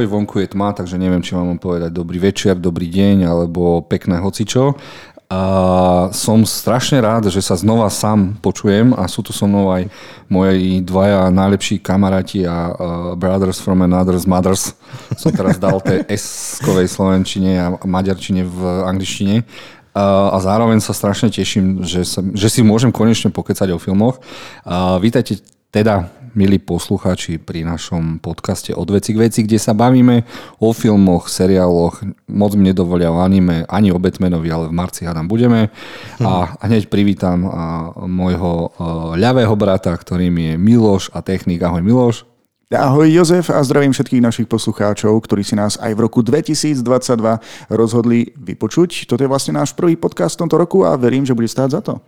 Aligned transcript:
ahoj, 0.00 0.16
vonku 0.16 0.40
je 0.40 0.48
tma, 0.48 0.72
takže 0.72 0.96
neviem, 0.96 1.20
či 1.20 1.36
mám 1.36 1.60
povedať 1.60 1.92
dobrý 1.92 2.16
večer, 2.16 2.56
dobrý 2.56 2.88
deň, 2.88 3.28
alebo 3.28 3.84
pekné 3.84 4.16
hocičo. 4.16 4.72
A 5.28 6.08
som 6.16 6.40
strašne 6.48 7.04
rád, 7.04 7.28
že 7.28 7.44
sa 7.44 7.52
znova 7.52 7.92
sám 7.92 8.40
počujem 8.40 8.96
a 8.96 9.04
sú 9.12 9.20
tu 9.20 9.36
so 9.36 9.44
mnou 9.44 9.68
aj 9.68 9.92
moji 10.32 10.80
dvaja 10.80 11.28
najlepší 11.28 11.84
kamaráti 11.84 12.48
a 12.48 12.72
uh, 12.72 12.74
brothers 13.12 13.60
from 13.60 13.84
another 13.84 14.16
mothers. 14.24 14.72
Som 15.20 15.36
teraz 15.36 15.60
dal 15.60 15.84
tej 15.84 16.00
S-kovej 16.16 16.88
slovenčine 16.88 17.60
a 17.60 17.66
maďarčine 17.84 18.40
v 18.40 18.88
angličtine. 18.88 19.44
Uh, 19.92 20.32
a 20.32 20.40
zároveň 20.40 20.80
sa 20.80 20.96
strašne 20.96 21.28
teším, 21.28 21.84
že, 21.84 22.08
sa, 22.08 22.24
že 22.24 22.48
si 22.48 22.64
môžem 22.64 22.88
konečne 22.88 23.28
pokecať 23.28 23.68
o 23.76 23.78
filmoch. 23.78 24.16
Uh, 24.64 24.96
vítajte 24.96 25.44
teda 25.70 26.10
milí 26.34 26.62
poslucháči, 26.62 27.42
pri 27.42 27.66
našom 27.66 28.22
podcaste 28.22 28.70
Od 28.76 28.88
veci 28.90 29.14
k 29.14 29.26
veci, 29.26 29.40
kde 29.42 29.58
sa 29.58 29.74
bavíme 29.74 30.22
o 30.62 30.70
filmoch, 30.70 31.26
seriáloch, 31.26 32.02
moc 32.30 32.52
mi 32.54 32.70
nedovolia 32.70 33.10
o 33.10 33.18
anime, 33.18 33.66
ani 33.66 33.90
o 33.90 33.98
Batmanovi, 33.98 34.48
ale 34.50 34.70
v 34.70 34.76
marci 34.76 35.06
hádam 35.06 35.26
budeme. 35.26 35.74
A 36.22 36.54
hneď 36.66 36.90
privítam 36.92 37.46
môjho 38.06 38.70
ľavého 39.18 39.54
brata, 39.58 39.94
ktorým 39.94 40.34
je 40.38 40.52
Miloš 40.58 41.10
a 41.14 41.22
technik. 41.22 41.62
Ahoj 41.62 41.82
Miloš. 41.82 42.16
Ahoj 42.70 43.10
Jozef 43.10 43.50
a 43.50 43.58
zdravím 43.66 43.90
všetkých 43.90 44.22
našich 44.22 44.46
poslucháčov, 44.46 45.18
ktorí 45.26 45.42
si 45.42 45.58
nás 45.58 45.74
aj 45.82 45.90
v 45.90 46.06
roku 46.06 46.22
2022 46.22 46.78
rozhodli 47.66 48.30
vypočuť. 48.38 49.10
Toto 49.10 49.26
je 49.26 49.26
vlastne 49.26 49.58
náš 49.58 49.74
prvý 49.74 49.98
podcast 49.98 50.38
v 50.38 50.46
tomto 50.46 50.54
roku 50.54 50.86
a 50.86 50.94
verím, 50.94 51.26
že 51.26 51.34
bude 51.34 51.50
stáť 51.50 51.68
za 51.74 51.80
to. 51.82 51.98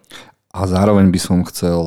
A 0.52 0.68
zároveň 0.68 1.08
by 1.08 1.16
som 1.16 1.40
chcel 1.48 1.80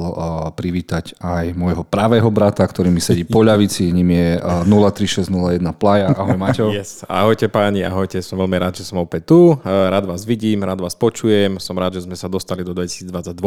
privítať 0.58 1.14
aj 1.22 1.54
môjho 1.54 1.86
pravého 1.86 2.26
brata, 2.34 2.66
ktorý 2.66 2.90
mi 2.90 2.98
sedí 2.98 3.22
po 3.22 3.46
ľavici, 3.46 3.94
ním 3.94 4.10
je 4.10 4.42
03601 4.42 5.62
Plaja. 5.78 6.10
Ahoj 6.10 6.34
Maťo. 6.34 6.74
Yes. 6.74 7.06
Ahojte 7.06 7.46
páni, 7.46 7.86
ahojte, 7.86 8.26
som 8.26 8.42
veľmi 8.42 8.58
rád, 8.58 8.82
že 8.82 8.90
som 8.90 8.98
opäť 8.98 9.30
tu. 9.30 9.54
Rád 9.62 10.10
vás 10.10 10.26
vidím, 10.26 10.66
rád 10.66 10.82
vás 10.82 10.98
počujem, 10.98 11.62
som 11.62 11.78
rád, 11.78 12.02
že 12.02 12.10
sme 12.10 12.18
sa 12.18 12.26
dostali 12.26 12.66
do 12.66 12.74
2022 12.74 13.38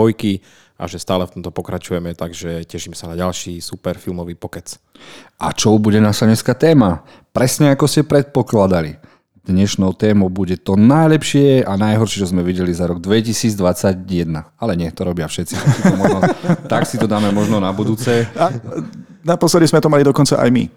a 0.79 0.87
že 0.87 1.03
stále 1.03 1.27
v 1.27 1.35
tomto 1.35 1.51
pokračujeme, 1.51 2.15
takže 2.15 2.63
teším 2.63 2.95
sa 2.95 3.11
na 3.11 3.19
ďalší 3.19 3.59
super 3.59 3.99
filmový 3.99 4.39
pokec. 4.39 4.79
A 5.43 5.51
čo 5.51 5.75
bude 5.83 5.99
naša 5.99 6.31
dneska 6.31 6.55
téma? 6.55 7.03
Presne 7.35 7.75
ako 7.75 7.91
ste 7.91 8.07
predpokladali 8.07 9.18
Dnešnou 9.49 9.97
témou 9.97 10.29
bude 10.29 10.61
to 10.61 10.77
najlepšie 10.77 11.65
a 11.65 11.81
najhoršie, 11.81 12.21
čo 12.21 12.29
sme 12.29 12.45
videli 12.45 12.69
za 12.69 12.85
rok 12.85 13.01
2021. 13.01 14.29
Ale 14.61 14.73
nie, 14.77 14.93
to 14.93 15.09
robia 15.09 15.25
všetci. 15.25 15.57
To 15.89 15.97
možno, 15.97 16.21
tak 16.73 16.85
si 16.85 17.01
to 17.01 17.09
dáme 17.09 17.33
možno 17.33 17.57
na 17.57 17.73
budúce. 17.73 18.29
A 18.37 18.53
naposledy 19.25 19.65
sme 19.65 19.81
to 19.81 19.89
mali 19.89 20.05
dokonca 20.05 20.37
aj 20.37 20.53
my. 20.53 20.69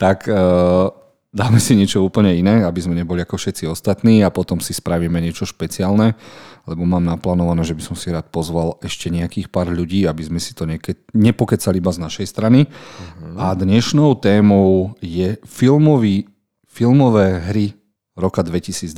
tak 0.00 0.24
uh, 0.24 0.88
dáme 1.36 1.60
si 1.60 1.76
niečo 1.76 2.00
úplne 2.00 2.32
iné, 2.32 2.64
aby 2.64 2.80
sme 2.80 2.96
neboli 2.96 3.20
ako 3.20 3.36
všetci 3.36 3.68
ostatní 3.68 4.24
a 4.24 4.32
potom 4.32 4.56
si 4.64 4.72
spravíme 4.72 5.20
niečo 5.20 5.44
špeciálne, 5.44 6.16
lebo 6.64 6.88
mám 6.88 7.04
naplánované, 7.04 7.60
že 7.60 7.76
by 7.76 7.82
som 7.84 7.92
si 7.92 8.08
rád 8.08 8.24
pozval 8.32 8.80
ešte 8.80 9.12
nejakých 9.12 9.52
pár 9.52 9.68
ľudí, 9.68 10.08
aby 10.08 10.24
sme 10.24 10.40
si 10.40 10.56
to 10.56 10.64
nieke- 10.64 10.96
nepokecali 11.12 11.76
iba 11.76 11.92
z 11.92 12.00
našej 12.08 12.24
strany. 12.24 12.64
Uh-huh. 12.64 13.36
A 13.36 13.52
dnešnou 13.52 14.16
témou 14.16 14.96
je 15.04 15.36
filmový 15.44 16.32
filmové 16.74 17.38
hry 17.38 17.70
roka 18.18 18.42
2022. 18.42 18.90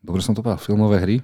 Dobre 0.00 0.20
som 0.22 0.38
to 0.38 0.40
povedal, 0.40 0.62
filmové 0.62 1.02
hry? 1.02 1.16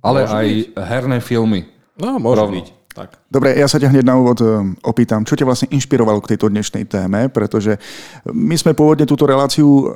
Ale 0.00 0.24
môže 0.24 0.32
aj 0.32 0.46
byť. 0.48 0.66
herné 0.88 1.18
filmy. 1.20 1.60
No, 2.00 2.16
môže 2.16 2.40
Rovno. 2.40 2.56
byť. 2.56 2.66
Tak. 2.96 3.08
Dobre, 3.28 3.52
ja 3.52 3.68
sa 3.68 3.76
ťa 3.76 3.92
hneď 3.92 4.04
na 4.08 4.16
úvod 4.16 4.40
um, 4.40 4.72
opýtam, 4.80 5.20
čo 5.20 5.36
ťa 5.36 5.44
vlastne 5.44 5.68
inšpirovalo 5.68 6.16
k 6.24 6.32
tejto 6.32 6.48
dnešnej 6.48 6.88
téme, 6.88 7.28
pretože 7.28 7.76
my 8.24 8.56
sme 8.56 8.72
pôvodne 8.72 9.04
túto 9.04 9.28
reláciu 9.28 9.68
uh, 9.68 9.92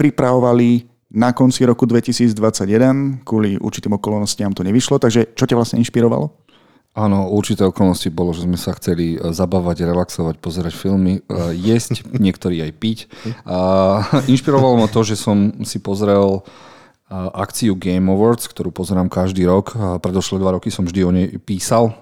pripravovali 0.00 0.88
na 1.12 1.36
konci 1.36 1.68
roku 1.68 1.84
2021, 1.84 3.20
kvôli 3.20 3.60
určitým 3.60 3.92
okolnostiam 4.00 4.56
to 4.56 4.64
nevyšlo, 4.64 4.96
takže 4.96 5.36
čo 5.36 5.44
ťa 5.44 5.60
vlastne 5.60 5.76
inšpirovalo? 5.84 6.32
Áno, 6.92 7.32
určité 7.32 7.64
okolnosti 7.64 8.12
bolo, 8.12 8.36
že 8.36 8.44
sme 8.44 8.60
sa 8.60 8.76
chceli 8.76 9.16
e, 9.16 9.32
zabávať, 9.32 9.88
relaxovať, 9.88 10.36
pozerať 10.36 10.76
filmy, 10.76 11.24
e, 11.24 11.56
jesť, 11.56 12.04
niektorí 12.24 12.60
aj 12.60 12.72
piť. 12.76 12.98
A 13.48 13.58
inšpirovalo 14.32 14.76
ma 14.76 14.88
to, 14.92 15.00
že 15.00 15.16
som 15.16 15.64
si 15.64 15.80
pozrel 15.80 16.40
e, 16.40 16.40
akciu 17.16 17.80
Game 17.80 18.12
Awards, 18.12 18.44
ktorú 18.44 18.76
pozerám 18.76 19.08
každý 19.08 19.48
rok. 19.48 19.72
Predošlé 20.04 20.36
dva 20.36 20.60
roky 20.60 20.68
som 20.68 20.84
vždy 20.84 21.00
o 21.00 21.10
nej 21.12 21.32
písal 21.40 21.96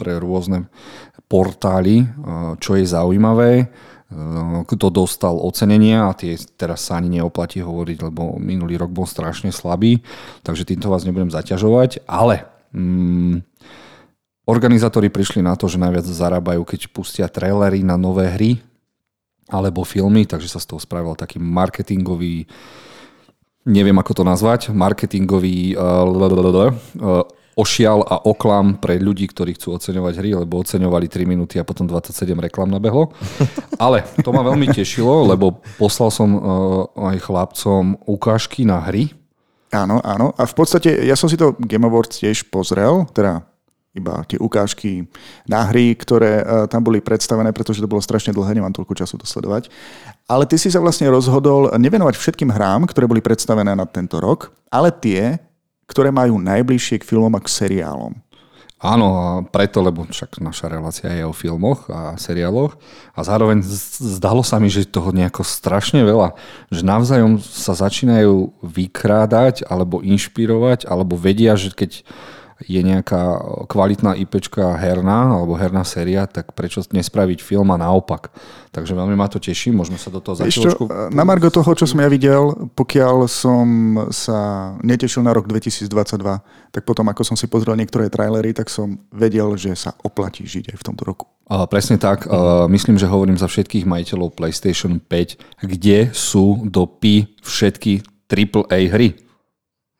pre 0.00 0.16
rôzne 0.16 0.72
portály, 1.28 2.08
čo 2.60 2.76
je 2.76 2.84
zaujímavé 2.84 3.68
kto 4.68 4.94
dostal 4.94 5.34
ocenenia 5.42 6.06
a 6.06 6.14
tie 6.14 6.38
teraz 6.54 6.86
sa 6.86 7.02
ani 7.02 7.18
neoplatí 7.18 7.58
hovoriť, 7.58 7.98
lebo 7.98 8.38
minulý 8.38 8.78
rok 8.78 8.94
bol 8.94 9.08
strašne 9.10 9.50
slabý, 9.50 10.06
takže 10.46 10.68
týmto 10.68 10.86
vás 10.86 11.02
nebudem 11.02 11.34
zaťažovať, 11.34 12.06
ale 12.06 12.46
mm, 12.70 13.42
Organizátori 14.44 15.08
prišli 15.08 15.40
na 15.40 15.56
to, 15.56 15.72
že 15.72 15.80
najviac 15.80 16.04
zarábajú, 16.04 16.68
keď 16.68 16.92
pustia 16.92 17.26
trailery 17.32 17.80
na 17.80 17.96
nové 17.96 18.28
hry 18.28 18.60
alebo 19.48 19.84
filmy, 19.84 20.28
takže 20.28 20.52
sa 20.52 20.60
z 20.60 20.68
toho 20.72 20.80
spravil 20.80 21.16
taký 21.16 21.40
marketingový, 21.40 22.48
neviem 23.68 23.96
ako 23.96 24.20
to 24.20 24.24
nazvať, 24.24 24.60
marketingový 24.72 25.76
uh, 25.76 27.24
ošial 27.54 28.02
a 28.04 28.20
oklam 28.26 28.76
pre 28.76 28.98
ľudí, 28.98 29.30
ktorí 29.30 29.54
chcú 29.54 29.78
oceňovať 29.78 30.14
hry, 30.20 30.30
lebo 30.36 30.60
oceňovali 30.60 31.06
3 31.06 31.24
minúty 31.24 31.56
a 31.56 31.64
potom 31.64 31.86
27 31.86 32.34
reklam 32.36 32.68
nabehlo. 32.68 33.14
Ale 33.84 34.04
to 34.20 34.28
ma 34.34 34.42
veľmi 34.42 34.74
tešilo, 34.74 35.24
lebo 35.24 35.62
poslal 35.80 36.10
som 36.10 36.28
uh, 36.34 36.40
aj 37.14 37.16
chlapcom 37.22 37.96
ukážky 38.04 38.66
na 38.66 38.82
hry. 38.82 39.08
Áno, 39.72 40.04
áno. 40.04 40.36
A 40.36 40.44
v 40.44 40.54
podstate 40.54 41.02
ja 41.02 41.16
som 41.16 41.32
si 41.32 41.38
to 41.38 41.56
Game 41.64 41.86
Awards 41.86 42.20
tiež 42.22 42.46
pozrel, 42.50 43.06
teda 43.10 43.42
iba 43.94 44.26
tie 44.26 44.36
ukážky 44.42 45.06
na 45.46 45.62
hry, 45.70 45.94
ktoré 45.94 46.42
uh, 46.42 46.46
tam 46.66 46.82
boli 46.82 46.98
predstavené, 46.98 47.54
pretože 47.54 47.78
to 47.78 47.86
bolo 47.86 48.02
strašne 48.02 48.34
dlhé, 48.34 48.58
nemám 48.58 48.74
toľko 48.74 48.98
času 48.98 49.14
to 49.16 49.26
sledovať. 49.26 49.70
Ale 50.26 50.44
ty 50.50 50.58
si 50.58 50.68
sa 50.68 50.82
vlastne 50.82 51.06
rozhodol 51.06 51.70
nevenovať 51.78 52.18
všetkým 52.18 52.50
hrám, 52.50 52.90
ktoré 52.90 53.06
boli 53.06 53.22
predstavené 53.22 53.72
na 53.72 53.86
tento 53.86 54.18
rok, 54.18 54.50
ale 54.66 54.90
tie, 54.90 55.38
ktoré 55.86 56.10
majú 56.10 56.42
najbližšie 56.42 57.00
k 57.00 57.06
filmom 57.06 57.32
a 57.38 57.40
k 57.40 57.48
seriálom. 57.48 58.18
Áno, 58.84 59.06
a 59.16 59.26
preto, 59.48 59.80
lebo 59.80 60.04
však 60.04 60.44
naša 60.44 60.68
relácia 60.68 61.08
je 61.08 61.24
o 61.24 61.32
filmoch 61.32 61.88
a 61.88 62.20
seriáloch 62.20 62.76
a 63.16 63.24
zároveň 63.24 63.64
zdalo 63.64 64.44
sa 64.44 64.60
mi, 64.60 64.68
že 64.68 64.84
toho 64.84 65.08
nejako 65.08 65.40
strašne 65.40 66.04
veľa, 66.04 66.36
že 66.68 66.84
navzájom 66.84 67.40
sa 67.40 67.72
začínajú 67.72 68.52
vykrádať 68.60 69.64
alebo 69.72 70.04
inšpirovať, 70.04 70.84
alebo 70.84 71.16
vedia, 71.16 71.56
že 71.56 71.72
keď 71.72 72.04
je 72.62 72.78
nejaká 72.78 73.42
kvalitná 73.66 74.14
IPčka 74.14 74.78
herná 74.78 75.42
alebo 75.42 75.58
herná 75.58 75.82
séria, 75.82 76.22
tak 76.30 76.54
prečo 76.54 76.86
nespraviť 76.86 77.42
film 77.42 77.74
a 77.74 77.80
naopak. 77.80 78.30
Takže 78.70 78.94
veľmi 78.94 79.14
ma 79.14 79.30
to 79.30 79.42
teší, 79.42 79.70
môžeme 79.74 79.98
sa 79.98 80.10
do 80.10 80.18
toho 80.18 80.38
začať. 80.38 80.74
Na 81.14 81.22
margo 81.22 81.50
toho, 81.50 81.66
čo 81.74 81.86
som 81.86 82.02
ja 82.02 82.10
videl, 82.10 82.70
pokiaľ 82.74 83.30
som 83.30 83.66
sa 84.10 84.70
netešil 84.82 85.22
na 85.22 85.34
rok 85.34 85.46
2022, 85.46 85.90
tak 86.74 86.82
potom 86.82 87.06
ako 87.10 87.22
som 87.22 87.36
si 87.38 87.46
pozrel 87.46 87.78
niektoré 87.78 88.10
trailery, 88.10 88.50
tak 88.50 88.70
som 88.70 88.98
vedel, 89.14 89.54
že 89.54 89.74
sa 89.78 89.94
oplatí 90.02 90.42
žiť 90.42 90.74
aj 90.74 90.76
v 90.78 90.86
tomto 90.86 91.02
roku. 91.06 91.26
Uh, 91.46 91.68
presne 91.70 92.00
tak. 92.00 92.26
Uh, 92.26 92.66
myslím, 92.72 92.98
že 92.98 93.06
hovorím 93.10 93.38
za 93.38 93.46
všetkých 93.46 93.86
majiteľov 93.86 94.34
PlayStation 94.34 94.98
5, 94.98 95.62
kde 95.70 96.10
sú 96.10 96.66
do 96.66 96.88
P 96.88 97.30
všetky 97.44 98.02
AAA 98.26 98.78
hry. 98.90 99.08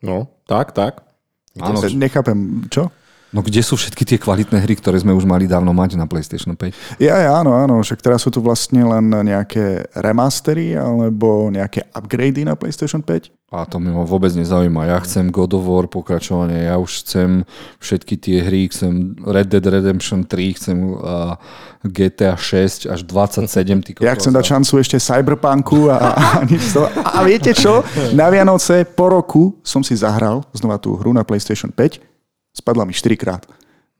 No, 0.02 0.28
tak, 0.50 0.74
tak. 0.74 1.13
Áno. 1.62 1.78
Nechápem, 1.94 2.66
čo? 2.66 2.90
No 3.34 3.42
kde 3.42 3.66
sú 3.66 3.74
všetky 3.74 4.06
tie 4.06 4.18
kvalitné 4.22 4.62
hry, 4.62 4.78
ktoré 4.78 4.94
sme 5.02 5.10
už 5.10 5.26
mali 5.26 5.50
dávno 5.50 5.74
mať 5.74 5.98
na 5.98 6.06
PlayStation 6.06 6.54
5? 6.54 7.02
Ja, 7.02 7.18
ja, 7.18 7.34
áno, 7.42 7.58
áno, 7.58 7.82
však 7.82 7.98
teraz 7.98 8.22
sú 8.22 8.30
tu 8.30 8.38
vlastne 8.38 8.86
len 8.86 9.10
nejaké 9.10 9.90
remastery 9.98 10.78
alebo 10.78 11.50
nejaké 11.50 11.82
upgrady 11.90 12.46
na 12.46 12.54
PlayStation 12.54 13.02
5. 13.02 13.34
A 13.50 13.66
to 13.66 13.82
mi 13.82 13.90
vôbec 13.90 14.30
nezaujíma. 14.34 14.86
Ja 14.86 14.98
chcem 15.02 15.34
God 15.34 15.54
of 15.58 15.66
War 15.66 15.86
pokračovanie, 15.90 16.70
ja 16.70 16.78
už 16.78 17.06
chcem 17.06 17.42
všetky 17.82 18.14
tie 18.18 18.38
hry, 18.46 18.70
chcem 18.70 19.18
Red 19.26 19.50
Dead 19.50 19.66
Redemption 19.66 20.26
3, 20.26 20.58
chcem 20.58 20.78
uh, 20.94 21.34
GTA 21.82 22.38
6 22.38 22.86
až 22.86 23.02
27. 23.02 23.50
Ty 23.82 23.90
ja 23.98 24.14
chcem 24.14 24.30
dať 24.30 24.46
šancu 24.46 24.72
ešte 24.78 24.96
Cyberpunku 25.02 25.90
a, 25.90 25.98
a, 26.14 26.26
nič 26.46 26.70
to. 26.70 26.86
A 26.86 27.22
viete 27.26 27.50
čo? 27.50 27.82
Na 28.14 28.30
Vianoce 28.30 28.86
po 28.86 29.10
roku 29.10 29.58
som 29.66 29.82
si 29.82 29.98
zahral 29.98 30.46
znova 30.54 30.78
tú 30.78 30.94
hru 30.94 31.10
na 31.10 31.26
PlayStation 31.26 31.74
5 31.74 32.13
Spadla 32.54 32.86
mi 32.86 32.94
4 32.94 33.16
krát. 33.18 33.42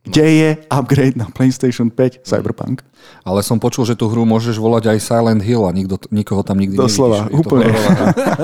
Kde 0.04 0.26
je 0.30 0.50
upgrade 0.68 1.16
na 1.16 1.32
PlayStation 1.32 1.88
5 1.88 2.28
Cyberpunk? 2.28 2.84
Ale 3.24 3.40
som 3.40 3.56
počul, 3.56 3.88
že 3.88 3.96
tú 3.96 4.12
hru 4.12 4.28
môžeš 4.28 4.60
volať 4.60 4.92
aj 4.92 4.98
Silent 5.00 5.40
Hill 5.40 5.64
a 5.64 5.72
nikto, 5.72 5.96
nikoho 6.12 6.44
tam 6.44 6.60
nikdy 6.60 6.76
Doslova, 6.76 7.24
nevidíš. 7.24 7.40
úplne. 7.40 7.64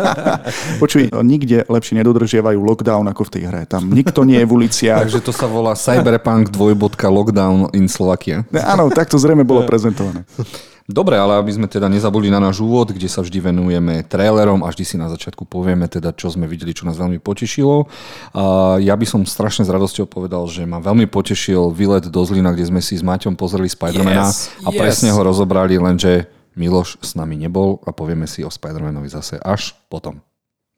Počuj, 0.82 1.12
nikde 1.20 1.68
lepšie 1.68 2.00
nedodržiavajú 2.00 2.56
lockdown 2.64 3.12
ako 3.12 3.28
v 3.28 3.30
tej 3.36 3.42
hre. 3.52 3.62
Tam 3.68 3.92
nikto 3.92 4.24
nie 4.24 4.40
je 4.40 4.48
v 4.48 4.52
uliciach. 4.56 5.00
Takže 5.04 5.20
to 5.20 5.36
sa 5.36 5.44
volá 5.44 5.76
Cyberpunk 5.76 6.48
dvojbodka 6.48 7.12
lockdown 7.12 7.68
in 7.76 7.92
Slovakia. 7.92 8.48
Áno, 8.56 8.88
tak 8.88 9.12
to 9.12 9.20
zrejme 9.20 9.44
bolo 9.44 9.68
prezentované. 9.68 10.24
Dobre, 10.90 11.14
ale 11.14 11.38
aby 11.38 11.54
sme 11.54 11.70
teda 11.70 11.86
nezabudli 11.86 12.34
na 12.34 12.42
náš 12.42 12.58
úvod, 12.58 12.90
kde 12.90 13.06
sa 13.06 13.22
vždy 13.22 13.54
venujeme 13.54 14.02
trailerom 14.02 14.66
a 14.66 14.74
vždy 14.74 14.84
si 14.84 14.96
na 14.98 15.06
začiatku 15.06 15.46
povieme 15.46 15.86
teda, 15.86 16.10
čo 16.10 16.34
sme 16.34 16.50
videli, 16.50 16.74
čo 16.74 16.82
nás 16.82 16.98
veľmi 16.98 17.22
potešilo. 17.22 17.86
A 18.34 18.74
ja 18.82 18.98
by 18.98 19.06
som 19.06 19.22
strašne 19.22 19.62
s 19.62 19.70
radosťou 19.70 20.10
povedal, 20.10 20.50
že 20.50 20.66
ma 20.66 20.82
veľmi 20.82 21.06
potešil 21.06 21.70
výlet 21.70 22.10
do 22.10 22.20
Zlina, 22.26 22.50
kde 22.50 22.66
sme 22.66 22.82
si 22.82 22.98
s 22.98 23.06
Maťom 23.06 23.38
pozreli 23.38 23.70
Spidermana 23.70 24.34
Yes, 24.34 24.50
a 24.66 24.74
yes. 24.74 24.78
presne 24.82 25.14
ho 25.14 25.20
rozobrali, 25.22 25.78
lenže 25.78 26.26
Miloš 26.58 26.98
s 26.98 27.14
nami 27.14 27.38
nebol 27.38 27.78
a 27.86 27.94
povieme 27.94 28.26
si 28.26 28.42
o 28.42 28.50
Spidermanovi 28.50 29.06
zase 29.06 29.38
až 29.38 29.78
potom. 29.86 30.18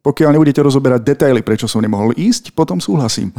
Pokiaľ 0.03 0.35
nebudete 0.35 0.59
rozoberať 0.59 1.15
detaily, 1.15 1.47
prečo 1.47 1.71
som 1.71 1.79
nemohol 1.79 2.11
ísť, 2.19 2.51
potom 2.59 2.83
súhlasím. 2.83 3.31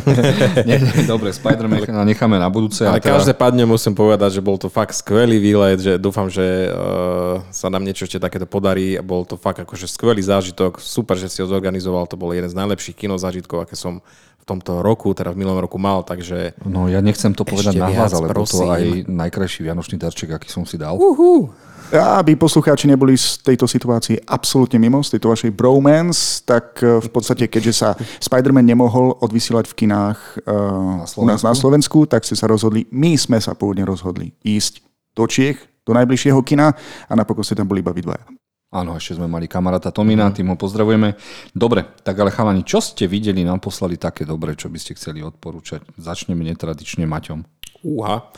Nie, 0.68 0.76
nie, 0.76 1.08
dobre, 1.08 1.32
Spider-Man 1.32 1.88
necháme 2.04 2.36
na 2.36 2.52
budúce. 2.52 2.84
Ale 2.84 3.00
a 3.00 3.02
teda, 3.02 3.16
každopádne 3.16 3.64
musím 3.64 3.96
povedať, 3.96 4.36
že 4.36 4.44
bol 4.44 4.60
to 4.60 4.68
fakt 4.68 4.92
skvelý 4.92 5.40
výlet, 5.40 5.80
že 5.80 5.96
dúfam, 5.96 6.28
že 6.28 6.68
uh, 6.68 7.40
sa 7.48 7.72
nám 7.72 7.88
niečo 7.88 8.04
ešte 8.04 8.20
takéto 8.20 8.44
podarí. 8.44 9.00
Bol 9.00 9.24
to 9.24 9.40
fakt 9.40 9.64
akože 9.64 9.88
skvelý 9.88 10.20
zážitok. 10.20 10.84
Super, 10.84 11.16
že 11.16 11.32
si 11.32 11.40
ho 11.40 11.48
zorganizoval. 11.48 12.04
To 12.12 12.20
bol 12.20 12.36
jeden 12.36 12.52
z 12.52 12.60
najlepších 12.60 13.08
kinozážitkov, 13.08 13.64
aké 13.64 13.72
som 13.72 14.04
v 14.42 14.44
tomto 14.44 14.84
roku, 14.84 15.14
teda 15.14 15.32
v 15.32 15.38
minulom 15.38 15.62
roku 15.62 15.78
mal, 15.78 16.02
takže... 16.02 16.58
No 16.66 16.90
ja 16.90 16.98
nechcem 16.98 17.30
to 17.30 17.46
povedať 17.46 17.78
nahlas, 17.78 18.10
ale 18.10 18.26
bol 18.34 18.42
to 18.42 18.68
aj 18.68 19.06
najkrajší 19.06 19.64
vianočný 19.64 19.96
darček, 20.02 20.34
aký 20.34 20.50
som 20.50 20.66
si 20.66 20.74
dal. 20.74 20.98
Uhú. 20.98 21.54
A 21.92 22.24
aby 22.24 22.40
poslucháči 22.40 22.88
neboli 22.88 23.20
z 23.20 23.44
tejto 23.44 23.68
situácii 23.68 24.24
absolútne 24.24 24.80
mimo, 24.80 25.04
z 25.04 25.16
tejto 25.16 25.28
vašej 25.28 25.52
bromance, 25.52 26.40
tak 26.40 26.80
eh, 26.80 26.96
v 26.96 27.08
podstate, 27.12 27.52
keďže 27.52 27.72
sa 27.76 27.88
Spider-Man 28.24 28.64
nemohol 28.64 29.20
odvysielať 29.20 29.68
v 29.68 29.76
kinách 29.84 30.18
uh, 30.48 31.20
u 31.20 31.26
nás 31.28 31.44
na 31.44 31.52
Slovensku, 31.52 32.08
tak 32.08 32.24
ste 32.24 32.32
sa 32.32 32.48
rozhodli, 32.48 32.88
my 32.88 33.12
sme 33.20 33.36
sa 33.44 33.52
pôvodne 33.52 33.84
rozhodli 33.84 34.32
ísť 34.40 34.80
do 35.12 35.28
Čiech, 35.28 35.60
do 35.84 35.92
najbližšieho 35.92 36.40
kina 36.40 36.72
a 37.08 37.12
napokon 37.12 37.44
ste 37.44 37.58
tam 37.60 37.68
boli 37.68 37.84
iba 37.84 37.92
vy 37.92 38.08
dvaja. 38.08 38.24
Áno, 38.72 38.96
ešte 38.96 39.20
sme 39.20 39.28
mali 39.28 39.44
kamaráta 39.44 39.92
Tomina, 39.92 40.32
tým 40.32 40.48
ho 40.48 40.56
pozdravujeme. 40.56 41.12
Dobre, 41.52 41.84
tak 42.00 42.16
ale 42.16 42.32
chalani, 42.32 42.64
čo 42.64 42.80
ste 42.80 43.04
videli, 43.04 43.44
nám 43.44 43.60
poslali 43.60 44.00
také 44.00 44.24
dobre, 44.24 44.56
čo 44.56 44.72
by 44.72 44.80
ste 44.80 44.96
chceli 44.96 45.20
odporúčať? 45.20 45.84
Začneme 46.00 46.40
netradične 46.40 47.04
Maťom. 47.04 47.44
Úha. 47.84 48.32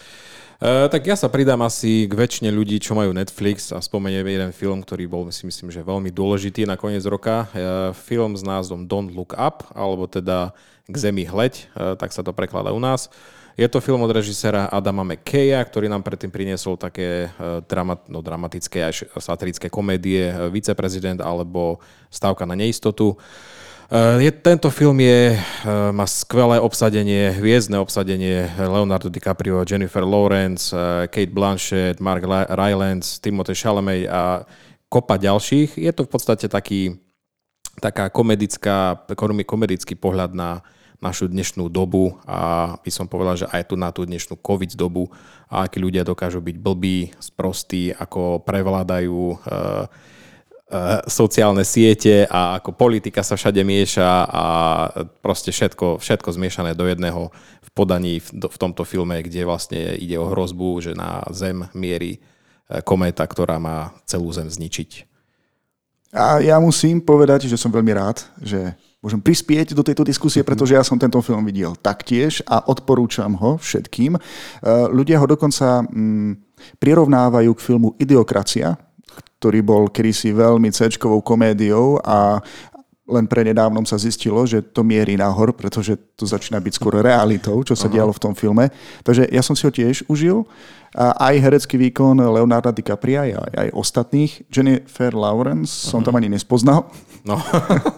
E, 0.62 0.86
tak 0.86 1.02
ja 1.02 1.18
sa 1.18 1.26
pridám 1.26 1.58
asi 1.66 2.06
k 2.06 2.14
väčšine 2.14 2.50
ľudí, 2.54 2.78
čo 2.78 2.94
majú 2.94 3.10
Netflix 3.10 3.74
a 3.74 3.82
spomeniem 3.82 4.22
jeden 4.22 4.52
film, 4.54 4.86
ktorý 4.86 5.10
bol 5.10 5.26
si 5.34 5.42
myslím, 5.46 5.74
že 5.74 5.82
veľmi 5.82 6.14
dôležitý 6.14 6.62
na 6.68 6.78
koniec 6.78 7.02
roka. 7.10 7.50
E, 7.50 7.90
film 7.98 8.38
s 8.38 8.46
názvom 8.46 8.86
Don't 8.86 9.10
Look 9.10 9.34
Up, 9.34 9.66
alebo 9.74 10.06
teda 10.06 10.54
K 10.86 10.94
zemi 10.94 11.26
hleď, 11.26 11.66
e, 11.74 11.98
tak 11.98 12.14
sa 12.14 12.22
to 12.22 12.30
prekladá 12.30 12.70
u 12.70 12.78
nás. 12.78 13.10
Je 13.54 13.70
to 13.70 13.78
film 13.78 14.02
od 14.02 14.10
režisera 14.10 14.66
Adama 14.66 15.06
McKeya, 15.06 15.62
ktorý 15.62 15.86
nám 15.86 16.02
predtým 16.02 16.26
priniesol 16.26 16.74
také 16.74 17.30
dramat, 17.70 18.10
no, 18.10 18.18
dramatické 18.18 18.82
aj 18.82 19.14
satirické 19.22 19.70
komédie 19.70 20.26
Viceprezident 20.50 21.22
alebo 21.22 21.78
Stávka 22.10 22.50
na 22.50 22.58
neistotu. 22.58 23.14
E, 23.90 24.22
Je, 24.22 24.30
tento 24.32 24.70
film 24.72 25.00
je, 25.00 25.36
e, 25.36 25.38
má 25.92 26.08
skvelé 26.08 26.56
obsadenie, 26.60 27.36
hviezdne 27.36 27.76
obsadenie 27.76 28.48
Leonardo 28.56 29.12
DiCaprio, 29.12 29.64
Jennifer 29.68 30.04
Lawrence, 30.04 30.72
e, 30.72 31.08
Kate 31.08 31.34
Blanchett, 31.34 32.00
Mark 32.00 32.24
Rylance, 32.48 33.20
Timothée 33.20 33.56
Chalamet 33.56 34.08
a 34.08 34.48
kopa 34.88 35.20
ďalších. 35.20 35.76
Je 35.76 35.92
to 35.92 36.08
v 36.08 36.10
podstate 36.10 36.48
taký, 36.48 36.96
taká 37.82 38.08
komedická, 38.08 39.04
komedický 39.44 39.98
pohľad 39.98 40.32
na 40.32 40.64
našu 41.02 41.28
dnešnú 41.28 41.68
dobu 41.68 42.16
a 42.24 42.72
by 42.80 42.88
som 42.88 43.04
povedal, 43.04 43.36
že 43.36 43.46
aj 43.52 43.68
tu 43.68 43.74
na 43.76 43.92
tú 43.92 44.08
dnešnú 44.08 44.40
COVID 44.40 44.72
dobu 44.72 45.12
a 45.52 45.68
akí 45.68 45.76
ľudia 45.76 46.00
dokážu 46.00 46.40
byť 46.40 46.56
blbí, 46.56 47.12
sprostí, 47.20 47.92
ako 47.92 48.40
prevládajú 48.40 49.36
uh, 49.36 49.84
sociálne 51.06 51.62
siete 51.62 52.26
a 52.26 52.58
ako 52.58 52.74
politika 52.74 53.22
sa 53.22 53.38
všade 53.38 53.62
mieša 53.62 54.10
a 54.26 54.44
proste 55.22 55.54
všetko, 55.54 56.02
všetko 56.02 56.28
zmiešané 56.34 56.74
do 56.74 56.88
jedného 56.88 57.30
v 57.62 57.70
podaní 57.76 58.18
v, 58.18 58.48
v 58.48 58.56
tomto 58.58 58.82
filme, 58.82 59.22
kde 59.22 59.46
vlastne 59.46 59.94
ide 59.96 60.18
o 60.18 60.30
hrozbu, 60.30 60.82
že 60.82 60.92
na 60.96 61.22
Zem 61.30 61.66
mierí 61.76 62.18
eh, 62.18 62.82
kométa, 62.82 63.22
ktorá 63.26 63.62
má 63.62 63.94
celú 64.08 64.30
Zem 64.34 64.50
zničiť. 64.50 65.06
A 66.14 66.38
ja 66.38 66.62
musím 66.62 67.02
povedať, 67.02 67.50
že 67.50 67.58
som 67.58 67.74
veľmi 67.74 67.90
rád, 67.90 68.22
že 68.38 68.78
môžem 69.02 69.18
prispieť 69.18 69.74
do 69.74 69.82
tejto 69.82 70.06
diskusie, 70.06 70.46
pretože 70.46 70.78
ja 70.78 70.86
som 70.86 70.94
tento 70.94 71.18
film 71.18 71.42
videl 71.42 71.74
taktiež 71.74 72.38
a 72.46 72.62
odporúčam 72.70 73.34
ho 73.34 73.58
všetkým. 73.58 74.14
E, 74.14 74.20
Ľudia 74.94 75.18
ho 75.18 75.26
dokonca 75.26 75.82
mm, 75.82 76.54
prirovnávajú 76.78 77.50
k 77.58 77.64
filmu 77.66 77.98
Idiokracia, 77.98 78.78
ktorý 79.44 79.60
bol 79.60 79.92
kedysi 79.92 80.32
veľmi 80.32 80.72
c 80.72 80.88
komédiou 81.20 82.00
a 82.00 82.40
len 83.04 83.28
prednedávnom 83.28 83.84
sa 83.84 84.00
zistilo, 84.00 84.40
že 84.48 84.64
to 84.64 84.80
mierí 84.80 85.20
nahor, 85.20 85.52
pretože 85.52 86.00
to 86.16 86.24
začína 86.24 86.56
byť 86.56 86.72
skôr 86.72 87.04
realitou, 87.04 87.60
čo 87.60 87.76
sa 87.76 87.84
dialo 87.92 88.16
v 88.16 88.22
tom 88.24 88.32
filme. 88.32 88.72
Takže 89.04 89.28
ja 89.28 89.44
som 89.44 89.52
si 89.52 89.68
ho 89.68 89.72
tiež 89.72 90.08
užil. 90.08 90.48
A 90.96 91.12
aj 91.28 91.34
herecký 91.36 91.76
výkon 91.76 92.16
Leonarda 92.16 92.72
DiCapria, 92.72 93.28
aj, 93.28 93.52
aj 93.52 93.68
ostatných. 93.76 94.48
Jennifer 94.48 95.12
Lawrence 95.12 95.68
som 95.68 96.00
tam 96.00 96.16
ani 96.16 96.32
nespoznal. 96.32 96.88
No. 97.28 97.36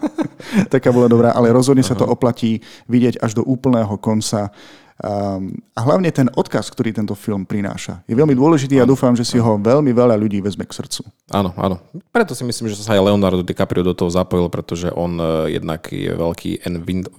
Taká 0.74 0.90
bola 0.90 1.06
dobrá, 1.06 1.30
ale 1.30 1.54
rozhodne 1.54 1.86
sa 1.86 1.94
to 1.94 2.02
oplatí 2.02 2.58
vidieť 2.90 3.22
až 3.22 3.38
do 3.38 3.46
úplného 3.46 3.94
konca. 4.02 4.50
Um, 4.96 5.52
a 5.76 5.84
hlavne 5.84 6.08
ten 6.08 6.32
odkaz, 6.32 6.72
ktorý 6.72 6.88
tento 6.88 7.12
film 7.12 7.44
prináša, 7.44 8.00
je 8.08 8.16
veľmi 8.16 8.32
dôležitý 8.32 8.80
a 8.80 8.88
dúfam, 8.88 9.12
že 9.12 9.28
si 9.28 9.36
ho 9.36 9.60
veľmi 9.60 9.92
veľa 9.92 10.16
ľudí 10.16 10.40
vezme 10.40 10.64
k 10.64 10.72
srdcu. 10.72 11.04
Áno, 11.36 11.52
áno. 11.60 11.84
Preto 12.08 12.32
si 12.32 12.40
myslím, 12.48 12.72
že 12.72 12.80
sa 12.80 12.96
aj 12.96 13.04
Leonardo 13.04 13.44
DiCaprio 13.44 13.84
do 13.84 13.92
toho 13.92 14.08
zapojil, 14.08 14.48
pretože 14.48 14.88
on 14.88 15.20
eh, 15.20 15.60
jednak 15.60 15.84
je 15.92 16.16
veľký 16.16 16.64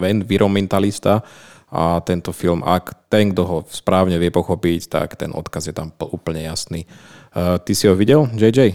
environmentalista 0.01 1.21
a 1.69 2.01
tento 2.01 2.33
film, 2.33 2.65
ak 2.65 3.13
ten, 3.13 3.29
kto 3.29 3.44
ho 3.45 3.57
správne 3.69 4.18
vie 4.18 4.33
pochopiť, 4.33 4.81
tak 4.89 5.13
ten 5.13 5.29
odkaz 5.29 5.69
je 5.69 5.75
tam 5.77 5.94
pl- 5.94 6.09
úplne 6.09 6.50
jasný. 6.50 6.89
Uh, 7.35 7.62
ty 7.62 7.75
si 7.75 7.85
ho 7.85 7.94
videl, 7.94 8.25
JJ? 8.33 8.74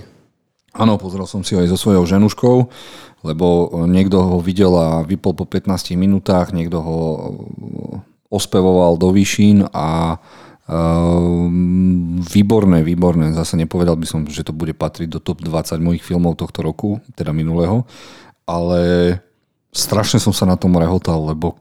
Áno, 0.77 0.95
pozrel 1.01 1.25
som 1.27 1.43
si 1.43 1.57
ho 1.57 1.65
aj 1.65 1.73
so 1.73 1.81
svojou 1.81 2.05
ženuškou, 2.05 2.57
lebo 3.27 3.73
niekto 3.89 4.21
ho 4.21 4.37
videl 4.39 4.71
a 4.77 5.03
vypol 5.03 5.33
po 5.33 5.49
15 5.49 5.97
minútach, 5.97 6.53
niekto 6.53 6.85
ho 6.85 6.99
ospevoval 8.33 8.97
do 8.97 9.13
výšin 9.13 9.69
a 9.71 10.17
Um, 10.63 12.23
výborné, 12.23 12.87
výborné. 12.87 13.35
Zase 13.35 13.59
nepovedal 13.59 13.99
by 13.99 14.07
som, 14.07 14.21
že 14.31 14.47
to 14.47 14.55
bude 14.55 14.71
patriť 14.73 15.11
do 15.11 15.19
top 15.19 15.43
20 15.43 15.83
mojich 15.83 16.07
filmov 16.07 16.39
tohto 16.39 16.63
roku, 16.63 17.03
teda 17.19 17.35
minulého, 17.35 17.83
ale 18.47 18.81
strašne 19.75 20.23
som 20.23 20.31
sa 20.31 20.47
na 20.47 20.55
tom 20.55 20.71
rehotal, 20.79 21.35
lebo 21.35 21.59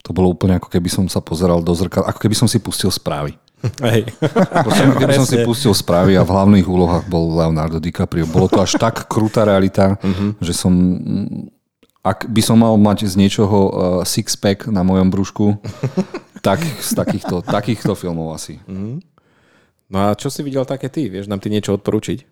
to 0.00 0.14
bolo 0.14 0.32
úplne 0.32 0.56
ako 0.56 0.70
keby 0.70 0.86
som 0.86 1.04
sa 1.10 1.18
pozeral 1.18 1.60
do 1.60 1.74
zrkadla, 1.74 2.06
ako 2.06 2.20
keby 2.22 2.36
som 2.38 2.48
si 2.48 2.62
pustil 2.62 2.88
správy. 2.88 3.34
Hej. 3.84 4.08
Ako 4.64 4.96
keby 4.96 5.20
som 5.20 5.28
si 5.28 5.36
pustil 5.44 5.76
správy 5.76 6.16
a 6.16 6.24
v 6.24 6.32
hlavných 6.32 6.64
úlohách 6.64 7.04
bol 7.12 7.36
Leonardo 7.36 7.76
DiCaprio. 7.76 8.24
Bolo 8.24 8.48
to 8.48 8.64
až 8.64 8.80
tak 8.80 9.04
krutá 9.04 9.44
realita, 9.44 10.00
že 10.40 10.56
som... 10.56 10.72
Ak 12.00 12.24
by 12.24 12.40
som 12.40 12.56
mal 12.56 12.72
mať 12.80 13.12
z 13.12 13.14
niečoho 13.20 13.58
uh, 13.68 13.72
six-pack 14.08 14.72
na 14.72 14.80
mojom 14.80 15.12
brúšku, 15.12 15.60
tak 16.46 16.64
z 16.64 16.90
takýchto, 16.96 17.44
takýchto 17.44 17.92
filmov 17.92 18.32
asi. 18.32 18.56
No 19.90 19.96
a 20.08 20.16
čo 20.16 20.32
si 20.32 20.40
videl 20.40 20.64
také 20.64 20.88
ty? 20.88 21.12
Vieš 21.12 21.28
nám 21.28 21.44
ty 21.44 21.52
niečo 21.52 21.76
odporučiť? 21.76 22.24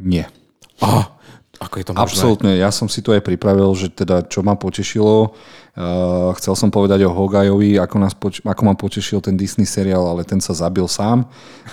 Nie. 0.00 0.30
Ah, 0.78 1.17
ako 1.58 1.74
je 1.78 1.84
to 1.84 1.92
možné? 1.92 2.02
Absolútne, 2.06 2.52
ja 2.54 2.70
som 2.70 2.86
si 2.86 3.02
to 3.02 3.10
aj 3.10 3.22
pripravil, 3.26 3.74
že 3.74 3.90
teda 3.90 4.22
čo 4.26 4.46
ma 4.46 4.54
potešilo. 4.54 5.34
Uh, 5.78 6.34
chcel 6.34 6.58
som 6.58 6.74
povedať 6.74 7.06
o 7.06 7.14
Hogajovi, 7.14 7.78
ako, 7.78 7.96
nás 8.02 8.14
poč- 8.14 8.42
ako 8.42 8.62
ma 8.66 8.74
potešil 8.74 9.22
ten 9.22 9.38
Disney 9.38 9.62
seriál, 9.62 10.06
ale 10.06 10.26
ten 10.26 10.42
sa 10.42 10.50
zabil 10.50 10.86
sám. 10.90 11.26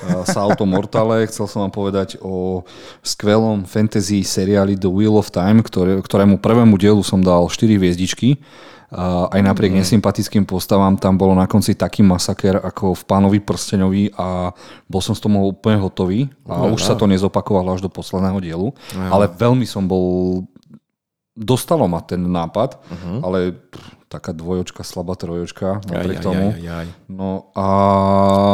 Uh, 0.06 0.22
Salto 0.30 0.66
Mortale. 0.70 1.26
Chcel 1.30 1.50
som 1.50 1.66
vám 1.66 1.74
povedať 1.74 2.22
o 2.22 2.62
skvelom 3.02 3.66
fantasy 3.66 4.22
seriáli 4.22 4.78
The 4.78 4.90
Wheel 4.90 5.18
of 5.18 5.34
Time, 5.34 5.66
ktoré, 5.66 5.98
ktorému 6.06 6.38
prvému 6.38 6.78
dielu 6.78 7.02
som 7.02 7.22
dal 7.22 7.50
4 7.50 7.82
hviezdičky. 7.82 8.38
Aj 8.96 9.42
napriek 9.44 9.76
mm. 9.76 9.84
nesympatickým 9.84 10.48
postavám 10.48 10.96
tam 10.96 11.20
bolo 11.20 11.36
na 11.36 11.52
konci 11.52 11.76
taký 11.76 12.00
masaker 12.00 12.64
ako 12.64 12.96
v 12.96 13.04
Pánovi 13.04 13.40
prsteňovi 13.44 14.16
a 14.16 14.56
bol 14.88 15.02
som 15.04 15.12
z 15.12 15.28
toho 15.28 15.52
úplne 15.52 15.84
hotový 15.84 16.32
a 16.48 16.64
No, 16.64 16.72
už 16.72 16.88
sa 16.88 16.96
to 16.96 17.04
nezopakovalo 17.04 17.76
až 17.76 17.84
do 17.84 17.92
posledného 17.92 18.40
dielu. 18.40 18.68
Ale 18.96 19.28
veľmi 19.28 19.68
som 19.68 19.84
bol... 19.84 20.48
Dostalo 21.36 21.84
ma 21.92 22.00
ten 22.00 22.24
nápad, 22.24 22.80
uh-huh. 22.80 23.20
ale 23.20 23.52
pff, 23.52 24.08
taká 24.08 24.32
dvojočka, 24.32 24.88
slabá 24.88 25.20
trojočka 25.20 25.84
napriek 25.84 26.24
Aj, 26.24 26.24
aj, 26.24 26.26
tomu. 26.32 26.48
aj, 26.48 26.56
aj, 26.56 26.68
aj. 26.72 26.88
No 27.12 27.52
a... 27.52 27.68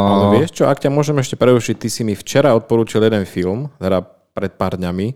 Ale 0.09 0.25
vieš 0.41 0.57
čo, 0.57 0.65
ak 0.65 0.81
ťa 0.81 0.89
môžem 0.89 1.13
ešte 1.21 1.37
prerušiť, 1.37 1.77
ty 1.77 1.93
si 1.93 2.01
mi 2.01 2.17
včera 2.17 2.57
odporúčil 2.57 3.05
jeden 3.05 3.29
film, 3.29 3.69
teda 3.77 4.01
pred 4.33 4.57
pár 4.57 4.81
dňami, 4.81 5.13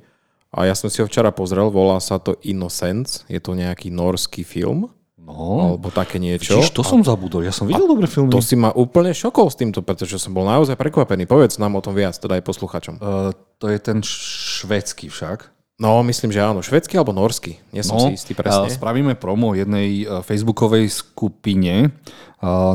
a 0.56 0.70
ja 0.70 0.78
som 0.78 0.88
si 0.88 1.04
ho 1.04 1.10
včera 1.10 1.36
pozrel, 1.36 1.68
volá 1.68 2.00
sa 2.00 2.16
to 2.16 2.40
Innocence, 2.48 3.28
je 3.28 3.44
to 3.44 3.58
nejaký 3.58 3.92
norský 3.92 4.48
film. 4.48 4.88
No, 5.26 5.74
alebo 5.74 5.90
také 5.90 6.22
niečo. 6.22 6.62
Čiže 6.62 6.70
to 6.70 6.86
som 6.86 7.02
zabudol, 7.02 7.42
ja 7.42 7.50
som 7.50 7.66
videl 7.66 7.90
dobré 7.90 8.06
filmy. 8.06 8.30
To 8.30 8.46
si 8.46 8.54
ma 8.54 8.70
úplne 8.70 9.10
šokol 9.10 9.50
s 9.50 9.58
týmto, 9.58 9.82
pretože 9.82 10.22
som 10.22 10.38
bol 10.38 10.46
naozaj 10.46 10.78
prekvapený. 10.78 11.26
Povedz 11.26 11.58
nám 11.58 11.74
o 11.74 11.82
tom 11.82 11.98
viac, 11.98 12.14
teda 12.14 12.38
aj 12.38 12.44
posluchačom. 12.46 12.96
Uh, 13.02 13.34
to 13.58 13.66
je 13.74 13.82
ten 13.82 14.06
švedský 14.06 15.10
však. 15.10 15.56
No, 15.76 16.00
myslím, 16.08 16.32
že 16.32 16.40
áno. 16.40 16.64
Švedský 16.64 16.96
alebo 16.96 17.12
norský. 17.12 17.60
Nie 17.76 17.84
som 17.84 18.00
no, 18.00 18.08
si 18.08 18.16
istý 18.16 18.32
presne. 18.32 18.72
Spravíme 18.72 19.20
promo 19.20 19.52
jednej 19.52 20.08
e, 20.08 20.24
facebookovej 20.24 20.88
skupine. 20.88 21.76
E, 21.84 21.88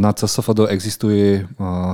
na 0.04 0.12
CSFD 0.12 0.68
existuje 0.68 1.40
e, 1.40 1.42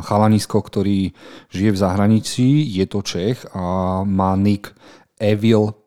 chalanisko, 0.03 0.59
ktorý 0.59 1.15
žije 1.55 1.71
v 1.71 1.79
zahraničí. 1.79 2.49
Je 2.75 2.91
to 2.91 3.07
Čech 3.07 3.47
a 3.55 4.03
má 4.03 4.35
nick 4.35 4.75
Evil 5.23 5.79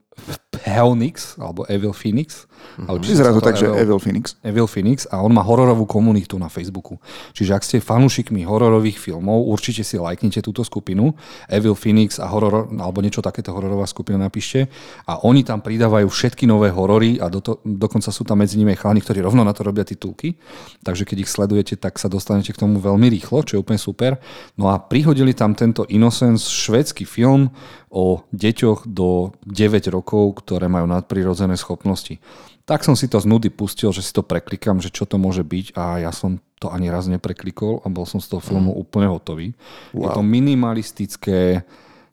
Phoenix, 0.49 1.37
alebo 1.37 1.61
Evil 1.69 1.93
Phoenix. 1.93 2.49
Mm-hmm. 2.49 2.87
Ale 2.89 2.97
Vyzerá 2.99 3.31
to 3.31 3.41
tak, 3.41 3.55
že 3.55 3.69
Evil 3.69 4.01
Phoenix. 4.01 4.33
Evil 4.41 4.65
Phoenix 4.65 5.05
a 5.13 5.21
on 5.21 5.29
má 5.29 5.45
hororovú 5.45 5.85
komunitu 5.85 6.41
na 6.41 6.49
Facebooku. 6.49 6.97
Čiže 7.37 7.51
ak 7.53 7.63
ste 7.63 7.77
fanúšikmi 7.77 8.41
hororových 8.43 8.97
filmov, 8.97 9.45
určite 9.45 9.85
si 9.85 10.01
lajknite 10.01 10.41
túto 10.41 10.65
skupinu. 10.65 11.13
Evil 11.45 11.77
Phoenix 11.77 12.17
a 12.17 12.25
horor, 12.25 12.65
alebo 12.65 12.99
niečo 13.05 13.21
takéto 13.21 13.53
hororová 13.53 13.85
skupina 13.85 14.17
napíšte. 14.17 14.67
A 15.05 15.21
oni 15.21 15.45
tam 15.45 15.61
pridávajú 15.61 16.09
všetky 16.09 16.49
nové 16.49 16.73
horory 16.73 17.21
a 17.21 17.29
do 17.29 17.39
to, 17.45 17.61
dokonca 17.63 18.09
sú 18.09 18.25
tam 18.25 18.41
medzi 18.41 18.57
nimi 18.57 18.73
chalani, 18.73 19.05
ktorí 19.05 19.21
rovno 19.21 19.45
na 19.45 19.53
to 19.53 19.61
robia 19.61 19.85
titulky. 19.85 20.35
Takže 20.81 21.05
keď 21.05 21.17
ich 21.23 21.29
sledujete, 21.29 21.77
tak 21.77 22.01
sa 22.01 22.09
dostanete 22.09 22.51
k 22.51 22.61
tomu 22.61 22.81
veľmi 22.81 23.05
rýchlo, 23.13 23.45
čo 23.45 23.59
je 23.59 23.61
úplne 23.61 23.77
super. 23.77 24.17
No 24.57 24.73
a 24.73 24.81
prihodili 24.81 25.37
tam 25.37 25.53
tento 25.53 25.85
Innocence, 25.93 26.49
švedský 26.49 27.05
film 27.05 27.53
o 27.89 28.21
deťoch 28.29 28.85
do 28.85 29.33
9 29.49 29.89
rokov, 29.89 30.38
ktoré 30.39 30.71
majú 30.71 30.87
nadprirodzené 30.87 31.59
schopnosti. 31.59 32.17
Tak 32.63 32.85
som 32.85 32.93
si 32.93 33.09
to 33.09 33.17
z 33.19 33.25
nudy 33.25 33.49
pustil, 33.49 33.89
že 33.91 34.05
si 34.05 34.13
to 34.13 34.21
preklikám, 34.21 34.79
že 34.79 34.93
čo 34.93 35.03
to 35.03 35.19
môže 35.19 35.43
byť 35.43 35.73
a 35.73 36.05
ja 36.05 36.11
som 36.13 36.39
to 36.61 36.69
ani 36.69 36.87
raz 36.87 37.09
nepreklikol 37.11 37.81
a 37.83 37.87
bol 37.89 38.05
som 38.05 38.21
z 38.21 38.29
toho 38.29 38.41
filmu 38.43 38.71
mm. 38.75 38.79
úplne 38.79 39.07
hotový. 39.09 39.57
Wow. 39.91 40.03
Je 40.05 40.07
to 40.13 40.21
minimalistické, 40.21 41.39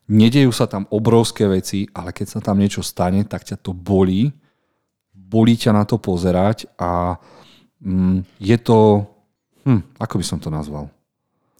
nedejú 0.09 0.49
sa 0.49 0.65
tam 0.65 0.89
obrovské 0.89 1.45
veci, 1.45 1.85
ale 1.93 2.09
keď 2.09 2.27
sa 2.27 2.39
tam 2.41 2.57
niečo 2.57 2.81
stane, 2.81 3.21
tak 3.27 3.45
ťa 3.45 3.59
to 3.61 3.75
bolí. 3.75 4.33
Bolí 5.13 5.59
ťa 5.59 5.75
na 5.75 5.83
to 5.83 6.01
pozerať 6.01 6.65
a 6.79 7.21
mm, 7.83 8.41
je 8.41 8.57
to... 8.57 9.05
Hm, 9.67 9.83
ako 9.99 10.15
by 10.19 10.25
som 10.25 10.39
to 10.39 10.47
nazval? 10.47 10.89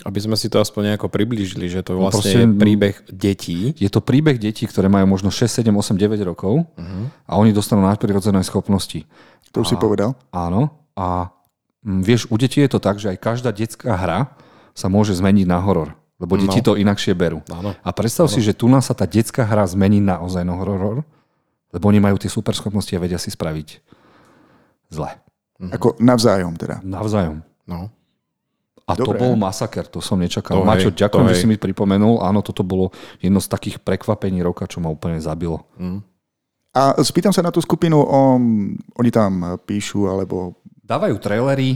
Aby 0.05 0.19
sme 0.21 0.37
si 0.37 0.45
to 0.45 0.61
aspoň 0.61 0.93
nejako 0.93 1.09
priblížili, 1.09 1.65
že 1.65 1.81
to 1.81 1.97
no 1.97 2.05
vlastne 2.05 2.29
no 2.29 2.41
je 2.41 2.47
príbeh 2.61 2.95
detí. 3.09 3.73
Je 3.81 3.89
to 3.89 3.97
príbeh 3.97 4.37
detí, 4.37 4.69
ktoré 4.69 4.85
majú 4.85 5.09
možno 5.09 5.33
6, 5.33 5.65
7, 5.65 5.73
8, 5.73 5.97
9 5.97 6.21
rokov 6.21 6.69
uh-huh. 6.69 7.03
a 7.25 7.33
oni 7.41 7.49
dostanú 7.49 7.81
nadprirodzené 7.81 8.45
schopnosti. 8.45 9.09
To 9.57 9.65
už 9.65 9.73
si 9.73 9.77
povedal. 9.79 10.13
Áno. 10.29 10.69
A 10.93 11.33
m, 11.81 11.97
mm, 11.97 12.01
vieš, 12.05 12.29
u 12.29 12.37
detí 12.37 12.61
je 12.61 12.69
to 12.69 12.77
tak, 12.77 13.01
že 13.01 13.09
aj 13.09 13.17
každá 13.17 13.49
detská 13.49 13.97
hra 13.97 14.37
sa 14.77 14.85
môže 14.85 15.17
zmeniť 15.17 15.49
na 15.49 15.57
horor. 15.57 15.97
Lebo 16.21 16.37
deti 16.37 16.61
no. 16.61 16.65
to 16.65 16.73
inakšie 16.77 17.13
berú. 17.17 17.41
Áno. 17.49 17.73
A 17.81 17.89
predstav 17.89 18.29
Áno. 18.29 18.33
si, 18.33 18.41
že 18.41 18.53
tu 18.53 18.69
nás 18.69 18.85
sa 18.85 18.93
tá 18.93 19.09
detská 19.09 19.45
hra 19.45 19.65
zmení 19.65 20.01
naozaj 20.01 20.45
na 20.45 20.53
horor, 20.57 21.05
lebo 21.73 21.85
oni 21.89 21.97
majú 22.01 22.21
tie 22.21 22.29
super 22.29 22.53
schopnosti 22.53 22.93
a 22.93 23.01
vedia 23.01 23.21
si 23.21 23.33
spraviť 23.33 23.81
zle. 24.93 25.09
Mhm. 25.57 25.71
Ako 25.73 25.87
navzájom 25.97 26.53
teda. 26.57 26.85
Navzájom. 26.85 27.41
No. 27.65 27.89
A 28.87 28.95
Dobre. 28.95 29.19
to 29.19 29.27
bol 29.27 29.33
masaker, 29.35 29.83
to 29.83 29.99
som 29.99 30.15
nečakal. 30.15 30.63
To 30.63 30.63
Mačo, 30.63 30.95
hej, 30.95 30.95
ďakujem, 30.95 31.27
že 31.27 31.35
hej. 31.35 31.41
si 31.43 31.47
mi 31.51 31.59
pripomenul. 31.59 32.23
Áno, 32.23 32.39
toto 32.39 32.63
bolo 32.63 32.95
jedno 33.19 33.43
z 33.43 33.51
takých 33.51 33.83
prekvapení 33.83 34.39
roka, 34.39 34.63
čo 34.63 34.79
ma 34.79 34.87
úplne 34.87 35.19
zabilo. 35.19 35.67
Mm. 35.75 35.99
A 36.71 36.95
spýtam 37.03 37.35
sa 37.35 37.43
na 37.43 37.51
tú 37.51 37.59
skupinu, 37.59 37.99
o, 37.99 38.39
oni 38.95 39.11
tam 39.11 39.59
píšu, 39.59 40.07
alebo... 40.07 40.63
Dávajú 40.87 41.19
trailery 41.19 41.75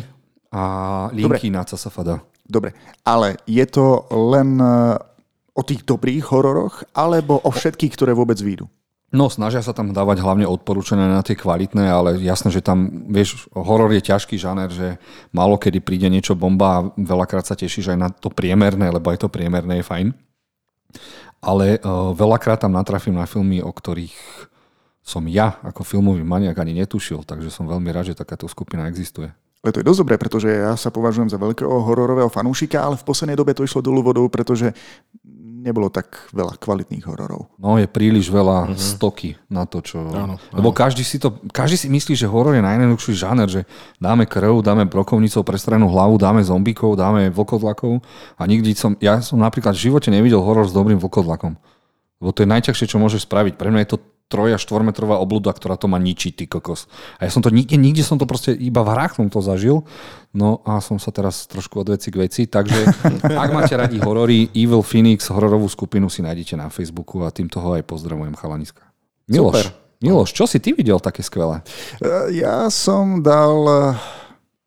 a 0.56 0.64
linky 1.12 1.52
Dobre. 1.52 1.58
na 1.60 1.68
CSFD. 1.68 2.10
Dobre, 2.48 2.76
ale 3.04 3.40
je 3.44 3.64
to 3.68 4.08
len 4.12 4.60
e, 4.60 4.96
o 5.52 5.62
tých 5.68 5.84
dobrých 5.84 6.32
hororoch, 6.32 6.84
alebo 6.96 7.40
o 7.44 7.52
všetkých, 7.52 7.92
ktoré 7.96 8.12
vôbec 8.16 8.40
výjdu? 8.40 8.72
No, 9.12 9.28
snažia 9.28 9.60
sa 9.60 9.76
tam 9.76 9.92
dávať 9.92 10.24
hlavne 10.24 10.48
odporúčané 10.48 11.04
na 11.04 11.20
tie 11.20 11.36
kvalitné, 11.36 11.84
ale 11.84 12.16
jasné, 12.24 12.48
že 12.48 12.64
tam, 12.64 12.88
vieš, 13.12 13.52
horor 13.52 13.92
je 13.92 14.08
ťažký 14.08 14.40
žáner, 14.40 14.72
že 14.72 14.96
málo 15.36 15.60
kedy 15.60 15.84
príde 15.84 16.08
niečo 16.08 16.32
bomba 16.32 16.68
a 16.80 16.86
veľakrát 16.96 17.44
sa 17.44 17.60
tešíš 17.60 17.92
aj 17.92 18.00
na 18.00 18.08
to 18.08 18.32
priemerné, 18.32 18.88
lebo 18.88 19.12
aj 19.12 19.20
to 19.20 19.28
priemerné 19.28 19.84
je 19.84 19.86
fajn. 19.86 20.08
Ale 21.44 21.84
uh, 21.84 22.16
veľakrát 22.16 22.64
tam 22.64 22.72
natrafím 22.72 23.20
na 23.20 23.28
filmy, 23.28 23.60
o 23.60 23.68
ktorých 23.68 24.16
som 25.04 25.28
ja 25.28 25.60
ako 25.60 25.84
filmový 25.84 26.24
maniak 26.24 26.56
ani 26.64 26.72
netušil, 26.80 27.28
takže 27.28 27.52
som 27.52 27.68
veľmi 27.68 27.92
rád, 27.92 28.16
že 28.16 28.22
takáto 28.24 28.48
skupina 28.48 28.88
existuje. 28.88 29.28
Ale 29.62 29.76
to 29.76 29.82
je 29.84 29.90
dosť 29.92 30.02
dobré, 30.02 30.16
pretože 30.18 30.50
ja 30.50 30.74
sa 30.74 30.90
považujem 30.90 31.30
za 31.30 31.38
veľkého 31.38 31.70
hororového 31.70 32.32
fanúšika, 32.34 32.82
ale 32.82 32.98
v 32.98 33.06
poslednej 33.06 33.38
dobe 33.38 33.54
to 33.54 33.62
išlo 33.62 33.84
dolu 33.84 34.02
vodou, 34.02 34.26
pretože 34.26 34.74
nebolo 35.62 35.94
tak 35.94 36.28
veľa 36.34 36.58
kvalitných 36.58 37.06
hororov. 37.06 37.54
No 37.62 37.78
je 37.78 37.86
príliš 37.86 38.34
veľa 38.34 38.74
uh-huh. 38.74 38.76
stoky 38.76 39.38
na 39.46 39.70
to, 39.70 39.86
čo... 39.86 40.02
Áno, 40.02 40.36
áno. 40.36 40.36
Lebo 40.50 40.74
každý 40.74 41.06
si, 41.06 41.22
to, 41.22 41.38
každý 41.54 41.78
si 41.78 41.88
myslí, 41.88 42.18
že 42.18 42.26
horor 42.26 42.58
je 42.58 42.66
najjednoduchší 42.66 43.14
žáner, 43.14 43.48
že 43.48 43.62
dáme 44.02 44.26
krv, 44.26 44.66
dáme 44.66 44.90
brokovnicou 44.90 45.46
prestranú 45.46 45.94
hlavu, 45.94 46.18
dáme 46.18 46.42
zombíkov, 46.42 46.98
dáme 46.98 47.30
vlkodlakov 47.30 48.02
a 48.36 48.44
nikdy 48.50 48.74
som... 48.74 48.98
Ja 48.98 49.22
som 49.22 49.38
napríklad 49.38 49.78
v 49.78 49.94
živote 49.94 50.10
nevidel 50.10 50.42
horor 50.42 50.66
s 50.66 50.74
dobrým 50.74 50.98
vlkodlakom. 50.98 51.56
Lebo 52.22 52.30
to 52.34 52.46
je 52.46 52.54
najťažšie, 52.54 52.86
čo 52.86 53.02
môžeš 53.02 53.26
spraviť. 53.26 53.58
Pre 53.58 53.70
mňa 53.74 53.82
je 53.86 53.92
to 53.98 54.02
troj 54.32 54.56
až 54.56 54.64
štvormetrová 54.64 55.20
obluda, 55.20 55.52
ktorá 55.52 55.76
to 55.76 55.92
má 55.92 56.00
ničiť, 56.00 56.32
ty 56.32 56.44
kokos. 56.48 56.88
A 57.20 57.28
ja 57.28 57.32
som 57.36 57.44
to 57.44 57.52
nikde, 57.52 57.76
nikde 57.76 58.08
som 58.08 58.16
to 58.16 58.24
proste 58.24 58.56
iba 58.56 58.80
v 58.80 58.96
hrách 58.96 59.20
som 59.20 59.28
to 59.28 59.44
zažil. 59.44 59.84
No 60.32 60.64
a 60.64 60.80
som 60.80 60.96
sa 60.96 61.12
teraz 61.12 61.44
trošku 61.52 61.84
od 61.84 61.92
veci 61.92 62.08
k 62.08 62.24
veci. 62.24 62.48
Takže 62.48 62.88
ak 63.28 63.50
máte 63.52 63.76
radi 63.76 64.00
horory, 64.00 64.48
Evil 64.56 64.80
Phoenix, 64.88 65.28
hororovú 65.28 65.68
skupinu 65.68 66.08
si 66.08 66.24
nájdete 66.24 66.56
na 66.56 66.72
Facebooku 66.72 67.28
a 67.28 67.36
týmto 67.36 67.60
ho 67.60 67.76
aj 67.76 67.84
pozdravujem 67.84 68.40
chalaniska. 68.40 68.88
Miloš, 69.28 69.60
Super. 69.60 69.66
Miloš, 70.02 70.30
čo 70.34 70.50
si 70.50 70.58
ty 70.58 70.74
videl 70.74 70.98
také 70.98 71.22
skvelé? 71.22 71.62
E, 72.00 72.42
ja 72.42 72.72
som 72.74 73.22
dal 73.22 73.60
e, 73.68 73.78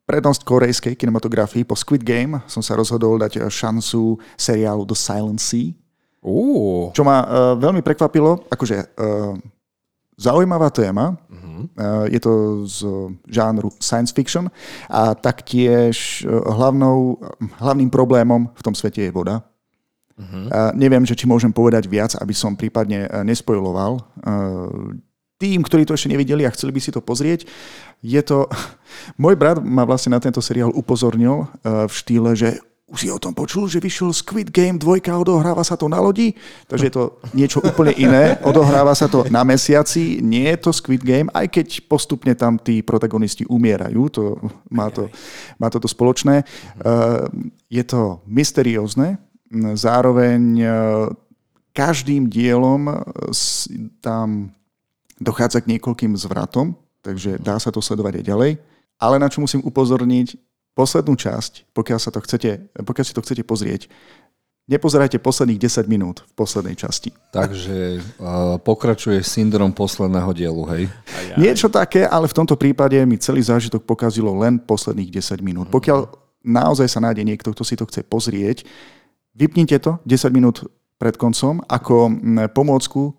prednosť 0.06 0.46
korejskej 0.46 0.94
kinematografii. 0.94 1.66
Po 1.66 1.74
Squid 1.74 2.04
Game 2.04 2.38
som 2.46 2.62
sa 2.62 2.76
rozhodol 2.78 3.18
dať 3.18 3.48
šancu 3.48 4.20
seriálu 4.36 4.84
The 4.84 4.96
Silent 4.96 5.40
Sea. 5.40 5.74
Uh. 6.24 6.88
Čo 6.96 7.04
ma 7.04 7.20
uh, 7.20 7.26
veľmi 7.60 7.84
prekvapilo, 7.84 8.48
akože 8.48 8.96
uh, 8.96 9.36
Zaujímavá 10.14 10.70
téma. 10.70 11.18
Uh-huh. 11.26 11.66
Je 12.06 12.22
to 12.22 12.62
z 12.70 12.86
žánru 13.26 13.74
science 13.82 14.14
fiction 14.14 14.46
a 14.86 15.10
taktiež 15.14 16.22
hlavnou, 16.30 17.18
hlavným 17.58 17.90
problémom 17.90 18.46
v 18.54 18.62
tom 18.62 18.78
svete 18.78 19.02
je 19.02 19.10
voda. 19.10 19.42
Uh-huh. 20.14 20.46
A 20.54 20.70
neviem, 20.70 21.02
že 21.02 21.18
či 21.18 21.26
môžem 21.26 21.50
povedať 21.50 21.90
viac, 21.90 22.14
aby 22.14 22.30
som 22.30 22.54
prípadne 22.54 23.10
nespojiloval. 23.26 24.06
Tým, 25.34 25.66
ktorí 25.66 25.82
to 25.82 25.98
ešte 25.98 26.14
nevideli 26.14 26.46
a 26.46 26.54
chceli 26.54 26.70
by 26.70 26.78
si 26.78 26.94
to 26.94 27.02
pozrieť, 27.02 27.50
je 27.98 28.22
to... 28.22 28.46
Môj 29.22 29.34
brat 29.34 29.58
ma 29.58 29.82
vlastne 29.82 30.14
na 30.14 30.22
tento 30.22 30.38
seriál 30.38 30.70
upozornil 30.70 31.50
v 31.66 31.90
štýle, 31.90 32.38
že 32.38 32.62
už 32.94 33.02
si 33.02 33.10
o 33.10 33.18
tom 33.18 33.34
počul, 33.34 33.66
že 33.66 33.82
vyšiel 33.82 34.14
Squid 34.14 34.54
Game 34.54 34.78
2, 34.78 35.02
odohráva 35.18 35.66
sa 35.66 35.74
to 35.74 35.90
na 35.90 35.98
lodi, 35.98 36.30
takže 36.70 36.86
je 36.86 36.94
to 36.94 37.04
niečo 37.34 37.58
úplne 37.58 37.90
iné. 37.98 38.38
Odohráva 38.46 38.94
sa 38.94 39.10
to 39.10 39.26
na 39.34 39.42
mesiaci, 39.42 40.22
nie 40.22 40.46
je 40.54 40.58
to 40.62 40.70
Squid 40.70 41.02
Game, 41.02 41.26
aj 41.34 41.50
keď 41.50 41.90
postupne 41.90 42.30
tam 42.38 42.54
tí 42.54 42.86
protagonisti 42.86 43.42
umierajú, 43.50 44.02
to 44.14 44.22
má, 44.70 44.94
to, 44.94 45.10
má 45.58 45.66
toto 45.74 45.90
spoločné. 45.90 46.46
Uh, 46.78 47.26
je 47.66 47.82
to 47.82 48.22
mysteriózne, 48.30 49.18
zároveň 49.74 50.42
uh, 50.62 50.70
každým 51.74 52.30
dielom 52.30 52.94
tam 53.98 54.54
dochádza 55.18 55.66
k 55.66 55.74
niekoľkým 55.74 56.14
zvratom, 56.14 56.78
takže 57.02 57.42
dá 57.42 57.58
sa 57.58 57.74
to 57.74 57.82
sledovať 57.82 58.22
aj 58.22 58.24
ďalej. 58.30 58.52
Ale 59.02 59.18
na 59.18 59.26
čo 59.26 59.42
musím 59.42 59.66
upozorniť, 59.66 60.38
poslednú 60.74 61.14
časť, 61.14 61.70
pokiaľ, 61.70 61.98
sa 62.02 62.10
to 62.10 62.20
chcete, 62.22 62.74
pokiaľ 62.74 63.04
si 63.06 63.14
to 63.14 63.22
chcete 63.22 63.42
pozrieť, 63.46 63.86
nepozerajte 64.66 65.20
posledných 65.20 65.60
10 65.60 65.86
minút 65.86 66.24
v 66.24 66.32
poslednej 66.34 66.74
časti. 66.74 67.14
Takže 67.30 68.00
uh, 68.00 68.56
pokračuje 68.58 69.20
syndrom 69.22 69.70
posledného 69.70 70.30
dielu, 70.34 70.62
hej? 70.74 70.82
Aj, 70.90 71.26
aj. 71.36 71.38
Niečo 71.38 71.68
také, 71.70 72.08
ale 72.08 72.26
v 72.26 72.36
tomto 72.36 72.56
prípade 72.58 72.96
mi 73.06 73.20
celý 73.20 73.44
zážitok 73.44 73.84
pokazilo 73.84 74.32
len 74.34 74.58
posledných 74.58 75.10
10 75.14 75.44
minút. 75.44 75.68
Mm-hmm. 75.68 75.76
Pokiaľ 75.78 76.00
naozaj 76.44 76.88
sa 76.90 77.00
nájde 77.00 77.22
niekto, 77.24 77.52
kto 77.52 77.62
si 77.64 77.76
to 77.76 77.84
chce 77.88 78.04
pozrieť, 78.04 78.64
vypnite 79.36 79.78
to 79.84 80.00
10 80.08 80.32
minút 80.32 80.64
pred 80.96 81.16
koncom. 81.20 81.60
Ako 81.68 82.08
pomôcku 82.56 83.12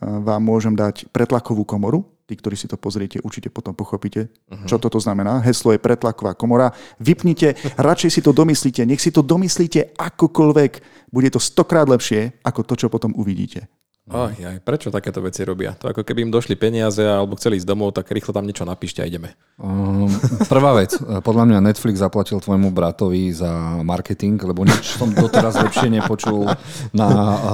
vám 0.00 0.40
môžem 0.40 0.72
dať 0.72 1.10
pretlakovú 1.12 1.68
komoru, 1.68 2.04
Tí, 2.32 2.40
ktorí 2.40 2.56
si 2.56 2.64
to 2.64 2.80
pozriete, 2.80 3.20
určite 3.20 3.52
potom 3.52 3.76
pochopíte, 3.76 4.32
uh-huh. 4.48 4.64
čo 4.64 4.80
toto 4.80 4.96
znamená. 4.96 5.44
Heslo 5.44 5.76
je 5.76 5.84
pretlaková 5.84 6.32
komora. 6.32 6.72
Vypnite, 6.96 7.76
radšej 7.76 8.08
si 8.08 8.20
to 8.24 8.32
domyslíte. 8.32 8.88
Nech 8.88 9.04
si 9.04 9.12
to 9.12 9.20
domyslíte 9.20 9.92
akokoľvek. 10.00 10.72
Bude 11.12 11.28
to 11.28 11.36
stokrát 11.36 11.84
lepšie, 11.84 12.40
ako 12.40 12.64
to, 12.64 12.80
čo 12.80 12.88
potom 12.88 13.12
uvidíte. 13.12 13.68
Ach, 14.10 14.34
aj, 14.34 14.58
prečo 14.66 14.90
takéto 14.90 15.22
veci 15.22 15.46
robia? 15.46 15.78
To 15.78 15.86
ako 15.86 16.02
keby 16.02 16.26
im 16.26 16.34
došli 16.34 16.58
peniaze 16.58 17.06
alebo 17.06 17.38
chceli 17.38 17.62
ísť 17.62 17.70
domov, 17.70 17.94
tak 17.94 18.10
rýchlo 18.10 18.34
tam 18.34 18.42
niečo 18.42 18.66
napíšte 18.66 18.98
a 18.98 19.06
ideme. 19.06 19.38
Um, 19.62 20.10
prvá 20.50 20.74
vec, 20.74 20.98
podľa 20.98 21.46
mňa 21.46 21.58
Netflix 21.70 22.02
zaplatil 22.02 22.42
tvojmu 22.42 22.74
bratovi 22.74 23.30
za 23.30 23.78
marketing, 23.86 24.42
lebo 24.42 24.66
nič 24.66 24.98
som 24.98 25.14
doteraz 25.14 25.54
lepšie 25.54 25.86
nepočul 25.86 26.50
na 26.90 27.08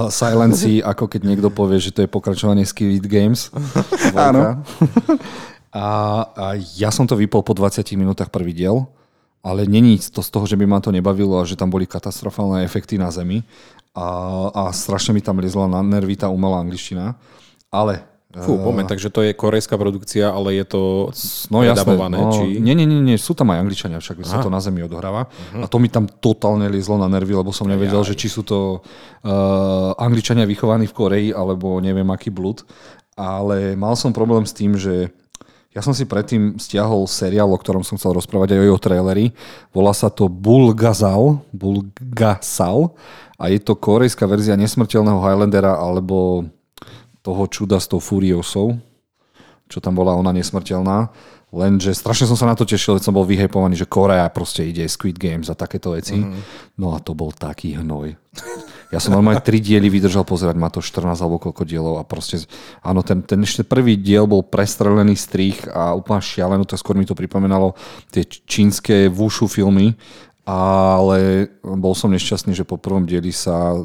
Silenci, 0.09 0.81
ako 0.81 1.05
keď 1.05 1.21
niekto 1.21 1.53
povie, 1.53 1.77
že 1.77 1.93
to 1.93 2.01
je 2.01 2.09
pokračovanie 2.09 2.65
Squid 2.65 3.05
Games. 3.05 3.53
Áno. 4.17 4.65
A, 5.69 5.85
a 6.33 6.45
ja 6.81 6.89
som 6.89 7.05
to 7.05 7.13
vypol 7.13 7.45
po 7.45 7.53
20 7.53 7.85
minútach 7.93 8.33
prvý 8.33 8.57
diel, 8.57 8.89
ale 9.43 9.63
není 9.65 9.99
to 9.99 10.19
z 10.19 10.29
toho, 10.29 10.45
že 10.45 10.59
by 10.59 10.65
ma 10.67 10.79
to 10.83 10.91
nebavilo 10.91 11.39
a 11.39 11.47
že 11.47 11.55
tam 11.55 11.71
boli 11.71 11.87
katastrofálne 11.87 12.63
efekty 12.67 12.99
na 12.99 13.11
Zemi 13.11 13.43
a, 13.95 14.07
a 14.51 14.63
strašne 14.75 15.15
mi 15.15 15.21
tam 15.23 15.39
liezla 15.39 15.67
na 15.71 15.79
nervy 15.79 16.19
tá 16.19 16.27
umelá 16.27 16.59
angličtina. 16.59 17.15
Ale 17.69 18.09
Fú, 18.29 18.61
moment, 18.61 18.85
takže 18.85 19.09
to 19.09 19.25
je 19.25 19.33
korejská 19.33 19.73
produkcia, 19.73 20.29
ale 20.29 20.53
je 20.53 20.65
to 20.69 20.81
No 21.49 21.65
jasné, 21.65 21.97
no, 21.97 22.29
či... 22.29 22.61
nie, 22.61 22.77
nie, 22.77 22.85
nie, 22.85 23.01
nie, 23.01 23.17
sú 23.17 23.33
tam 23.33 23.49
aj 23.49 23.65
Angličania, 23.65 23.97
však 23.97 24.21
sa 24.21 24.37
to 24.37 24.53
na 24.53 24.61
zemi 24.61 24.85
odohráva. 24.85 25.33
A 25.57 25.65
to 25.65 25.81
mi 25.81 25.89
tam 25.89 26.05
totálne 26.05 26.69
liezlo 26.69 27.01
na 27.01 27.09
nervy, 27.09 27.33
lebo 27.33 27.49
som 27.49 27.65
nevedel, 27.65 28.05
že 28.05 28.13
či 28.13 28.29
sú 28.29 28.45
to 28.45 28.85
uh, 28.85 29.97
Angličania 29.97 30.45
vychovaní 30.45 30.85
v 30.85 30.93
Koreji, 30.93 31.29
alebo 31.33 31.81
neviem 31.81 32.05
aký 32.13 32.29
blud. 32.29 32.61
Ale 33.17 33.73
mal 33.73 33.97
som 33.97 34.13
problém 34.13 34.45
s 34.45 34.53
tým, 34.53 34.77
že 34.77 35.09
ja 35.69 35.85
som 35.85 35.93
si 35.93 36.09
predtým 36.09 36.57
stiahol 36.57 37.05
seriál, 37.05 37.53
o 37.53 37.57
ktorom 37.57 37.85
som 37.85 37.93
chcel 37.93 38.17
rozprávať 38.17 38.57
aj 38.57 38.73
o 38.73 38.81
traileri. 38.81 39.25
Volá 39.69 39.93
sa 39.93 40.09
to 40.09 40.25
Bulgazal, 40.25 41.45
Bulgasal 41.53 42.97
a 43.37 43.53
je 43.53 43.61
to 43.61 43.77
korejská 43.77 44.25
verzia 44.25 44.57
nesmrteľného 44.57 45.21
Highlandera 45.21 45.77
alebo 45.77 46.49
toho 47.21 47.45
čuda 47.45 47.77
s 47.77 47.85
tou 47.85 48.01
Furiosou, 48.01 48.81
čo 49.69 49.77
tam 49.77 49.93
bola 49.93 50.17
ona 50.17 50.33
nesmrteľná. 50.33 51.13
Lenže 51.49 51.97
strašne 51.97 52.29
som 52.29 52.37
sa 52.37 52.49
na 52.49 52.57
to 52.57 52.65
tešil, 52.65 52.97
keď 52.97 53.09
som 53.09 53.17
bol 53.17 53.25
vyhejpovaný, 53.25 53.77
že 53.77 53.89
Korea 53.89 54.25
proste 54.29 54.65
ide 54.65 54.85
Squid 54.85 55.17
Games 55.17 55.49
a 55.49 55.57
takéto 55.57 55.93
veci. 55.97 56.17
Mm-hmm. 56.17 56.77
No 56.77 56.93
a 56.93 57.01
to 57.01 57.17
bol 57.17 57.33
taký 57.33 57.77
hnoj. 57.77 58.17
Ja 58.89 58.97
som 58.97 59.13
normálne 59.13 59.37
tri 59.37 59.61
diely 59.61 59.85
vydržal 59.85 60.25
pozerať, 60.25 60.57
má 60.57 60.73
to 60.73 60.81
14 60.81 61.13
alebo 61.21 61.37
koľko 61.37 61.61
dielov 61.61 62.01
a 62.01 62.03
proste, 62.03 62.41
áno, 62.81 63.05
ten, 63.05 63.21
ten 63.21 63.37
ešte 63.45 63.61
prvý 63.61 63.93
diel 63.93 64.25
bol 64.25 64.41
prestrelený 64.41 65.13
strich 65.13 65.61
a 65.69 65.93
úplne 65.93 66.25
šialený, 66.25 66.65
to 66.65 66.73
skôr 66.73 66.97
mi 66.97 67.05
to 67.05 67.13
pripomenalo 67.13 67.77
tie 68.09 68.25
čínske 68.25 69.05
wushu 69.13 69.45
filmy, 69.45 69.93
ale 70.41 71.45
bol 71.61 71.93
som 71.93 72.09
nešťastný, 72.09 72.57
že 72.57 72.65
po 72.65 72.81
prvom 72.81 73.05
dieli 73.05 73.29
sa 73.29 73.77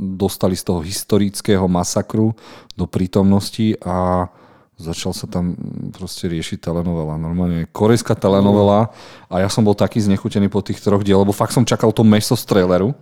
dostali 0.00 0.56
z 0.56 0.64
toho 0.64 0.80
historického 0.80 1.68
masakru 1.68 2.32
do 2.72 2.88
prítomnosti 2.88 3.76
a 3.84 4.24
začal 4.80 5.12
sa 5.12 5.28
tam 5.28 5.52
proste 5.92 6.32
riešiť 6.32 6.64
telenovela. 6.64 7.20
Normálne 7.20 7.68
korejská 7.68 8.16
telenovela 8.16 8.88
a 9.28 9.44
ja 9.44 9.52
som 9.52 9.60
bol 9.60 9.76
taký 9.76 10.00
znechutený 10.00 10.48
po 10.48 10.64
tých 10.64 10.80
troch 10.80 11.04
diel, 11.04 11.20
lebo 11.20 11.36
fakt 11.36 11.52
som 11.52 11.68
čakal 11.68 11.92
to 11.92 12.00
meso 12.00 12.32
z 12.32 12.48
traileru 12.48 12.96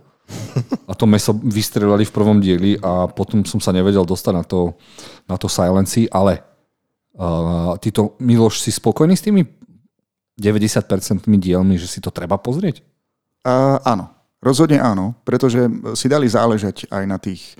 a 0.89 0.93
to 0.97 1.05
meso 1.05 1.33
vystrelali 1.33 2.05
v 2.05 2.15
prvom 2.15 2.37
dieli 2.41 2.77
a 2.81 3.05
potom 3.09 3.45
som 3.45 3.61
sa 3.61 3.69
nevedel 3.75 4.05
dostať 4.05 4.33
na 4.33 4.43
to, 4.43 4.73
na 5.29 5.35
to 5.37 5.45
silency, 5.45 6.09
ale 6.09 6.41
uh, 7.17 7.77
to, 7.77 8.17
Miloš, 8.19 8.61
si 8.61 8.71
spokojný 8.73 9.13
s 9.13 9.25
tými 9.25 9.45
90% 10.35 11.25
dielmi, 11.39 11.79
že 11.79 11.87
si 11.87 11.99
to 12.03 12.11
treba 12.11 12.35
pozrieť? 12.35 12.83
Uh, 13.45 13.77
áno, 13.85 14.11
rozhodne 14.41 14.81
áno, 14.81 15.15
pretože 15.23 15.69
si 15.95 16.07
dali 16.09 16.25
záležať 16.25 16.89
aj 16.89 17.03
na 17.05 17.17
tých 17.21 17.55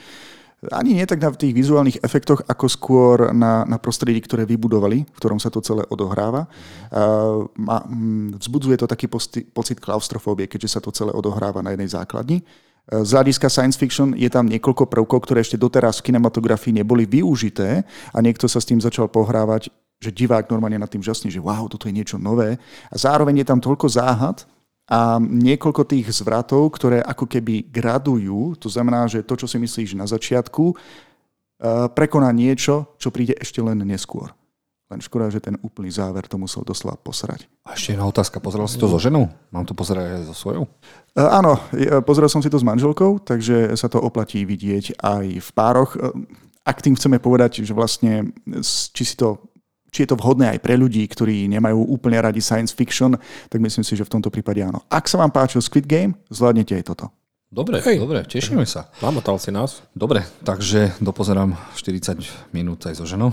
ani 0.71 0.97
nie 0.97 1.05
tak 1.05 1.21
na 1.21 1.29
tých 1.33 1.53
vizuálnych 1.53 2.01
efektoch, 2.01 2.45
ako 2.47 2.65
skôr 2.65 3.17
na, 3.35 3.65
na 3.65 3.77
prostredí, 3.77 4.21
ktoré 4.21 4.47
vybudovali, 4.47 5.05
v 5.05 5.17
ktorom 5.19 5.37
sa 5.37 5.53
to 5.53 5.61
celé 5.61 5.83
odohráva. 5.91 6.47
Uh, 6.93 7.49
ma, 7.59 7.83
vzbudzuje 8.39 8.79
to 8.81 8.87
taký 8.87 9.05
posti, 9.05 9.45
pocit 9.45 9.77
klaustrofóbie, 9.77 10.49
keďže 10.49 10.77
sa 10.77 10.79
to 10.81 10.89
celé 10.93 11.11
odohráva 11.13 11.61
na 11.61 11.75
jednej 11.75 11.89
základni. 11.91 12.41
Z 12.85 13.17
hľadiska 13.17 13.49
science 13.49 13.81
fiction 13.81 14.13
je 14.13 14.29
tam 14.29 14.45
niekoľko 14.45 14.85
prvkov, 14.85 15.25
ktoré 15.25 15.41
ešte 15.41 15.57
doteraz 15.57 15.97
v 15.99 16.13
kinematografii 16.13 16.69
neboli 16.69 17.09
využité 17.09 17.81
a 18.13 18.17
niekto 18.21 18.45
sa 18.45 18.61
s 18.61 18.69
tým 18.69 18.77
začal 18.77 19.09
pohrávať, 19.09 19.73
že 19.97 20.13
divák 20.13 20.45
normálne 20.53 20.77
nad 20.77 20.91
tým 20.91 21.01
žasne, 21.01 21.33
že 21.33 21.41
wow, 21.41 21.65
toto 21.65 21.89
je 21.89 21.97
niečo 21.97 22.21
nové. 22.21 22.61
A 22.93 22.95
zároveň 22.95 23.41
je 23.41 23.49
tam 23.49 23.57
toľko 23.57 23.89
záhad, 23.89 24.45
a 24.85 25.17
niekoľko 25.17 25.81
tých 25.89 26.13
zvratov, 26.13 26.69
ktoré 26.77 27.01
ako 27.01 27.25
keby 27.25 27.73
gradujú, 27.73 28.53
to 28.61 28.69
znamená, 28.69 29.09
že 29.09 29.25
to, 29.25 29.33
čo 29.33 29.49
si 29.49 29.57
myslíš 29.57 29.97
na 29.97 30.05
začiatku, 30.05 30.63
e, 30.69 30.75
prekoná 31.89 32.29
niečo, 32.29 32.93
čo 33.01 33.09
príde 33.09 33.33
ešte 33.41 33.65
len 33.65 33.81
neskôr. 33.81 34.29
Len 34.93 35.01
škoda, 35.01 35.33
že 35.33 35.41
ten 35.41 35.57
úplný 35.65 35.89
záver 35.89 36.29
to 36.29 36.37
musel 36.37 36.61
doslova 36.61 37.01
posrať. 37.01 37.49
A 37.65 37.73
ešte 37.73 37.97
jedna 37.97 38.05
otázka. 38.05 38.37
Pozeral 38.37 38.69
si 38.69 38.77
to 38.77 38.85
so 38.85 39.01
ženou? 39.01 39.25
Mám 39.49 39.65
to 39.65 39.73
pozerať 39.73 40.21
aj 40.21 40.29
so 40.29 40.37
svojou? 40.37 40.69
Uh, 41.17 41.33
áno, 41.33 41.57
pozrel 42.05 42.29
som 42.29 42.45
si 42.45 42.53
to 42.53 42.61
s 42.61 42.67
manželkou, 42.69 43.17
takže 43.25 43.73
sa 43.73 43.89
to 43.89 43.97
oplatí 43.97 44.45
vidieť 44.45 45.01
aj 45.01 45.25
v 45.41 45.49
pároch. 45.57 45.97
Ak 46.61 46.85
tým 46.85 46.93
chceme 46.93 47.17
povedať, 47.17 47.65
že 47.65 47.73
vlastne 47.73 48.29
či 48.93 49.01
si 49.01 49.17
to 49.17 49.41
či 49.95 50.03
je 50.03 50.11
to 50.11 50.19
vhodné 50.19 50.51
aj 50.51 50.59
pre 50.59 50.75
ľudí, 50.75 51.07
ktorí 51.07 51.47
nemajú 51.47 51.79
úplne 51.87 52.19
radi 52.19 52.43
science 52.43 52.75
fiction, 52.75 53.15
tak 53.47 53.63
myslím 53.63 53.87
si, 53.87 53.95
že 53.95 54.03
v 54.03 54.19
tomto 54.19 54.27
prípade 54.27 54.59
áno. 54.59 54.83
Ak 54.91 55.07
sa 55.07 55.15
vám 55.15 55.31
páčil 55.31 55.63
Squid 55.63 55.87
Game, 55.87 56.19
zvládnete 56.27 56.75
aj 56.75 56.83
toto. 56.91 57.07
Dobre, 57.55 57.79
Hej. 57.79 58.03
dobre, 58.03 58.19
tešíme 58.27 58.67
sa. 58.67 58.91
Zamotal 58.99 59.39
si 59.39 59.47
nás. 59.47 59.79
Dobre, 59.95 60.27
takže 60.43 60.91
dopozerám 60.99 61.55
40 61.79 62.51
minút 62.51 62.83
aj 62.83 62.99
so 62.99 63.07
ženou. 63.07 63.31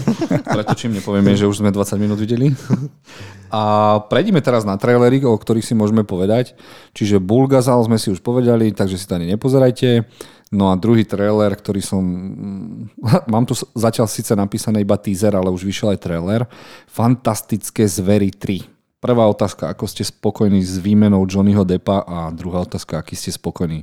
Pretočím, 0.60 0.92
nepovieme, 1.00 1.32
že 1.32 1.48
už 1.48 1.64
sme 1.64 1.72
20 1.72 1.96
minút 1.96 2.20
videli. 2.20 2.52
A 3.48 3.96
prejdeme 4.12 4.44
teraz 4.44 4.68
na 4.68 4.76
trailery, 4.76 5.24
o 5.24 5.32
ktorých 5.32 5.64
si 5.64 5.72
môžeme 5.72 6.04
povedať. 6.04 6.52
Čiže 6.92 7.16
Bulgazal 7.16 7.80
sme 7.88 7.96
si 7.96 8.12
už 8.12 8.20
povedali, 8.20 8.76
takže 8.76 9.00
si 9.00 9.08
to 9.08 9.16
ani 9.16 9.32
nepozerajte. 9.32 10.04
No 10.52 10.68
a 10.68 10.76
druhý 10.76 11.08
trailer, 11.08 11.56
ktorý 11.56 11.80
som... 11.80 12.04
Mám 13.32 13.48
tu 13.48 13.56
zatiaľ 13.72 14.04
síce 14.04 14.36
napísané 14.36 14.84
iba 14.84 15.00
teaser, 15.00 15.32
ale 15.32 15.48
už 15.48 15.64
vyšiel 15.64 15.96
aj 15.96 16.00
trailer. 16.04 16.44
Fantastické 16.92 17.88
zvery 17.88 18.36
3. 18.36 18.71
Prvá 19.02 19.26
otázka, 19.26 19.66
ako 19.66 19.90
ste 19.90 20.06
spokojní 20.06 20.62
s 20.62 20.78
výmenou 20.78 21.26
Johnnyho 21.26 21.66
Deppa 21.66 22.06
a 22.06 22.30
druhá 22.30 22.62
otázka, 22.62 23.02
aký 23.02 23.18
ste 23.18 23.34
spokojní 23.34 23.82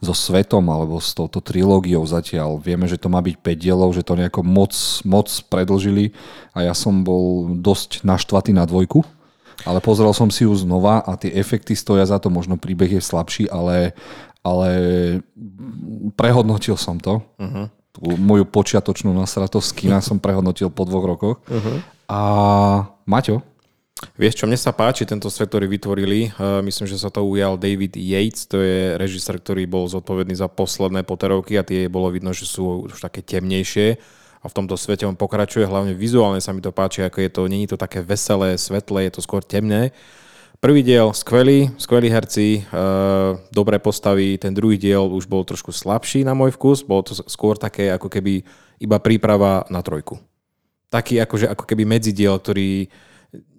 so 0.00 0.16
svetom 0.16 0.64
alebo 0.72 0.96
s 0.96 1.12
touto 1.12 1.44
trilógiou 1.44 2.00
zatiaľ. 2.08 2.56
Vieme, 2.56 2.88
že 2.88 2.96
to 2.96 3.12
má 3.12 3.20
byť 3.20 3.44
5 3.44 3.60
dielov, 3.60 3.92
že 3.92 4.00
to 4.00 4.16
nejako 4.16 4.40
moc, 4.40 4.72
moc 5.04 5.28
predlžili 5.52 6.16
a 6.56 6.64
ja 6.64 6.72
som 6.72 7.04
bol 7.04 7.52
dosť 7.60 8.08
naštvatý 8.08 8.56
na 8.56 8.64
dvojku. 8.64 9.04
Ale 9.68 9.84
pozrel 9.84 10.16
som 10.16 10.32
si 10.32 10.48
ju 10.48 10.52
znova 10.56 11.04
a 11.04 11.12
tie 11.20 11.36
efekty 11.36 11.76
stoja 11.76 12.08
za 12.08 12.16
to, 12.16 12.32
možno 12.32 12.56
príbeh 12.56 12.88
je 12.88 13.04
slabší, 13.04 13.52
ale, 13.52 13.92
ale 14.40 14.68
prehodnotil 16.16 16.80
som 16.80 16.96
to. 16.96 17.20
Uh-huh. 17.36 17.68
Tú 17.92 18.16
moju 18.16 18.48
počiatočnú 18.48 19.12
nasratosť 19.12 19.76
kina 19.76 20.00
som 20.00 20.16
prehodnotil 20.16 20.72
po 20.72 20.88
dvoch 20.88 21.04
rokoch. 21.04 21.36
Uh-huh. 21.52 21.84
A 22.08 22.20
Maťo? 23.04 23.44
Vieš 24.18 24.42
čo, 24.42 24.50
mne 24.50 24.58
sa 24.58 24.74
páči 24.74 25.06
tento 25.06 25.30
svet, 25.30 25.50
ktorý 25.50 25.70
vytvorili. 25.70 26.34
Myslím, 26.66 26.86
že 26.90 26.98
sa 26.98 27.14
to 27.14 27.22
ujal 27.22 27.54
David 27.54 27.94
Yates, 27.94 28.46
to 28.50 28.58
je 28.58 28.98
režisér, 28.98 29.38
ktorý 29.38 29.70
bol 29.70 29.86
zodpovedný 29.86 30.34
za 30.34 30.50
posledné 30.50 31.06
poterovky 31.06 31.54
a 31.54 31.66
tie 31.66 31.86
bolo 31.86 32.10
vidno, 32.10 32.34
že 32.34 32.46
sú 32.46 32.90
už 32.90 32.98
také 32.98 33.22
temnejšie 33.22 33.98
a 34.44 34.46
v 34.46 34.56
tomto 34.60 34.76
svete 34.76 35.08
on 35.08 35.16
pokračuje, 35.16 35.64
hlavne 35.64 35.96
vizuálne 35.96 36.36
sa 36.36 36.52
mi 36.52 36.60
to 36.60 36.68
páči, 36.68 37.00
ako 37.00 37.18
je 37.24 37.30
to, 37.32 37.42
není 37.48 37.64
to 37.64 37.80
také 37.80 38.04
veselé, 38.04 38.60
svetlé, 38.60 39.08
je 39.08 39.16
to 39.16 39.24
skôr 39.24 39.40
temné. 39.40 39.88
Prvý 40.60 40.84
diel 40.84 41.16
skvelý, 41.16 41.72
skvelí 41.80 42.12
herci, 42.12 42.60
e, 42.60 42.62
dobré 43.48 43.80
postavy, 43.80 44.36
ten 44.36 44.52
druhý 44.52 44.76
diel 44.76 45.08
už 45.08 45.24
bol 45.24 45.48
trošku 45.48 45.72
slabší 45.72 46.28
na 46.28 46.36
môj 46.36 46.52
vkus, 46.60 46.84
bolo 46.84 47.08
to 47.08 47.16
skôr 47.24 47.56
také 47.56 47.88
ako 47.88 48.12
keby 48.12 48.44
iba 48.84 49.00
príprava 49.00 49.64
na 49.72 49.80
trojku. 49.80 50.20
Taký 50.92 51.24
akože 51.24 51.48
ako 51.48 51.64
keby 51.64 51.88
medzidiel, 51.88 52.36
ktorý 52.36 52.92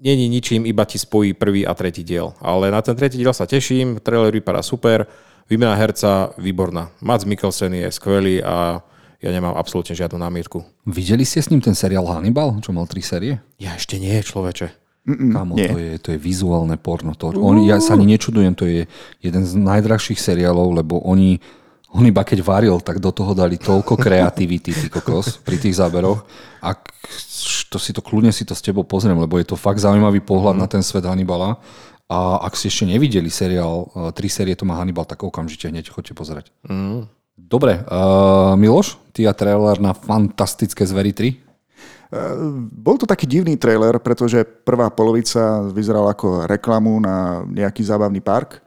není 0.02 0.30
ničím, 0.30 0.66
iba 0.66 0.86
ti 0.86 1.00
spojí 1.00 1.34
prvý 1.34 1.68
a 1.68 1.74
tretí 1.74 2.04
diel. 2.04 2.34
Ale 2.42 2.72
na 2.72 2.82
ten 2.82 2.96
tretí 2.96 3.18
diel 3.18 3.34
sa 3.34 3.50
teším, 3.50 4.00
trailer 4.00 4.34
vypadá 4.34 4.62
super, 4.62 5.08
výmena 5.50 5.76
herca 5.76 6.34
výborná. 6.38 6.90
Mats 7.02 7.26
Mikkelsen 7.26 7.74
je 7.74 7.90
skvelý 7.92 8.42
a 8.42 8.82
ja 9.24 9.30
nemám 9.34 9.58
absolútne 9.58 9.98
žiadnu 9.98 10.22
námietku. 10.22 10.62
Videli 10.86 11.26
ste 11.26 11.42
s 11.42 11.50
ním 11.50 11.64
ten 11.64 11.74
seriál 11.74 12.06
Hannibal, 12.06 12.62
čo 12.62 12.70
mal 12.70 12.86
tri 12.86 13.02
série? 13.02 13.42
Ja 13.58 13.74
ešte 13.74 13.98
nie, 13.98 14.14
človeče. 14.22 14.86
Kámo, 15.06 15.54
to 15.54 15.78
je, 15.78 15.92
to 16.02 16.10
je 16.18 16.20
vizuálne 16.20 16.82
porno. 16.82 17.14
To, 17.14 17.30
on, 17.30 17.62
ja 17.62 17.78
sa 17.78 17.94
ani 17.94 18.18
nečudujem, 18.18 18.58
to 18.58 18.66
je 18.66 18.90
jeden 19.22 19.44
z 19.46 19.54
najdrahších 19.54 20.18
seriálov, 20.18 20.82
lebo 20.82 20.98
oni, 21.06 21.38
on 21.94 22.10
iba 22.10 22.26
keď 22.26 22.42
varil, 22.42 22.82
tak 22.82 22.98
do 22.98 23.14
toho 23.14 23.38
dali 23.38 23.62
toľko 23.62 24.02
kreativity, 24.02 24.74
ty 24.74 24.90
kokos, 24.90 25.38
pri 25.46 25.62
tých 25.62 25.78
záberoch. 25.78 26.26
A 26.66 26.74
to 27.76 27.80
si 27.84 27.92
to 27.92 28.00
kľudne 28.00 28.32
si 28.32 28.48
to 28.48 28.56
s 28.56 28.64
tebou 28.64 28.88
pozriem, 28.88 29.20
lebo 29.20 29.36
je 29.36 29.52
to 29.52 29.60
fakt 29.60 29.84
zaujímavý 29.84 30.24
pohľad 30.24 30.56
mm. 30.56 30.62
na 30.64 30.68
ten 30.72 30.80
svet 30.80 31.04
Hannibala. 31.04 31.60
A 32.08 32.40
ak 32.48 32.56
ste 32.56 32.72
ešte 32.72 32.88
nevideli 32.88 33.28
seriál, 33.28 33.92
tri 34.16 34.32
série 34.32 34.56
to 34.56 34.64
má 34.64 34.80
Hannibal, 34.80 35.04
tak 35.04 35.26
okamžite 35.26 35.68
hneď 35.68 35.92
chodte 35.92 36.16
pozerať. 36.16 36.56
Mm. 36.64 37.12
Dobre, 37.36 37.84
uh, 37.84 38.56
Miloš, 38.56 38.96
ty 39.12 39.28
a 39.28 39.36
trailer 39.36 39.76
na 39.84 39.92
Fantastické 39.92 40.88
zvery 40.88 41.12
3? 41.12 41.46
Bol 42.72 42.96
to 42.96 43.04
taký 43.04 43.28
divný 43.28 43.60
trailer, 43.60 44.00
pretože 44.00 44.46
prvá 44.46 44.88
polovica 44.88 45.66
vyzerala 45.68 46.16
ako 46.16 46.48
reklamu 46.48 46.96
na 47.04 47.44
nejaký 47.44 47.84
zábavný 47.84 48.24
park 48.24 48.64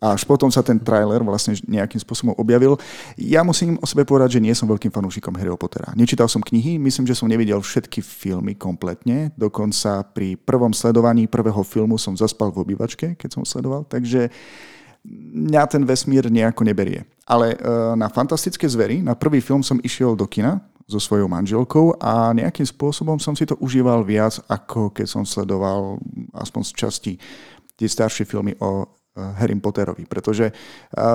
a 0.00 0.16
až 0.16 0.24
potom 0.24 0.48
sa 0.48 0.64
ten 0.64 0.80
trailer 0.80 1.20
vlastne 1.20 1.52
nejakým 1.68 2.00
spôsobom 2.00 2.32
objavil. 2.40 2.80
Ja 3.20 3.44
musím 3.44 3.76
o 3.78 3.86
sebe 3.86 4.08
povedať, 4.08 4.40
že 4.40 4.44
nie 4.44 4.56
som 4.56 4.64
veľkým 4.64 4.88
fanúšikom 4.88 5.36
Harryho 5.36 5.60
Pottera. 5.60 5.92
Nečítal 5.92 6.24
som 6.26 6.40
knihy, 6.40 6.80
myslím, 6.80 7.04
že 7.04 7.20
som 7.20 7.28
nevidel 7.28 7.60
všetky 7.60 8.00
filmy 8.00 8.56
kompletne, 8.56 9.28
dokonca 9.36 10.08
pri 10.16 10.40
prvom 10.40 10.72
sledovaní 10.72 11.28
prvého 11.28 11.60
filmu 11.60 12.00
som 12.00 12.16
zaspal 12.16 12.48
v 12.48 12.64
obývačke, 12.64 13.20
keď 13.20 13.28
som 13.28 13.44
sledoval, 13.44 13.84
takže 13.84 14.32
mňa 15.04 15.62
ten 15.68 15.84
vesmír 15.84 16.32
nejako 16.32 16.64
neberie. 16.64 17.04
Ale 17.28 17.54
e, 17.54 17.56
na 17.96 18.08
Fantastické 18.08 18.64
zvery, 18.68 19.04
na 19.04 19.12
prvý 19.12 19.44
film 19.44 19.60
som 19.60 19.80
išiel 19.84 20.16
do 20.16 20.24
kina 20.24 20.64
so 20.90 20.98
svojou 20.98 21.30
manželkou 21.30 21.94
a 22.02 22.34
nejakým 22.34 22.66
spôsobom 22.66 23.20
som 23.22 23.38
si 23.38 23.46
to 23.46 23.54
užíval 23.62 24.02
viac, 24.02 24.42
ako 24.50 24.90
keď 24.90 25.06
som 25.06 25.22
sledoval 25.22 26.02
aspoň 26.34 26.62
z 26.66 26.72
časti 26.74 27.12
tie 27.78 27.88
staršie 27.88 28.26
filmy 28.26 28.58
o 28.58 28.84
Harry 29.36 29.56
Potterovi, 29.56 30.04
pretože 30.08 30.50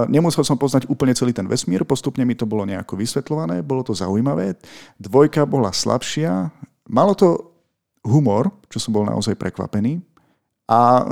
nemusel 0.08 0.46
som 0.46 0.60
poznať 0.60 0.88
úplne 0.92 1.18
celý 1.18 1.34
ten 1.34 1.48
vesmír, 1.50 1.84
postupne 1.88 2.24
mi 2.24 2.38
to 2.38 2.46
bolo 2.46 2.64
nejako 2.64 3.00
vysvetľované, 3.00 3.66
bolo 3.66 3.82
to 3.82 3.98
zaujímavé. 3.98 4.56
Dvojka 5.02 5.44
bola 5.50 5.74
slabšia, 5.74 6.54
malo 6.90 7.14
to 7.18 7.56
humor, 8.06 8.54
čo 8.70 8.78
som 8.78 8.94
bol 8.94 9.04
naozaj 9.06 9.34
prekvapený. 9.36 10.00
A 10.66 11.06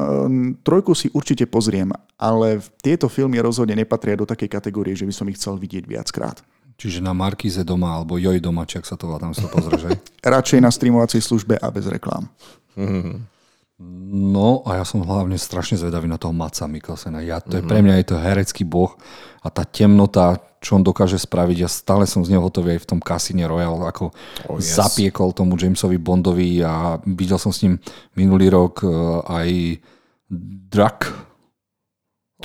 trojku 0.65 0.97
si 0.97 1.13
určite 1.13 1.45
pozriem, 1.45 1.93
ale 2.17 2.57
tieto 2.81 3.05
filmy 3.05 3.37
rozhodne 3.37 3.77
nepatria 3.77 4.17
do 4.17 4.25
takej 4.25 4.49
kategórie, 4.49 4.97
že 4.97 5.05
by 5.05 5.13
som 5.13 5.29
ich 5.29 5.37
chcel 5.37 5.61
vidieť 5.61 5.85
viackrát. 5.85 6.41
Čiže 6.73 7.05
na 7.05 7.13
Markize 7.13 7.61
doma 7.61 8.01
alebo 8.01 8.17
Joj 8.17 8.41
doma, 8.41 8.65
či 8.65 8.81
ak 8.81 8.89
sa 8.89 8.97
to 8.97 9.05
volá, 9.05 9.21
tam 9.21 9.29
sa 9.37 9.45
to 9.45 9.53
pozrieš, 9.53 9.93
Radšej 10.25 10.57
na 10.57 10.73
streamovacej 10.73 11.21
službe 11.21 11.61
a 11.61 11.67
bez 11.69 11.85
reklám. 11.85 12.25
Mm-hmm. 12.73 13.32
No 14.13 14.61
a 14.69 14.77
ja 14.77 14.85
som 14.85 15.01
hlavne 15.01 15.41
strašne 15.41 15.73
zvedavý 15.73 16.05
na 16.05 16.21
toho 16.21 16.37
Maca 16.37 16.69
Mikkelsena. 16.69 17.25
Ja, 17.25 17.41
to 17.41 17.57
je 17.57 17.65
pre 17.65 17.81
mňa 17.81 17.97
je 17.97 18.07
to 18.13 18.21
herecký 18.21 18.61
boh 18.61 18.93
a 19.41 19.49
tá 19.49 19.65
temnota, 19.65 20.37
čo 20.61 20.77
on 20.77 20.85
dokáže 20.85 21.17
spraviť, 21.17 21.57
ja 21.65 21.67
stále 21.67 22.05
som 22.05 22.21
z 22.21 22.31
neho 22.31 22.45
hotový 22.45 22.77
aj 22.77 22.85
v 22.85 22.89
tom 22.93 22.99
Casine 23.01 23.49
Royale, 23.49 23.89
ako 23.89 24.13
oh, 24.47 24.61
yes. 24.61 24.77
zapiekol 24.77 25.33
tomu 25.33 25.57
Jamesovi 25.57 25.97
Bondovi 25.97 26.61
a 26.61 27.01
videl 27.03 27.41
som 27.41 27.49
s 27.49 27.65
ním 27.65 27.81
minulý 28.15 28.53
rok 28.53 28.85
uh, 28.85 29.25
aj 29.25 29.81
Drak, 30.73 30.99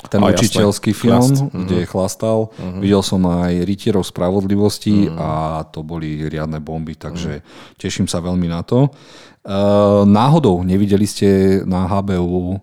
ten 0.07 0.23
a 0.23 0.31
učiteľský 0.31 0.95
jasné. 0.95 1.01
film, 1.01 1.19
Chlast. 1.19 1.39
kde 1.51 1.77
mm-hmm. 1.83 1.91
chlastal. 1.91 2.39
Mm-hmm. 2.55 2.79
Videl 2.79 3.01
som 3.03 3.21
aj 3.27 3.53
Rytierov 3.67 4.05
spravodlivosti 4.07 5.11
mm-hmm. 5.11 5.19
a 5.19 5.29
to 5.67 5.83
boli 5.83 6.23
riadne 6.29 6.63
bomby, 6.63 6.95
takže 6.95 7.43
mm-hmm. 7.43 7.75
teším 7.75 8.07
sa 8.07 8.23
veľmi 8.23 8.47
na 8.47 8.63
to. 8.63 8.87
Uh, 9.39 10.03
náhodou 10.03 10.61
nevideli 10.63 11.07
ste 11.07 11.61
na 11.63 11.87
HBO 11.87 12.59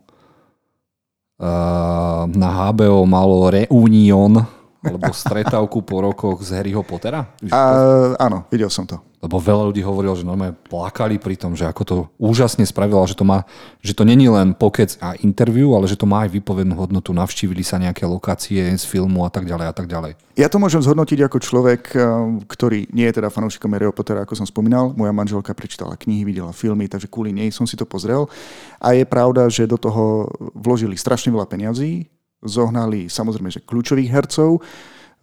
uh, 1.40 2.22
na 2.28 2.48
HBO 2.68 3.04
malo 3.08 3.48
Reunion 3.48 4.55
alebo 4.86 5.10
stretávku 5.10 5.82
po 5.82 6.02
rokoch 6.02 6.46
z 6.46 6.62
Harryho 6.62 6.86
Pottera? 6.86 7.26
Uh, 7.42 8.14
áno, 8.16 8.46
videl 8.50 8.70
som 8.70 8.86
to. 8.86 9.02
Lebo 9.26 9.42
veľa 9.42 9.72
ľudí 9.72 9.82
hovorilo, 9.82 10.14
že 10.14 10.28
normálne 10.28 10.54
plakali 10.54 11.18
pri 11.18 11.34
tom, 11.34 11.56
že 11.56 11.66
ako 11.66 11.82
to 11.82 11.96
úžasne 12.14 12.62
spravilo, 12.68 13.00
že 13.08 13.18
to 13.18 13.24
má, 13.24 13.48
že 13.82 13.96
to 13.96 14.04
není 14.04 14.28
len 14.28 14.54
pokec 14.54 14.94
a 15.02 15.18
interview, 15.24 15.72
ale 15.72 15.88
že 15.88 15.96
to 15.96 16.04
má 16.06 16.28
aj 16.28 16.36
výpovednú 16.36 16.76
hodnotu. 16.76 17.10
Navštívili 17.10 17.64
sa 17.64 17.80
nejaké 17.80 18.06
lokácie 18.06 18.60
z 18.76 18.84
filmu 18.84 19.26
a 19.26 19.30
tak 19.32 19.48
ďalej 19.48 19.66
a 19.66 19.74
tak 19.74 19.90
ďalej. 19.90 20.20
Ja 20.36 20.52
to 20.52 20.60
môžem 20.60 20.84
zhodnotiť 20.84 21.26
ako 21.26 21.38
človek, 21.42 21.82
eh, 21.96 22.04
ktorý 22.44 22.92
nie 22.92 23.08
je 23.08 23.16
teda 23.16 23.32
fanúšikom 23.32 23.72
Harryho 23.72 23.96
Pottera, 23.96 24.22
ako 24.22 24.36
som 24.36 24.46
spomínal. 24.46 24.92
Moja 24.92 25.16
manželka 25.16 25.56
prečítala 25.56 25.96
knihy, 25.96 26.22
videla 26.22 26.52
filmy, 26.52 26.86
takže 26.86 27.08
kvôli 27.08 27.32
nej 27.32 27.48
som 27.50 27.64
si 27.64 27.74
to 27.74 27.88
pozrel. 27.88 28.28
A 28.78 28.92
je 28.92 29.08
pravda, 29.08 29.48
že 29.48 29.66
do 29.66 29.80
toho 29.80 30.30
vložili 30.52 30.94
strašne 30.94 31.32
veľa 31.32 31.48
peňazí, 31.48 32.06
zohnali 32.44 33.08
samozrejme, 33.08 33.48
že 33.52 33.64
kľúčových 33.64 34.12
hercov, 34.12 34.60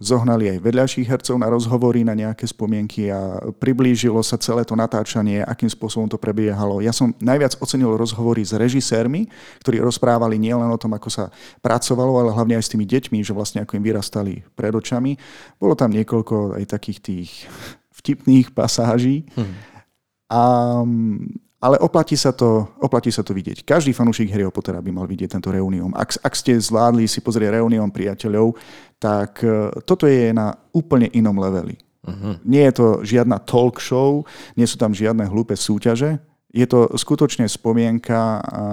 zohnali 0.04 0.52
aj 0.52 0.60
vedľajších 0.60 1.08
hercov 1.08 1.40
na 1.40 1.48
rozhovory, 1.48 2.04
na 2.04 2.12
nejaké 2.12 2.44
spomienky 2.44 3.08
a 3.08 3.40
priblížilo 3.56 4.20
sa 4.20 4.36
celé 4.36 4.68
to 4.68 4.76
natáčanie, 4.76 5.40
akým 5.46 5.72
spôsobom 5.72 6.12
to 6.12 6.20
prebiehalo. 6.20 6.84
Ja 6.84 6.92
som 6.92 7.16
najviac 7.24 7.56
ocenil 7.64 7.96
rozhovory 7.96 8.44
s 8.44 8.52
režisérmi, 8.52 9.32
ktorí 9.64 9.80
rozprávali 9.80 10.36
nielen 10.36 10.68
o 10.68 10.82
tom, 10.82 10.92
ako 10.98 11.08
sa 11.08 11.26
pracovalo, 11.64 12.20
ale 12.20 12.36
hlavne 12.36 12.60
aj 12.60 12.66
s 12.68 12.72
tými 12.76 12.84
deťmi, 12.84 13.24
že 13.24 13.32
vlastne 13.32 13.64
ako 13.64 13.80
im 13.80 13.86
vyrastali 13.86 14.34
pred 14.58 14.76
očami. 14.76 15.16
Bolo 15.56 15.78
tam 15.78 15.96
niekoľko 15.96 16.60
aj 16.60 16.64
takých 16.68 17.00
tých 17.00 17.32
vtipných 18.04 18.52
pasáží. 18.52 19.24
Hmm. 19.38 19.56
A 20.28 20.42
ale 21.64 21.80
oplatí 21.80 22.20
sa 22.20 22.36
to, 22.36 22.68
oplatí 22.84 23.08
sa 23.08 23.24
to 23.24 23.32
vidieť. 23.32 23.64
Každý 23.64 23.96
fanúšik 23.96 24.28
Harryho 24.28 24.52
Pottera 24.52 24.84
by 24.84 24.92
mal 24.92 25.08
vidieť 25.08 25.40
tento 25.40 25.48
reunión. 25.48 25.96
Ak, 25.96 26.20
ak 26.20 26.36
ste 26.36 26.60
zvládli 26.60 27.08
si 27.08 27.24
pozrieť 27.24 27.56
reunión 27.56 27.88
priateľov, 27.88 28.60
tak 29.00 29.40
e, 29.40 29.72
toto 29.88 30.04
je 30.04 30.36
na 30.36 30.52
úplne 30.76 31.08
inom 31.16 31.40
leveli. 31.40 31.80
Uh-huh. 32.04 32.36
Nie 32.44 32.68
je 32.68 32.84
to 32.84 32.88
žiadna 33.08 33.40
talk 33.48 33.80
show, 33.80 34.28
nie 34.60 34.68
sú 34.68 34.76
tam 34.76 34.92
žiadne 34.92 35.24
hlúpe 35.24 35.56
súťaže. 35.56 36.20
Je 36.52 36.68
to 36.68 36.92
skutočne 37.00 37.48
spomienka 37.48 38.44
a 38.44 38.64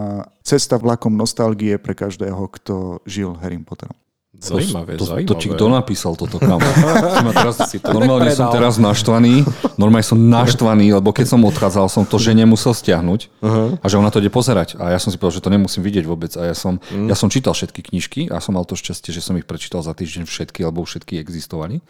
cesta 0.43 0.75
vlakom 0.75 1.15
nostalgie 1.15 1.79
pre 1.79 1.95
každého, 1.95 2.43
kto 2.59 3.01
žil 3.07 3.39
Harry 3.39 3.57
Potterom. 3.63 3.95
Zaujímavé, 4.31 4.95
to, 4.95 5.05
zaujímavé. 5.11 5.27
To, 5.27 5.35
to 5.35 5.41
či 5.43 5.49
kto 5.51 5.65
napísal 5.67 6.15
toto 6.15 6.39
kam? 6.39 6.63
teraz, 7.35 7.59
normálne 7.83 8.31
som 8.31 8.47
teraz 8.55 8.79
naštvaný, 8.79 9.43
normálne 9.75 10.07
som 10.07 10.23
naštvaný, 10.23 10.95
lebo 11.03 11.11
keď 11.11 11.35
som 11.35 11.43
odchádzal, 11.43 11.91
som 11.91 12.07
to 12.07 12.15
že 12.23 12.39
nemusel 12.39 12.71
stiahnuť 12.71 13.21
uh-huh. 13.27 13.83
a 13.83 13.87
že 13.91 13.99
ona 13.99 14.07
to 14.15 14.23
ide 14.23 14.31
pozerať. 14.31 14.79
A 14.79 14.95
ja 14.95 15.03
som 15.03 15.11
si 15.11 15.19
povedal, 15.19 15.43
že 15.43 15.45
to 15.45 15.51
nemusím 15.51 15.83
vidieť 15.83 16.07
vôbec. 16.07 16.31
A 16.39 16.47
ja 16.47 16.55
som, 16.55 16.79
uh-huh. 16.79 17.11
ja 17.11 17.19
som 17.19 17.27
čítal 17.27 17.59
všetky 17.59 17.91
knižky 17.91 18.21
a 18.31 18.39
som 18.39 18.55
mal 18.55 18.63
to 18.63 18.79
šťastie, 18.79 19.11
že 19.11 19.19
som 19.19 19.35
ich 19.35 19.51
prečítal 19.51 19.83
za 19.83 19.91
týždeň 19.99 20.31
všetky, 20.31 20.63
lebo 20.63 20.87
všetky 20.87 21.19
existovali. 21.19 21.83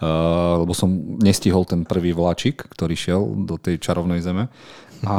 Uh, 0.00 0.64
lebo 0.64 0.72
som 0.72 0.88
nestihol 1.20 1.68
ten 1.68 1.84
prvý 1.84 2.16
vláčik, 2.16 2.64
ktorý 2.70 2.94
šiel 2.96 3.20
do 3.44 3.60
tej 3.60 3.76
čarovnej 3.76 4.24
zeme 4.24 4.48
a 5.04 5.16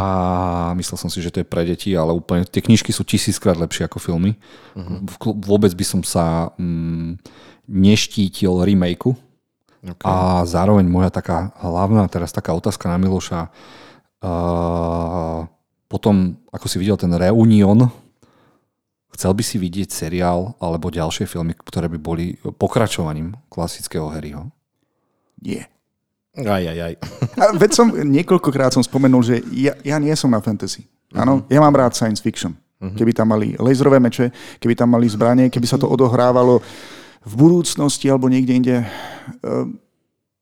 myslel 0.78 0.98
som 0.98 1.10
si, 1.10 1.26
že 1.26 1.34
to 1.34 1.41
je 1.41 1.48
pre 1.48 1.65
deti, 1.65 1.89
ale 1.98 2.13
úplne 2.13 2.46
tie 2.46 2.62
knižky 2.62 2.94
sú 2.94 3.02
tisíckrát 3.02 3.58
lepšie 3.58 3.89
ako 3.89 3.98
filmy. 3.98 4.38
Uh-huh. 4.78 5.02
Vôbec 5.41 5.74
by 5.74 5.86
som 5.86 6.02
sa 6.06 6.54
mm, 6.58 7.17
neštítil 7.65 8.62
remakeu. 8.62 9.17
Okay. 9.82 10.06
A 10.06 10.46
zároveň 10.46 10.86
moja 10.86 11.10
taká 11.10 11.50
hlavná 11.58 12.06
teraz 12.06 12.30
taká 12.30 12.54
otázka 12.54 12.86
na 12.86 13.02
Miloša. 13.02 13.50
Uh, 14.22 15.50
potom, 15.89 16.38
ako 16.54 16.65
si 16.70 16.78
videl 16.78 17.02
ten 17.02 17.10
Reunion, 17.10 17.89
chcel 19.17 19.34
by 19.34 19.41
si 19.41 19.58
vidieť 19.58 19.89
seriál 19.89 20.54
alebo 20.62 20.94
ďalšie 20.94 21.26
filmy, 21.26 21.58
ktoré 21.58 21.89
by 21.89 21.98
boli 21.98 22.38
pokračovaním 22.62 23.34
klasického 23.50 24.13
Harryho? 24.13 24.54
Nie. 25.41 25.65
Aj, 26.32 26.63
aj, 26.63 26.80
aj. 26.80 26.94
A 27.36 27.44
veď 27.60 27.72
som 27.76 27.91
niekoľkokrát 27.91 28.72
som 28.72 28.80
spomenul, 28.80 29.20
že 29.20 29.44
ja, 29.52 29.76
ja 29.84 30.00
nie 30.00 30.15
som 30.15 30.32
na 30.32 30.39
fantasy. 30.39 30.88
Áno, 31.12 31.44
uh-huh. 31.44 31.52
ja 31.52 31.60
mám 31.60 31.76
rád 31.76 31.91
science 31.91 32.24
fiction. 32.24 32.56
Uh-huh. 32.80 32.96
Keby 32.96 33.12
tam 33.12 33.36
mali 33.36 33.60
laserové 33.60 34.00
meče, 34.00 34.32
keby 34.63 34.74
tam 34.80 34.96
mali 34.96 35.12
zbranie, 35.12 35.52
keby 35.52 35.67
sa 35.67 35.76
to 35.76 35.91
odohrávalo 35.91 36.63
v 37.28 37.34
budúcnosti 37.36 38.08
alebo 38.08 38.32
niekde 38.32 38.54
inde. 38.56 38.76
Uh, 39.44 39.67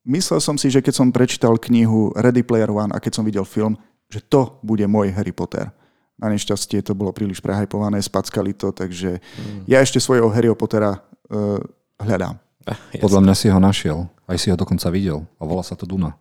myslel 0.05 0.37
som 0.37 0.61
si, 0.61 0.69
že 0.69 0.85
keď 0.85 0.93
som 0.93 1.09
prečítal 1.09 1.57
knihu 1.57 2.13
Ready 2.13 2.45
Player 2.45 2.69
One 2.69 2.93
a 2.93 3.01
keď 3.01 3.17
som 3.17 3.25
videl 3.25 3.43
film, 3.43 3.73
že 4.13 4.21
to 4.21 4.61
bude 4.61 4.85
môj 4.85 5.09
Harry 5.17 5.33
Potter. 5.33 5.73
Na 6.21 6.29
nešťastie 6.29 6.85
to 6.85 6.93
bolo 6.93 7.09
príliš 7.09 7.41
prehajpované, 7.41 7.97
spackali 7.97 8.53
to, 8.53 8.69
takže 8.69 9.17
uh-huh. 9.17 9.65
ja 9.65 9.81
ešte 9.81 9.97
svojho 9.97 10.29
Harryho 10.29 10.53
Pottera 10.53 11.01
uh, 11.01 11.57
hľadám. 11.97 12.37
Jasne. 12.69 13.01
Podľa 13.01 13.21
mňa 13.25 13.33
si 13.33 13.47
ho 13.49 13.57
našiel. 13.57 13.99
Aj 14.29 14.37
si 14.37 14.53
ho 14.53 14.55
dokonca 14.55 14.93
videl. 14.93 15.25
A 15.41 15.43
volá 15.49 15.65
sa 15.65 15.73
to 15.73 15.89
Duna. 15.89 16.13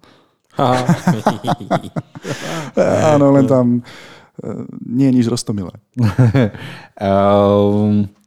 Áno, 3.14 3.30
len 3.36 3.46
tam 3.46 3.78
e, 3.78 3.82
nie 4.88 5.12
je 5.12 5.16
nič 5.22 5.26
roztomilé. 5.28 5.76
um, 6.98 8.08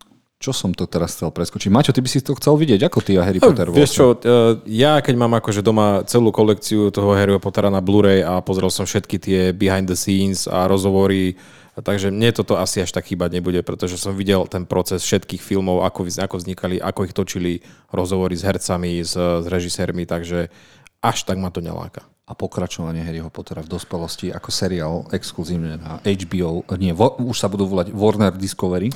čo 0.41 0.52
som 0.54 0.74
to 0.74 0.89
teraz 0.89 1.17
chcel 1.17 1.30
preskočiť? 1.30 1.70
Maťo, 1.70 1.94
ty 1.94 2.02
by 2.02 2.10
si 2.10 2.22
to 2.22 2.34
chcel 2.38 2.58
vidieť? 2.58 2.82
Ako 2.88 3.00
ty 3.06 3.17
a 3.20 3.26
Harry 3.26 3.38
Potter? 3.38 3.70
Vieš 3.70 3.91
čo, 3.94 4.17
e, 4.17 4.58
ja 4.74 4.98
keď 5.04 5.15
mám 5.17 5.38
akože 5.38 5.62
doma 5.62 6.02
celú 6.10 6.34
kolekciu 6.34 6.89
toho 6.89 7.13
Harry 7.13 7.38
Pottera 7.38 7.70
na 7.70 7.84
Blu-ray 7.84 8.26
a 8.26 8.41
pozrel 8.41 8.74
som 8.74 8.89
všetky 8.89 9.22
tie 9.22 9.41
behind 9.54 9.86
the 9.86 9.98
scenes 9.98 10.50
a 10.50 10.65
rozhovory 10.65 11.38
Takže 11.79 12.12
mne 12.12 12.36
toto 12.36 12.60
asi 12.60 12.84
až 12.84 12.91
tak 12.91 13.07
chýbať 13.07 13.39
nebude, 13.39 13.63
pretože 13.63 13.95
som 13.95 14.12
videl 14.12 14.43
ten 14.51 14.67
proces 14.67 15.07
všetkých 15.07 15.39
filmov, 15.39 15.88
ako, 15.88 16.12
ako 16.19 16.36
vznikali, 16.36 16.84
ako 16.84 17.07
ich 17.07 17.15
točili, 17.15 17.53
rozhovory 17.95 18.36
s 18.36 18.43
hercami, 18.43 18.99
s, 18.99 19.15
s 19.15 19.45
režisérmi, 19.47 20.03
takže 20.03 20.51
až 20.99 21.23
tak 21.23 21.39
ma 21.39 21.47
to 21.47 21.63
neláka. 21.63 22.03
a 22.31 22.38
pokračovanie 22.38 23.03
Harryho 23.03 23.27
Pottera 23.27 23.60
v 23.60 23.67
dospelosti 23.67 24.31
ako 24.31 24.49
seriál 24.55 24.95
exkluzívne 25.12 25.75
na 25.75 25.99
HBO, 25.99 26.63
nie, 26.79 26.95
vo, 26.95 27.19
už 27.19 27.36
sa 27.36 27.51
budú 27.51 27.67
volať 27.67 27.91
Warner 27.91 28.31
Discovery. 28.31 28.88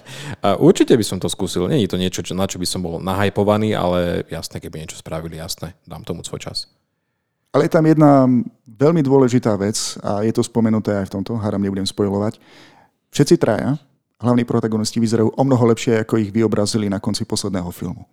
určite 0.64 0.96
by 0.96 1.04
som 1.04 1.20
to 1.20 1.28
skúsil. 1.28 1.68
Nie 1.68 1.84
je 1.84 1.92
to 1.92 2.00
niečo, 2.00 2.24
čo, 2.24 2.32
na 2.32 2.48
čo 2.48 2.56
by 2.56 2.64
som 2.64 2.80
bol 2.80 2.96
nahajpovaný, 2.96 3.76
ale 3.76 4.24
jasné, 4.32 4.64
keby 4.64 4.80
niečo 4.80 4.96
spravili, 4.96 5.36
jasné, 5.36 5.76
dám 5.84 6.08
tomu 6.08 6.24
svoj 6.24 6.40
čas. 6.40 6.72
Ale 7.52 7.66
je 7.66 7.74
tam 7.74 7.84
jedna 7.84 8.30
veľmi 8.80 9.04
dôležitá 9.04 9.52
vec 9.60 9.76
a 10.00 10.24
je 10.24 10.32
to 10.32 10.40
spomenuté 10.40 10.96
aj 10.96 11.12
v 11.12 11.14
tomto, 11.20 11.36
haram 11.36 11.60
nebudem 11.60 11.84
spojovať. 11.84 12.40
Všetci 13.12 13.36
traja, 13.36 13.76
hlavní 14.24 14.48
protagonisti, 14.48 14.96
vyzerajú 14.96 15.36
o 15.36 15.42
mnoho 15.44 15.76
lepšie, 15.76 16.00
ako 16.00 16.16
ich 16.16 16.32
vyobrazili 16.32 16.88
na 16.88 16.96
konci 16.96 17.28
posledného 17.28 17.68
filmu. 17.68 18.08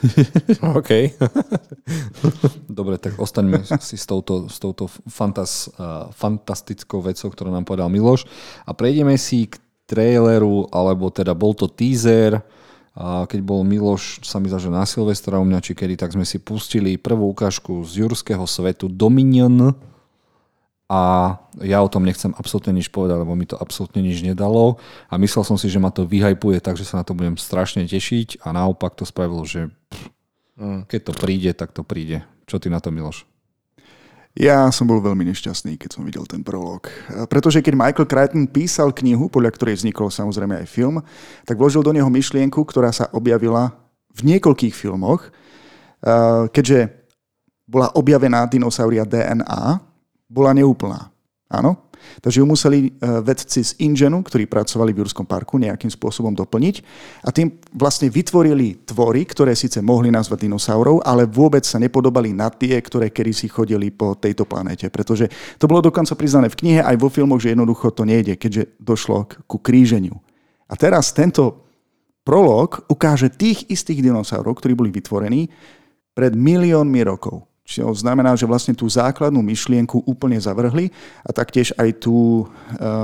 OK. 0.78 0.90
Dobre, 2.78 2.96
tak 3.02 3.18
ostaňme 3.18 3.66
si 3.82 3.96
s 3.98 4.06
touto, 4.06 4.46
s 4.48 4.56
touto 4.62 4.88
fantas, 5.10 5.68
uh, 5.76 6.08
fantastickou 6.14 7.02
vecou, 7.04 7.28
ktorú 7.28 7.50
nám 7.50 7.66
povedal 7.66 7.90
Miloš. 7.90 8.24
A 8.64 8.72
prejdeme 8.72 9.18
si 9.18 9.50
k 9.50 9.60
traileru, 9.84 10.70
alebo 10.72 11.12
teda 11.12 11.36
bol 11.36 11.52
to 11.52 11.68
teaser, 11.68 12.40
a 12.94 13.26
keď 13.26 13.42
bol 13.42 13.66
Miloš, 13.66 14.22
sa 14.22 14.38
mi 14.38 14.46
zažil 14.46 14.70
na 14.70 14.86
Silvestra 14.86 15.42
u 15.42 15.44
mňa, 15.44 15.58
či 15.58 15.74
kedy, 15.74 15.98
tak 15.98 16.14
sme 16.14 16.22
si 16.22 16.38
pustili 16.38 16.94
prvú 16.94 17.34
ukážku 17.34 17.82
z 17.82 18.06
Jurského 18.06 18.46
svetu 18.46 18.86
Dominion, 18.86 19.74
a 20.94 21.00
ja 21.58 21.82
o 21.82 21.90
tom 21.90 22.06
nechcem 22.06 22.30
absolútne 22.38 22.70
nič 22.70 22.86
povedať, 22.86 23.18
lebo 23.18 23.34
mi 23.34 23.50
to 23.50 23.58
absolútne 23.58 23.98
nič 23.98 24.22
nedalo 24.22 24.78
a 25.10 25.18
myslel 25.18 25.42
som 25.42 25.58
si, 25.58 25.66
že 25.66 25.82
ma 25.82 25.90
to 25.90 26.06
vyhajpuje, 26.06 26.62
takže 26.62 26.86
sa 26.86 27.02
na 27.02 27.04
to 27.04 27.18
budem 27.18 27.34
strašne 27.34 27.82
tešiť 27.82 28.46
a 28.46 28.54
naopak 28.54 28.94
to 28.94 29.02
spravilo, 29.02 29.42
že 29.42 29.74
mm. 30.54 30.86
keď 30.86 31.00
to 31.10 31.12
príde, 31.18 31.50
tak 31.58 31.74
to 31.74 31.82
príde. 31.82 32.22
Čo 32.46 32.62
ty 32.62 32.70
na 32.70 32.78
to, 32.78 32.94
Miloš? 32.94 33.26
Ja 34.38 34.70
som 34.70 34.86
bol 34.86 35.02
veľmi 35.02 35.26
nešťastný, 35.30 35.78
keď 35.78 35.90
som 35.98 36.06
videl 36.06 36.26
ten 36.30 36.46
prolog. 36.46 36.86
Pretože 37.30 37.62
keď 37.62 37.74
Michael 37.74 38.10
Crichton 38.10 38.46
písal 38.50 38.90
knihu, 38.90 39.30
podľa 39.30 39.54
ktorej 39.54 39.78
vznikol 39.82 40.10
samozrejme 40.10 40.62
aj 40.62 40.70
film, 40.70 41.02
tak 41.46 41.58
vložil 41.58 41.86
do 41.86 41.94
neho 41.94 42.10
myšlienku, 42.10 42.62
ktorá 42.66 42.90
sa 42.90 43.10
objavila 43.14 43.74
v 44.14 44.34
niekoľkých 44.34 44.74
filmoch. 44.74 45.30
Keďže 46.50 47.06
bola 47.70 47.94
objavená 47.94 48.44
dinosauria 48.50 49.06
DNA, 49.06 49.93
bola 50.34 50.50
neúplná. 50.50 51.14
Áno? 51.46 51.84
Takže 52.20 52.40
ju 52.42 52.46
museli 52.46 52.78
e, 52.84 52.90
vedci 53.24 53.64
z 53.64 53.78
Ingenu, 53.80 54.20
ktorí 54.20 54.44
pracovali 54.44 54.92
v 54.92 55.00
Jurskom 55.04 55.24
parku, 55.24 55.56
nejakým 55.56 55.88
spôsobom 55.88 56.36
doplniť 56.36 56.76
a 57.24 57.32
tým 57.32 57.56
vlastne 57.72 58.12
vytvorili 58.12 58.84
tvory, 58.84 59.24
ktoré 59.24 59.56
síce 59.56 59.80
mohli 59.80 60.12
nazvať 60.12 60.44
dinosaurov, 60.44 61.00
ale 61.00 61.24
vôbec 61.24 61.64
sa 61.64 61.80
nepodobali 61.80 62.36
na 62.36 62.52
tie, 62.52 62.76
ktoré 62.76 63.08
kedy 63.08 63.32
si 63.32 63.46
chodili 63.48 63.88
po 63.88 64.18
tejto 64.18 64.44
planéte. 64.44 64.90
Pretože 64.92 65.30
to 65.56 65.64
bolo 65.64 65.80
dokonca 65.80 66.12
priznané 66.18 66.52
v 66.52 66.58
knihe 66.60 66.80
aj 66.84 66.96
vo 67.00 67.08
filmoch, 67.08 67.40
že 67.40 67.56
jednoducho 67.56 67.94
to 67.94 68.04
nejde, 68.04 68.36
keďže 68.36 68.76
došlo 68.80 69.30
ku 69.48 69.56
kríženiu. 69.62 70.18
A 70.68 70.74
teraz 70.76 71.12
tento 71.12 71.64
prolog 72.24 72.84
ukáže 72.88 73.28
tých 73.32 73.68
istých 73.68 74.00
dinosaurov, 74.00 74.60
ktorí 74.60 74.72
boli 74.72 74.90
vytvorení 74.92 75.52
pred 76.16 76.32
miliónmi 76.32 77.00
rokov. 77.04 77.44
Čo 77.64 77.96
znamená, 77.96 78.36
že 78.36 78.44
vlastne 78.44 78.76
tú 78.76 78.84
základnú 78.84 79.40
myšlienku 79.40 80.04
úplne 80.04 80.36
zavrhli 80.36 80.92
a 81.24 81.32
taktiež 81.32 81.72
aj 81.80 81.96
tú 81.96 82.44
um, 82.44 82.48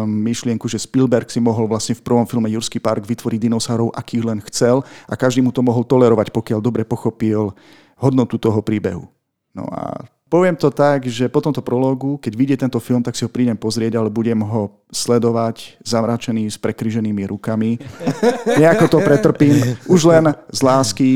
myšlienku, 0.05 0.68
že 0.68 0.77
Spielberg 0.77 1.33
si 1.33 1.40
mohol 1.40 1.64
vlastne 1.64 1.96
v 1.96 2.05
prvom 2.05 2.29
filme 2.29 2.53
Jurský 2.53 2.77
park 2.77 3.09
vytvoriť 3.09 3.40
dinosaurov, 3.40 3.96
akých 3.96 4.20
len 4.20 4.38
chcel 4.53 4.85
a 5.09 5.16
každý 5.16 5.40
mu 5.40 5.49
to 5.49 5.64
mohol 5.64 5.81
tolerovať, 5.81 6.29
pokiaľ 6.29 6.61
dobre 6.61 6.85
pochopil 6.85 7.57
hodnotu 7.96 8.37
toho 8.37 8.61
príbehu. 8.61 9.09
No 9.57 9.64
a 9.73 10.05
poviem 10.29 10.53
to 10.53 10.68
tak, 10.68 11.09
že 11.09 11.33
po 11.33 11.40
tomto 11.40 11.64
prologu, 11.64 12.20
keď 12.20 12.33
vidie 12.37 12.57
tento 12.61 12.77
film, 12.85 13.01
tak 13.01 13.16
si 13.16 13.25
ho 13.25 13.33
prídem 13.33 13.57
pozrieť, 13.57 13.96
ale 13.96 14.12
budem 14.12 14.44
ho 14.44 14.77
sledovať 14.92 15.81
zamračený 15.88 16.53
s 16.53 16.61
prekryženými 16.61 17.33
rukami. 17.33 17.81
Nejako 18.61 18.92
to 18.92 18.99
pretrpím, 19.01 19.57
už 19.88 20.05
len 20.05 20.37
z 20.53 20.61
lásky 20.61 21.11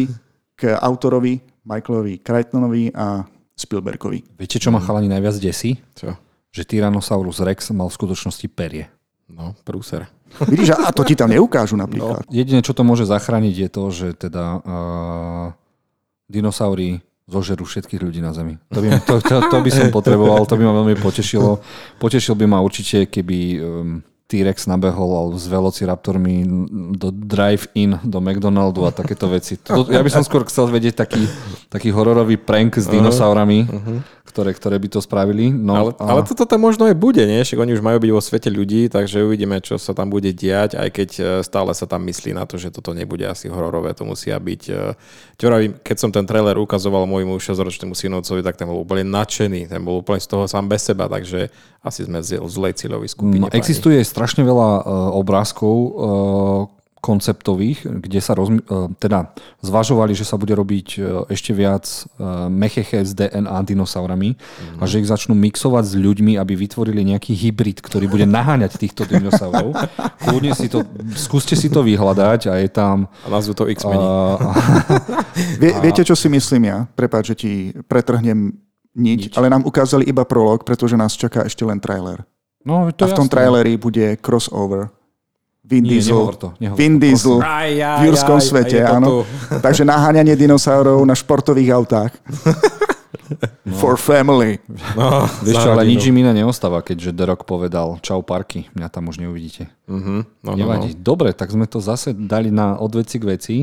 k 0.56 0.72
autorovi 0.80 1.44
Michaelovi 1.64 2.24
Crichtonovi 2.24 2.88
a 2.96 3.33
Spielbergovi. 3.54 4.22
Viete, 4.34 4.58
čo 4.58 4.74
ma 4.74 4.82
chalani 4.82 5.06
najviac 5.06 5.38
desí? 5.38 5.78
Čo? 5.94 6.18
Že 6.50 6.62
Tyrannosaurus 6.66 7.42
Rex 7.42 7.70
mal 7.70 7.86
v 7.90 7.96
skutočnosti 7.98 8.46
perie. 8.50 8.90
No, 9.30 9.56
prúser. 9.64 10.10
Vidíš, 10.34 10.74
a 10.74 10.90
to 10.90 11.06
ti 11.06 11.14
tam 11.14 11.30
neukážu 11.30 11.78
napríklad. 11.78 12.26
No, 12.26 12.30
jediné, 12.34 12.60
čo 12.60 12.74
to 12.74 12.82
môže 12.82 13.06
zachrániť, 13.06 13.54
je 13.54 13.68
to, 13.70 13.84
že 13.94 14.08
teda 14.18 14.44
uh, 14.60 15.46
dinosaury 16.26 17.00
zožerú 17.24 17.64
všetkých 17.64 18.04
ľudí 18.04 18.20
na 18.20 18.36
Zemi. 18.36 18.60
To 18.74 18.84
by, 18.84 18.88
to, 19.00 19.14
to, 19.22 19.36
to 19.48 19.56
by 19.64 19.70
som 19.72 19.88
potreboval, 19.88 20.44
to 20.44 20.60
by 20.60 20.66
ma 20.68 20.76
veľmi 20.76 21.00
potešilo. 21.00 21.62
Potešil 21.96 22.36
by 22.36 22.44
ma 22.44 22.58
určite, 22.60 23.08
keby 23.08 23.38
um, 23.62 24.04
T-Rex 24.24 24.64
nabehol 24.64 25.36
s 25.36 25.44
velociraptormi 25.52 26.48
do 26.96 27.12
drive-in 27.12 28.00
do 28.00 28.24
McDonaldu 28.24 28.88
a 28.88 28.90
takéto 28.90 29.28
veci. 29.28 29.60
To, 29.68 29.84
ja 29.92 30.00
by 30.00 30.08
som 30.08 30.24
skôr 30.24 30.48
chcel 30.48 30.72
vedieť 30.72 30.96
taký, 30.96 31.28
taký 31.68 31.92
hororový 31.92 32.40
prank 32.40 32.80
s 32.80 32.88
dinosaurami, 32.88 33.68
uh-huh. 33.68 33.98
Ktoré, 34.34 34.50
ktoré 34.50 34.82
by 34.82 34.88
to 34.90 34.98
spravili. 34.98 35.54
No, 35.54 35.78
ale, 35.78 35.90
a... 35.94 36.10
ale 36.10 36.26
toto 36.26 36.42
tam 36.42 36.66
možno 36.66 36.90
aj 36.90 36.98
bude, 36.98 37.22
nie? 37.22 37.46
Však 37.46 37.54
oni 37.54 37.78
už 37.78 37.86
majú 37.86 38.02
byť 38.02 38.10
vo 38.10 38.18
svete 38.18 38.50
ľudí, 38.50 38.90
takže 38.90 39.22
uvidíme, 39.22 39.62
čo 39.62 39.78
sa 39.78 39.94
tam 39.94 40.10
bude 40.10 40.34
diať, 40.34 40.74
aj 40.74 40.88
keď 40.90 41.08
e, 41.14 41.22
stále 41.46 41.70
sa 41.70 41.86
tam 41.86 42.02
myslí 42.02 42.34
na 42.34 42.42
to, 42.42 42.58
že 42.58 42.74
toto 42.74 42.90
nebude 42.90 43.22
asi 43.22 43.46
hororové, 43.46 43.94
to 43.94 44.02
musia 44.02 44.34
byť... 44.42 44.62
E, 44.74 44.98
čo 45.38 45.46
vravím, 45.46 45.78
keď 45.78 45.96
som 46.02 46.10
ten 46.10 46.26
trailer 46.26 46.58
ukazoval 46.58 47.06
môjmu 47.06 47.38
6-ročnému 47.38 47.94
synovcovi, 47.94 48.42
tak 48.42 48.58
ten 48.58 48.66
bol 48.66 48.82
úplne 48.82 49.06
nadšený, 49.06 49.70
ten 49.70 49.78
bol 49.86 50.02
úplne 50.02 50.18
z 50.18 50.26
toho 50.26 50.50
sám 50.50 50.66
bez 50.66 50.82
seba, 50.82 51.06
takže 51.06 51.54
asi 51.86 52.02
sme 52.02 52.18
v 52.18 52.50
zlej 52.50 52.74
cieľovej 52.74 53.14
skupine. 53.14 53.46
No, 53.46 53.54
existuje 53.54 54.02
strašne 54.02 54.42
veľa 54.42 54.70
uh, 54.82 55.20
obrázkov 55.20 55.74
uh, 55.78 55.92
konceptových, 57.04 57.84
kde 57.84 58.20
sa 58.24 58.32
rozmi- 58.32 58.64
uh, 58.64 58.88
teda 58.96 59.36
zvažovali, 59.60 60.16
že 60.16 60.24
sa 60.24 60.40
bude 60.40 60.56
robiť 60.56 60.88
uh, 60.96 61.28
ešte 61.28 61.52
viac 61.52 61.84
uh, 62.16 62.48
mecheche 62.48 63.04
s 63.04 63.12
DNA 63.12 63.52
dinosaurami 63.68 64.40
mm. 64.40 64.80
a 64.80 64.88
že 64.88 65.04
ich 65.04 65.08
začnú 65.12 65.36
mixovať 65.36 65.84
s 65.84 65.94
ľuďmi, 66.00 66.40
aby 66.40 66.56
vytvorili 66.56 67.04
nejaký 67.12 67.36
hybrid, 67.36 67.84
ktorý 67.84 68.08
bude 68.08 68.24
naháňať 68.24 68.80
týchto 68.80 69.04
dinosaurov. 69.04 69.76
Kľudne 70.24 70.56
si 70.56 70.72
to, 70.72 70.80
skúste 71.12 71.52
si 71.52 71.68
to 71.68 71.84
vyhľadať 71.84 72.40
a 72.48 72.64
je 72.64 72.68
tam... 72.72 73.04
A 73.22 73.28
nazvu 73.28 73.52
to 73.52 73.68
X-meni. 73.68 74.00
Uh, 74.00 74.40
Vie, 75.60 75.72
viete, 75.82 76.02
čo 76.06 76.16
si 76.16 76.30
myslím 76.30 76.70
ja? 76.70 76.78
Prepáč, 76.96 77.34
že 77.34 77.36
ti 77.36 77.52
pretrhnem 77.84 78.54
nič, 78.94 79.30
nič, 79.30 79.34
ale 79.34 79.50
nám 79.50 79.66
ukázali 79.66 80.06
iba 80.06 80.22
prolog, 80.22 80.62
pretože 80.62 80.94
nás 80.94 81.18
čaká 81.18 81.42
ešte 81.42 81.66
len 81.66 81.82
trailer. 81.82 82.22
No, 82.64 82.88
to 82.94 83.04
a 83.04 83.12
v 83.12 83.18
tom 83.18 83.28
jasné. 83.28 83.34
traileri 83.34 83.74
bude 83.76 84.16
crossover. 84.22 84.88
Vin 85.64 85.80
Nie, 85.80 85.96
Diesel, 85.96 86.20
to, 86.36 86.52
Vin 86.76 87.00
Diesel 87.00 87.40
aj, 87.40 87.72
aj, 87.80 87.98
v 87.98 88.02
jurskom 88.12 88.36
aj, 88.36 88.44
svete, 88.44 88.78
aj, 88.84 89.00
áno. 89.00 89.24
Takže 89.64 89.88
naháňanie 89.88 90.36
dinosaurov 90.36 91.00
na 91.08 91.16
športových 91.16 91.72
autách. 91.72 92.12
No. 93.64 93.80
For 93.80 93.96
family. 93.96 94.60
No, 94.92 95.24
Vieš 95.40 95.56
čo, 95.56 95.72
ale 95.72 95.88
nič 95.88 96.04
im 96.12 96.20
iné 96.20 96.36
neostáva, 96.36 96.84
keďže 96.84 97.16
The 97.16 97.24
Rock 97.32 97.48
povedal 97.48 97.96
čau 98.04 98.20
parky, 98.20 98.68
mňa 98.76 98.88
tam 98.92 99.08
už 99.08 99.24
neuvidíte. 99.24 99.72
Uh-huh. 99.88 100.28
No, 100.44 100.50
Nevadí. 100.52 100.92
No, 100.92 101.00
no. 101.00 101.00
Dobre, 101.00 101.32
tak 101.32 101.48
sme 101.48 101.64
to 101.64 101.80
zase 101.80 102.12
dali 102.12 102.52
na 102.52 102.76
odveci 102.76 103.16
k 103.16 103.24
veci. 103.24 103.56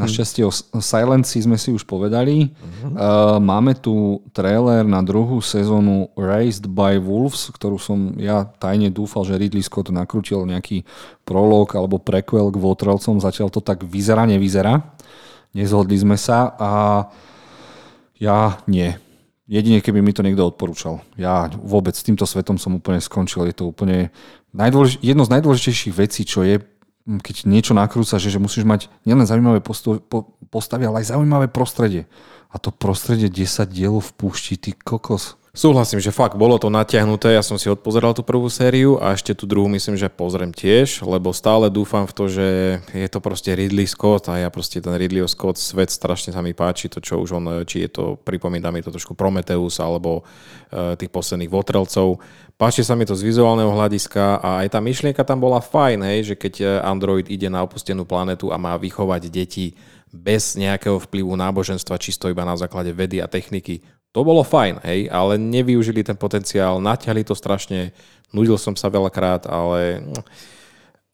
Našťastie 0.00 0.42
o 0.48 0.52
Silenci 0.80 1.44
sme 1.44 1.60
si 1.60 1.68
už 1.68 1.84
povedali. 1.84 2.48
Uh-huh. 2.48 2.90
Uh, 2.92 3.36
máme 3.36 3.76
tu 3.76 4.24
trailer 4.32 4.88
na 4.88 5.04
druhú 5.04 5.44
sezónu 5.44 6.08
Raised 6.16 6.64
by 6.64 6.96
Wolves, 6.96 7.52
ktorú 7.52 7.76
som 7.76 8.16
ja 8.16 8.48
tajne 8.56 8.88
dúfal, 8.88 9.28
že 9.28 9.36
Ridley 9.36 9.60
Scott 9.60 9.92
nakrutil 9.92 10.48
nejaký 10.48 10.88
prolog 11.28 11.76
alebo 11.76 12.00
prequel 12.00 12.48
k 12.48 12.56
Votrelcom. 12.56 13.20
Zatiaľ 13.20 13.52
to 13.52 13.60
tak 13.60 13.84
vyzerá, 13.84 14.24
nevyzerá. 14.24 14.96
Nezhodli 15.52 16.00
sme 16.00 16.16
sa 16.16 16.56
a 16.56 16.70
ja 18.16 18.56
nie. 18.64 18.96
Jedine, 19.44 19.84
keby 19.84 20.00
mi 20.00 20.16
to 20.16 20.24
niekto 20.24 20.48
odporúčal. 20.48 21.04
Ja 21.20 21.52
vôbec 21.52 21.92
s 21.92 22.06
týmto 22.06 22.24
svetom 22.24 22.56
som 22.56 22.78
úplne 22.80 23.04
skončil. 23.04 23.44
Je 23.50 23.56
to 23.60 23.68
úplne 23.68 24.08
najdôlež- 24.56 25.04
jedno 25.04 25.28
z 25.28 25.32
najdôležitejších 25.36 25.92
vecí, 25.92 26.24
čo 26.24 26.40
je 26.40 26.62
keď 27.06 27.46
niečo 27.46 27.74
nakrúca, 27.74 28.18
že, 28.18 28.38
musíš 28.38 28.62
mať 28.62 28.86
nielen 29.02 29.26
zaujímavé 29.26 29.58
postavy, 30.50 30.84
ale 30.86 31.02
aj 31.02 31.14
zaujímavé 31.14 31.50
prostredie. 31.50 32.06
A 32.52 32.60
to 32.60 32.68
prostredie 32.70 33.32
10 33.32 33.68
dielov 33.72 34.12
v 34.12 34.14
púšti, 34.16 34.54
ty 34.60 34.76
kokos. 34.76 35.40
Súhlasím, 35.52 36.00
že 36.00 36.16
fakt 36.16 36.40
bolo 36.40 36.56
to 36.56 36.72
natiahnuté, 36.72 37.36
ja 37.36 37.44
som 37.44 37.60
si 37.60 37.68
odpozeral 37.68 38.16
tú 38.16 38.24
prvú 38.24 38.48
sériu 38.48 38.96
a 38.96 39.12
ešte 39.12 39.36
tú 39.36 39.44
druhú 39.44 39.68
myslím, 39.68 40.00
že 40.00 40.08
pozriem 40.08 40.48
tiež, 40.48 41.04
lebo 41.04 41.28
stále 41.36 41.68
dúfam 41.68 42.08
v 42.08 42.16
to, 42.16 42.24
že 42.24 42.46
je 42.88 43.08
to 43.12 43.20
proste 43.20 43.52
Ridley 43.52 43.84
Scott 43.84 44.32
a 44.32 44.40
ja 44.40 44.48
proste 44.48 44.80
ten 44.80 44.96
Ridley 44.96 45.20
Scott 45.28 45.60
svet 45.60 45.92
strašne 45.92 46.32
sa 46.32 46.40
mi 46.40 46.56
páči, 46.56 46.88
to 46.88 47.04
čo 47.04 47.20
už 47.20 47.36
on, 47.36 47.68
či 47.68 47.84
je 47.84 47.92
to, 47.92 48.16
pripomína 48.24 48.72
mi 48.72 48.80
to 48.80 48.88
trošku 48.88 49.12
Prometheus 49.12 49.76
alebo 49.76 50.24
uh, 50.24 50.96
tých 50.96 51.12
posledných 51.12 51.52
Votrelcov. 51.52 52.16
Páči 52.60 52.86
sa 52.86 52.94
mi 52.94 53.02
to 53.02 53.18
z 53.18 53.26
vizuálneho 53.26 53.74
hľadiska 53.74 54.38
a 54.38 54.48
aj 54.62 54.76
tá 54.76 54.78
myšlienka 54.78 55.26
tam 55.26 55.42
bola 55.42 55.58
fajn, 55.58 55.98
hej, 56.06 56.18
že 56.32 56.34
keď 56.38 56.54
e, 56.60 56.64
Android 56.84 57.26
ide 57.26 57.50
na 57.50 57.64
opustenú 57.66 58.06
planetu 58.06 58.54
a 58.54 58.60
má 58.60 58.78
vychovať 58.78 59.26
deti 59.32 59.74
bez 60.12 60.54
nejakého 60.54 61.00
vplyvu 61.02 61.34
náboženstva, 61.34 61.98
čisto 61.98 62.28
iba 62.28 62.44
na 62.44 62.54
základe 62.54 62.92
vedy 62.92 63.18
a 63.18 63.26
techniky, 63.26 63.80
To 64.12 64.28
bolo 64.28 64.44
fajn, 64.44 64.84
hej, 64.84 65.08
ale 65.08 65.40
nevyužili 65.40 66.04
ten 66.04 66.20
potenciál, 66.20 66.84
natiahli 66.84 67.24
to 67.24 67.32
strašne, 67.32 67.96
nudil 68.28 68.60
som 68.60 68.76
sa 68.76 68.92
veľakrát, 68.92 69.48
ale 69.48 70.04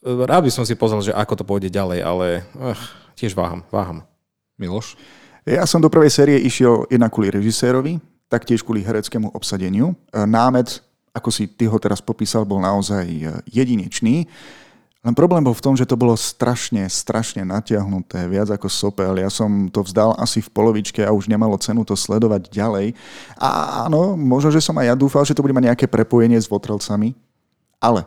hm, 0.03 0.27
rád 0.27 0.43
by 0.43 0.51
som 0.51 0.67
si 0.67 0.75
pozrel, 0.75 0.99
že 1.07 1.15
ako 1.15 1.35
to 1.39 1.45
pôjde 1.47 1.71
ďalej, 1.71 2.03
ale 2.03 2.27
ach, 2.59 2.83
tiež 3.15 3.39
váham, 3.39 3.63
váham. 3.71 4.03
Miloš? 4.59 4.99
Ja 5.47 5.63
som 5.63 5.79
do 5.79 5.87
prvej 5.87 6.11
série 6.11 6.43
išiel 6.43 6.91
jednak 6.91 7.15
kvôli 7.15 7.31
režisérovi, 7.31 8.03
taktiež 8.27 8.67
kvôli 8.67 8.83
hereckému 8.83 9.31
obsadeniu. 9.31 9.95
E, 10.11 10.27
námet, 10.27 10.83
ako 11.13 11.29
si 11.33 11.49
ty 11.49 11.67
ho 11.67 11.79
teraz 11.81 11.99
popísal, 12.03 12.49
bol 12.49 12.63
naozaj 12.63 13.05
e, 13.05 13.31
jedinečný. 13.49 14.29
Len 14.99 15.15
problém 15.15 15.41
bol 15.41 15.55
v 15.55 15.63
tom, 15.63 15.79
že 15.79 15.87
to 15.87 15.95
bolo 15.95 16.19
strašne, 16.19 16.83
strašne 16.91 17.47
natiahnuté, 17.47 18.27
viac 18.27 18.51
ako 18.51 18.67
sopel. 18.67 19.15
Ja 19.17 19.31
som 19.31 19.71
to 19.71 19.87
vzdal 19.87 20.19
asi 20.19 20.43
v 20.43 20.51
polovičke 20.51 21.07
a 21.07 21.15
už 21.15 21.31
nemalo 21.31 21.55
cenu 21.57 21.87
to 21.87 21.95
sledovať 21.95 22.51
ďalej. 22.51 22.99
A 23.39 23.83
áno, 23.87 24.19
možno, 24.19 24.51
že 24.51 24.59
som 24.59 24.75
aj 24.77 24.91
ja 24.91 24.95
dúfal, 24.99 25.23
že 25.23 25.39
to 25.39 25.41
bude 25.41 25.55
mať 25.55 25.71
nejaké 25.71 25.87
prepojenie 25.87 26.35
s 26.35 26.51
Votrelcami, 26.51 27.15
ale 27.79 28.05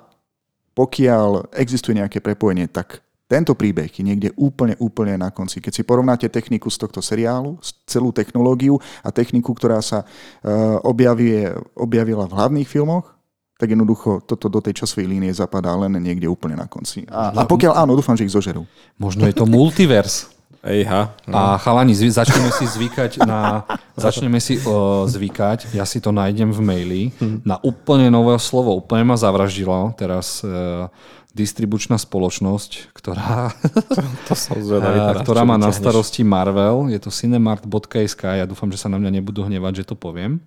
pokiaľ 0.75 1.55
existuje 1.55 1.95
nejaké 1.95 2.19
prepojenie, 2.19 2.67
tak 2.67 2.99
tento 3.31 3.55
príbeh 3.55 3.87
je 3.87 4.03
niekde 4.03 4.35
úplne, 4.35 4.75
úplne 4.83 5.15
na 5.15 5.31
konci. 5.31 5.63
Keď 5.63 5.71
si 5.71 5.87
porovnáte 5.87 6.27
techniku 6.27 6.67
z 6.67 6.83
tohto 6.83 6.99
seriálu, 6.99 7.55
celú 7.87 8.11
technológiu 8.11 8.75
a 8.99 9.07
techniku, 9.15 9.55
ktorá 9.55 9.79
sa 9.79 10.03
uh, 10.03 10.83
objavie, 10.83 11.55
objavila 11.71 12.27
v 12.27 12.35
hlavných 12.35 12.67
filmoch, 12.67 13.07
tak 13.55 13.71
jednoducho 13.71 14.25
toto 14.27 14.51
do 14.51 14.59
tej 14.59 14.83
časovej 14.83 15.07
línie 15.07 15.31
zapadá 15.31 15.71
len 15.79 15.95
niekde 15.95 16.27
úplne 16.27 16.59
na 16.59 16.67
konci. 16.67 17.07
A, 17.07 17.31
a 17.31 17.47
pokiaľ 17.47 17.87
áno, 17.87 17.95
dúfam, 17.95 18.19
že 18.19 18.27
ich 18.27 18.33
zožerú. 18.35 18.67
Možno 18.99 19.23
je 19.23 19.37
to 19.37 19.47
multivers. 19.47 20.27
Ejha. 20.61 21.09
No. 21.25 21.33
A 21.33 21.41
chalani, 21.57 21.97
zvy, 21.97 22.13
začneme 22.13 22.53
si 22.53 22.69
zvykať 22.69 23.25
na... 23.25 23.65
Začneme 23.97 24.37
si 24.41 24.57
uh, 24.61 25.05
zvykať, 25.05 25.73
ja 25.77 25.85
si 25.85 26.01
to 26.01 26.09
nájdem 26.09 26.49
v 26.49 26.59
maili, 26.61 27.03
hm. 27.17 27.45
na 27.45 27.61
úplne 27.61 28.09
nové 28.09 28.33
slovo. 28.41 28.77
Úplne 28.81 29.13
ma 29.13 29.17
zavraždilo 29.17 29.93
teraz 29.93 30.41
uh, 30.41 30.89
distribučná 31.31 31.95
spoločnosť, 31.95 32.91
ktorá, 32.91 33.55
to, 33.91 34.01
to 34.27 34.33
som 34.35 34.59
zvedavý, 34.59 35.23
ktorá 35.23 35.47
má 35.47 35.55
na 35.55 35.71
starosti 35.71 36.27
Marvel. 36.27 36.91
Je 36.91 36.99
to 36.99 37.07
cinemart.sk. 37.07 38.21
Ja 38.23 38.45
dúfam, 38.47 38.67
že 38.67 38.79
sa 38.79 38.91
na 38.91 38.99
mňa 38.99 39.21
nebudú 39.21 39.47
hnevať, 39.47 39.83
že 39.83 39.87
to 39.91 39.95
poviem 39.95 40.43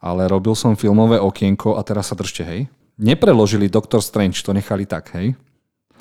ale 0.00 0.24
robil 0.26 0.56
som 0.56 0.72
filmové 0.74 1.20
okienko 1.20 1.76
a 1.76 1.84
teraz 1.84 2.08
sa 2.10 2.16
držte, 2.16 2.42
hej. 2.42 2.60
Nepreložili 2.96 3.68
Doctor 3.68 4.00
Strange, 4.00 4.40
to 4.40 4.56
nechali 4.56 4.88
tak, 4.88 5.12
hej. 5.16 5.36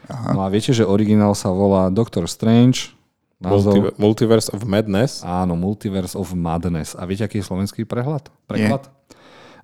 Aha. 0.07 0.33
No 0.33 0.39
a 0.41 0.47
viete, 0.47 0.71
že 0.71 0.87
originál 0.87 1.35
sa 1.35 1.51
volá 1.51 1.91
Doctor 1.91 2.25
Strange. 2.25 2.95
Názov... 3.39 3.95
Multiverse 3.95 4.51
of 4.51 4.67
Madness? 4.67 5.23
Áno, 5.23 5.55
Multiverse 5.55 6.15
of 6.15 6.31
Madness. 6.35 6.95
A 6.95 7.07
viete, 7.07 7.23
aký 7.23 7.39
je 7.39 7.47
slovenský 7.47 7.83
prehľad? 7.87 8.31
Preklad? 8.47 8.87
Nie. 8.87 8.95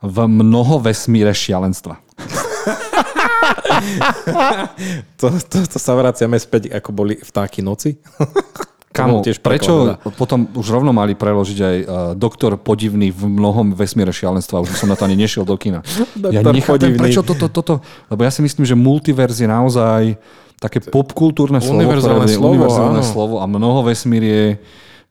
V 0.05 0.17
mnoho 0.27 0.79
vesmíre 0.83 1.31
šialenstva. 1.31 1.99
to, 5.19 5.27
to, 5.45 5.57
to 5.65 5.77
sa 5.77 5.93
vraciame 5.93 6.37
späť, 6.37 6.71
ako 6.73 6.89
boli 6.91 7.13
vtáky 7.19 7.61
noci? 7.61 7.97
Kamo, 8.95 9.19
tiež 9.19 9.43
prečo 9.43 9.99
potom 10.15 10.47
už 10.55 10.71
rovno 10.71 10.95
mali 10.95 11.19
preložiť 11.19 11.59
aj 11.59 11.75
uh, 11.83 11.87
doktor 12.15 12.55
podivný 12.55 13.11
v 13.11 13.27
mnohom 13.27 13.75
vesmíre 13.75 14.15
šialenstva, 14.15 14.63
už 14.63 14.71
som 14.71 14.87
na 14.87 14.95
to 14.95 15.03
ani 15.03 15.19
nešiel 15.19 15.43
do 15.43 15.59
kina. 15.59 15.83
ja 16.35 16.39
nechápem, 16.39 16.95
prečo 16.95 17.19
toto, 17.19 17.51
toto, 17.51 17.83
lebo 18.07 18.23
ja 18.23 18.31
si 18.31 18.39
myslím, 18.39 18.63
že 18.63 18.71
multiverz 18.71 19.35
je 19.35 19.51
naozaj 19.51 20.15
také 20.63 20.79
popkultúrne 20.79 21.59
slovo, 21.59 21.83
univerzálne 21.83 22.27
slovo, 22.31 22.55
univerzálne 22.55 23.03
slovo 23.03 23.35
a 23.43 23.45
mnoho 23.51 23.83
vesmír 23.83 24.23
je 24.23 24.45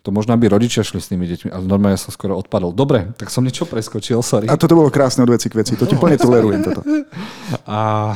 to 0.05 0.13
možno 0.13 0.37
by 0.37 0.53
rodičia 0.53 0.85
šli 0.85 1.01
s 1.01 1.09
tými 1.09 1.25
deťmi, 1.25 1.49
ale 1.49 1.65
normálne 1.65 1.97
ja 1.97 2.05
som 2.05 2.13
skoro 2.13 2.37
odpadol. 2.37 2.77
Dobre, 2.77 3.17
tak 3.17 3.33
som 3.33 3.41
niečo 3.41 3.65
preskočil, 3.65 4.21
sorry. 4.21 4.53
A 4.53 4.61
toto 4.61 4.77
bolo 4.77 4.93
krásne 4.93 5.25
od 5.25 5.33
veci 5.33 5.49
k 5.49 5.65
veci, 5.65 5.81
to 5.81 5.89
ti 5.89 5.97
plne 5.97 6.21
tolerujem 6.21 6.61
toto. 6.61 6.85
A, 7.65 8.13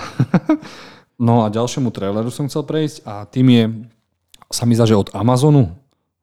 no 1.27 1.43
a 1.43 1.47
ďalšiemu 1.49 1.89
traileru 1.89 2.29
som 2.29 2.45
chcel 2.53 2.69
prejsť 2.69 2.97
a 3.09 3.25
tým 3.25 3.47
je 3.49 3.65
sa 4.49 4.65
mi 4.65 4.77
zdá, 4.77 4.89
že 4.89 4.97
od 4.97 5.13
Amazonu, 5.13 5.69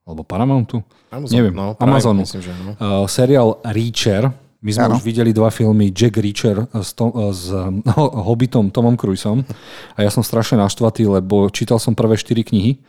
alebo 0.05 0.21
Paramountu, 0.25 0.81
Amazon, 1.13 1.33
neviem, 1.33 1.53
no, 1.53 1.77
Amazonu, 1.77 2.25
myslím, 2.25 2.41
že 2.41 2.53
no. 2.61 2.71
uh, 2.77 3.05
seriál 3.09 3.57
Reacher, 3.65 4.33
my 4.65 4.71
sme 4.73 4.85
ano. 4.89 4.97
už 4.97 5.05
videli 5.05 5.29
dva 5.29 5.53
filmy 5.53 5.93
Jack 5.93 6.17
Reacher 6.17 6.65
s, 6.73 6.97
to, 6.97 7.13
s 7.33 7.53
no, 7.89 7.97
Hobbitom 8.25 8.73
Tomom 8.73 8.97
Cruiseom 8.97 9.45
a 9.93 9.99
ja 10.01 10.09
som 10.09 10.25
strašne 10.25 10.57
naštvatý, 10.57 11.05
lebo 11.05 11.49
čítal 11.53 11.77
som 11.77 11.93
prvé 11.93 12.17
štyri 12.17 12.41
knihy 12.41 12.81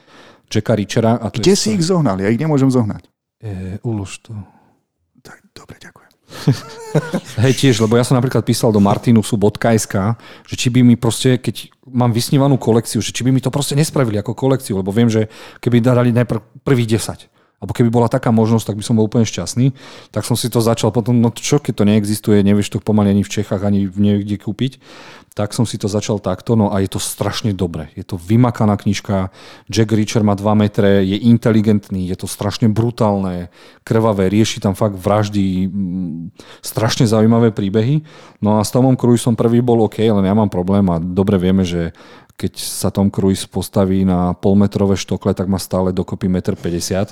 Jacka 0.51 0.75
Reachera. 0.75 1.19
A 1.19 1.29
Kde 1.31 1.55
si 1.55 1.75
ich 1.75 1.83
zohnal? 1.85 2.19
Ja 2.23 2.31
ich 2.31 2.41
nemôžem 2.41 2.71
zohnať. 2.71 3.07
E, 3.43 3.79
ulož 3.85 4.23
to. 4.25 4.33
Tak, 5.23 5.43
dobre, 5.53 5.77
ďakujem. 5.83 6.11
Hej, 7.47 7.55
tiež, 7.63 7.79
lebo 7.87 7.95
ja 7.95 8.03
som 8.03 8.19
napríklad 8.19 8.43
písal 8.43 8.75
do 8.75 8.83
martinusu.sk, 8.83 9.95
že 10.47 10.55
či 10.59 10.69
by 10.75 10.83
mi 10.83 10.99
proste, 10.99 11.39
keď 11.39 11.71
mám 11.87 12.11
vysnívanú 12.11 12.59
kolekciu, 12.59 12.99
že 12.99 13.15
či 13.15 13.23
by 13.23 13.31
mi 13.31 13.39
to 13.39 13.51
proste 13.55 13.79
nespravili 13.79 14.19
ako 14.19 14.35
kolekciu, 14.35 14.83
lebo 14.83 14.91
viem, 14.91 15.07
že 15.07 15.31
keby 15.63 15.79
dali 15.79 16.11
najprv 16.11 16.67
prvých 16.67 16.99
10, 16.99 17.31
alebo 17.57 17.73
keby 17.73 17.89
bola 17.89 18.13
taká 18.13 18.29
možnosť, 18.33 18.73
tak 18.73 18.77
by 18.79 18.85
som 18.85 18.97
bol 19.01 19.09
úplne 19.09 19.25
šťastný. 19.25 19.73
Tak 20.13 20.29
som 20.29 20.37
si 20.37 20.53
to 20.53 20.61
začal 20.61 20.93
potom, 20.93 21.17
no 21.17 21.33
čo, 21.33 21.57
keď 21.57 21.73
to 21.73 21.85
neexistuje, 21.89 22.45
nevieš 22.45 22.77
to 22.77 22.85
pomaly 22.85 23.13
ani 23.13 23.25
v 23.25 23.33
Čechách, 23.33 23.65
ani 23.65 23.89
niekde 23.89 24.37
kúpiť 24.37 24.79
tak 25.37 25.53
som 25.53 25.69
si 25.69 25.77
to 25.77 25.85
začal 25.85 26.17
takto, 26.17 26.57
no 26.57 26.73
a 26.73 26.81
je 26.81 26.89
to 26.89 26.97
strašne 26.97 27.53
dobre. 27.53 27.93
Je 27.93 28.09
to 28.09 28.17
vymakaná 28.17 28.73
knižka, 28.81 29.29
Jack 29.69 29.93
Reacher 29.93 30.25
má 30.25 30.33
2 30.33 30.49
metre, 30.57 31.05
je 31.05 31.21
inteligentný, 31.29 32.09
je 32.09 32.17
to 32.17 32.25
strašne 32.25 32.73
brutálne, 32.73 33.53
krvavé, 33.85 34.33
rieši 34.33 34.65
tam 34.65 34.73
fakt 34.73 34.97
vraždy, 34.97 35.69
mm, 35.69 36.41
strašne 36.65 37.05
zaujímavé 37.05 37.53
príbehy. 37.53 38.01
No 38.41 38.57
a 38.57 38.65
s 38.65 38.73
Tomom 38.73 38.97
Cruiseom 38.97 39.37
prvý 39.37 39.61
bol 39.61 39.85
OK, 39.85 40.01
len 40.01 40.25
ja 40.25 40.33
mám 40.33 40.49
problém 40.49 40.89
a 40.89 40.97
dobre 40.97 41.37
vieme, 41.37 41.69
že 41.69 41.93
keď 42.37 42.53
sa 42.61 42.93
Tom 42.93 43.09
Cruise 43.09 43.49
postaví 43.49 44.05
na 44.05 44.37
polmetrové 44.37 44.93
štokle, 45.01 45.33
tak 45.33 45.49
má 45.49 45.57
stále 45.57 45.89
dokopy 45.89 46.29
1,50 46.29 46.61
m. 46.93 47.07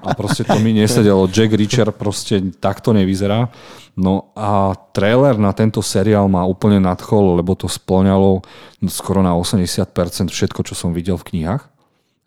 A 0.00 0.16
proste 0.16 0.40
to 0.40 0.56
mi 0.56 0.72
nesedelo. 0.72 1.28
Jack 1.28 1.52
Reacher 1.52 1.92
proste 1.92 2.40
takto 2.56 2.96
nevyzerá. 2.96 3.52
No 3.92 4.32
a 4.32 4.72
trailer 4.96 5.36
na 5.36 5.52
tento 5.52 5.84
seriál 5.84 6.32
ma 6.32 6.48
úplne 6.48 6.80
nadchol, 6.80 7.44
lebo 7.44 7.52
to 7.52 7.68
splňalo 7.68 8.40
skoro 8.88 9.20
na 9.20 9.36
80% 9.36 10.32
všetko, 10.32 10.60
čo 10.64 10.72
som 10.72 10.96
videl 10.96 11.20
v 11.20 11.28
knihách, 11.28 11.68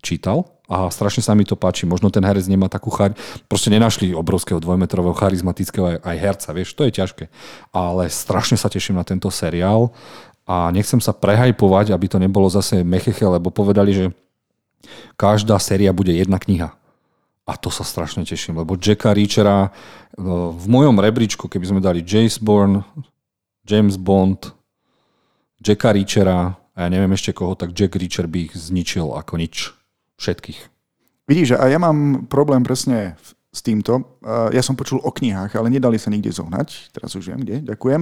čítal. 0.05 0.45
A 0.67 0.91
strašne 0.91 1.23
sa 1.23 1.31
mi 1.31 1.47
to 1.47 1.55
páči. 1.55 1.87
Možno 1.87 2.11
ten 2.11 2.21
herec 2.21 2.43
nemá 2.45 2.67
takú 2.67 2.91
char... 2.91 3.15
Proste 3.47 3.71
nenašli 3.71 4.11
obrovského 4.11 4.59
dvojmetrového 4.59 5.15
charizmatického 5.15 5.95
aj, 5.95 5.97
aj 6.03 6.17
herca, 6.19 6.49
vieš, 6.51 6.75
to 6.75 6.83
je 6.85 6.91
ťažké. 6.91 7.25
Ale 7.71 8.11
strašne 8.11 8.59
sa 8.59 8.67
teším 8.67 8.99
na 8.99 9.07
tento 9.07 9.31
seriál 9.31 9.95
a 10.47 10.71
nechcem 10.71 11.03
sa 11.03 11.11
prehajpovať, 11.11 11.91
aby 11.91 12.07
to 12.07 12.17
nebolo 12.17 12.47
zase 12.47 12.81
mecheche, 12.87 13.27
lebo 13.27 13.51
povedali, 13.51 13.91
že 13.91 14.05
každá 15.19 15.59
séria 15.59 15.91
bude 15.91 16.15
jedna 16.15 16.39
kniha. 16.39 16.71
A 17.47 17.53
to 17.59 17.67
sa 17.67 17.83
strašne 17.83 18.23
teším, 18.23 18.63
lebo 18.63 18.79
Jacka 18.79 19.11
Reachera 19.11 19.75
no, 20.15 20.55
v 20.55 20.65
mojom 20.71 20.99
rebríčku, 20.99 21.51
keby 21.51 21.65
sme 21.67 21.79
dali 21.83 21.99
James 22.03 22.39
Bourne, 22.39 22.87
James 23.67 23.99
Bond, 23.99 24.55
Jacka 25.59 25.91
Reachera 25.91 26.55
a 26.55 26.77
ja 26.83 26.87
neviem 26.87 27.11
ešte 27.11 27.35
koho, 27.35 27.55
tak 27.55 27.75
Jack 27.75 27.99
Reacher 27.99 28.27
by 28.27 28.47
ich 28.47 28.53
zničil 28.55 29.11
ako 29.15 29.35
nič. 29.35 29.75
Všetkých. 30.17 30.59
Vidíš, 31.29 31.59
a 31.59 31.69
ja 31.69 31.77
mám 31.77 32.25
problém 32.25 32.65
presne 32.65 33.19
s 33.53 33.61
týmto. 33.61 34.17
Ja 34.53 34.61
som 34.65 34.73
počul 34.73 34.97
o 35.01 35.13
knihách, 35.13 35.53
ale 35.57 35.69
nedali 35.69 35.97
sa 36.01 36.09
nikde 36.09 36.33
zohnať. 36.33 36.89
Teraz 36.89 37.13
už 37.13 37.31
viem, 37.31 37.41
kde. 37.45 37.61
Ďakujem. 37.69 38.01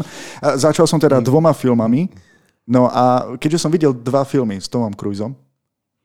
Začal 0.56 0.88
som 0.88 1.00
teda 1.00 1.20
dvoma 1.20 1.52
filmami. 1.52 2.08
No 2.66 2.90
a 2.90 3.38
keďže 3.38 3.62
som 3.62 3.70
videl 3.70 3.94
dva 3.94 4.26
filmy 4.26 4.58
s 4.58 4.66
Tomom 4.66 4.94
Cruiseom, 4.98 5.38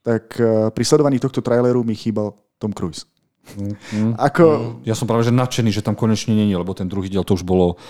tak 0.05 0.37
e, 0.37 0.69
pri 0.69 0.83
sledovaní 0.85 1.17
tohto 1.17 1.41
traileru 1.41 1.81
mi 1.81 1.97
chýbal 1.97 2.37
Tom 2.61 2.73
Cruise. 2.73 3.09
Mm, 3.57 4.13
Ako... 4.21 4.45
Mm. 4.45 4.73
Ja 4.85 4.93
som 4.93 5.09
práve 5.09 5.25
že 5.25 5.33
nadšený, 5.33 5.73
že 5.73 5.81
tam 5.81 5.97
konečne 5.97 6.37
není, 6.37 6.53
lebo 6.53 6.77
ten 6.77 6.85
druhý 6.85 7.09
diel 7.09 7.25
to 7.25 7.33
už 7.33 7.41
bolo 7.41 7.81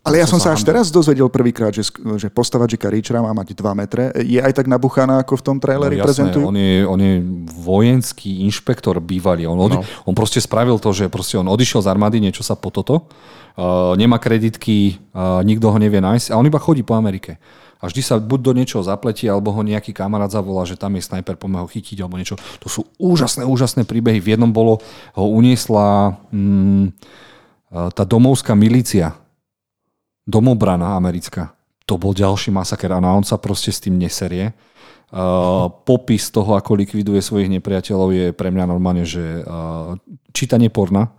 ale 0.00 0.16
ja 0.16 0.24
som 0.24 0.40
sa 0.40 0.56
až 0.56 0.64
teraz 0.64 0.88
dozvedel 0.88 1.28
prvýkrát, 1.28 1.76
že, 1.76 1.84
že 1.92 2.32
postava 2.32 2.64
Jacka 2.64 2.88
Reachera 2.88 3.20
má 3.20 3.36
mať 3.36 3.52
2 3.52 3.80
metre. 3.84 4.08
Je 4.24 4.40
aj 4.40 4.56
tak 4.56 4.64
nabuchaná, 4.64 5.20
ako 5.20 5.36
v 5.36 5.42
tom 5.44 5.56
traileri 5.60 6.00
no, 6.00 6.00
jasné, 6.00 6.08
prezentujú? 6.08 6.44
On 6.48 6.56
je, 6.56 6.74
on 6.88 7.00
je 7.04 7.14
vojenský 7.60 8.40
inšpektor 8.48 8.96
bývalý. 8.96 9.44
On, 9.44 9.60
odi- 9.60 9.76
no. 9.76 9.84
on 10.08 10.16
proste 10.16 10.40
spravil 10.40 10.80
to, 10.80 10.88
že 10.96 11.12
proste 11.12 11.36
on 11.36 11.44
odišiel 11.52 11.84
z 11.84 11.88
armády, 11.92 12.16
niečo 12.16 12.40
sa 12.40 12.56
po 12.56 12.72
toto. 12.72 13.12
Uh, 13.60 13.92
nemá 14.00 14.16
kreditky, 14.16 14.96
uh, 15.12 15.44
nikto 15.44 15.68
ho 15.68 15.76
nevie 15.76 16.00
nájsť 16.00 16.32
a 16.32 16.38
on 16.40 16.48
iba 16.48 16.56
chodí 16.56 16.80
po 16.80 16.96
Amerike 16.96 17.36
a 17.80 17.88
vždy 17.88 18.02
sa 18.04 18.20
buď 18.20 18.40
do 18.44 18.52
niečoho 18.52 18.84
zapletí, 18.84 19.24
alebo 19.24 19.56
ho 19.56 19.64
nejaký 19.64 19.96
kamarát 19.96 20.28
zavolá, 20.28 20.68
že 20.68 20.76
tam 20.76 21.00
je 21.00 21.02
snajper, 21.02 21.40
poďme 21.40 21.64
ho 21.64 21.68
chytiť, 21.68 21.96
alebo 22.04 22.20
niečo. 22.20 22.36
To 22.60 22.68
sú 22.68 22.84
úžasné, 23.00 23.48
úžasné 23.48 23.88
príbehy. 23.88 24.20
V 24.20 24.36
jednom 24.36 24.52
bolo, 24.52 24.84
ho 25.16 25.26
uniesla 25.32 26.20
mm, 26.28 26.92
tá 27.96 28.02
domovská 28.04 28.52
milícia, 28.52 29.16
domobrana 30.28 31.00
americká. 31.00 31.56
To 31.88 31.96
bol 31.96 32.12
ďalší 32.12 32.52
masaker 32.52 32.92
a 32.92 33.00
on 33.00 33.24
sa 33.24 33.40
proste 33.40 33.72
s 33.72 33.80
tým 33.80 33.96
neserie. 33.96 34.52
Uh, 35.10 35.66
popis 35.82 36.30
toho, 36.30 36.54
ako 36.54 36.78
likviduje 36.78 37.18
svojich 37.18 37.50
nepriateľov 37.50 38.14
je 38.14 38.26
pre 38.30 38.54
mňa 38.54 38.64
normálne, 38.70 39.02
že 39.02 39.42
uh, 39.42 39.98
čítanie 40.30 40.70
porna 40.70 41.10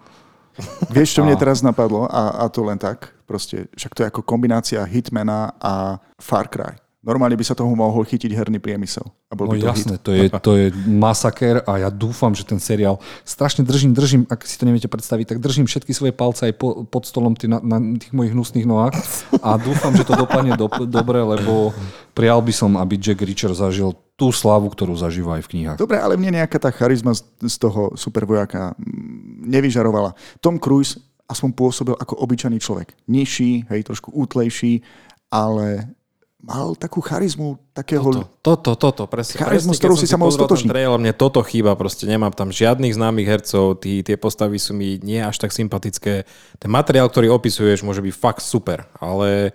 Vieš, 0.92 1.20
čo 1.20 1.22
mne 1.24 1.36
teraz 1.40 1.64
napadlo? 1.64 2.06
A, 2.08 2.44
a 2.44 2.50
to 2.52 2.66
len 2.66 2.78
tak. 2.78 3.12
Proste, 3.24 3.72
však 3.76 3.92
to 3.96 4.00
je 4.04 4.10
ako 4.12 4.22
kombinácia 4.28 4.84
Hitmana 4.84 5.56
a 5.58 5.98
Far 6.20 6.52
Cry. 6.52 6.76
Normálne 7.02 7.34
by 7.34 7.42
sa 7.42 7.58
toho 7.58 7.74
mohol 7.74 8.06
chytiť 8.06 8.30
herný 8.30 8.62
priemysel. 8.62 9.02
A 9.26 9.34
bol 9.34 9.50
No 9.50 9.58
by 9.58 9.66
to 9.66 9.70
jasné, 9.74 9.96
hit. 9.98 10.06
to 10.06 10.12
je, 10.14 10.24
to 10.30 10.52
je 10.54 10.66
masaker 10.86 11.66
a 11.66 11.82
ja 11.82 11.90
dúfam, 11.90 12.30
že 12.30 12.46
ten 12.46 12.62
seriál 12.62 13.02
strašne 13.26 13.66
držím, 13.66 13.98
držím, 13.98 14.22
ak 14.30 14.46
si 14.46 14.54
to 14.54 14.70
neviete 14.70 14.86
predstaviť, 14.86 15.34
tak 15.34 15.38
držím 15.42 15.66
všetky 15.66 15.98
svoje 15.98 16.14
palce 16.14 16.46
aj 16.46 16.62
po, 16.62 16.86
pod 16.86 17.10
stolom 17.10 17.34
tý, 17.34 17.50
na, 17.50 17.58
na 17.58 17.82
tých 17.98 18.14
mojich 18.14 18.38
hnusných 18.38 18.70
nohách 18.70 18.94
a 19.42 19.58
dúfam, 19.58 19.98
že 19.98 20.06
to 20.06 20.14
dopadne 20.14 20.54
do, 20.54 20.70
dobre, 20.86 21.26
lebo 21.26 21.74
prijal 22.14 22.38
by 22.38 22.54
som, 22.54 22.78
aby 22.78 23.02
Jack 23.02 23.26
Reacher 23.26 23.50
zažil 23.58 23.98
tú 24.14 24.30
slavu, 24.30 24.70
ktorú 24.70 24.94
zažíva 24.94 25.42
aj 25.42 25.50
v 25.50 25.52
knihách. 25.58 25.78
Dobre, 25.82 25.98
ale 25.98 26.22
mne 26.22 26.38
nejaká 26.38 26.62
tá 26.62 26.70
charizma 26.70 27.18
z, 27.18 27.26
z 27.42 27.56
toho 27.58 27.98
supervojaka 27.98 28.78
mm, 28.78 29.31
nevyžarovala. 29.42 30.14
Tom 30.40 30.62
Cruise 30.62 31.02
aspoň 31.26 31.50
pôsobil 31.56 31.96
ako 31.96 32.20
obyčajný 32.22 32.60
človek. 32.60 32.94
Nižší, 33.08 33.66
hej, 33.72 33.82
trošku 33.88 34.12
útlejší, 34.12 34.84
ale 35.32 35.96
mal 36.42 36.74
takú 36.74 37.00
charizmu 37.00 37.62
takého... 37.72 38.26
Toto, 38.42 38.74
toto, 38.74 39.06
presne. 39.06 39.40
Charizmu, 39.40 39.78
presne, 39.78 39.94
keď 39.94 40.02
si 40.02 40.10
sa 40.10 40.18
mohol 40.20 40.34
stotožniť. 40.34 40.74
Trailer, 40.74 41.00
mne 41.00 41.14
toto 41.14 41.40
chýba, 41.46 41.78
proste 41.78 42.10
nemám 42.10 42.34
tam 42.34 42.50
žiadnych 42.50 42.98
známych 42.98 43.30
hercov, 43.30 43.80
tí, 43.80 44.02
tie 44.02 44.18
postavy 44.18 44.58
sú 44.58 44.74
mi 44.74 44.98
nie 45.00 45.22
až 45.22 45.38
tak 45.38 45.54
sympatické. 45.54 46.26
Ten 46.58 46.70
materiál, 46.74 47.08
ktorý 47.08 47.32
opisuješ, 47.32 47.86
môže 47.86 48.02
byť 48.02 48.14
fakt 48.18 48.42
super, 48.42 48.90
ale 48.98 49.54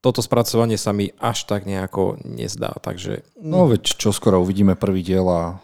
toto 0.00 0.20
spracovanie 0.20 0.76
sa 0.76 0.92
mi 0.92 1.12
až 1.16 1.48
tak 1.48 1.64
nejako 1.64 2.20
nezdá, 2.24 2.76
takže 2.80 3.24
No 3.40 3.64
veď 3.68 3.96
čo 3.96 4.12
skoro 4.12 4.40
uvidíme 4.40 4.76
prvý 4.76 5.00
diel 5.00 5.24
a 5.28 5.60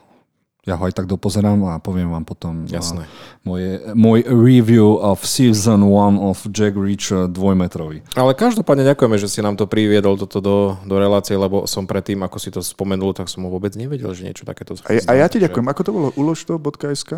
ja 0.68 0.76
ho 0.76 0.82
aj 0.84 0.92
tak 0.92 1.08
dopozerám 1.08 1.72
a 1.72 1.80
poviem 1.80 2.12
vám 2.12 2.24
potom 2.28 2.68
Jasné. 2.68 3.04
a, 3.04 3.08
moje, 3.48 3.80
môj 3.96 4.20
review 4.28 5.00
of 5.00 5.24
season 5.24 5.80
1 5.88 6.20
of 6.20 6.44
Jack 6.52 6.76
Reacher 6.76 7.32
dvojmetrový. 7.32 8.04
Ale 8.12 8.36
každopádne 8.36 8.84
ďakujeme, 8.92 9.16
že 9.16 9.32
si 9.32 9.40
nám 9.40 9.56
to 9.56 9.64
priviedol 9.64 10.20
toto 10.20 10.44
do, 10.44 10.56
do 10.84 10.96
relácie, 11.00 11.32
lebo 11.32 11.64
som 11.64 11.88
predtým, 11.88 12.20
ako 12.20 12.36
si 12.36 12.52
to 12.52 12.60
spomenul, 12.60 13.16
tak 13.16 13.32
som 13.32 13.40
ho 13.44 13.50
vôbec 13.50 13.72
nevedel, 13.72 14.12
že 14.12 14.28
niečo 14.28 14.44
takéto 14.44 14.76
A, 14.84 15.00
a 15.00 15.12
ja 15.16 15.26
ti 15.32 15.40
ďakujem. 15.40 15.64
Ako 15.64 15.80
to 15.80 15.90
bolo? 15.96 16.08
Uložto.sk? 16.20 17.10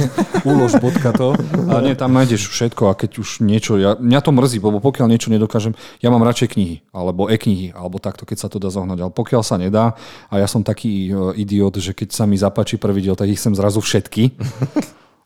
Ulož 0.50 0.76
bodka 0.76 1.16
to. 1.16 1.32
A 1.72 1.80
nie, 1.80 1.96
tam 1.96 2.12
nájdeš 2.12 2.52
všetko 2.52 2.92
a 2.92 2.98
keď 2.98 3.24
už 3.24 3.40
niečo, 3.40 3.80
ja, 3.80 3.96
mňa 3.96 4.20
to 4.20 4.30
mrzí, 4.36 4.60
lebo 4.60 4.78
pokiaľ 4.84 5.08
niečo 5.08 5.32
nedokážem, 5.32 5.72
ja 6.04 6.12
mám 6.12 6.20
radšej 6.26 6.52
knihy, 6.52 6.76
alebo 6.92 7.32
e-knihy, 7.32 7.72
alebo 7.72 7.96
takto, 7.96 8.28
keď 8.28 8.36
sa 8.44 8.48
to 8.52 8.60
dá 8.60 8.68
zohnať. 8.68 8.98
Ale 9.00 9.12
pokiaľ 9.12 9.42
sa 9.42 9.56
nedá, 9.56 9.96
a 10.28 10.34
ja 10.36 10.44
som 10.44 10.60
taký 10.60 11.08
e, 11.08 11.40
idiot, 11.40 11.80
že 11.80 11.96
keď 11.96 12.12
sa 12.12 12.24
mi 12.28 12.36
zapáči 12.36 12.76
prvý 12.90 13.06
diel, 13.06 13.14
tak 13.14 13.30
ich 13.30 13.38
chcem 13.38 13.54
zrazu 13.54 13.78
všetky. 13.78 14.34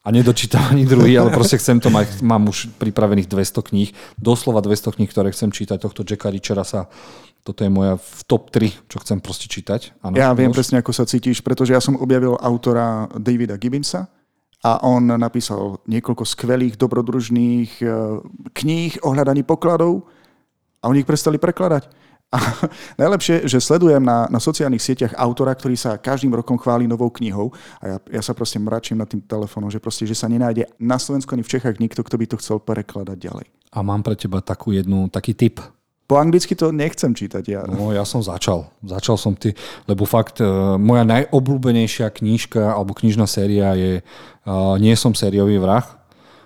A 0.04 0.12
nedočítam 0.12 0.60
ani 0.68 0.84
druhý, 0.84 1.16
ale 1.16 1.32
proste 1.32 1.56
chcem 1.56 1.80
to 1.80 1.88
mať, 1.88 2.20
mám 2.20 2.44
už 2.52 2.76
pripravených 2.76 3.24
200 3.24 3.64
kníh, 3.72 3.88
doslova 4.20 4.60
200 4.60 5.00
kníh, 5.00 5.08
ktoré 5.08 5.32
chcem 5.32 5.48
čítať. 5.48 5.80
Tohto 5.80 6.04
Jacka 6.04 6.28
Richera 6.28 6.60
sa, 6.60 6.92
toto 7.40 7.64
je 7.64 7.72
moja 7.72 7.96
v 7.96 8.20
top 8.28 8.52
3, 8.52 8.84
čo 8.84 9.00
chcem 9.00 9.24
proste 9.24 9.48
čítať. 9.48 9.96
Áno, 10.04 10.12
Ja 10.20 10.36
viem 10.36 10.52
presne, 10.52 10.84
ako 10.84 10.92
sa 10.92 11.08
cítiš, 11.08 11.40
pretože 11.40 11.72
ja 11.72 11.80
som 11.80 11.96
objavil 11.96 12.36
autora 12.36 13.08
Davida 13.16 13.56
Gibbonsa 13.56 14.12
a 14.60 14.84
on 14.84 15.08
napísal 15.08 15.80
niekoľko 15.88 16.28
skvelých 16.28 16.76
dobrodružných 16.76 17.80
eh, 17.80 17.88
kníh 18.52 19.00
o 19.00 19.08
hľadaní 19.08 19.40
pokladov 19.40 20.04
a 20.84 20.92
oni 20.92 21.00
ich 21.00 21.08
prestali 21.08 21.40
prekladať. 21.40 22.03
A 22.35 22.39
najlepšie, 23.03 23.47
že 23.47 23.62
sledujem 23.62 24.03
na, 24.03 24.26
na 24.26 24.43
sociálnych 24.43 24.82
sieťach 24.82 25.14
autora, 25.14 25.55
ktorý 25.55 25.78
sa 25.78 25.95
každým 25.95 26.35
rokom 26.35 26.59
chváli 26.59 26.91
novou 26.91 27.07
knihou 27.14 27.55
a 27.78 27.85
ja, 27.87 27.97
ja 28.18 28.22
sa 28.26 28.35
proste 28.35 28.59
mračím 28.59 28.99
nad 28.99 29.07
tým 29.07 29.22
telefónom, 29.22 29.70
že 29.70 29.78
proste, 29.78 30.03
že 30.03 30.18
sa 30.18 30.26
nenájde 30.26 30.66
na 30.82 30.99
Slovensku 30.99 31.30
ani 31.39 31.47
v 31.47 31.53
Čechách 31.55 31.78
nikto, 31.78 32.03
kto 32.03 32.18
by 32.18 32.26
to 32.26 32.37
chcel 32.43 32.59
prekladať 32.59 33.16
ďalej. 33.16 33.47
A 33.74 33.78
mám 33.87 34.03
pre 34.03 34.18
teba 34.18 34.43
takú 34.43 34.74
jednu, 34.74 35.07
taký 35.07 35.39
tip. 35.39 35.62
Po 36.05 36.20
anglicky 36.20 36.53
to 36.53 36.68
nechcem 36.68 37.16
čítať 37.16 37.45
ja. 37.49 37.64
No 37.64 37.89
ja 37.89 38.05
som 38.05 38.20
začal. 38.20 38.68
Začal 38.85 39.16
som 39.16 39.32
ty, 39.32 39.57
lebo 39.89 40.05
fakt 40.05 40.37
e, 40.37 40.45
moja 40.76 41.01
najobľúbenejšia 41.09 42.12
knížka 42.12 42.76
alebo 42.76 42.93
knižná 42.93 43.24
séria 43.24 43.72
je 43.72 44.05
uh, 44.45 44.76
Nie 44.76 45.01
som 45.01 45.16
sériový 45.16 45.57
vrah 45.57 46.03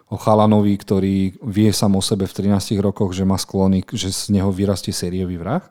o 0.08 0.16
chalanovi, 0.16 0.74
ktorý 0.80 1.16
vie 1.44 1.70
sám 1.72 2.00
o 2.00 2.02
sebe 2.02 2.24
v 2.24 2.32
13 2.32 2.80
rokoch, 2.80 3.12
že 3.12 3.28
má 3.28 3.36
sklony, 3.36 3.84
že 3.92 4.08
z 4.08 4.32
neho 4.32 4.48
vyrastie 4.48 4.92
sériový 4.92 5.36
vrah 5.36 5.64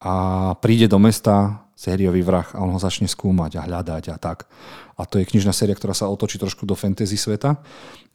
a 0.00 0.14
príde 0.58 0.88
do 0.88 0.96
mesta 0.96 1.66
sériový 1.78 2.26
vrah 2.26 2.48
a 2.56 2.64
on 2.64 2.74
ho 2.74 2.80
začne 2.80 3.06
skúmať 3.06 3.60
a 3.60 3.66
hľadať 3.68 4.04
a 4.10 4.16
tak. 4.18 4.50
A 4.98 5.06
to 5.06 5.22
je 5.22 5.30
knižná 5.30 5.54
séria, 5.54 5.78
ktorá 5.78 5.94
sa 5.94 6.10
otočí 6.10 6.42
trošku 6.42 6.66
do 6.66 6.74
fantasy 6.74 7.14
sveta. 7.14 7.62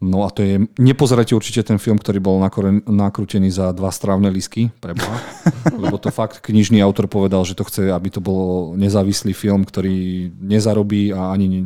No 0.03 0.27
a 0.27 0.29
to 0.35 0.43
je, 0.43 0.67
nepozerajte 0.75 1.31
určite 1.31 1.63
ten 1.63 1.79
film, 1.79 1.95
ktorý 1.95 2.19
bol 2.19 2.35
nakrútený 2.83 3.47
za 3.55 3.71
dva 3.71 3.87
strávne 3.87 4.27
lísky, 4.27 4.67
preboha. 4.83 5.15
Lebo 5.83 5.95
to 5.95 6.11
fakt 6.11 6.43
knižný 6.43 6.83
autor 6.83 7.07
povedal, 7.07 7.47
že 7.47 7.55
to 7.55 7.63
chce, 7.63 7.87
aby 7.87 8.11
to 8.11 8.19
bol 8.19 8.75
nezávislý 8.75 9.31
film, 9.31 9.63
ktorý 9.63 10.27
nezarobí 10.43 11.15
a 11.15 11.31
ani... 11.31 11.47
Ne, 11.47 11.61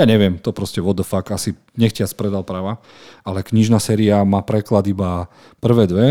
ja 0.00 0.08
neviem, 0.08 0.40
to 0.40 0.56
proste 0.56 0.80
what 0.80 0.96
the 0.96 1.04
fuck, 1.04 1.28
asi 1.28 1.52
nechtiac 1.76 2.08
predal 2.16 2.40
práva. 2.40 2.80
Ale 3.20 3.44
knižná 3.44 3.76
séria 3.76 4.24
má 4.24 4.40
preklad 4.40 4.88
iba 4.88 5.28
prvé 5.60 5.84
dve. 5.84 6.06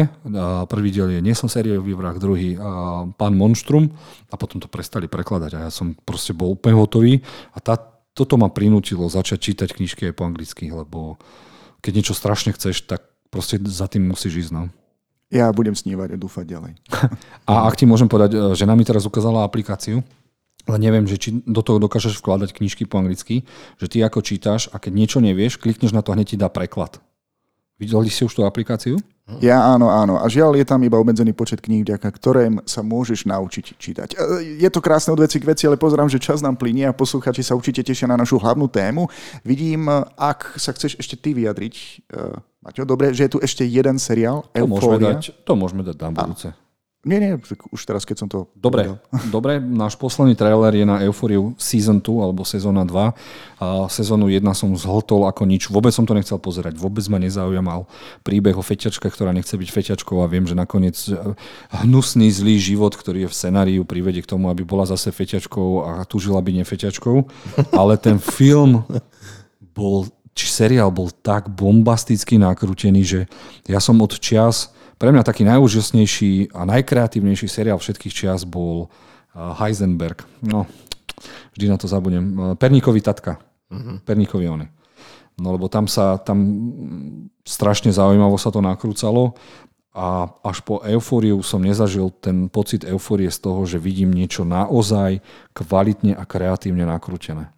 Prvý 0.69 0.89
diel 0.93 1.09
je 1.09 1.25
Nie 1.25 1.33
som 1.33 1.49
sériový 1.49 1.97
vrah, 1.97 2.15
druhý 2.21 2.53
Pán 3.17 3.33
Monštrum 3.33 3.89
a 4.29 4.35
potom 4.37 4.61
to 4.61 4.69
prestali 4.69 5.09
prekladať 5.09 5.51
a 5.57 5.59
ja 5.67 5.71
som 5.73 5.97
proste 6.05 6.37
bol 6.37 6.53
úplne 6.53 6.77
hotový 6.77 7.19
a 7.51 7.59
tá, 7.59 7.92
toto 8.13 8.37
ma 8.37 8.49
prinútilo 8.49 9.09
začať 9.09 9.39
čítať 9.51 9.69
knižky 9.73 10.01
aj 10.09 10.13
po 10.13 10.23
anglicky, 10.29 10.69
lebo 10.69 11.17
keď 11.81 11.91
niečo 11.99 12.15
strašne 12.15 12.53
chceš, 12.53 12.85
tak 12.85 13.03
proste 13.33 13.57
za 13.65 13.89
tým 13.89 14.07
musíš 14.07 14.47
ísť. 14.47 14.51
No. 14.53 14.69
Ja 15.33 15.49
budem 15.49 15.73
snívať 15.73 16.13
a 16.13 16.17
dúfať 16.17 16.45
ďalej. 16.45 16.73
A 17.49 17.65
ak 17.65 17.75
ti 17.75 17.89
môžem 17.89 18.05
povedať, 18.05 18.37
e, 18.37 18.39
žena 18.53 18.77
mi 18.77 18.85
teraz 18.85 19.09
ukázala 19.09 19.41
aplikáciu, 19.41 20.05
ale 20.63 20.77
neviem, 20.79 21.03
že 21.09 21.17
či 21.19 21.29
do 21.43 21.59
toho 21.65 21.81
dokážeš 21.81 22.21
vkladať 22.21 22.55
knižky 22.55 22.85
po 22.85 23.01
anglicky, 23.01 23.43
že 23.81 23.89
ty 23.89 23.99
ako 24.05 24.21
čítaš 24.21 24.69
a 24.71 24.79
keď 24.79 24.91
niečo 24.93 25.19
nevieš, 25.19 25.59
klikneš 25.59 25.91
na 25.91 26.05
to 26.05 26.13
a 26.13 26.15
hneď 26.15 26.27
ti 26.33 26.37
dá 26.39 26.47
preklad. 26.47 27.01
Videli 27.81 28.07
ste 28.07 28.29
už 28.29 28.37
tú 28.37 28.41
aplikáciu? 28.45 29.01
Ja 29.39 29.71
áno, 29.71 29.87
áno. 29.87 30.19
A 30.19 30.27
žiaľ, 30.27 30.59
je 30.59 30.67
tam 30.67 30.83
iba 30.83 30.99
obmedzený 30.99 31.31
počet 31.31 31.63
kníh, 31.63 31.87
vďaka 31.87 32.11
ktorým 32.11 32.59
sa 32.67 32.83
môžeš 32.83 33.23
naučiť 33.23 33.65
čítať. 33.79 34.09
E, 34.13 34.59
Je 34.59 34.67
to 34.67 34.83
krásne 34.83 35.15
od 35.15 35.23
veci 35.23 35.39
k 35.39 35.47
veci, 35.47 35.63
ale 35.63 35.79
pozerám, 35.79 36.11
že 36.11 36.19
čas 36.19 36.43
nám 36.43 36.59
plinie 36.59 36.83
a 36.83 36.91
posluchači 36.91 37.39
sa 37.39 37.55
určite 37.55 37.87
tešia 37.87 38.11
na 38.11 38.19
našu 38.19 38.35
hlavnú 38.35 38.67
tému. 38.67 39.07
Vidím, 39.47 39.87
ak 40.19 40.59
sa 40.59 40.75
chceš 40.75 40.99
ešte 40.99 41.15
ty 41.15 41.31
vyjadriť, 41.31 41.75
e, 42.11 42.35
Maťo, 42.63 42.83
dobre, 42.83 43.11
že 43.11 43.27
je 43.27 43.31
tu 43.31 43.39
ešte 43.43 43.63
jeden 43.63 43.99
seriál, 43.99 44.43
To 44.51 44.63
môžeme, 44.63 44.95
Euphoria. 44.99 45.19
dať, 45.19 45.23
to 45.43 45.53
môžeme 45.55 45.81
dať 45.83 45.95
na 45.99 46.09
budúce. 46.11 46.47
Nie, 47.03 47.19
nie, 47.19 47.35
už 47.75 47.83
teraz, 47.83 48.07
keď 48.07 48.15
som 48.15 48.27
to... 48.31 48.47
Dobre, 48.55 48.87
povedal. 48.87 48.97
dobre, 49.35 49.53
náš 49.59 49.99
posledný 49.99 50.39
trailer 50.39 50.71
je 50.71 50.87
na 50.87 51.03
Euforiu 51.03 51.51
Season 51.59 51.99
2 51.99 52.07
alebo 52.23 52.47
sezóna 52.47 52.87
2. 52.87 53.59
A 53.59 53.91
sezónu 53.91 54.31
1 54.31 54.39
som 54.55 54.71
zhltol 54.71 55.27
ako 55.27 55.43
nič, 55.43 55.67
vôbec 55.67 55.91
som 55.91 56.07
to 56.07 56.15
nechcel 56.15 56.39
pozerať, 56.39 56.79
vôbec 56.79 57.03
ma 57.11 57.19
nezaujímal 57.19 57.91
príbeh 58.23 58.55
o 58.55 58.63
feťačke, 58.63 59.11
ktorá 59.11 59.35
nechce 59.35 59.51
byť 59.51 59.67
feťačkou 59.67 60.23
a 60.23 60.31
viem, 60.31 60.47
že 60.47 60.55
nakoniec 60.55 60.95
e, 61.11 61.35
hnusný 61.83 62.31
zlý 62.31 62.55
život, 62.55 62.95
ktorý 62.95 63.27
je 63.27 63.31
v 63.31 63.35
scenáriu, 63.35 63.81
privedie 63.83 64.23
k 64.23 64.31
tomu, 64.31 64.47
aby 64.47 64.63
bola 64.63 64.87
zase 64.87 65.11
feťačkou 65.11 65.83
a 65.83 65.91
túžila 66.07 66.39
byť 66.39 66.55
nefeťačkou. 66.63 67.17
Ale 67.75 67.99
ten 67.99 68.15
film 68.15 68.87
bol, 69.75 70.07
či 70.31 70.47
seriál 70.47 70.87
bol 70.87 71.11
tak 71.11 71.51
bombasticky 71.51 72.39
nakrútený, 72.39 73.03
že 73.03 73.19
ja 73.67 73.83
som 73.83 73.99
od 73.99 74.15
čias 74.23 74.72
pre 74.97 75.09
mňa 75.11 75.23
taký 75.25 75.43
najúžasnejší 75.47 76.53
a 76.53 76.63
najkreatívnejší 76.69 77.47
seriál 77.49 77.79
všetkých 77.81 78.13
čias 78.13 78.45
bol 78.47 78.87
uh, 78.87 79.53
Heisenberg. 79.57 80.23
No, 80.45 80.65
vždy 81.57 81.65
na 81.69 81.77
to 81.77 81.89
zabudnem. 81.89 82.25
Uh, 82.33 82.53
Perníkový 82.57 83.01
tatka. 83.01 83.41
Uh-huh. 83.73 83.99
Perníkový 84.05 84.49
ony. 84.49 84.67
No 85.41 85.57
lebo 85.57 85.65
tam 85.65 85.89
sa, 85.89 86.21
tam 86.21 86.45
strašne 87.41 87.89
zaujímavo 87.89 88.37
sa 88.37 88.53
to 88.53 88.61
nakrúcalo 88.61 89.33
a 89.93 90.25
až 90.41 90.65
po 90.65 90.81
eufóriu 90.81 91.41
som 91.45 91.61
nezažil 91.61 92.09
ten 92.21 92.49
pocit 92.49 92.81
eufórie 92.85 93.29
z 93.29 93.39
toho, 93.41 93.61
že 93.65 93.77
vidím 93.77 94.09
niečo 94.09 94.41
naozaj 94.41 95.21
kvalitne 95.53 96.17
a 96.17 96.25
kreatívne 96.25 96.85
nakrútené. 96.85 97.53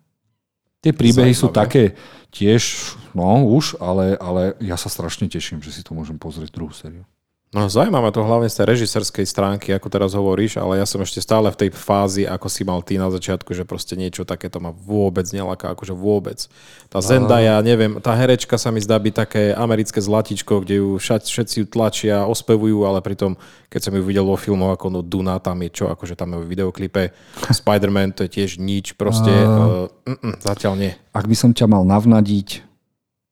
Tie 0.83 0.91
príbehy 0.93 1.33
sú 1.33 1.49
Zaujímavé. 1.49 1.59
také 1.65 1.83
tiež, 2.29 2.93
no 3.17 3.41
už, 3.47 3.79
ale, 3.81 4.19
ale 4.21 4.53
ja 4.61 4.77
sa 4.77 4.91
strašne 4.91 5.25
teším, 5.25 5.63
že 5.63 5.73
si 5.73 5.81
to 5.81 5.97
môžem 5.97 6.19
pozrieť 6.19 6.53
druhú 6.53 6.75
sériu. 6.75 7.07
No 7.53 7.71
zaujímavé 7.71 8.11
to 8.11 8.19
hlavne 8.19 8.51
z 8.51 8.57
tej 8.59 8.65
režisérskej 8.67 9.23
stránky, 9.23 9.71
ako 9.71 9.87
teraz 9.87 10.11
hovoríš, 10.11 10.59
ale 10.59 10.75
ja 10.75 10.83
som 10.83 10.99
ešte 10.99 11.23
stále 11.23 11.47
v 11.47 11.59
tej 11.63 11.69
fázi, 11.71 12.27
ako 12.27 12.51
si 12.51 12.67
mal 12.67 12.83
ty 12.83 12.99
na 12.99 13.07
začiatku, 13.07 13.55
že 13.55 13.63
proste 13.63 13.95
niečo 13.95 14.27
takéto 14.27 14.59
ma 14.59 14.75
vôbec 14.75 15.23
nelaká, 15.31 15.71
akože 15.71 15.95
vôbec. 15.95 16.51
Tá 16.91 16.99
Zendaya, 16.99 17.55
neviem, 17.63 18.03
tá 18.03 18.11
herečka 18.11 18.59
sa 18.59 18.75
mi 18.75 18.83
zdá 18.83 18.99
byť 18.99 19.13
také 19.15 19.43
americké 19.55 20.03
zlatičko, 20.03 20.67
kde 20.67 20.83
ju 20.83 20.89
všet, 20.99 21.31
všetci 21.31 21.55
ju 21.63 21.65
tlačia, 21.71 22.27
ospevujú, 22.27 22.83
ale 22.83 22.99
pritom, 22.99 23.39
keď 23.71 23.81
som 23.87 23.93
ju 23.95 24.03
videl 24.03 24.27
vo 24.27 24.35
filmoch 24.35 24.75
ako 24.75 24.91
no 24.91 24.99
Duna, 24.99 25.39
tam 25.39 25.63
je 25.63 25.71
čo, 25.71 25.87
akože 25.87 26.19
tam 26.19 26.35
je 26.35 26.43
v 26.43 26.49
videoklipe, 26.51 27.15
Spider-Man 27.63 28.19
to 28.19 28.27
je 28.27 28.35
tiež 28.35 28.59
nič, 28.59 28.99
proste 28.99 29.31
uh, 29.31 29.87
uh, 29.87 30.35
zatiaľ 30.43 30.75
nie. 30.75 30.91
Ak 31.15 31.23
by 31.23 31.35
som 31.39 31.55
ťa 31.55 31.71
mal 31.71 31.87
navnadiť 31.87 32.74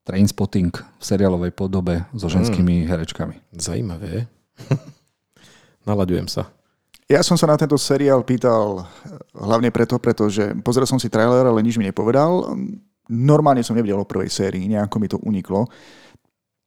Trainspotting 0.03 0.75
v 0.75 1.03
seriálovej 1.03 1.55
podobe 1.55 2.03
so 2.11 2.27
ženskými 2.27 2.83
herečkami. 2.83 3.39
Zajímavé. 3.55 4.27
Nalaďujem 5.89 6.27
sa. 6.27 6.51
Ja 7.07 7.19
som 7.23 7.35
sa 7.35 7.47
na 7.47 7.59
tento 7.59 7.75
seriál 7.75 8.23
pýtal 8.23 8.87
hlavne 9.35 9.71
preto, 9.71 9.99
pretože 9.99 10.55
pozrel 10.63 10.87
som 10.87 10.99
si 10.99 11.11
trailer, 11.11 11.43
ale 11.43 11.63
nič 11.63 11.75
mi 11.75 11.87
nepovedal. 11.87 12.55
Normálne 13.11 13.63
som 13.63 13.75
nevidel 13.75 13.99
o 13.99 14.07
prvej 14.07 14.31
sérii, 14.31 14.71
nejako 14.71 14.95
mi 14.99 15.07
to 15.11 15.19
uniklo. 15.19 15.67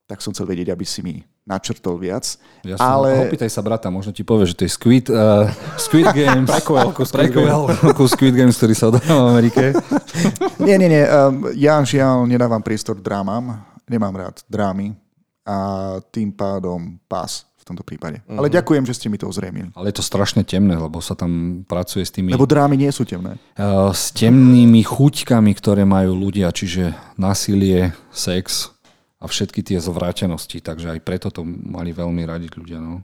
Tak 0.07 0.23
som 0.23 0.31
chcel 0.31 0.47
vedieť, 0.47 0.71
aby 0.71 0.87
si 0.87 1.03
mi 1.03 1.19
načrtol 1.43 1.99
viac. 1.99 2.39
Ja 2.63 2.79
som, 2.79 3.03
ale... 3.03 3.27
Opýtaj 3.27 3.51
sa 3.51 3.59
brata, 3.59 3.91
možno 3.91 4.15
ti 4.15 4.23
povie, 4.23 4.47
že 4.47 4.55
to 4.55 4.63
je 4.67 4.71
Squid, 4.71 5.07
uh, 5.11 5.51
Squid 5.79 6.07
Games. 6.19 6.47
prequel 6.47 6.95
ku 6.95 7.03
Squid, 7.03 7.35
prequel 7.35 8.07
Squid 8.07 8.35
Games, 8.39 8.55
ktorý 8.55 8.75
sa 8.75 8.91
odohráva 8.95 9.23
v 9.27 9.31
Amerike. 9.35 9.63
nie, 10.67 10.79
nie, 10.79 10.91
nie. 10.91 11.05
Um, 11.07 11.51
ja 11.59 11.83
žiaľ 11.83 12.27
nedávam 12.27 12.63
priestor 12.63 12.99
drámam. 13.03 13.63
Nemám 13.87 14.15
rád 14.15 14.43
drámy. 14.47 14.95
A 15.47 15.57
tým 16.11 16.35
pádom 16.35 16.99
pás 17.07 17.47
v 17.55 17.75
tomto 17.75 17.83
prípade. 17.83 18.23
Mm-hmm. 18.27 18.39
Ale 18.39 18.51
ďakujem, 18.51 18.83
že 18.87 18.95
ste 18.99 19.07
mi 19.07 19.19
to 19.19 19.31
ozrejmili. 19.31 19.71
Ale 19.75 19.91
je 19.91 19.99
to 19.99 20.07
strašne 20.07 20.43
temné, 20.43 20.75
lebo 20.75 21.03
sa 21.03 21.19
tam 21.19 21.63
pracuje 21.67 22.03
s 22.03 22.11
tými... 22.11 22.35
Lebo 22.35 22.47
drámy 22.47 22.79
nie 22.79 22.91
sú 22.91 23.03
temné. 23.07 23.39
Uh, 23.55 23.91
s 23.91 24.11
temnými 24.11 24.87
chuťkami, 24.87 25.51
ktoré 25.55 25.83
majú 25.87 26.15
ľudia, 26.15 26.51
čiže 26.51 26.95
násilie, 27.19 27.95
sex, 28.11 28.75
a 29.27 29.33
všetky 29.33 29.67
tie 29.67 29.83
zvrátenosti, 29.83 30.63
takže 30.63 30.95
aj 30.95 31.01
preto 31.03 31.35
to 31.35 31.43
mali 31.43 31.91
veľmi 31.91 32.23
radiť 32.23 32.55
ľudia. 32.55 32.79
No, 32.79 33.03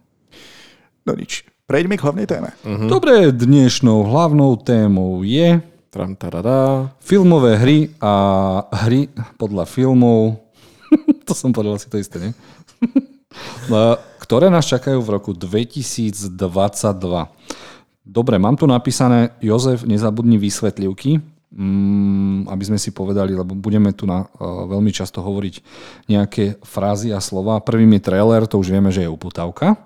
no 1.02 1.12
nič. 1.18 1.42
Prejdeme 1.66 1.98
k 1.98 2.04
hlavnej 2.06 2.30
téme. 2.30 2.54
Uh-huh. 2.62 2.86
Dobre, 2.86 3.34
dnešnou 3.34 4.06
hlavnou 4.06 4.54
témou 4.62 5.26
je 5.26 5.58
Tram, 5.92 6.16
filmové 7.04 7.60
hry 7.60 7.92
a 8.00 8.14
hry 8.86 9.12
podľa 9.36 9.68
filmov, 9.68 10.40
to 11.28 11.36
som 11.36 11.52
povedal 11.52 11.76
asi 11.76 11.90
to 11.90 12.00
isté, 12.00 12.16
nie? 12.16 12.32
ktoré 14.22 14.48
nás 14.48 14.64
čakajú 14.64 15.04
v 15.04 15.12
roku 15.12 15.36
2022. 15.36 16.32
Dobre, 18.08 18.34
mám 18.40 18.56
tu 18.56 18.64
napísané, 18.64 19.36
Jozef, 19.44 19.84
nezabudni 19.84 20.40
vysvetlivky, 20.40 21.20
aby 22.48 22.64
sme 22.64 22.80
si 22.80 22.96
povedali, 22.96 23.36
lebo 23.36 23.52
budeme 23.52 23.92
tu 23.92 24.08
na, 24.08 24.24
uh, 24.24 24.64
veľmi 24.64 24.88
často 24.88 25.20
hovoriť 25.20 25.54
nejaké 26.08 26.56
frázy 26.64 27.12
a 27.12 27.20
slova. 27.20 27.60
Prvým 27.60 27.92
je 28.00 28.06
trailer, 28.08 28.48
to 28.48 28.56
už 28.56 28.72
vieme, 28.72 28.88
že 28.88 29.04
je 29.04 29.12
uputávka. 29.12 29.76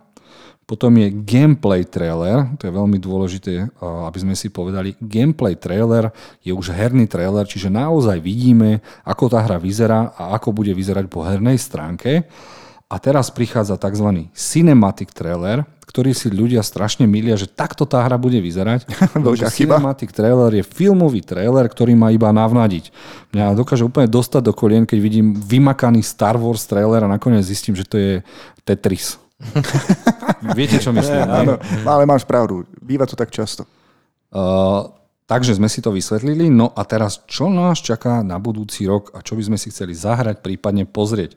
Potom 0.66 0.98
je 0.98 1.14
gameplay 1.14 1.86
trailer, 1.86 2.50
to 2.58 2.66
je 2.66 2.74
veľmi 2.74 2.98
dôležité, 2.98 3.66
uh, 3.66 4.06
aby 4.06 4.18
sme 4.22 4.34
si 4.38 4.46
povedali, 4.46 4.94
gameplay 5.02 5.58
trailer 5.58 6.14
je 6.42 6.54
už 6.54 6.70
herný 6.70 7.10
trailer, 7.10 7.46
čiže 7.46 7.66
naozaj 7.66 8.22
vidíme, 8.22 8.78
ako 9.02 9.30
tá 9.34 9.42
hra 9.42 9.58
vyzerá 9.58 10.14
a 10.14 10.38
ako 10.38 10.54
bude 10.54 10.70
vyzerať 10.70 11.10
po 11.10 11.26
hernej 11.26 11.58
stránke. 11.58 12.30
A 12.86 13.02
teraz 13.02 13.34
prichádza 13.34 13.74
tzv. 13.74 14.30
cinematic 14.30 15.10
trailer, 15.10 15.66
ktorý 15.90 16.14
si 16.14 16.30
ľudia 16.30 16.62
strašne 16.62 17.02
milia, 17.02 17.34
že 17.34 17.50
takto 17.50 17.82
tá 17.82 17.98
hra 17.98 18.14
bude 18.14 18.38
vyzerať. 18.38 18.86
Veľká 19.26 19.50
chyba. 19.50 19.82
Cinematic 19.82 20.10
trailer 20.14 20.52
je 20.54 20.62
filmový 20.62 21.18
trailer, 21.18 21.66
ktorý 21.66 21.98
má 21.98 22.14
iba 22.14 22.30
navnadiť. 22.30 22.94
Mňa 23.34 23.58
dokáže 23.58 23.82
úplne 23.82 24.06
dostať 24.06 24.42
do 24.44 24.52
kolien, 24.54 24.86
keď 24.86 24.98
vidím 25.02 25.34
vymakaný 25.34 26.06
Star 26.06 26.38
Wars 26.38 26.62
trailer 26.68 27.02
a 27.02 27.10
nakoniec 27.10 27.42
zistím, 27.42 27.74
že 27.74 27.88
to 27.88 27.98
je 27.98 28.12
Tetris. 28.62 29.18
Viete, 30.58 30.78
čo 30.78 30.94
myslím? 30.94 31.26
Áno, 31.26 31.58
ale 31.84 32.06
máš 32.06 32.22
pravdu. 32.22 32.62
Býva 32.78 33.02
to 33.08 33.18
tak 33.18 33.34
často. 33.34 33.66
Uh, 34.30 34.94
takže 35.26 35.58
sme 35.58 35.66
si 35.66 35.82
to 35.82 35.90
vysvetlili. 35.90 36.52
No 36.54 36.70
a 36.70 36.86
teraz, 36.86 37.24
čo 37.26 37.50
nás 37.50 37.82
čaká 37.82 38.22
na 38.22 38.38
budúci 38.38 38.86
rok 38.86 39.10
a 39.10 39.26
čo 39.26 39.34
by 39.34 39.42
sme 39.42 39.58
si 39.58 39.74
chceli 39.74 39.96
zahrať, 39.96 40.38
prípadne 40.38 40.86
pozrieť. 40.86 41.34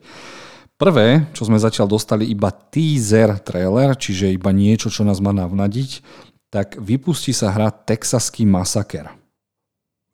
Prvé, 0.80 1.28
čo 1.36 1.44
sme 1.44 1.60
zatiaľ 1.60 1.92
dostali, 1.92 2.24
iba 2.32 2.48
teaser 2.48 3.36
trailer, 3.44 3.92
čiže 3.92 4.32
iba 4.32 4.48
niečo, 4.48 4.88
čo 4.88 5.04
nás 5.04 5.20
má 5.20 5.28
navnadiť, 5.28 6.00
tak 6.48 6.80
vypustí 6.80 7.36
sa 7.36 7.52
hra 7.52 7.68
Texaský 7.68 8.48
masaker. 8.48 9.19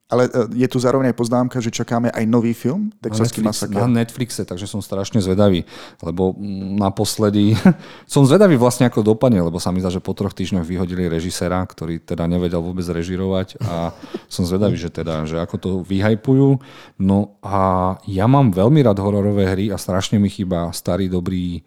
Ale 0.07 0.31
e, 0.31 0.63
je 0.63 0.69
tu 0.71 0.79
zároveň 0.79 1.11
aj 1.11 1.19
poznámka, 1.19 1.59
že 1.59 1.75
čakáme 1.75 2.15
aj 2.15 2.25
nový 2.31 2.55
film, 2.55 2.95
Texaský 3.03 3.43
masaker. 3.43 3.75
Na 3.75 3.91
Netflixe, 3.91 4.47
takže 4.47 4.71
som 4.71 4.79
strašne 4.79 5.19
zvedavý, 5.19 5.67
lebo 5.99 6.31
naposledy 6.79 7.59
som 8.11 8.23
zvedavý 8.23 8.55
vlastne 8.55 8.87
ako 8.87 9.03
dopadne, 9.03 9.43
lebo 9.43 9.59
sa 9.59 9.75
mi 9.75 9.83
zdá, 9.83 9.91
že 9.91 9.99
po 9.99 10.15
troch 10.15 10.31
týždňoch 10.31 10.63
vyhodili 10.63 11.11
režisera, 11.11 11.59
ktorý 11.59 11.99
teda 11.99 12.31
nevedel 12.31 12.63
vôbec 12.63 12.87
režirovať 12.87 13.59
a 13.67 13.91
som 14.35 14.47
zvedavý, 14.47 14.79
že 14.79 14.95
teda, 14.95 15.27
že 15.27 15.43
ako 15.43 15.57
to 15.59 15.71
vyhajpujú. 15.83 16.63
No 17.03 17.35
a 17.43 17.99
ja 18.07 18.31
mám 18.31 18.55
veľmi 18.55 18.87
rád 18.87 19.03
hororové 19.03 19.51
hry 19.51 19.75
a 19.75 19.77
strašne 19.77 20.23
mi 20.23 20.31
chýba 20.31 20.71
starý 20.71 21.11
dobrý 21.11 21.67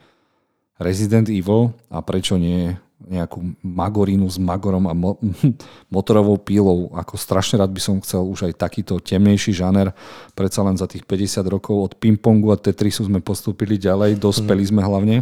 Resident 0.79 1.27
Evil 1.27 1.75
a 1.91 1.99
prečo 1.99 2.39
nie 2.39 2.71
nejakú 3.09 3.41
magorínu 3.65 4.29
s 4.29 4.37
magorom 4.37 4.85
a 4.85 4.93
mo- 4.93 5.17
motorovou 5.93 6.37
pílou. 6.37 6.93
Ako 6.93 7.17
strašne 7.17 7.57
rád 7.57 7.73
by 7.73 7.81
som 7.81 7.97
chcel 8.05 8.21
už 8.21 8.53
aj 8.53 8.61
takýto 8.61 9.01
temnejší 9.01 9.57
žáner. 9.57 9.91
Predsa 10.37 10.61
len 10.61 10.77
za 10.77 10.85
tých 10.85 11.03
50 11.03 11.41
rokov 11.49 11.75
od 11.75 11.93
pingpongu 11.97 12.53
a 12.53 12.61
Tetrisu 12.61 13.09
sme 13.09 13.19
postúpili 13.19 13.81
ďalej, 13.81 14.21
dospeli 14.21 14.63
mm. 14.63 14.69
sme 14.69 14.81
hlavne. 14.85 15.17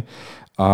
A 0.60 0.70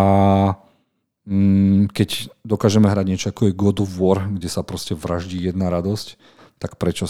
mm, 1.23 1.95
keď 1.95 2.35
dokážeme 2.43 2.91
hrať 2.91 3.05
niečo 3.07 3.27
ako 3.31 3.47
je 3.47 3.57
God 3.57 3.79
of 3.79 3.95
War, 3.95 4.27
kde 4.27 4.51
sa 4.51 4.61
proste 4.67 4.91
vraždí 4.91 5.39
jedna 5.39 5.71
radosť, 5.71 6.19
tak 6.59 6.75
prečo 6.79 7.07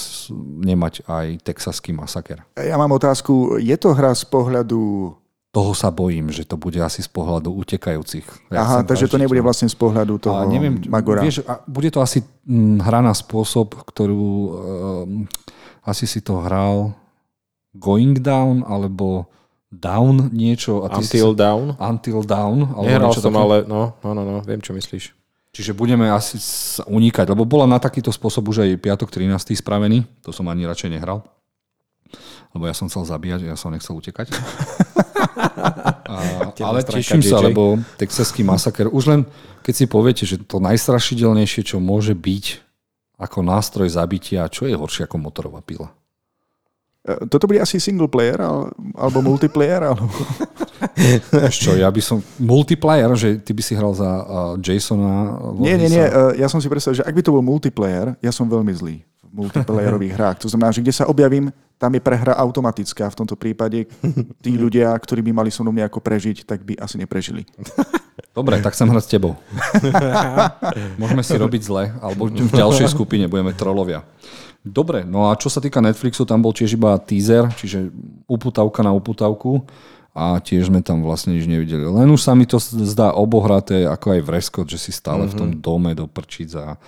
nemať 0.61 1.05
aj 1.05 1.45
texaský 1.45 1.93
masaker? 1.93 2.45
Ja 2.57 2.77
mám 2.77 2.93
otázku, 2.93 3.57
je 3.61 3.77
to 3.77 3.93
hra 3.93 4.13
z 4.13 4.25
pohľadu 4.29 5.13
toho 5.55 5.71
sa 5.71 5.87
bojím, 5.87 6.35
že 6.35 6.43
to 6.43 6.59
bude 6.59 6.75
asi 6.83 6.99
z 6.99 7.07
pohľadu 7.07 7.47
utekajúcich. 7.47 8.51
Ja 8.51 8.67
Aha, 8.67 8.77
takže 8.83 9.07
to 9.07 9.15
nebude 9.15 9.39
vlastne 9.39 9.71
z 9.71 9.77
pohľadu 9.79 10.19
toho 10.19 10.35
a 10.35 10.43
neviem, 10.43 10.83
Magora. 10.91 11.23
Vieš, 11.23 11.47
a 11.47 11.63
bude 11.63 11.87
to 11.95 12.03
asi 12.03 12.19
hm, 12.43 12.83
hra 12.83 12.99
na 12.99 13.15
spôsob, 13.15 13.71
ktorú 13.87 14.27
um, 14.27 15.23
asi 15.87 16.03
si 16.11 16.19
to 16.19 16.43
hral 16.43 16.91
Going 17.71 18.19
Down, 18.19 18.67
alebo 18.67 19.31
Down 19.71 20.35
niečo. 20.35 20.83
A 20.83 20.91
ty 20.91 21.07
Until 21.07 21.31
si, 21.31 21.39
Down? 21.39 21.65
Until 21.79 22.19
Down. 22.27 22.75
Alebo 22.75 22.91
Nehral 22.91 23.11
som, 23.15 23.31
také. 23.31 23.39
ale 23.39 23.57
no, 23.63 23.95
no, 24.03 24.11
no, 24.11 24.21
no, 24.27 24.39
viem, 24.43 24.59
čo 24.59 24.75
myslíš. 24.75 25.15
Čiže 25.55 25.71
budeme 25.71 26.11
asi 26.11 26.35
unikať, 26.83 27.31
lebo 27.31 27.47
bola 27.47 27.63
na 27.63 27.79
takýto 27.79 28.11
spôsob 28.11 28.51
už 28.51 28.67
aj 28.67 28.75
piatok 28.75 29.07
13. 29.07 29.55
spravený, 29.55 30.03
to 30.19 30.35
som 30.35 30.51
ani 30.51 30.67
radšej 30.67 30.99
nehral 30.99 31.23
lebo 32.55 32.71
ja 32.71 32.75
som 32.75 32.87
chcel 32.87 33.03
zabíjať, 33.03 33.51
ja 33.51 33.59
som 33.59 33.75
nechcel 33.75 33.99
utekať. 33.99 34.31
A, 36.05 36.53
ale 36.63 36.79
teším 36.85 37.19
sa, 37.19 37.41
lebo 37.43 37.81
texaský 37.99 38.45
masaker, 38.45 38.87
už 38.87 39.03
len 39.09 39.21
keď 39.65 39.73
si 39.73 39.85
poviete, 39.89 40.23
že 40.23 40.37
to 40.39 40.61
najstrašidelnejšie, 40.61 41.65
čo 41.65 41.81
môže 41.81 42.13
byť 42.13 42.61
ako 43.17 43.39
nástroj 43.41 43.89
zabitia, 43.89 44.47
čo 44.51 44.69
je 44.69 44.77
horšie 44.77 45.09
ako 45.09 45.17
motorová 45.17 45.59
pila? 45.65 45.89
E, 47.05 47.25
toto 47.25 47.45
bude 47.47 47.61
asi 47.61 47.79
single 47.79 48.11
player 48.11 48.37
alebo 48.97 49.17
multiplayer? 49.25 49.81
Alebo... 49.89 50.09
čo, 51.63 51.73
ja 51.77 51.89
by 51.89 52.01
som... 52.03 52.19
Multiplayer, 52.41 53.09
že 53.15 53.41
ty 53.41 53.55
by 53.55 53.63
si 53.63 53.73
hral 53.73 53.93
za 53.95 54.09
uh, 54.09 54.53
Jasona? 54.59 55.39
Nie, 55.57 55.79
nie, 55.79 55.89
nie. 55.89 56.05
Uh, 56.05 56.35
ja 56.35 56.49
som 56.51 56.59
si 56.59 56.67
predstavil, 56.67 56.99
že 56.99 57.07
ak 57.07 57.15
by 57.15 57.21
to 57.23 57.33
bol 57.33 57.45
multiplayer, 57.45 58.17
ja 58.19 58.29
som 58.29 58.45
veľmi 58.45 58.73
zlý 58.75 58.95
v 59.01 59.31
multiplayerových 59.31 60.13
hrách. 60.13 60.37
To 60.43 60.49
znamená, 60.51 60.75
že 60.75 60.81
kde 60.83 60.93
sa 60.93 61.05
objavím, 61.07 61.53
tam 61.75 61.91
je 61.91 62.01
prehra 62.01 62.33
automatická. 62.39 63.11
V 63.11 63.19
tomto 63.23 63.35
prípade 63.35 63.87
tí 64.39 64.51
ľudia, 64.63 64.95
ktorí 64.95 65.21
by 65.25 65.31
mali 65.31 65.49
so 65.51 65.61
mnou 65.63 65.75
nejako 65.75 65.99
prežiť, 65.99 66.47
tak 66.47 66.63
by 66.63 66.79
asi 66.79 66.95
neprežili. 66.95 67.43
Dobre, 68.35 68.59
tak 68.59 68.75
sem 68.75 68.87
hrať 68.87 69.03
s 69.03 69.11
tebou. 69.11 69.39
Môžeme 71.01 71.23
si 71.23 71.35
robiť 71.39 71.61
zle, 71.63 71.83
alebo 72.03 72.27
v 72.27 72.51
ďalšej 72.51 72.91
skupine 72.91 73.31
budeme 73.31 73.55
trolovia. 73.55 74.03
Dobre, 74.65 75.05
no 75.05 75.29
a 75.29 75.37
čo 75.37 75.47
sa 75.47 75.61
týka 75.61 75.77
Netflixu, 75.77 76.25
tam 76.25 76.41
bol 76.41 76.49
tiež 76.49 76.73
iba 76.73 76.97
teaser, 76.97 77.47
čiže 77.53 77.93
uputavka 78.25 78.81
na 78.81 78.91
uputavku 78.97 79.61
a 80.15 80.41
tiež 80.41 80.73
sme 80.73 80.81
tam 80.81 81.05
vlastne 81.05 81.37
nič 81.37 81.45
nevideli. 81.45 81.85
Len 81.85 82.09
už 82.09 82.23
sa 82.23 82.33
mi 82.33 82.49
to 82.49 82.57
zdá 82.59 83.13
obohraté, 83.13 83.85
ako 83.85 84.17
aj 84.17 84.21
v 84.25 84.31
Reskot, 84.31 84.67
že 84.67 84.81
si 84.81 84.89
stále 84.89 85.27
mm-hmm. 85.27 85.35
v 85.35 85.39
tom 85.39 85.49
mhm. 85.53 85.59
dome 85.61 85.91
do 85.93 86.09
prčic 86.09 86.49
a 86.57 86.79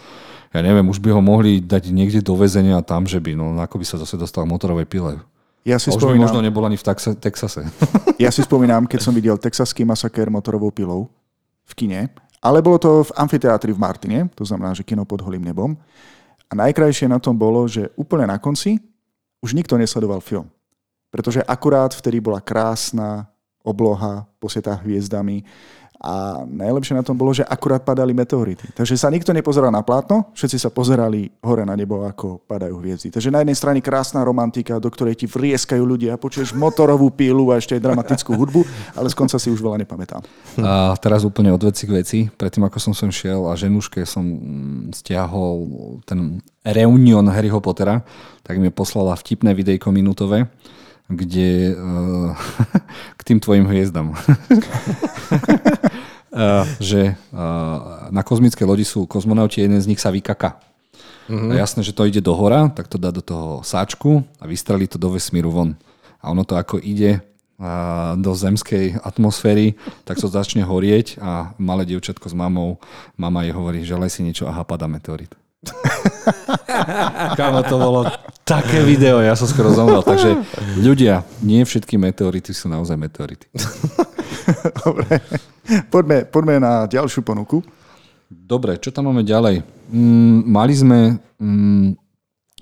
ja 0.53 0.59
neviem, 0.63 0.87
už 0.87 1.03
by 1.03 1.11
ho 1.11 1.21
mohli 1.21 1.59
dať 1.59 1.91
niekde 1.91 2.23
do 2.23 2.35
väzenia 2.39 2.79
tam, 2.83 3.03
že 3.03 3.19
by, 3.19 3.35
no 3.35 3.59
ako 3.59 3.79
by 3.79 3.85
sa 3.85 3.97
zase 3.99 4.15
dostal 4.15 4.47
motorovej 4.47 4.87
pile. 4.87 5.19
Ja 5.67 5.75
si 5.75 5.91
a 5.91 5.95
už 5.95 5.99
spomínam, 5.99 6.15
by 6.15 6.25
možno 6.31 6.39
nebol 6.39 6.63
ani 6.63 6.79
v 6.79 6.85
Texase. 7.19 7.67
Ja 8.17 8.33
si 8.33 8.41
spomínam, 8.41 8.89
keď 8.89 8.99
som 9.05 9.13
videl 9.13 9.37
texaský 9.37 9.85
masakér 9.85 10.33
motorovou 10.33 10.73
pilou 10.73 11.05
v 11.69 11.73
kine, 11.77 12.09
ale 12.41 12.65
bolo 12.65 12.81
to 12.81 13.05
v 13.05 13.11
amfiteátri 13.13 13.69
v 13.69 13.77
Martine, 13.77 14.19
to 14.33 14.41
znamená, 14.41 14.73
že 14.73 14.81
kino 14.81 15.05
pod 15.05 15.21
holým 15.21 15.45
nebom. 15.45 15.77
A 16.49 16.53
najkrajšie 16.57 17.05
na 17.05 17.21
tom 17.21 17.37
bolo, 17.37 17.67
že 17.69 17.93
úplne 17.93 18.25
na 18.25 18.41
konci 18.41 18.81
už 19.37 19.53
nikto 19.53 19.77
nesledoval 19.77 20.17
film. 20.23 20.49
Pretože 21.13 21.45
akurát 21.45 21.93
vtedy 21.93 22.17
bola 22.17 22.41
krásna 22.41 23.29
obloha 23.61 24.23
posietá 24.39 24.79
hviezdami 24.79 25.43
A 25.97 26.45
najlepšie 26.45 26.93
na 26.93 27.01
tom 27.01 27.17
bolo, 27.17 27.33
že 27.33 27.41
akurát 27.41 27.81
padali 27.81 28.13
meteority. 28.13 28.69
Takže 28.77 28.93
sa 28.93 29.09
nikto 29.09 29.33
nepozeral 29.33 29.73
na 29.73 29.81
plátno, 29.81 30.29
všetci 30.37 30.57
sa 30.61 30.69
pozerali 30.69 31.25
hore 31.41 31.65
na 31.65 31.73
nebo, 31.73 32.05
ako 32.05 32.45
padajú 32.45 32.77
hviezdy. 32.77 33.09
Takže 33.09 33.33
na 33.33 33.41
jednej 33.41 33.57
strane 33.57 33.79
krásna 33.81 34.21
romantika, 34.21 34.77
do 34.77 34.93
ktorej 34.93 35.17
ti 35.17 35.25
vrieskajú 35.25 35.81
ľudia, 35.81 36.21
počuješ 36.21 36.53
motorovú 36.53 37.09
pílu 37.09 37.49
a 37.49 37.57
ešte 37.57 37.73
aj 37.73 37.81
dramatickú 37.81 38.37
hudbu, 38.37 38.61
ale 38.93 39.09
z 39.09 39.15
konca 39.17 39.41
si 39.41 39.49
už 39.49 39.57
veľa 39.57 39.81
nepamätám. 39.81 40.21
A 40.61 40.93
teraz 41.01 41.25
úplne 41.25 41.49
od 41.49 41.65
veci 41.65 41.89
k 41.89 41.91
veci. 41.97 42.19
Predtým, 42.29 42.69
ako 42.69 42.77
som 42.77 42.93
sem 42.93 43.09
šiel 43.09 43.49
a 43.49 43.57
ženuške 43.57 44.05
som 44.05 44.21
mm, 44.21 44.93
stiahol 44.93 45.65
ten 46.05 46.45
reunion 46.61 47.25
Harryho 47.25 47.57
Pottera, 47.57 48.05
tak 48.45 48.61
mi 48.61 48.69
poslala 48.69 49.17
vtipné 49.17 49.57
videjko 49.57 49.89
minútové, 49.89 50.45
kde 51.07 51.73
uh, 51.75 52.35
k 53.19 53.21
tým 53.23 53.39
tvojim 53.39 53.65
hviezdam. 53.67 54.11
uh, 54.11 54.19
že 56.83 57.15
uh, 57.31 58.11
na 58.11 58.21
kozmické 58.23 58.67
lodi 58.67 58.83
sú 58.83 59.07
kozmonauti, 59.07 59.63
jeden 59.63 59.79
z 59.79 59.87
nich 59.87 60.03
sa 60.03 60.11
vykaká. 60.11 60.59
Mm-hmm. 61.27 61.51
A 61.51 61.53
jasné, 61.59 61.83
že 61.83 61.95
to 61.95 62.07
ide 62.07 62.23
do 62.23 62.31
hora, 62.35 62.71
tak 62.71 62.87
to 62.87 62.95
dá 62.95 63.11
do 63.11 63.19
toho 63.19 63.59
sáčku 63.59 64.23
a 64.39 64.47
vystrelí 64.47 64.87
to 64.87 64.95
do 64.95 65.11
vesmíru 65.11 65.51
von. 65.51 65.75
A 66.23 66.31
ono 66.31 66.47
to 66.47 66.55
ako 66.55 66.79
ide 66.79 67.19
uh, 67.19 68.15
do 68.15 68.31
zemskej 68.31 68.99
atmosféry, 69.03 69.75
tak 70.07 70.19
to 70.19 70.31
začne 70.31 70.63
horieť 70.63 71.19
a 71.19 71.51
malé 71.59 71.83
dievčatko 71.83 72.31
s 72.31 72.35
mamou, 72.35 72.79
mama 73.19 73.43
jej 73.43 73.51
hovorí, 73.55 73.83
želaj 73.83 74.11
si 74.11 74.23
niečo, 74.23 74.47
aha, 74.47 74.63
pada 74.63 74.87
meteorit. 74.87 75.35
Kámo, 77.37 77.65
to 77.65 77.75
bolo 77.81 78.05
také 78.45 78.85
video, 78.85 79.19
ja 79.19 79.33
som 79.33 79.49
skoro 79.49 79.73
zomrel. 79.73 80.05
Takže 80.05 80.37
ľudia, 80.79 81.25
nie 81.41 81.65
všetky 81.65 81.97
meteority 81.97 82.53
sú 82.53 82.69
naozaj 82.69 82.95
meteority. 82.95 83.49
Dobre, 84.85 85.19
poďme, 85.91 86.17
poďme 86.29 86.55
na 86.61 86.73
ďalšiu 86.87 87.25
ponuku. 87.25 87.65
Dobre, 88.27 88.75
čo 88.79 88.91
tam 88.91 89.11
máme 89.11 89.23
ďalej? 89.23 89.63
Mm, 89.87 90.37
mali 90.47 90.73
sme 90.75 90.99
mm, 91.39 91.95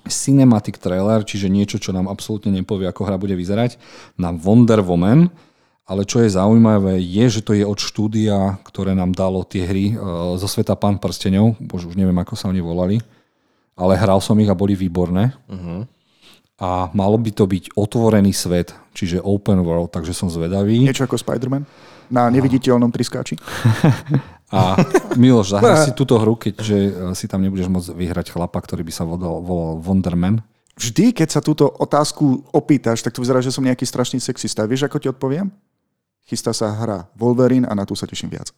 cinematic 0.06 0.78
trailer, 0.78 1.26
čiže 1.26 1.50
niečo, 1.50 1.82
čo 1.82 1.90
nám 1.90 2.06
absolútne 2.06 2.54
nepovie, 2.54 2.86
ako 2.86 3.02
hra 3.02 3.18
bude 3.18 3.34
vyzerať, 3.34 3.78
na 4.14 4.30
Wonder 4.30 4.80
Woman, 4.82 5.30
ale 5.86 6.02
čo 6.02 6.18
je 6.18 6.34
zaujímavé, 6.34 6.98
je, 6.98 7.38
že 7.38 7.40
to 7.46 7.54
je 7.54 7.62
od 7.62 7.78
štúdia, 7.78 8.58
ktoré 8.66 8.92
nám 8.98 9.14
dalo 9.14 9.46
tie 9.46 9.62
hry 9.62 9.94
uh, 9.94 10.34
zo 10.34 10.50
sveta 10.50 10.74
Pán 10.74 10.98
prstenov, 10.98 11.54
bož 11.62 11.86
už 11.86 11.94
neviem, 11.94 12.18
ako 12.18 12.34
sa 12.34 12.50
oni 12.50 12.58
volali, 12.58 12.98
ale 13.78 13.94
hral 13.94 14.18
som 14.18 14.34
ich 14.42 14.50
a 14.50 14.58
boli 14.58 14.74
výborné. 14.74 15.30
Uh-huh. 15.46 15.86
A 16.58 16.90
malo 16.90 17.20
by 17.20 17.30
to 17.30 17.46
byť 17.46 17.78
otvorený 17.78 18.34
svet, 18.34 18.74
čiže 18.96 19.22
open 19.22 19.62
world, 19.62 19.94
takže 19.94 20.16
som 20.16 20.26
zvedavý. 20.26 20.82
Niečo 20.82 21.06
ako 21.06 21.20
Spider-Man? 21.20 21.62
Na 22.10 22.32
neviditeľnom 22.34 22.90
triskáči? 22.90 23.38
A 24.46 24.78
Miloš, 25.18 25.58
zahraj 25.58 25.90
si 25.90 25.92
túto 25.98 26.14
hru, 26.22 26.38
keďže 26.38 26.78
e, 26.78 26.90
si 27.18 27.26
tam 27.26 27.42
nebudeš 27.42 27.66
môcť 27.66 27.98
vyhrať 27.98 28.26
chlapa, 28.30 28.62
ktorý 28.62 28.86
by 28.86 28.92
sa 28.94 29.02
volal, 29.02 29.42
volal 29.42 29.82
Wonderman. 29.82 30.38
Vždy, 30.78 31.10
keď 31.10 31.28
sa 31.34 31.40
túto 31.42 31.66
otázku 31.66 32.46
opýtaš, 32.54 33.02
tak 33.02 33.10
to 33.10 33.26
vyzerá, 33.26 33.42
že 33.42 33.50
som 33.50 33.66
nejaký 33.66 33.82
strašný 33.82 34.22
sexista. 34.22 34.62
Vieš, 34.62 34.86
ako 34.86 35.02
ti 35.02 35.10
odpoviem? 35.10 35.50
Chystá 36.26 36.50
sa 36.50 36.74
hra 36.74 37.06
Wolverine 37.14 37.70
a 37.70 37.72
na 37.78 37.86
tú 37.86 37.94
sa 37.94 38.02
teším 38.02 38.34
viac. 38.34 38.50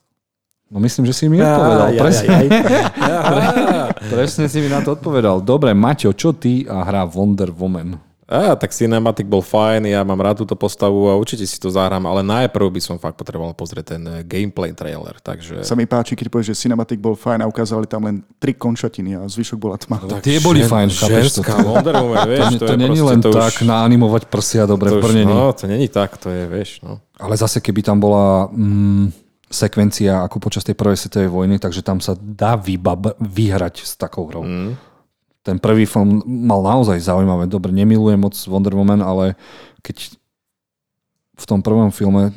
No 0.69 0.81
myslím, 0.81 1.05
že 1.09 1.17
si 1.17 1.25
mi 1.29 1.41
odpovedal. 1.41 1.89
Ja, 1.97 2.01
presne. 2.01 2.27
Ja, 2.29 2.41
ja, 2.45 2.83
ja. 2.97 3.85
presne 4.13 4.49
si 4.49 4.61
mi 4.61 4.69
na 4.69 4.85
to 4.85 4.97
odpovedal. 4.97 5.41
Dobre, 5.41 5.73
Maťo, 5.73 6.13
čo 6.13 6.37
ty 6.37 6.65
a 6.69 6.85
hra 6.85 7.09
Wonder 7.09 7.53
Woman? 7.53 8.08
Á, 8.29 8.53
tak 8.61 8.77
Cinematic 8.77 9.25
bol 9.25 9.41
fajn, 9.41 9.89
ja 9.89 10.05
mám 10.05 10.21
rád 10.21 10.45
túto 10.45 10.53
postavu 10.53 11.09
a 11.09 11.17
určite 11.17 11.49
si 11.49 11.57
to 11.57 11.73
zahrám, 11.73 12.05
ale 12.05 12.21
najprv 12.21 12.69
by 12.69 12.81
som 12.85 13.01
fakt 13.01 13.17
potreboval 13.17 13.57
pozrieť 13.57 13.97
ten 13.97 14.03
eh, 14.05 14.21
gameplay 14.21 14.77
trailer. 14.77 15.17
Takže... 15.17 15.65
Sa 15.65 15.73
mi 15.73 15.89
páči, 15.89 16.13
keď 16.13 16.29
povieš, 16.29 16.53
že 16.53 16.69
Cinematic 16.69 17.01
bol 17.01 17.17
fajn 17.17 17.41
a 17.41 17.49
ukázali 17.49 17.89
tam 17.89 18.05
len 18.05 18.21
tri 18.37 18.53
končatiny 18.53 19.17
a 19.17 19.25
zvyšok 19.25 19.57
bola 19.57 19.81
tma. 19.81 20.05
Tak 20.05 20.21
tie 20.21 20.45
boli 20.45 20.61
fajn, 20.61 20.93
chápeš 20.93 21.41
to? 21.41 21.43
Wonder 21.65 21.97
Woman, 21.97 22.29
vieš, 22.37 22.61
to, 22.61 22.69
to, 22.69 22.69
to 22.69 22.75
není 22.77 23.01
len 23.01 23.19
to 23.25 23.33
tak 23.33 23.57
už... 23.57 23.65
naanimovať 23.65 24.29
prsia 24.29 24.69
dobre 24.69 24.93
to 24.93 25.01
v 25.01 25.09
brnení. 25.09 25.33
No, 25.33 25.49
to 25.57 25.65
není 25.65 25.89
tak, 25.89 26.21
to 26.21 26.29
je, 26.29 26.45
vieš, 26.53 26.85
no. 26.85 27.01
Ale 27.17 27.33
zase, 27.33 27.65
keby 27.65 27.81
tam 27.81 27.97
bola 27.97 28.45
mm, 28.53 29.09
sekvencia 29.49 30.21
ako 30.29 30.37
počas 30.37 30.69
tej 30.69 30.77
prvej 30.77 31.01
svetovej 31.01 31.33
vojny, 31.33 31.57
takže 31.57 31.81
tam 31.81 31.97
sa 32.05 32.13
dá 32.13 32.61
vybab- 32.61 33.17
vyhrať 33.25 33.89
s 33.89 33.97
takou 33.97 34.29
hrou. 34.29 34.45
Mm 34.45 34.88
ten 35.49 35.57
prvý 35.57 35.89
film 35.89 36.21
mal 36.29 36.61
naozaj 36.61 37.01
zaujímavé. 37.01 37.49
Dobre, 37.49 37.73
nemilujem 37.73 38.21
moc 38.21 38.37
Wonder 38.45 38.77
Woman, 38.77 39.01
ale 39.01 39.33
keď 39.81 40.13
v 41.41 41.45
tom 41.49 41.65
prvom 41.65 41.89
filme 41.89 42.37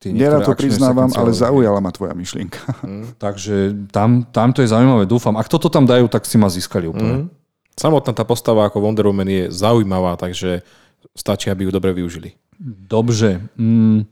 Nerad 0.00 0.48
to 0.48 0.56
priznávam, 0.56 1.12
ale 1.12 1.28
zaujala 1.28 1.76
ma 1.76 1.92
tvoja 1.92 2.16
myšlienka. 2.16 2.80
Mm. 2.80 3.04
Takže 3.20 3.56
tam, 3.92 4.24
tam 4.32 4.48
to 4.56 4.64
je 4.64 4.72
zaujímavé, 4.72 5.04
dúfam. 5.04 5.36
Ak 5.36 5.44
toto 5.52 5.68
tam 5.68 5.84
dajú, 5.84 6.08
tak 6.08 6.24
si 6.24 6.40
ma 6.40 6.48
získali 6.48 6.88
úplne. 6.88 7.28
Mm. 7.28 7.28
Samotná 7.76 8.16
tá 8.16 8.24
postava 8.24 8.64
ako 8.64 8.80
Wonder 8.80 9.04
Woman 9.04 9.28
je 9.28 9.52
zaujímavá, 9.52 10.16
takže 10.16 10.64
stačí, 11.12 11.52
aby 11.52 11.68
ju 11.68 11.70
dobre 11.76 11.92
využili. 11.92 12.32
Dobře. 12.64 13.44
Mm. 13.60 14.08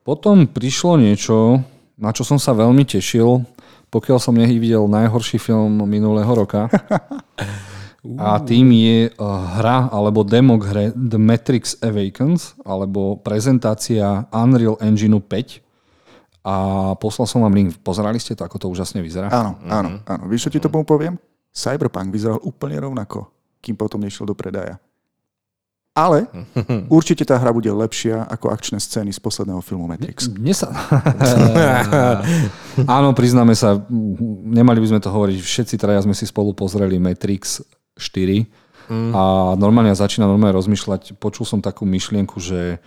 Potom 0.00 0.48
prišlo 0.48 0.96
niečo, 0.96 1.60
na 2.00 2.16
čo 2.16 2.24
som 2.24 2.40
sa 2.40 2.56
veľmi 2.56 2.88
tešil 2.88 3.44
pokiaľ 3.90 4.18
som 4.22 4.38
nevidel 4.38 4.86
najhorší 4.86 5.42
film 5.42 5.82
minulého 5.84 6.30
roka. 6.30 6.70
A 8.16 8.40
tým 8.40 8.72
je 8.72 9.12
eh, 9.12 9.14
hra 9.60 9.92
alebo 9.92 10.24
demo 10.24 10.56
k 10.56 10.64
hre 10.72 10.84
The 10.96 11.20
Matrix 11.20 11.76
Awakens 11.84 12.56
alebo 12.64 13.20
prezentácia 13.20 14.24
Unreal 14.32 14.80
Engine 14.80 15.20
5. 15.20 16.40
A 16.40 16.54
poslal 16.96 17.28
som 17.28 17.44
vám 17.44 17.52
link. 17.52 17.76
Pozerali 17.84 18.16
ste 18.16 18.32
to, 18.32 18.48
ako 18.48 18.56
to 18.56 18.66
úžasne 18.72 19.04
vyzerá? 19.04 19.28
Áno, 19.28 19.60
áno, 19.68 20.00
áno. 20.08 20.22
Víš, 20.32 20.48
čo 20.48 20.52
ti 20.56 20.56
to 20.56 20.72
poviem? 20.72 21.20
Cyberpunk 21.52 22.08
vyzeral 22.08 22.40
úplne 22.40 22.80
rovnako, 22.80 23.28
kým 23.60 23.76
potom 23.76 24.00
nešiel 24.00 24.24
do 24.24 24.32
predaja. 24.32 24.80
Ale 25.90 26.30
určite 26.96 27.26
tá 27.26 27.34
hra 27.34 27.50
bude 27.50 27.68
lepšia 27.68 28.22
ako 28.30 28.54
akčné 28.54 28.78
scény 28.78 29.10
z 29.10 29.18
posledného 29.18 29.58
filmu 29.58 29.90
Matrix. 29.90 30.30
Mne 30.30 30.54
sa... 30.54 30.70
Áno, 32.98 33.10
priznáme 33.12 33.58
sa, 33.58 33.74
nemali 34.46 34.78
by 34.78 34.86
sme 34.94 35.00
to 35.02 35.10
hovoriť, 35.10 35.36
všetci 35.42 35.74
traja 35.76 36.06
sme 36.06 36.14
si 36.14 36.24
spolu 36.30 36.54
pozreli 36.54 37.02
Matrix 37.02 37.60
4 37.98 38.46
mm. 38.86 39.10
a 39.12 39.22
normálne 39.58 39.90
ja 39.90 39.98
začína 39.98 40.30
normálne 40.30 40.54
rozmýšľať, 40.54 41.18
počul 41.18 41.44
som 41.44 41.58
takú 41.58 41.82
myšlienku, 41.84 42.38
že 42.38 42.78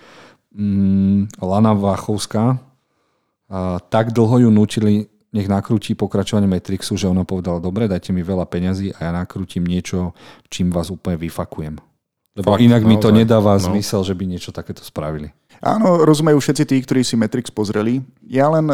mm, 0.56 1.44
Lana 1.44 1.76
Váchovská 1.76 2.56
a, 2.56 3.78
tak 3.92 4.16
dlho 4.16 4.48
ju 4.48 4.50
nutili 4.50 5.12
nech 5.34 5.50
nakrúti 5.50 5.98
pokračovanie 5.98 6.46
Matrixu, 6.46 6.94
že 6.94 7.10
ona 7.10 7.26
povedala, 7.26 7.58
dobre, 7.58 7.90
dajte 7.90 8.14
mi 8.14 8.22
veľa 8.22 8.46
peňazí 8.46 8.94
a 8.96 9.10
ja 9.10 9.12
nakrútim 9.12 9.66
niečo, 9.66 10.14
čím 10.48 10.70
vás 10.70 10.94
úplne 10.94 11.18
vyfakujem. 11.18 11.93
Lebo 12.34 12.58
Fakt, 12.58 12.66
inak 12.66 12.82
mi 12.82 12.98
to 12.98 13.14
nedáva 13.14 13.62
no. 13.62 13.64
zmysel, 13.70 14.02
že 14.02 14.18
by 14.18 14.26
niečo 14.26 14.50
takéto 14.50 14.82
spravili. 14.82 15.30
Áno, 15.62 16.02
rozumejú 16.02 16.42
všetci 16.42 16.64
tí, 16.66 16.78
ktorí 16.82 17.06
si 17.06 17.14
Matrix 17.14 17.54
pozreli. 17.54 18.02
Ja 18.26 18.50
len 18.50 18.74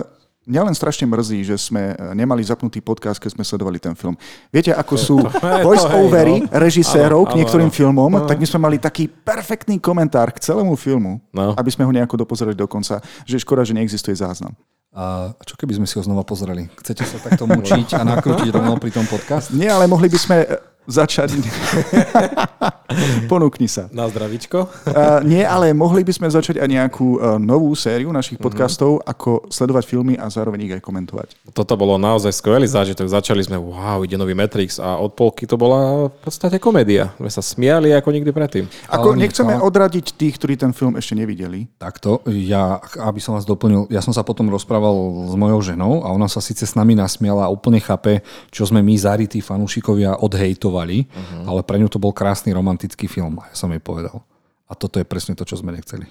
Mňa 0.49 0.65
len 0.65 0.73
strašne 0.73 1.05
mrzí, 1.05 1.45
že 1.45 1.61
sme 1.61 1.93
e, 1.93 1.95
nemali 2.17 2.41
zapnutý 2.41 2.81
podcast, 2.81 3.21
keď 3.21 3.37
sme 3.37 3.45
sledovali 3.45 3.77
ten 3.77 3.93
film. 3.93 4.17
Viete, 4.49 4.73
ako 4.73 4.93
sú 4.97 5.21
voice-overy 5.67 6.41
no. 6.41 6.49
režisérov 6.57 7.21
k 7.29 7.37
niektorým 7.37 7.69
filmom, 7.69 8.09
no. 8.09 8.25
tak 8.25 8.41
my 8.41 8.47
sme 8.49 8.65
mali 8.65 8.81
taký 8.81 9.05
perfektný 9.05 9.77
komentár 9.77 10.33
k 10.33 10.41
celému 10.41 10.73
filmu, 10.73 11.21
no. 11.29 11.53
aby 11.53 11.69
sme 11.69 11.85
ho 11.85 11.93
nejako 11.93 12.25
dopozerali 12.25 12.57
do 12.57 12.65
konca, 12.65 12.97
že 13.29 13.37
škoda, 13.37 13.61
že 13.61 13.77
neexistuje 13.77 14.17
záznam. 14.17 14.57
A 14.89 15.37
čo 15.45 15.53
keby 15.53 15.77
sme 15.77 15.85
si 15.85 16.01
ho 16.01 16.03
znova 16.07 16.25
pozreli? 16.25 16.65
Chcete 16.81 17.05
sa 17.05 17.21
takto 17.21 17.45
mučiť 17.45 17.93
a 17.93 18.01
nakrútiť 18.01 18.49
rovno 18.49 18.73
pri 18.81 18.89
tom 18.89 19.05
podcast? 19.05 19.53
Nie, 19.53 19.69
ale 19.69 19.85
mohli 19.85 20.09
by 20.09 20.17
sme 20.17 20.49
začať... 20.89 21.37
Ponúkni 23.31 23.69
sa. 23.69 23.85
Na 23.93 24.09
zdravičko? 24.09 24.65
uh, 24.65 25.21
nie, 25.21 25.45
ale 25.45 25.77
mohli 25.77 26.01
by 26.01 26.09
sme 26.09 26.27
začať 26.27 26.57
aj 26.57 26.67
nejakú 26.67 27.21
uh, 27.21 27.37
novú 27.37 27.77
sériu 27.77 28.09
našich 28.09 28.41
mhm. 28.41 28.43
podcastov, 28.43 28.99
mm-hmm. 28.99 29.13
ako 29.13 29.29
sledovať 29.53 29.83
filmy 29.85 30.17
a 30.17 30.25
zároveň 30.27 30.59
ich 30.65 30.73
aj 30.73 30.81
komentovať. 30.81 31.27
Toto 31.53 31.77
bolo 31.77 32.01
naozaj 32.01 32.33
skvelý 32.33 32.65
zážitok. 32.65 33.05
Začali 33.05 33.45
sme, 33.45 33.61
wow, 33.61 34.01
ide 34.01 34.17
nový 34.17 34.33
Matrix 34.33 34.81
a 34.81 34.97
od 34.97 35.13
polky 35.13 35.45
to 35.45 35.53
bola 35.55 36.09
v 36.09 36.21
podstate 36.25 36.57
komédia. 36.57 37.13
My 37.21 37.29
sa 37.29 37.45
smiali 37.45 37.93
ako 37.93 38.09
nikdy 38.09 38.33
predtým. 38.33 38.65
Ako 38.89 39.13
ale 39.13 39.21
nechceme 39.21 39.53
ale... 39.53 39.61
odradiť 39.61 40.17
tých, 40.17 40.41
ktorí 40.41 40.57
ten 40.57 40.73
film 40.73 40.97
ešte 40.97 41.13
nevideli. 41.13 41.69
Takto, 41.77 42.25
ja, 42.25 42.81
aby 43.05 43.21
som 43.21 43.37
vás 43.37 43.45
doplnil, 43.45 43.85
ja 43.93 44.01
som 44.01 44.11
sa 44.11 44.25
potom 44.25 44.49
rozprával 44.49 45.29
s 45.29 45.35
mojou 45.37 45.61
ženou 45.61 46.01
a 46.01 46.09
ona 46.09 46.25
sa 46.25 46.41
síce 46.41 46.65
s 46.65 46.73
nami 46.73 46.97
nasmiala 46.97 47.45
a 47.45 47.53
úplne 47.53 47.77
chápe, 47.77 48.25
čo 48.49 48.65
sme 48.65 48.81
my 48.81 48.97
zarytí 48.97 49.45
fanúšikovia 49.45 50.17
odhejtovali 50.17 50.78
milovali, 50.79 50.97
uh-huh. 51.11 51.49
ale 51.51 51.61
pre 51.67 51.77
ňu 51.79 51.87
to 51.91 51.99
bol 51.99 52.15
krásny 52.15 52.55
romantický 52.55 53.11
film. 53.11 53.43
Ja 53.43 53.55
som 53.55 53.71
jej 53.71 53.83
povedal. 53.83 54.23
A 54.69 54.77
toto 54.77 55.01
je 55.01 55.05
presne 55.05 55.35
to, 55.35 55.43
čo 55.43 55.59
sme 55.59 55.75
nechceli. 55.75 56.07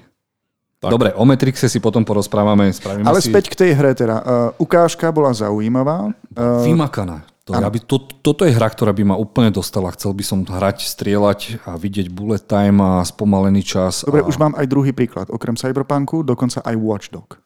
Tak. 0.78 0.94
Dobre, 0.94 1.10
o 1.16 1.26
Matrixe 1.26 1.66
si 1.66 1.82
potom 1.82 2.06
porozprávame. 2.06 2.70
Ale 3.02 3.18
si... 3.18 3.30
späť 3.30 3.50
k 3.50 3.54
tej 3.66 3.70
hre 3.74 3.98
teda. 3.98 4.16
Uh, 4.22 4.62
ukážka 4.62 5.10
bola 5.10 5.34
zaujímavá. 5.34 6.14
Uh... 6.38 6.62
Vymakaná. 6.62 7.26
To, 7.48 7.56
ja 7.56 7.64
by, 7.64 7.80
to, 7.80 7.96
toto 8.20 8.44
je 8.44 8.52
hra, 8.52 8.68
ktorá 8.68 8.92
by 8.92 9.08
ma 9.08 9.16
úplne 9.16 9.48
dostala. 9.48 9.88
Chcel 9.96 10.12
by 10.12 10.20
som 10.20 10.44
hrať, 10.44 10.84
strieľať 10.84 11.64
a 11.64 11.80
vidieť 11.80 12.12
bullet 12.12 12.44
time 12.44 12.78
a 12.84 13.00
spomalený 13.02 13.64
čas. 13.64 14.04
Dobre, 14.04 14.20
a... 14.20 14.28
už 14.28 14.36
mám 14.36 14.52
aj 14.54 14.68
druhý 14.68 14.92
príklad. 14.92 15.32
Okrem 15.32 15.56
Cyberpunku, 15.56 16.22
dokonca 16.22 16.60
aj 16.60 16.76
Watchdog. 16.76 17.40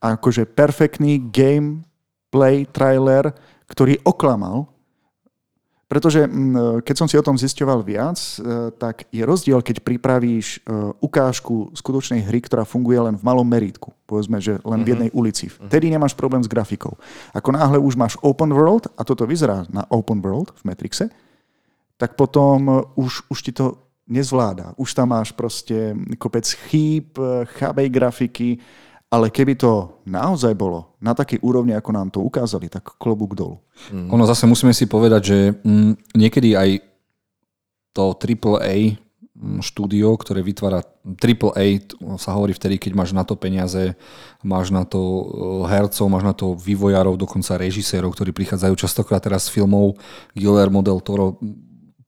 akože 0.00 0.48
perfektný 0.48 1.28
gameplay 1.28 2.64
trailer, 2.70 3.36
ktorý 3.68 4.00
oklamal 4.02 4.77
pretože 5.88 6.28
mm, 6.28 6.84
keď 6.84 6.94
som 6.94 7.08
si 7.08 7.16
o 7.16 7.24
tom 7.24 7.40
zisťoval 7.40 7.80
viac, 7.80 8.20
e, 8.20 8.44
tak 8.76 9.08
je 9.08 9.24
rozdiel, 9.24 9.64
keď 9.64 9.80
pripravíš 9.80 10.60
e, 10.60 10.84
ukážku 11.00 11.72
skutočnej 11.72 12.28
hry, 12.28 12.44
ktorá 12.44 12.68
funguje 12.68 13.00
len 13.00 13.16
v 13.16 13.24
malom 13.24 13.48
meritku. 13.48 13.96
Povedzme, 14.04 14.36
že 14.36 14.60
len 14.68 14.84
v 14.84 14.86
mhm. 14.86 14.92
jednej 14.92 15.10
ulici. 15.16 15.48
Mhm. 15.48 15.72
Vtedy 15.72 15.86
nemáš 15.88 16.12
problém 16.12 16.44
s 16.44 16.52
grafikou. 16.52 17.00
Ako 17.32 17.56
náhle 17.56 17.80
už 17.80 17.96
máš 17.96 18.20
open 18.20 18.52
world, 18.52 18.92
a 19.00 19.02
toto 19.02 19.24
vyzerá 19.24 19.64
na 19.72 19.88
open 19.88 20.20
world 20.20 20.52
v 20.60 20.62
Matrixe, 20.68 21.08
tak 21.96 22.20
potom 22.20 22.68
e, 22.68 22.72
už, 23.00 23.24
už 23.32 23.38
ti 23.40 23.56
to 23.56 23.80
nezvláda. 24.04 24.76
Už 24.76 24.92
tam 24.92 25.16
máš 25.16 25.32
proste 25.32 25.96
kopec 26.20 26.44
chýb, 26.68 27.16
chábej 27.60 27.88
grafiky, 27.92 28.60
ale 29.08 29.32
keby 29.32 29.56
to 29.56 30.04
naozaj 30.04 30.52
bolo 30.52 31.00
na 31.00 31.16
takej 31.16 31.40
úrovni, 31.40 31.72
ako 31.72 31.90
nám 31.96 32.08
to 32.12 32.20
ukázali, 32.20 32.68
tak 32.68 32.84
klobúk 33.00 33.32
dolu. 33.32 33.56
Mm. 33.88 34.12
Ono 34.12 34.24
zase 34.28 34.44
musíme 34.44 34.76
si 34.76 34.84
povedať, 34.84 35.22
že 35.24 35.38
mm, 35.64 36.12
niekedy 36.12 36.52
aj 36.52 36.84
to 37.96 38.12
AAA 38.12 39.00
mm, 39.32 39.64
štúdio, 39.64 40.12
ktoré 40.12 40.44
vytvára 40.44 40.84
AAA, 41.08 41.88
sa 42.20 42.36
hovorí 42.36 42.52
vtedy, 42.52 42.76
keď 42.76 42.92
máš 42.92 43.16
na 43.16 43.24
to 43.24 43.32
peniaze, 43.32 43.96
máš 44.44 44.68
na 44.68 44.84
to 44.84 45.00
e, 45.00 45.24
hercov, 45.72 46.04
máš 46.12 46.24
na 46.28 46.34
to 46.36 46.52
vývojárov, 46.52 47.16
dokonca 47.16 47.56
režisérov, 47.56 48.12
ktorí 48.12 48.36
prichádzajú 48.36 48.74
častokrát 48.76 49.24
teraz 49.24 49.48
z 49.48 49.56
filmov 49.56 49.96
Guillermo 50.36 50.84
del 50.84 51.00
Toro 51.00 51.40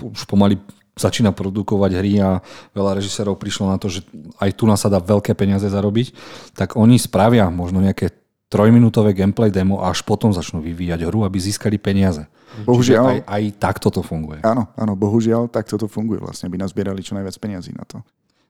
už 0.01 0.24
pomaly 0.28 0.57
začína 1.01 1.32
produkovať 1.32 1.90
hry 1.96 2.20
a 2.20 2.44
veľa 2.76 3.01
režisérov 3.01 3.40
prišlo 3.40 3.72
na 3.72 3.80
to, 3.80 3.88
že 3.88 4.05
aj 4.36 4.51
tu 4.53 4.68
nás 4.68 4.84
sa 4.84 4.92
dá 4.92 5.01
veľké 5.01 5.32
peniaze 5.32 5.64
zarobiť, 5.64 6.12
tak 6.53 6.76
oni 6.76 7.01
spravia 7.01 7.48
možno 7.48 7.80
nejaké 7.80 8.12
trojminútové 8.51 9.14
gameplay 9.14 9.48
demo 9.48 9.78
a 9.78 9.94
až 9.94 10.03
potom 10.03 10.34
začnú 10.34 10.59
vyvíjať 10.59 11.07
hru, 11.07 11.22
aby 11.22 11.38
získali 11.38 11.78
peniaze. 11.78 12.26
Bohužiaľ. 12.66 13.05
aj, 13.07 13.18
aj 13.30 13.42
takto 13.62 13.94
to 13.94 14.03
funguje. 14.03 14.42
Áno, 14.42 14.66
áno, 14.74 14.98
bohužiaľ, 14.98 15.46
takto 15.46 15.78
to 15.78 15.86
funguje 15.86 16.18
vlastne, 16.18 16.51
aby 16.51 16.59
nazbierali 16.59 16.98
čo 16.98 17.14
najviac 17.14 17.38
peniazí 17.38 17.70
na 17.70 17.86
to. 17.86 18.03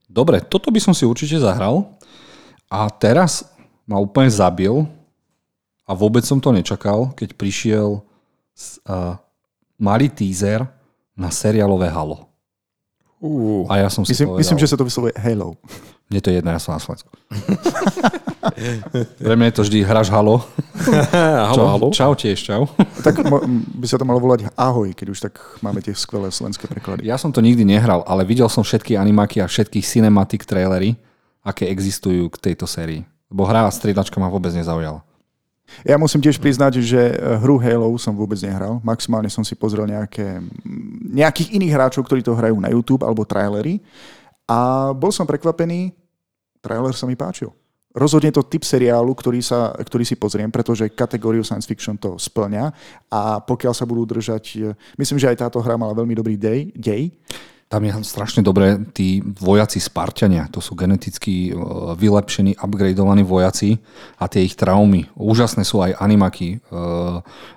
Dobre, 0.09 0.40
toto 0.40 0.72
by 0.72 0.80
som 0.80 0.96
si 0.96 1.05
určite 1.05 1.36
zahral 1.36 1.84
a 2.72 2.88
teraz 2.88 3.44
ma 3.84 4.01
úplne 4.01 4.32
zabil 4.32 4.88
a 5.84 5.92
vôbec 5.92 6.24
som 6.24 6.40
to 6.40 6.48
nečakal, 6.48 7.12
keď 7.12 7.36
prišiel 7.36 8.01
uh, 8.01 9.20
malý 9.76 10.09
teaser 10.09 10.64
na 11.12 11.28
seriálové 11.28 11.92
Halo. 11.92 12.29
Uh, 13.20 13.68
a 13.68 13.84
ja 13.84 13.88
som 13.92 14.00
si 14.00 14.16
myslím, 14.16 14.32
povedal, 14.32 14.40
myslím, 14.40 14.58
že 14.64 14.68
sa 14.72 14.76
to 14.80 14.84
vyslovuje 14.88 15.12
Halo. 15.20 15.52
Mne 16.08 16.20
to 16.24 16.32
je 16.32 16.40
jedno, 16.40 16.50
ja 16.56 16.60
som 16.60 16.72
na 16.72 16.80
Slovensku. 16.80 17.12
Pre 19.20 19.34
mňa 19.36 19.46
je 19.52 19.54
to 19.60 19.62
vždy 19.68 19.78
hráš 19.84 20.08
Halo. 20.08 20.40
halo, 21.52 21.64
halo. 21.68 21.86
Čau 21.92 22.16
tiež, 22.16 22.40
čau. 22.40 22.64
tak 23.06 23.20
by 23.76 23.86
sa 23.86 24.00
to 24.00 24.08
malo 24.08 24.24
volať 24.24 24.48
Ahoj, 24.56 24.96
keď 24.96 25.06
už 25.12 25.20
tak 25.28 25.36
máme 25.60 25.84
tie 25.84 25.92
skvelé 25.92 26.32
slovenské 26.32 26.64
preklady. 26.64 27.04
Ja 27.04 27.20
som 27.20 27.28
to 27.28 27.44
nikdy 27.44 27.60
nehral, 27.68 28.00
ale 28.08 28.24
videl 28.24 28.48
som 28.48 28.64
všetky 28.64 28.96
animáky 28.96 29.44
a 29.44 29.46
všetky 29.46 29.84
cinematic 29.84 30.48
trailery, 30.48 30.96
aké 31.44 31.68
existujú 31.68 32.32
k 32.32 32.40
tejto 32.50 32.64
sérii. 32.64 33.04
Lebo 33.28 33.44
hra 33.44 33.68
a 33.68 33.70
striedačka 33.70 34.16
ma 34.16 34.32
vôbec 34.32 34.56
nezaujala. 34.56 35.04
Ja 35.86 35.96
musím 35.96 36.20
tiež 36.20 36.36
priznať, 36.36 36.82
že 36.82 37.00
eh, 37.00 37.38
hru 37.40 37.56
Halo 37.56 37.94
som 37.96 38.12
vôbec 38.12 38.38
nehral. 38.44 38.78
Maximálne 38.84 39.30
som 39.32 39.46
si 39.46 39.56
pozrel 39.56 39.88
nejaké, 39.88 40.42
nejakých 41.10 41.56
iných 41.56 41.74
hráčov, 41.74 42.04
ktorí 42.06 42.20
to 42.20 42.36
hrajú 42.36 42.56
na 42.60 42.70
YouTube 42.72 43.06
alebo 43.06 43.26
trailery. 43.26 43.80
A 44.50 44.90
bol 44.90 45.14
som 45.14 45.28
prekvapený, 45.28 45.94
trailer 46.58 46.94
sa 46.94 47.06
mi 47.06 47.14
páčil. 47.14 47.54
Rozhodne 47.90 48.30
to 48.30 48.46
typ 48.46 48.62
seriálu, 48.62 49.10
ktorý, 49.18 49.42
sa, 49.42 49.74
ktorý 49.74 50.06
si 50.06 50.14
pozriem, 50.14 50.46
pretože 50.46 50.86
kategóriu 50.94 51.42
science 51.42 51.66
fiction 51.66 51.98
to 51.98 52.14
splňa 52.22 52.70
a 53.10 53.42
pokiaľ 53.42 53.74
sa 53.74 53.82
budú 53.82 54.06
držať, 54.06 54.44
eh, 54.58 54.74
myslím, 54.98 55.18
že 55.18 55.30
aj 55.30 55.46
táto 55.46 55.58
hra 55.58 55.74
mala 55.74 55.96
veľmi 55.96 56.14
dobrý 56.14 56.38
dej, 56.38 56.70
dej 56.74 57.10
tam 57.70 57.86
je 57.86 57.94
strašne 58.02 58.42
dobré 58.42 58.82
tí 58.90 59.22
vojaci 59.22 59.78
Spartania. 59.78 60.50
To 60.50 60.58
sú 60.58 60.74
geneticky 60.74 61.54
e, 61.54 61.56
vylepšení, 61.94 62.58
upgradeovaní 62.58 63.22
vojaci 63.22 63.78
a 64.18 64.26
tie 64.26 64.42
ich 64.42 64.58
traumy. 64.58 65.06
Úžasné 65.14 65.62
sú 65.62 65.78
aj 65.78 65.94
animaky. 66.02 66.58
E, 66.58 66.82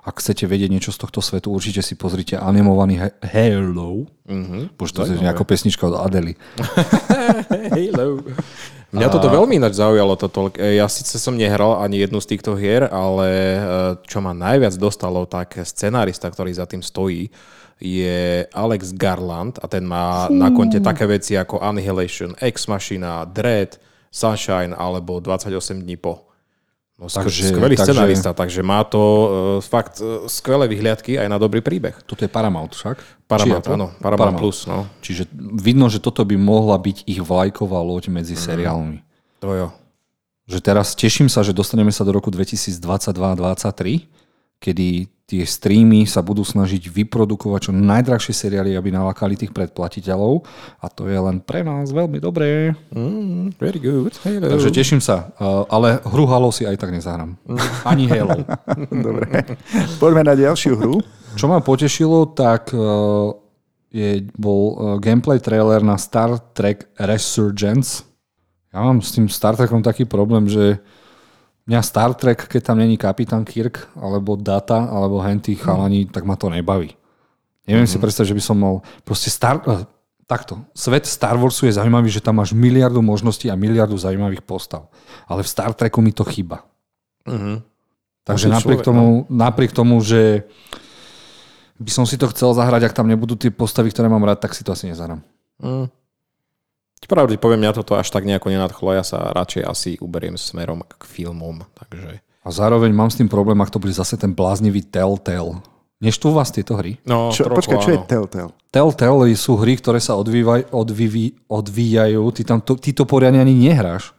ak 0.06 0.22
chcete 0.22 0.46
vedieť 0.46 0.70
niečo 0.70 0.94
z 0.94 1.02
tohto 1.02 1.18
svetu, 1.18 1.50
určite 1.50 1.82
si 1.82 1.98
pozrite 1.98 2.38
animovaný 2.38 3.10
Halo. 3.26 4.06
Mm-hmm. 4.30 4.78
Bože, 4.78 4.94
to 4.94 5.10
je 5.10 5.18
nejaká 5.18 5.42
pesnička 5.50 5.90
od 5.90 5.98
Adely. 5.98 6.38
Halo. 7.74 8.22
Mňa 8.94 9.10
toto 9.10 9.34
veľmi 9.34 9.58
ináč 9.58 9.82
zaujalo. 9.82 10.14
Toto. 10.14 10.54
E, 10.54 10.78
ja 10.78 10.86
síce 10.94 11.18
som 11.18 11.34
nehral 11.34 11.82
ani 11.82 12.06
jednu 12.06 12.22
z 12.22 12.38
týchto 12.38 12.54
hier, 12.54 12.86
ale 12.86 13.58
čo 14.06 14.22
ma 14.22 14.38
najviac 14.38 14.78
dostalo, 14.78 15.26
tak 15.26 15.58
scenárista, 15.66 16.30
ktorý 16.30 16.54
za 16.54 16.70
tým 16.70 16.86
stojí, 16.86 17.34
je 17.82 18.48
Alex 18.54 18.94
Garland 18.94 19.60
a 19.62 19.66
ten 19.68 19.84
má 19.86 20.28
Fú. 20.28 20.38
na 20.38 20.50
konte 20.52 20.80
také 20.80 21.08
veci 21.10 21.38
ako 21.38 21.60
Annihilation, 21.60 22.38
Ex 22.40 22.68
Machina, 22.68 23.26
Dread, 23.26 23.80
Sunshine 24.14 24.78
alebo 24.78 25.18
28 25.18 25.82
dní 25.82 25.98
po. 25.98 26.30
No, 26.94 27.10
takže, 27.10 27.50
skvelý 27.50 27.74
takže, 27.74 27.90
scenarista, 27.90 28.32
takže 28.38 28.62
má 28.62 28.86
to 28.86 29.02
uh, 29.02 29.28
fakt 29.66 29.98
uh, 29.98 30.30
skvelé 30.30 30.70
vyhliadky 30.70 31.18
aj 31.18 31.26
na 31.26 31.42
dobrý 31.42 31.60
príbeh. 31.60 31.98
Toto 32.06 32.22
je 32.22 32.30
Paramount 32.30 32.70
však? 32.70 33.26
Paramount, 33.26 33.66
áno. 33.66 33.90
Paramount, 33.98 34.38
Paramount 34.38 34.38
Plus. 34.38 34.70
No. 34.70 34.86
Čiže 35.02 35.26
vidno, 35.34 35.90
že 35.90 35.98
toto 35.98 36.22
by 36.22 36.38
mohla 36.38 36.78
byť 36.78 37.10
ich 37.10 37.18
vlajková 37.18 37.82
loď 37.82 38.14
medzi 38.14 38.38
mm. 38.38 38.42
seriálmi. 38.46 38.98
To 39.42 39.50
jo. 39.58 39.68
Že 40.46 40.60
teraz 40.62 40.94
teším 40.94 41.34
sa, 41.34 41.42
že 41.42 41.50
dostaneme 41.50 41.90
sa 41.90 42.06
do 42.06 42.14
roku 42.14 42.30
2022-2023, 42.30 44.06
kedy 44.64 45.12
tie 45.28 45.44
streamy 45.44 46.08
sa 46.08 46.24
budú 46.24 46.48
snažiť 46.48 46.88
vyprodukovať 46.88 47.68
čo 47.68 47.72
najdrahšie 47.76 48.32
seriály, 48.32 48.80
aby 48.80 48.96
nalákali 48.96 49.36
tých 49.36 49.52
predplatiteľov 49.52 50.44
a 50.80 50.86
to 50.88 51.12
je 51.12 51.20
len 51.20 51.44
pre 51.44 51.64
nás 51.64 51.92
veľmi 51.92 52.20
dobré. 52.24 52.72
Mm, 52.96 53.56
very 53.60 53.80
good. 53.80 54.16
Hello. 54.24 54.48
Takže 54.48 54.72
teším 54.72 55.04
sa, 55.04 55.36
ale 55.68 56.00
hru 56.08 56.24
Halo 56.28 56.52
si 56.52 56.64
aj 56.64 56.80
tak 56.80 56.96
nezahrám. 56.96 57.36
Mm. 57.44 57.60
Ani 57.84 58.06
Halo. 58.08 58.40
Dobre. 59.10 59.28
Poďme 60.00 60.22
na 60.28 60.36
ďalšiu 60.36 60.80
hru. 60.80 61.04
Čo 61.34 61.50
ma 61.50 61.60
potešilo, 61.66 62.30
tak 62.32 62.70
uh, 62.72 63.34
je, 63.90 64.28
bol 64.38 64.62
uh, 64.62 64.76
gameplay 65.02 65.42
trailer 65.42 65.82
na 65.82 65.98
Star 65.98 66.38
Trek 66.54 66.88
Resurgence. 67.00 68.06
Ja 68.70 68.86
mám 68.86 69.02
s 69.02 69.18
tým 69.18 69.26
Star 69.26 69.58
Trekom 69.58 69.82
taký 69.82 70.06
problém, 70.06 70.46
že 70.46 70.78
Mňa 71.64 71.80
Star 71.80 72.12
Trek, 72.12 72.52
keď 72.52 72.62
tam 72.74 72.78
není 72.80 73.00
kapitán 73.00 73.48
Kirk, 73.48 73.88
alebo 73.96 74.36
Data, 74.36 74.84
alebo 74.84 75.24
henty 75.24 75.56
chalani, 75.56 76.12
tak 76.12 76.28
ma 76.28 76.36
to 76.36 76.52
nebaví. 76.52 76.92
Neviem 77.64 77.88
mm-hmm. 77.88 77.96
si 77.96 78.04
predstaviť, 78.04 78.30
že 78.36 78.38
by 78.38 78.44
som 78.44 78.58
mal... 78.60 78.76
Proste 79.08 79.32
Star... 79.32 79.64
Uh, 79.64 79.88
takto. 80.28 80.60
Svet 80.76 81.08
Star 81.08 81.40
Warsu 81.40 81.68
je 81.68 81.80
zaujímavý, 81.80 82.12
že 82.12 82.20
tam 82.20 82.44
máš 82.44 82.52
miliardu 82.52 83.00
možností 83.00 83.48
a 83.48 83.56
miliardu 83.56 83.96
zaujímavých 83.96 84.44
postav. 84.44 84.92
Ale 85.24 85.44
v 85.44 85.48
Star 85.48 85.72
Treku 85.72 86.04
mi 86.04 86.12
to 86.12 86.28
chýba. 86.28 86.68
Mm-hmm. 87.24 87.58
Takže 88.24 88.48
napriek, 88.48 88.84
človek, 88.84 88.88
tomu, 88.88 89.04
no. 89.04 89.32
napriek 89.32 89.72
tomu, 89.72 90.00
že 90.00 90.48
by 91.80 91.92
som 91.92 92.08
si 92.08 92.16
to 92.16 92.32
chcel 92.32 92.56
zahrať, 92.56 92.88
ak 92.88 92.96
tam 92.96 93.08
nebudú 93.12 93.36
tie 93.36 93.52
postavy, 93.52 93.92
ktoré 93.92 94.08
mám 94.08 94.24
rád, 94.24 94.40
tak 94.40 94.56
si 94.56 94.64
to 94.64 94.72
asi 94.72 94.88
nezahrám. 94.88 95.20
Mm. 95.60 95.92
Pravdy 97.04 97.36
poviem, 97.38 97.68
mňa 97.68 97.78
toto 97.78 98.00
až 98.00 98.10
tak 98.10 98.24
nejako 98.24 98.50
nenadchlo, 98.50 98.96
ja 98.96 99.04
sa 99.04 99.32
radšej 99.36 99.64
asi 99.64 99.92
uberiem 100.00 100.40
smerom 100.40 100.84
k 100.88 101.02
filmom. 101.04 101.64
Takže... 101.76 102.24
A 102.44 102.48
zároveň 102.52 102.92
mám 102.92 103.08
s 103.08 103.16
tým 103.16 103.32
problém, 103.32 103.56
ak 103.64 103.72
to 103.72 103.80
bude 103.80 103.96
zase 103.96 104.20
ten 104.20 104.36
bláznivý 104.36 104.84
Telltale. 104.84 105.64
Neštú 106.04 106.36
vás 106.36 106.52
tieto 106.52 106.76
hry? 106.76 107.00
No, 107.08 107.32
čo, 107.32 107.48
trochu, 107.48 107.64
počkaj, 107.64 107.78
čo 107.80 107.92
áno. 107.92 107.96
je 107.96 108.00
Telltale? 108.04 108.52
Telltale 108.68 109.32
sú 109.40 109.56
hry, 109.56 109.80
ktoré 109.80 110.04
sa 110.04 110.20
odvívaj, 110.20 110.68
odvívi, 110.76 111.40
odvíjajú. 111.48 112.24
Ty, 112.36 112.42
tam 112.44 112.60
to, 112.60 112.76
ty 112.76 112.92
to 112.92 113.08
poriadne 113.08 113.40
ani 113.40 113.56
nehráš. 113.56 114.12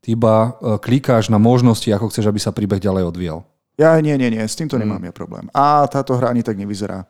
Ty 0.00 0.16
iba 0.16 0.56
uh, 0.56 0.80
klikáš 0.80 1.28
na 1.28 1.36
možnosti, 1.36 1.84
ako 1.92 2.08
chceš, 2.08 2.32
aby 2.32 2.40
sa 2.40 2.56
príbeh 2.56 2.80
ďalej 2.80 3.12
odvíjal. 3.12 3.44
Ja 3.76 4.00
nie, 4.00 4.16
nie, 4.16 4.32
nie, 4.32 4.40
s 4.40 4.56
týmto 4.56 4.80
nemám 4.80 5.04
hmm. 5.04 5.08
ja 5.08 5.12
problém. 5.12 5.44
A 5.52 5.84
táto 5.84 6.16
hra 6.16 6.32
ani 6.32 6.40
tak 6.40 6.56
nevyzerá. 6.56 7.04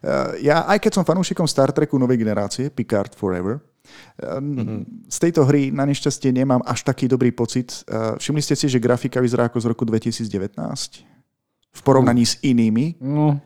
Uh, 0.00 0.40
ja, 0.40 0.64
aj 0.64 0.80
keď 0.80 0.96
som 0.96 1.04
fanúšikom 1.04 1.44
Star 1.44 1.68
Treku 1.76 2.00
novej 2.00 2.16
generácie, 2.16 2.72
Picard 2.72 3.12
Forever, 3.12 3.60
Mm-hmm. 4.16 5.10
Z 5.12 5.16
tejto 5.20 5.44
hry 5.44 5.68
na 5.68 5.84
nešťastie 5.84 6.32
nemám 6.32 6.64
až 6.64 6.82
taký 6.88 7.04
dobrý 7.04 7.32
pocit. 7.32 7.84
Ehm, 7.86 8.16
všimli 8.16 8.42
ste 8.42 8.56
si, 8.56 8.66
že 8.68 8.80
grafika 8.80 9.20
vyzerá 9.20 9.52
ako 9.52 9.60
z 9.60 9.66
roku 9.68 9.84
2019? 9.84 10.30
V 11.76 11.80
porovnaní 11.84 12.24
mm. 12.24 12.30
s 12.30 12.34
inými. 12.40 12.86
Mm. 12.96 13.36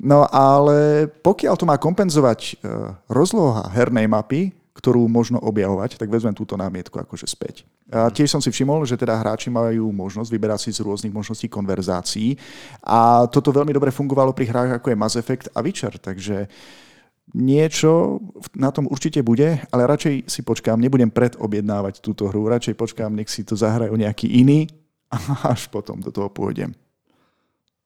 No 0.00 0.24
ale 0.30 1.10
pokiaľ 1.10 1.54
to 1.60 1.68
má 1.68 1.76
kompenzovať 1.76 2.40
ehm, 2.56 2.96
rozloha 3.12 3.68
hernej 3.76 4.08
mapy, 4.08 4.56
ktorú 4.78 5.10
možno 5.10 5.42
objavovať, 5.42 5.98
tak 5.98 6.06
vezmem 6.06 6.30
túto 6.30 6.54
námietku 6.54 6.94
akože 7.02 7.26
späť. 7.26 7.66
A 7.90 8.14
tiež 8.14 8.30
som 8.30 8.38
si 8.38 8.46
všimol, 8.46 8.86
že 8.86 8.94
teda 8.94 9.18
hráči 9.18 9.50
majú 9.50 9.90
možnosť 9.90 10.30
vyberať 10.30 10.60
si 10.62 10.70
z 10.70 10.86
rôznych 10.86 11.10
možností 11.10 11.50
konverzácií 11.50 12.38
a 12.86 13.26
toto 13.26 13.50
veľmi 13.50 13.74
dobre 13.74 13.90
fungovalo 13.90 14.30
pri 14.30 14.46
hrách 14.46 14.70
ako 14.78 14.94
je 14.94 15.00
Mass 15.00 15.18
Effect 15.18 15.50
a 15.50 15.66
Witcher, 15.66 15.98
takže 15.98 16.46
uh, 16.46 16.87
niečo 17.36 18.22
na 18.56 18.72
tom 18.72 18.88
určite 18.88 19.20
bude, 19.20 19.60
ale 19.68 19.88
radšej 19.88 20.28
si 20.28 20.40
počkám, 20.40 20.80
nebudem 20.80 21.12
predobjednávať 21.12 22.00
túto 22.00 22.32
hru, 22.32 22.48
radšej 22.48 22.74
počkám, 22.78 23.12
nech 23.12 23.28
si 23.28 23.44
to 23.44 23.56
zahrajú 23.58 23.92
nejaký 23.92 24.28
iný 24.28 24.68
a 25.12 25.52
až 25.52 25.68
potom 25.68 26.00
do 26.00 26.08
toho 26.08 26.32
pôjdem. 26.32 26.72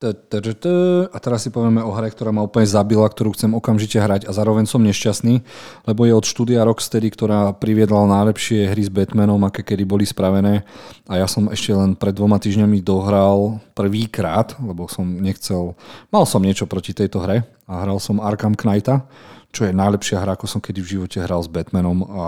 A 0.03 1.17
teraz 1.23 1.47
si 1.47 1.51
povieme 1.55 1.79
o 1.81 1.95
hre, 1.95 2.11
ktorá 2.11 2.35
ma 2.35 2.43
úplne 2.43 2.67
zabila, 2.67 3.07
ktorú 3.07 3.33
chcem 3.39 3.55
okamžite 3.55 4.03
hrať. 4.03 4.27
A 4.27 4.35
zároveň 4.35 4.67
som 4.67 4.83
nešťastný, 4.83 5.41
lebo 5.87 6.03
je 6.03 6.13
od 6.13 6.27
štúdia 6.27 6.67
Rocksteady, 6.67 7.09
ktorá 7.15 7.55
priviedla 7.55 8.11
najlepšie 8.11 8.75
hry 8.75 8.83
s 8.83 8.91
Batmanom, 8.91 9.39
aké 9.47 9.63
kedy 9.63 9.87
boli 9.87 10.03
spravené. 10.03 10.67
A 11.07 11.23
ja 11.23 11.31
som 11.31 11.47
ešte 11.47 11.71
len 11.71 11.95
pred 11.95 12.13
dvoma 12.13 12.43
týždňami 12.43 12.83
dohral 12.83 13.63
prvýkrát, 13.79 14.59
lebo 14.59 14.91
som 14.91 15.07
nechcel, 15.07 15.79
mal 16.11 16.27
som 16.27 16.43
niečo 16.43 16.67
proti 16.67 16.91
tejto 16.91 17.23
hre. 17.23 17.47
A 17.71 17.87
hral 17.87 18.03
som 18.03 18.19
Arkham 18.19 18.59
Knighta, 18.59 19.07
čo 19.53 19.69
je 19.69 19.73
najlepšia 19.73 20.21
hra, 20.21 20.35
ako 20.35 20.49
som 20.49 20.61
kedy 20.65 20.81
v 20.81 20.93
živote 20.99 21.21
hral 21.21 21.45
s 21.45 21.49
Batmanom. 21.49 22.05
A 22.09 22.25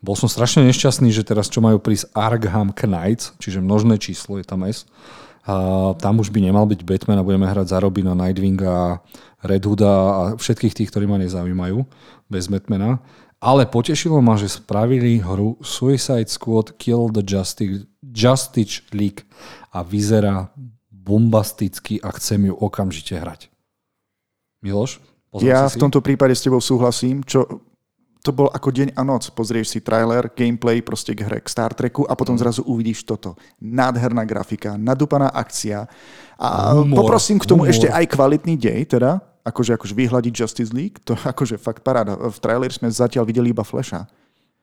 bol 0.00 0.14
som 0.14 0.30
strašne 0.30 0.64
nešťastný, 0.70 1.10
že 1.12 1.26
teraz 1.26 1.50
čo 1.50 1.60
majú 1.60 1.82
prísť 1.82 2.10
Arkham 2.14 2.72
Knights, 2.72 3.36
čiže 3.42 3.60
množné 3.60 3.98
číslo 3.98 4.38
je 4.38 4.46
tam 4.46 4.64
S, 4.64 4.86
a 5.44 5.54
tam 5.96 6.20
už 6.20 6.28
by 6.28 6.44
nemal 6.44 6.68
byť 6.68 6.84
Batman 6.84 7.20
a 7.20 7.26
budeme 7.26 7.48
hrať 7.48 7.72
za 7.72 7.78
Robina, 7.80 8.12
Nightwinga, 8.12 9.00
Red 9.40 9.64
Hooda 9.64 9.92
a 9.92 10.22
všetkých 10.36 10.76
tých, 10.76 10.88
ktorí 10.92 11.08
ma 11.08 11.16
nezaujímajú 11.16 11.80
bez 12.28 12.46
Batmana. 12.52 13.00
Ale 13.40 13.64
potešilo 13.64 14.20
ma, 14.20 14.36
že 14.36 14.52
spravili 14.52 15.16
hru 15.16 15.56
Suicide 15.64 16.28
Squad 16.28 16.76
Kill 16.76 17.08
the 17.08 17.24
Justice, 17.24 17.88
Justice 18.04 18.84
League 18.92 19.24
a 19.72 19.80
vyzerá 19.80 20.52
bombasticky 20.92 22.04
a 22.04 22.12
chcem 22.20 22.52
ju 22.52 22.54
okamžite 22.54 23.16
hrať. 23.16 23.48
Miloš? 24.60 25.00
Ja 25.40 25.64
v 25.72 25.80
tomto 25.80 26.04
prípade 26.04 26.36
s 26.36 26.44
tebou 26.44 26.60
súhlasím. 26.60 27.24
Čo, 27.24 27.64
to 28.20 28.30
bol 28.36 28.52
ako 28.52 28.68
deň 28.68 28.88
a 28.96 29.02
noc. 29.02 29.32
Pozrieš 29.32 29.72
si 29.72 29.80
trailer, 29.80 30.28
gameplay 30.36 30.84
proste 30.84 31.16
k 31.16 31.24
hre, 31.24 31.38
k 31.40 31.48
Star 31.48 31.72
Treku 31.72 32.04
a 32.04 32.12
potom 32.12 32.36
zrazu 32.36 32.60
uvidíš 32.68 33.08
toto. 33.08 33.36
Nádherná 33.60 34.28
grafika, 34.28 34.76
nadúpaná 34.76 35.32
akcia 35.32 35.88
a 36.36 36.76
humor, 36.76 37.04
poprosím 37.04 37.40
k 37.40 37.48
tomu 37.48 37.64
humor. 37.64 37.72
ešte 37.72 37.88
aj 37.88 38.04
kvalitný 38.12 38.60
dej, 38.60 38.80
teda, 38.96 39.24
akože, 39.44 39.80
akože 39.80 39.94
vyhľadiť 39.96 40.32
Justice 40.36 40.72
League, 40.72 41.00
to 41.00 41.16
akože 41.16 41.56
fakt 41.56 41.80
paráda. 41.80 42.16
V 42.16 42.38
traileri 42.38 42.72
sme 42.72 42.92
zatiaľ 42.92 43.24
videli 43.24 43.56
iba 43.56 43.64
Flasha. 43.64 44.04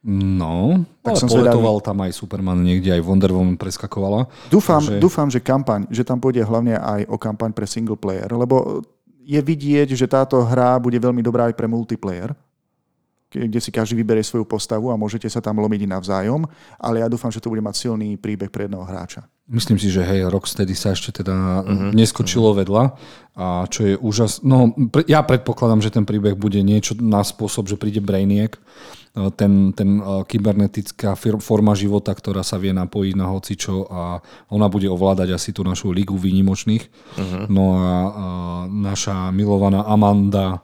No, 0.07 0.85
tak 1.01 1.17
ale 1.17 1.21
som 1.25 1.27
poletoval 1.27 1.81
tam 1.81 1.97
aj 2.05 2.13
Superman 2.13 2.61
niekde, 2.61 2.93
aj 2.93 3.01
Wonder 3.01 3.33
Woman 3.33 3.57
preskakovala. 3.57 4.29
Dúfam, 4.47 4.79
takže... 4.79 5.01
dúfam, 5.01 5.27
že 5.27 5.41
kampaň, 5.41 5.89
že 5.89 6.05
tam 6.05 6.21
pôjde 6.21 6.45
hlavne 6.45 6.77
aj 6.77 7.09
o 7.09 7.17
kampaň 7.17 7.49
pre 7.49 7.65
single 7.65 7.97
player, 7.97 8.29
lebo 8.29 8.85
je 9.25 9.41
vidieť, 9.41 9.97
že 9.97 10.07
táto 10.07 10.39
hra 10.45 10.77
bude 10.77 10.95
veľmi 11.01 11.19
dobrá 11.19 11.49
aj 11.49 11.57
pre 11.57 11.67
multiplayer 11.67 12.31
kde 13.27 13.59
si 13.59 13.75
každý 13.75 13.99
vyberie 13.99 14.23
svoju 14.23 14.47
postavu 14.47 14.87
a 14.87 14.99
môžete 14.99 15.27
sa 15.27 15.43
tam 15.43 15.59
lomiť 15.59 15.83
navzájom, 15.83 16.47
ale 16.79 17.03
ja 17.03 17.11
dúfam, 17.11 17.27
že 17.27 17.43
to 17.43 17.51
bude 17.51 17.63
mať 17.63 17.75
silný 17.87 18.15
príbeh 18.15 18.47
pre 18.47 18.65
jedného 18.65 18.87
hráča. 18.87 19.27
Myslím 19.47 19.79
si, 19.79 19.87
že 19.87 20.03
hej, 20.03 20.27
Rocksteady 20.27 20.75
sa 20.75 20.91
ešte 20.91 21.23
teda 21.23 21.63
uh-huh. 21.63 21.95
neskočilo 21.95 22.51
vedľa 22.51 22.99
a 23.39 23.63
čo 23.71 23.87
je 23.87 23.95
úžasné. 23.95 24.43
No, 24.43 24.75
ja 25.07 25.23
predpokladám, 25.23 25.79
že 25.79 25.91
ten 25.95 26.03
príbeh 26.03 26.35
bude 26.35 26.59
niečo 26.59 26.99
na 26.99 27.23
spôsob, 27.23 27.71
že 27.71 27.79
príde 27.79 28.03
Brainiac, 28.03 28.59
e, 28.59 29.31
ten, 29.39 29.71
ten 29.71 30.03
e, 30.03 30.27
kybernetická 30.27 31.15
forma 31.15 31.79
života, 31.79 32.11
ktorá 32.11 32.43
sa 32.43 32.59
vie 32.59 32.75
napojiť 32.75 33.13
na 33.15 33.31
hocičo 33.31 33.87
a 33.87 34.19
ona 34.51 34.67
bude 34.67 34.91
ovládať 34.91 35.39
asi 35.39 35.55
tú 35.55 35.63
našu 35.63 35.95
ligu 35.95 36.19
výnimočných. 36.19 36.83
Uh-huh. 37.15 37.47
No 37.47 37.79
a, 37.79 37.87
a 37.87 37.95
naša 38.67 39.31
milovaná 39.31 39.87
Amanda 39.87 40.59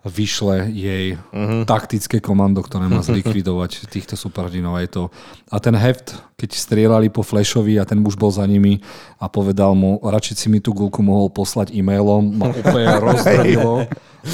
vyšle 0.00 0.72
jej 0.72 1.20
uh-huh. 1.20 1.68
taktické 1.68 2.24
komando, 2.24 2.64
ktoré 2.64 2.88
má 2.88 3.04
zlikvidovať 3.08 3.84
týchto 3.92 4.16
superdinov. 4.16 4.80
Je 4.80 4.88
to... 4.88 5.02
A 5.52 5.60
ten 5.60 5.76
heft, 5.76 6.16
keď 6.40 6.56
strieľali 6.56 7.12
po 7.12 7.20
Flashovi 7.20 7.76
a 7.76 7.84
ten 7.84 8.00
muž 8.00 8.16
bol 8.16 8.32
za 8.32 8.48
nimi 8.48 8.80
a 9.20 9.28
povedal 9.28 9.76
mu, 9.76 10.00
radšej 10.00 10.36
si 10.40 10.46
mi 10.48 10.64
tú 10.64 10.72
gulku 10.72 11.04
mohol 11.04 11.28
poslať 11.28 11.76
e-mailom, 11.76 12.32
ma 12.32 12.48
úplne 12.64 12.88
rozdravilo 12.96 13.84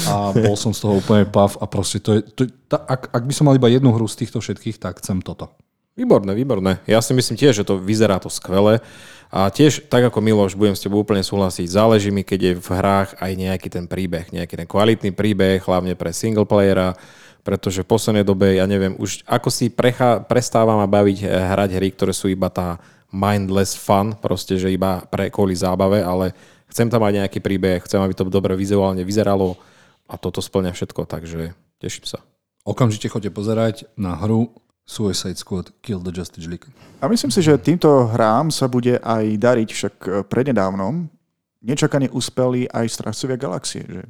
a 0.07 0.15
bol 0.31 0.55
som 0.55 0.71
z 0.71 0.87
toho 0.87 1.03
úplne 1.03 1.27
pav 1.27 1.59
a 1.59 1.65
proste 1.67 1.99
to 1.99 2.15
je... 2.15 2.21
To, 2.39 2.41
ta, 2.71 2.79
ak, 2.87 3.11
ak 3.11 3.23
by 3.27 3.33
som 3.35 3.51
mal 3.51 3.55
iba 3.59 3.67
jednu 3.67 3.91
hru 3.91 4.07
z 4.07 4.23
týchto 4.23 4.39
všetkých, 4.39 4.79
tak 4.79 5.03
chcem 5.03 5.19
toto. 5.19 5.51
Výborné, 5.97 6.37
výborné. 6.37 6.77
Ja 6.85 7.01
si 7.01 7.09
myslím 7.17 7.41
tiež, 7.41 7.57
že 7.57 7.65
to 7.65 7.81
vyzerá 7.81 8.21
to 8.21 8.29
skvele. 8.29 8.85
A 9.33 9.49
tiež, 9.49 9.89
tak 9.89 10.05
ako 10.07 10.21
Miloš, 10.21 10.53
budem 10.53 10.77
s 10.77 10.85
tebou 10.85 11.01
úplne 11.01 11.25
súhlasiť, 11.25 11.67
záleží 11.67 12.13
mi, 12.13 12.23
keď 12.23 12.39
je 12.39 12.53
v 12.63 12.69
hrách 12.69 13.17
aj 13.19 13.31
nejaký 13.35 13.67
ten 13.67 13.83
príbeh, 13.89 14.31
nejaký 14.31 14.55
ten 14.55 14.67
kvalitný 14.69 15.11
príbeh, 15.11 15.59
hlavne 15.65 15.99
pre 15.99 16.15
single 16.15 16.47
playera, 16.47 16.95
pretože 17.43 17.83
v 17.83 17.91
poslednej 17.91 18.23
dobe, 18.23 18.55
ja 18.55 18.63
neviem, 18.69 18.95
už 18.95 19.27
ako 19.27 19.51
si 19.51 19.67
prechá, 19.67 20.23
prestávam 20.23 20.79
a 20.79 20.87
baviť 20.87 21.17
eh, 21.25 21.31
hrať 21.33 21.69
hry, 21.75 21.89
ktoré 21.91 22.13
sú 22.15 22.31
iba 22.31 22.47
tá 22.47 22.79
mindless 23.11 23.75
fun, 23.75 24.15
proste, 24.15 24.55
že 24.55 24.71
iba 24.71 25.03
pre 25.11 25.27
kvôli 25.27 25.57
zábave, 25.57 25.99
ale 25.99 26.31
chcem 26.71 26.87
tam 26.87 27.03
mať 27.03 27.25
nejaký 27.25 27.39
príbeh, 27.43 27.83
chcem, 27.83 27.99
aby 27.99 28.13
to 28.15 28.27
dobre 28.31 28.55
vizuálne 28.55 29.03
vyzeralo 29.03 29.59
a 30.07 30.15
toto 30.15 30.39
splňa 30.39 30.71
všetko, 30.71 31.03
takže 31.03 31.51
teším 31.83 32.05
sa. 32.05 32.23
Okamžite 32.63 33.11
chodte 33.11 33.31
pozerať 33.31 33.87
na 33.95 34.15
hru 34.15 34.55
Suicide 34.87 35.35
Squad 35.35 35.75
Kill 35.83 35.99
the 35.99 36.15
Justice 36.15 36.47
League. 36.47 36.65
A 37.03 37.11
myslím 37.11 37.27
si, 37.27 37.43
že 37.43 37.59
týmto 37.59 38.07
hrám 38.07 38.47
sa 38.49 38.71
bude 38.71 38.95
aj 39.03 39.25
dariť, 39.35 39.69
však 39.69 39.95
e, 39.99 40.09
prednedávnom 40.23 41.11
nečakane 41.59 42.07
uspeli 42.07 42.71
aj 42.71 42.87
Strážcovia 42.87 43.35
galaxie. 43.35 43.83
Že 43.83 44.01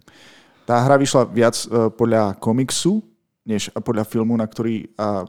tá 0.70 0.86
hra 0.86 1.02
vyšla 1.02 1.26
viac 1.34 1.58
e, 1.66 1.90
podľa 1.90 2.38
komiksu, 2.38 3.02
než 3.42 3.74
podľa 3.82 4.06
filmu, 4.06 4.38
na 4.38 4.46
ktorý 4.46 4.94
a 5.02 5.26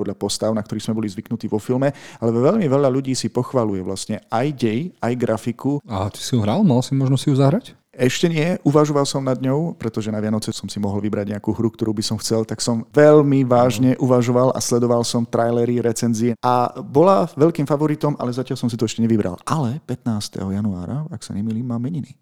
podľa 0.00 0.16
postav, 0.16 0.54
na 0.56 0.64
ktorých 0.64 0.86
sme 0.88 0.96
boli 0.96 1.12
zvyknutí 1.12 1.44
vo 1.44 1.60
filme, 1.60 1.92
ale 2.22 2.30
veľmi 2.32 2.64
veľa 2.64 2.88
ľudí 2.88 3.12
si 3.12 3.28
pochvaluje 3.28 3.84
vlastne 3.84 4.24
aj 4.32 4.46
dej, 4.56 4.80
aj 4.96 5.12
grafiku. 5.18 5.76
A 5.84 6.08
ty 6.08 6.24
si 6.24 6.32
ju 6.32 6.40
hral? 6.40 6.64
Mal 6.64 6.80
si 6.80 6.96
možno 6.96 7.20
si 7.20 7.28
ju 7.28 7.36
zahrať? 7.36 7.76
Ešte 8.00 8.32
nie, 8.32 8.56
uvažoval 8.64 9.04
som 9.04 9.20
nad 9.20 9.36
ňou, 9.36 9.76
pretože 9.76 10.08
na 10.08 10.16
Vianoce 10.24 10.56
som 10.56 10.64
si 10.72 10.80
mohol 10.80 11.04
vybrať 11.04 11.36
nejakú 11.36 11.52
hru, 11.52 11.68
ktorú 11.68 11.92
by 11.92 12.00
som 12.00 12.16
chcel, 12.16 12.48
tak 12.48 12.64
som 12.64 12.88
veľmi 12.96 13.44
vážne 13.44 13.92
uvažoval 14.00 14.56
a 14.56 14.60
sledoval 14.64 15.04
som 15.04 15.28
trailery, 15.28 15.84
recenzie 15.84 16.32
a 16.40 16.72
bola 16.80 17.28
veľkým 17.36 17.68
favoritom, 17.68 18.16
ale 18.16 18.32
zatiaľ 18.32 18.56
som 18.56 18.72
si 18.72 18.80
to 18.80 18.88
ešte 18.88 19.04
nevybral. 19.04 19.36
Ale 19.44 19.84
15. 19.84 20.40
januára, 20.40 21.04
ak 21.12 21.20
sa 21.20 21.36
nemýlim, 21.36 21.68
má 21.68 21.76
meniny. 21.76 22.16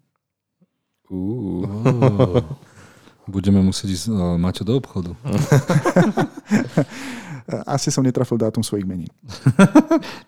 Uh. 1.07 1.63
Budeme 3.31 3.63
musieť 3.63 3.95
ísť 3.95 4.05
uh, 4.11 4.35
Maťo 4.35 4.67
do 4.67 4.75
obchodu. 4.75 5.15
Asi 7.79 7.87
som 7.87 8.03
netrafil 8.03 8.35
dátum 8.35 8.67
svojich 8.67 8.83
mení. 8.83 9.07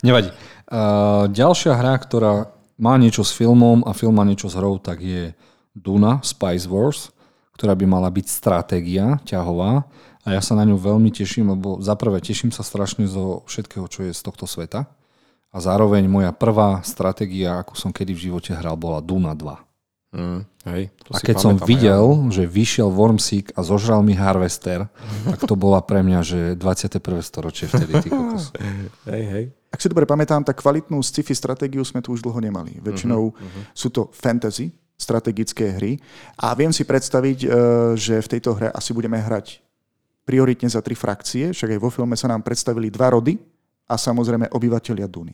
Nevadí. 0.08 0.32
Uh, 0.72 1.28
ďalšia 1.28 1.76
hra, 1.76 2.00
ktorá 2.00 2.61
má 2.82 2.98
niečo 2.98 3.22
s 3.22 3.30
filmom 3.38 3.86
a 3.86 3.94
film 3.94 4.18
má 4.18 4.26
niečo 4.26 4.50
s 4.50 4.58
hrou, 4.58 4.82
tak 4.82 5.06
je 5.06 5.38
Duna 5.78 6.18
Spice 6.26 6.66
Wars, 6.66 7.14
ktorá 7.54 7.78
by 7.78 7.86
mala 7.86 8.10
byť 8.10 8.26
stratégia 8.26 9.22
ťahová 9.22 9.86
a 10.26 10.28
ja 10.34 10.42
sa 10.42 10.58
na 10.58 10.66
ňu 10.66 10.82
veľmi 10.82 11.14
teším, 11.14 11.54
lebo 11.54 11.78
za 11.78 11.94
prvé 11.94 12.18
teším 12.18 12.50
sa 12.50 12.66
strašne 12.66 13.06
zo 13.06 13.46
všetkého, 13.46 13.86
čo 13.86 14.10
je 14.10 14.12
z 14.18 14.22
tohto 14.26 14.50
sveta 14.50 14.90
a 15.52 15.58
zároveň 15.62 16.10
moja 16.10 16.34
prvá 16.34 16.82
stratégia, 16.82 17.62
akú 17.62 17.78
som 17.78 17.94
kedy 17.94 18.18
v 18.18 18.24
živote 18.32 18.52
hral, 18.58 18.74
bola 18.80 18.98
Duna 19.04 19.38
2. 19.38 19.72
Mm, 20.12 20.44
hej, 20.76 20.92
a 21.08 21.18
keď 21.24 21.36
som 21.40 21.56
videl, 21.56 22.04
ja. 22.04 22.28
že 22.36 22.44
vyšiel 22.44 22.92
Wormseek 22.92 23.56
a 23.56 23.64
zožral 23.64 24.04
mi 24.04 24.12
Harvester, 24.12 24.92
tak 25.24 25.48
to 25.48 25.56
bola 25.56 25.80
pre 25.80 26.04
mňa, 26.04 26.20
že 26.20 26.40
21. 26.60 27.00
storočie 27.24 27.72
vtedy. 27.72 28.12
hej, 29.12 29.24
hej. 29.32 29.46
Ak 29.72 29.80
si 29.80 29.88
dobre 29.88 30.04
pamätám, 30.04 30.44
tak 30.44 30.60
kvalitnú 30.60 31.00
sci-fi 31.00 31.32
stratégiu 31.32 31.80
sme 31.88 32.04
tu 32.04 32.12
už 32.12 32.20
dlho 32.20 32.44
nemali. 32.44 32.84
Väčšinou 32.84 33.32
uh-huh. 33.32 33.64
sú 33.72 33.88
to 33.88 34.12
fantasy, 34.12 34.68
strategické 35.00 35.74
hry 35.74 35.98
a 36.38 36.54
viem 36.54 36.70
si 36.70 36.86
predstaviť, 36.86 37.40
e, 37.42 37.48
že 37.98 38.22
v 38.22 38.32
tejto 38.38 38.54
hre 38.54 38.70
asi 38.70 38.94
budeme 38.94 39.18
hrať 39.18 39.64
prioritne 40.28 40.70
za 40.70 40.84
tri 40.86 40.94
frakcie, 40.94 41.56
však 41.56 41.74
aj 41.74 41.80
vo 41.82 41.90
filme 41.90 42.14
sa 42.14 42.30
nám 42.30 42.46
predstavili 42.46 42.94
dva 42.94 43.16
rody 43.16 43.40
a 43.90 43.98
samozrejme 43.98 44.54
obyvateľia 44.54 45.10
Duny. 45.10 45.34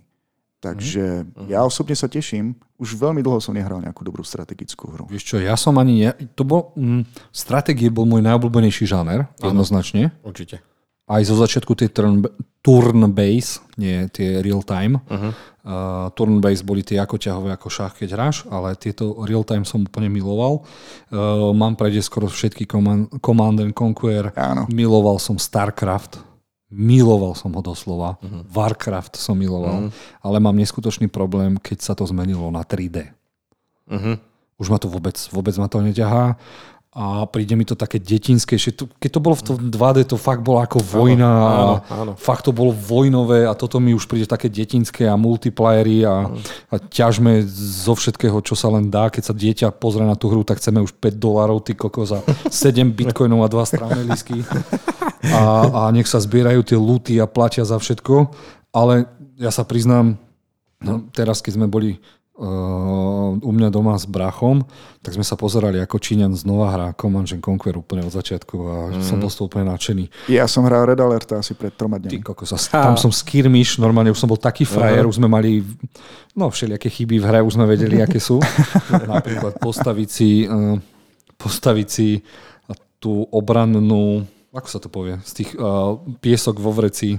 Takže 0.58 1.06
uh-huh. 1.22 1.50
ja 1.52 1.62
osobne 1.62 1.94
sa 1.94 2.10
teším. 2.10 2.58
Už 2.82 2.98
veľmi 2.98 3.22
dlho 3.22 3.38
som 3.38 3.54
nehral 3.54 3.78
nejakú 3.78 4.02
dobrú 4.02 4.26
strategickú 4.26 4.90
hru. 4.90 5.06
Vieš 5.06 5.34
čo, 5.34 5.38
ja 5.38 5.54
som 5.54 5.78
ani... 5.78 6.10
Ne, 6.10 6.14
to 6.34 6.42
bol... 6.42 6.74
Mm, 6.74 7.06
stratégie 7.30 7.94
bol 7.94 8.10
môj 8.10 8.26
najobľúbenejší 8.26 8.90
žáner, 8.90 9.30
jednoznačne. 9.38 10.18
Určite. 10.26 10.66
Aj 11.06 11.22
zo 11.22 11.38
začiatku 11.38 11.78
tie 11.78 11.94
turn, 11.94 12.26
turn 12.68 13.00
base, 13.16 13.64
nie 13.80 14.12
tie 14.12 14.44
real 14.44 14.60
time. 14.60 15.00
Uh-huh. 15.08 15.32
Uh, 15.68 16.08
turn 16.20 16.44
base 16.44 16.68
boli 16.68 16.84
tie 16.84 17.00
ako 17.00 17.16
ťahové, 17.16 17.56
ako 17.56 17.72
šach, 17.72 17.96
keď 17.96 18.20
hráš, 18.20 18.44
ale 18.52 18.76
tieto 18.76 19.24
real 19.24 19.48
time 19.48 19.64
som 19.64 19.88
úplne 19.88 20.12
miloval. 20.12 20.68
Uh, 21.08 21.56
mám 21.56 21.80
prejde 21.80 22.04
skoro 22.04 22.28
všetky 22.28 22.68
Command, 22.68 23.08
Command 23.24 23.64
and 23.64 23.72
Conquer. 23.72 24.36
Áno. 24.36 24.68
Miloval 24.68 25.16
som 25.24 25.40
StarCraft 25.40 26.28
Miloval 26.68 27.32
som 27.32 27.56
ho 27.56 27.64
doslova. 27.64 28.20
Uh-huh. 28.20 28.44
Warcraft 28.52 29.16
som 29.16 29.40
miloval. 29.40 29.88
Uh-huh. 29.88 30.20
Ale 30.20 30.44
mám 30.44 30.60
neskutočný 30.60 31.08
problém, 31.08 31.56
keď 31.56 31.78
sa 31.80 31.94
to 31.96 32.04
zmenilo 32.04 32.52
na 32.52 32.68
3D. 32.68 33.08
Uh-huh. 33.88 33.96
Mhm. 33.96 34.14
Už 34.58 34.74
ma 34.74 34.82
to 34.82 34.90
vôbec, 34.90 35.14
vôbec 35.30 35.54
ma 35.62 35.70
to 35.70 35.86
neťahá. 35.86 36.34
A 36.98 37.30
príde 37.30 37.54
mi 37.54 37.62
to 37.62 37.78
také 37.78 38.02
to, 38.02 38.90
keď 38.98 39.10
to 39.14 39.20
bolo 39.22 39.38
v 39.38 39.46
tom 39.46 39.58
2D, 39.70 40.10
to 40.10 40.18
fakt 40.18 40.42
bolo 40.42 40.66
ako 40.66 40.82
vojna 40.82 41.30
áno, 41.30 41.46
a 41.46 41.94
áno. 41.94 42.12
fakt 42.18 42.50
to 42.50 42.52
bolo 42.52 42.74
vojnové 42.74 43.46
a 43.46 43.54
toto 43.54 43.78
mi 43.78 43.94
už 43.94 44.10
príde 44.10 44.26
také 44.26 44.50
detinské 44.50 45.06
a 45.06 45.14
multiplayery 45.14 46.02
a, 46.02 46.26
a 46.74 46.76
ťažme 46.82 47.46
zo 47.86 47.94
všetkého, 47.94 48.42
čo 48.42 48.58
sa 48.58 48.74
len 48.74 48.90
dá. 48.90 49.14
Keď 49.14 49.24
sa 49.30 49.38
dieťa 49.38 49.78
pozrie 49.78 50.10
na 50.10 50.18
tú 50.18 50.34
hru, 50.34 50.42
tak 50.42 50.58
chceme 50.58 50.82
už 50.82 50.98
5 50.98 51.22
dolarov, 51.22 51.62
ty 51.62 51.78
koko, 51.78 52.02
za 52.02 52.26
7 52.50 52.90
bitcoinov 52.90 53.46
a 53.46 53.50
2 53.54 53.62
stranné 53.70 54.02
lísky. 54.02 54.42
A, 55.28 55.44
a 55.70 55.82
nech 55.94 56.10
sa 56.10 56.18
zbierajú 56.18 56.66
tie 56.66 56.80
luty 56.82 57.22
a 57.22 57.30
platia 57.30 57.62
za 57.62 57.78
všetko. 57.78 58.34
Ale 58.74 59.06
ja 59.38 59.54
sa 59.54 59.62
priznám, 59.62 60.18
no, 60.82 61.06
teraz 61.14 61.46
keď 61.46 61.62
sme 61.62 61.68
boli 61.70 62.02
u 62.38 63.50
mňa 63.50 63.74
doma 63.74 63.98
s 63.98 64.06
brachom, 64.06 64.62
tak 65.02 65.18
sme 65.18 65.26
sa 65.26 65.34
pozerali, 65.34 65.82
ako 65.82 65.98
Číňan 65.98 66.38
znova 66.38 66.70
hrá 66.70 66.88
Command 66.94 67.26
and 67.34 67.42
Conquer 67.42 67.74
úplne 67.74 68.06
od 68.06 68.14
začiatku 68.14 68.56
a 68.62 68.76
mm. 68.94 69.02
som 69.02 69.18
bol 69.18 69.26
z 69.34 69.42
toho 69.42 69.50
úplne 69.50 69.66
nadšený. 69.74 70.30
Ja 70.30 70.46
som 70.46 70.62
hral 70.70 70.86
Red 70.86 71.02
Alert 71.02 71.34
asi 71.34 71.58
pred 71.58 71.74
troma 71.74 71.98
Ty 71.98 72.14
dňami. 72.14 72.22
kokos, 72.22 72.54
tam 72.70 72.94
som 72.94 73.10
skirmiš, 73.10 73.82
normálne 73.82 74.14
už 74.14 74.22
som 74.22 74.30
bol 74.30 74.38
taký 74.38 74.70
frajer, 74.70 75.10
už 75.10 75.18
sme 75.18 75.26
mali 75.26 75.66
no 76.38 76.54
všelijaké 76.54 76.94
chyby 76.94 77.18
v 77.18 77.26
hre, 77.26 77.40
už 77.42 77.58
sme 77.58 77.66
vedeli, 77.66 77.98
aké 78.06 78.22
sú. 78.22 78.38
Napríklad 79.10 79.58
postaviť 79.58 80.10
si, 80.10 80.46
uh, 80.46 80.78
postaviť 81.42 81.88
si 81.90 82.22
tú 83.02 83.26
obrannú, 83.34 84.26
ako 84.54 84.68
sa 84.70 84.78
to 84.78 84.90
povie, 84.94 85.18
z 85.26 85.32
tých 85.42 85.50
uh, 85.58 85.98
piesok 86.22 86.62
vo 86.62 86.70
vreci, 86.70 87.18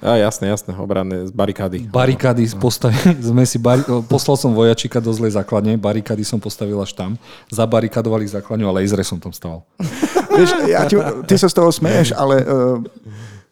A 0.00 0.16
jasné, 0.16 0.48
jasné, 0.48 0.72
obranné 0.80 1.28
z 1.28 1.32
barikády. 1.32 1.92
Barikády 1.92 2.48
postavili, 2.56 3.20
sme 3.30 3.44
si 3.44 3.60
bari, 3.60 3.84
poslal 4.08 4.40
som 4.40 4.56
vojačika 4.56 4.96
do 4.96 5.12
zlej 5.12 5.36
základne, 5.36 5.76
barikády 5.76 6.24
som 6.24 6.40
postavil 6.40 6.80
až 6.80 6.96
tam, 6.96 7.20
zabarikadovali 7.52 8.24
základňu 8.24 8.64
a 8.64 8.72
lasery 8.80 9.04
som 9.04 9.20
tam 9.20 9.36
staval. 9.36 9.60
Vieš, 10.32 10.50
ja 10.72 10.88
ti, 10.88 10.96
ty 11.28 11.34
sa 11.36 11.52
z 11.52 11.54
toho 11.54 11.68
smeješ, 11.68 12.16
ale 12.16 12.40
uh, 12.40 12.80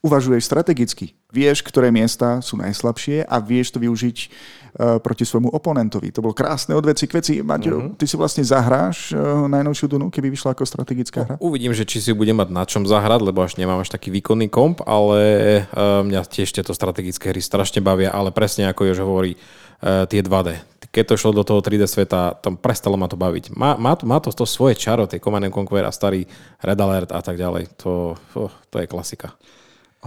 uvažuješ 0.02 0.46
strategicky. 0.46 1.18
Vieš, 1.28 1.60
ktoré 1.66 1.92
miesta 1.92 2.40
sú 2.40 2.56
najslabšie 2.56 3.26
a 3.26 3.36
vieš 3.42 3.74
to 3.74 3.82
využiť 3.82 4.16
uh, 4.24 4.96
proti 5.02 5.26
svojmu 5.26 5.50
oponentovi. 5.52 6.14
To 6.14 6.24
bolo 6.24 6.32
krásne 6.32 6.72
od 6.78 6.86
veci 6.86 7.04
k 7.04 7.18
veci. 7.18 7.34
Maťo, 7.42 7.74
uh-huh. 7.74 7.94
ty 7.98 8.06
si 8.06 8.14
vlastne 8.14 8.46
zahráš 8.46 9.12
uh, 9.12 9.44
najnovšiu 9.50 9.86
Dunu, 9.90 10.06
keby 10.08 10.32
vyšla 10.32 10.54
ako 10.54 10.64
strategická 10.64 11.26
hra? 11.26 11.34
Uvidím, 11.42 11.74
že 11.74 11.84
či 11.84 12.00
si 12.00 12.14
budem 12.14 12.38
mať 12.38 12.48
na 12.54 12.64
čom 12.64 12.86
zahrať, 12.86 13.20
lebo 13.20 13.42
až 13.42 13.58
nemám 13.60 13.82
až 13.82 13.90
taký 13.92 14.14
výkonný 14.14 14.48
komp, 14.48 14.80
ale 14.86 15.20
uh, 15.74 16.00
mňa 16.06 16.24
tiež 16.30 16.54
tieto 16.54 16.72
strategické 16.72 17.34
hry 17.34 17.42
strašne 17.42 17.82
bavia, 17.82 18.14
ale 18.14 18.30
presne 18.30 18.70
ako 18.70 18.86
Jož 18.88 19.02
hovorí, 19.02 19.34
tie 19.82 20.20
2D. 20.22 20.58
Keď 20.88 21.04
to 21.04 21.20
šlo 21.20 21.30
do 21.36 21.44
toho 21.44 21.60
3D 21.62 21.84
sveta, 21.86 22.34
tam 22.40 22.56
prestalo 22.56 22.96
ma 22.96 23.06
to 23.06 23.14
baviť. 23.14 23.54
Má, 23.54 23.76
má, 23.76 23.94
to, 23.94 24.08
má 24.08 24.18
to, 24.18 24.32
to 24.32 24.48
svoje 24.48 24.74
čaro, 24.74 25.06
tie 25.06 25.22
Command 25.22 25.46
and 25.46 25.54
Conquer 25.54 25.84
a 25.84 25.92
starý 25.92 26.24
Red 26.58 26.80
Alert 26.80 27.10
a 27.12 27.20
tak 27.22 27.38
ďalej. 27.38 27.78
To, 27.84 28.16
oh, 28.34 28.52
to 28.72 28.76
je 28.82 28.86
klasika. 28.90 29.36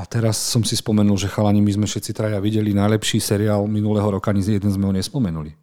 A 0.02 0.10
teraz 0.10 0.34
som 0.42 0.66
si 0.66 0.74
spomenul, 0.74 1.14
že 1.14 1.30
chalani, 1.30 1.62
my 1.62 1.78
sme 1.78 1.86
všetci 1.86 2.18
traja 2.18 2.42
videli 2.42 2.74
najlepší 2.74 3.22
seriál 3.22 3.70
minulého 3.70 4.10
roka, 4.10 4.34
ani 4.34 4.42
jeden 4.42 4.74
sme 4.74 4.90
ho 4.90 4.94
nespomenuli. 4.98 5.54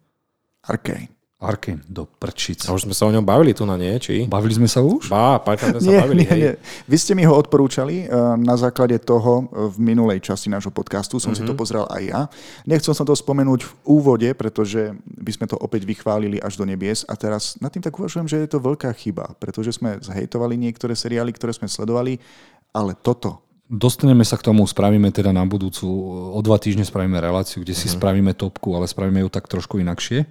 Arkane. 0.63 1.11
Arkane, 1.39 1.83
do 1.87 2.03
prčic. 2.03 2.63
A 2.67 2.75
už 2.75 2.87
sme 2.87 2.95
sa 2.95 3.07
o 3.07 3.15
ňom 3.15 3.23
bavili 3.23 3.55
tu 3.55 3.63
na 3.67 3.75
nie, 3.75 3.95
či? 3.99 4.27
Bavili 4.27 4.55
sme 4.55 4.67
sa 4.67 4.79
už? 4.79 5.11
Bá, 5.11 5.39
párkrát 5.39 5.75
sme 5.75 5.83
sa 5.83 5.91
Nie, 5.91 5.99
bavili, 6.03 6.23
nie, 6.23 6.31
hej. 6.31 6.39
nie. 6.39 6.53
Vy 6.87 6.97
ste 6.99 7.15
mi 7.15 7.23
ho 7.23 7.31
odporúčali 7.35 8.07
uh, 8.07 8.35
na 8.39 8.59
základe 8.59 8.95
toho 8.99 9.47
uh, 9.47 9.71
v 9.71 9.75
minulej 9.79 10.23
časti 10.23 10.51
nášho 10.51 10.71
podcastu. 10.71 11.15
Som 11.15 11.35
mm-hmm. 11.35 11.43
si 11.43 11.47
to 11.47 11.55
pozrel 11.55 11.87
aj 11.91 12.03
ja. 12.03 12.21
Nechcel 12.63 12.95
som 12.95 13.07
to 13.07 13.15
spomenúť 13.15 13.67
v 13.67 13.71
úvode, 13.87 14.27
pretože 14.35 14.95
by 15.03 15.31
sme 15.35 15.47
to 15.47 15.55
opäť 15.59 15.83
vychválili 15.87 16.43
až 16.43 16.59
do 16.59 16.67
nebies. 16.67 17.07
A 17.07 17.15
teraz 17.15 17.55
nad 17.63 17.71
tým 17.71 17.83
tak 17.83 17.95
uvažujem, 17.95 18.27
že 18.27 18.39
je 18.43 18.51
to 18.51 18.59
veľká 18.59 18.91
chyba, 18.99 19.35
pretože 19.39 19.79
sme 19.79 19.99
zhejtovali 19.99 20.59
niektoré 20.59 20.91
seriály, 20.91 21.31
ktoré 21.35 21.55
sme 21.55 21.71
sledovali, 21.71 22.19
ale 22.75 22.99
toto 22.99 23.48
Dostaneme 23.69 24.21
sa 24.21 24.33
k 24.33 24.43
tomu, 24.43 24.65
spravíme 24.65 25.07
teda 25.09 25.29
na 25.29 25.45
budúcu, 25.45 25.85
o 26.33 26.39
dva 26.41 26.57
týždne 26.57 26.81
spravíme 26.81 27.15
reláciu, 27.15 27.61
kde 27.61 27.71
si 27.71 27.85
Mhm. 27.85 27.93
spravíme 27.95 28.31
topku, 28.33 28.73
ale 28.73 28.83
spravíme 28.83 29.21
ju 29.21 29.29
tak 29.29 29.45
trošku 29.45 29.77
inakšie. 29.77 30.25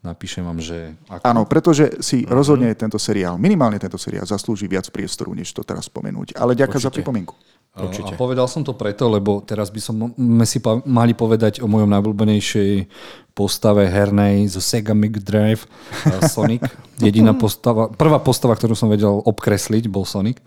Napíšem 0.00 0.40
vám, 0.40 0.56
že... 0.58 0.96
Ako... 1.06 1.20
Áno, 1.22 1.44
pretože 1.44 2.00
si 2.00 2.24
Mhm. 2.24 2.32
rozhodne 2.32 2.68
tento 2.72 2.96
seriál, 2.96 3.36
minimálne 3.36 3.76
tento 3.76 4.00
seriál, 4.00 4.24
zaslúži 4.24 4.64
viac 4.64 4.88
priestoru, 4.88 5.36
než 5.36 5.52
to 5.52 5.60
teraz 5.60 5.84
spomenúť. 5.86 6.32
Ale 6.34 6.56
ďaká 6.56 6.80
za 6.80 6.88
pripomienku. 6.88 7.36
Určite. 7.70 8.10
A 8.10 8.18
povedal 8.18 8.48
som 8.48 8.64
to 8.64 8.72
preto, 8.72 9.06
lebo 9.06 9.38
teraz 9.40 9.68
by 9.68 9.78
som 9.78 9.94
sme 10.10 10.42
si 10.42 10.58
pa- 10.58 10.82
mali 10.82 11.12
povedať 11.12 11.60
o 11.60 11.68
mojom 11.68 11.86
najblúbenejšej 11.86 12.90
postave 13.30 13.86
hernej 13.86 14.48
zo 14.48 14.58
Sega 14.58 14.90
Mega 14.90 15.20
Drive 15.20 15.68
eh, 16.02 16.18
Sonic. 16.26 16.64
Jediná 16.98 17.30
postava, 17.32 17.86
prvá 17.86 18.18
postava, 18.18 18.52
ktorú 18.52 18.72
som 18.72 18.88
vedel 18.88 19.12
obkresliť, 19.12 19.86
bol 19.86 20.02
Sonic. 20.02 20.40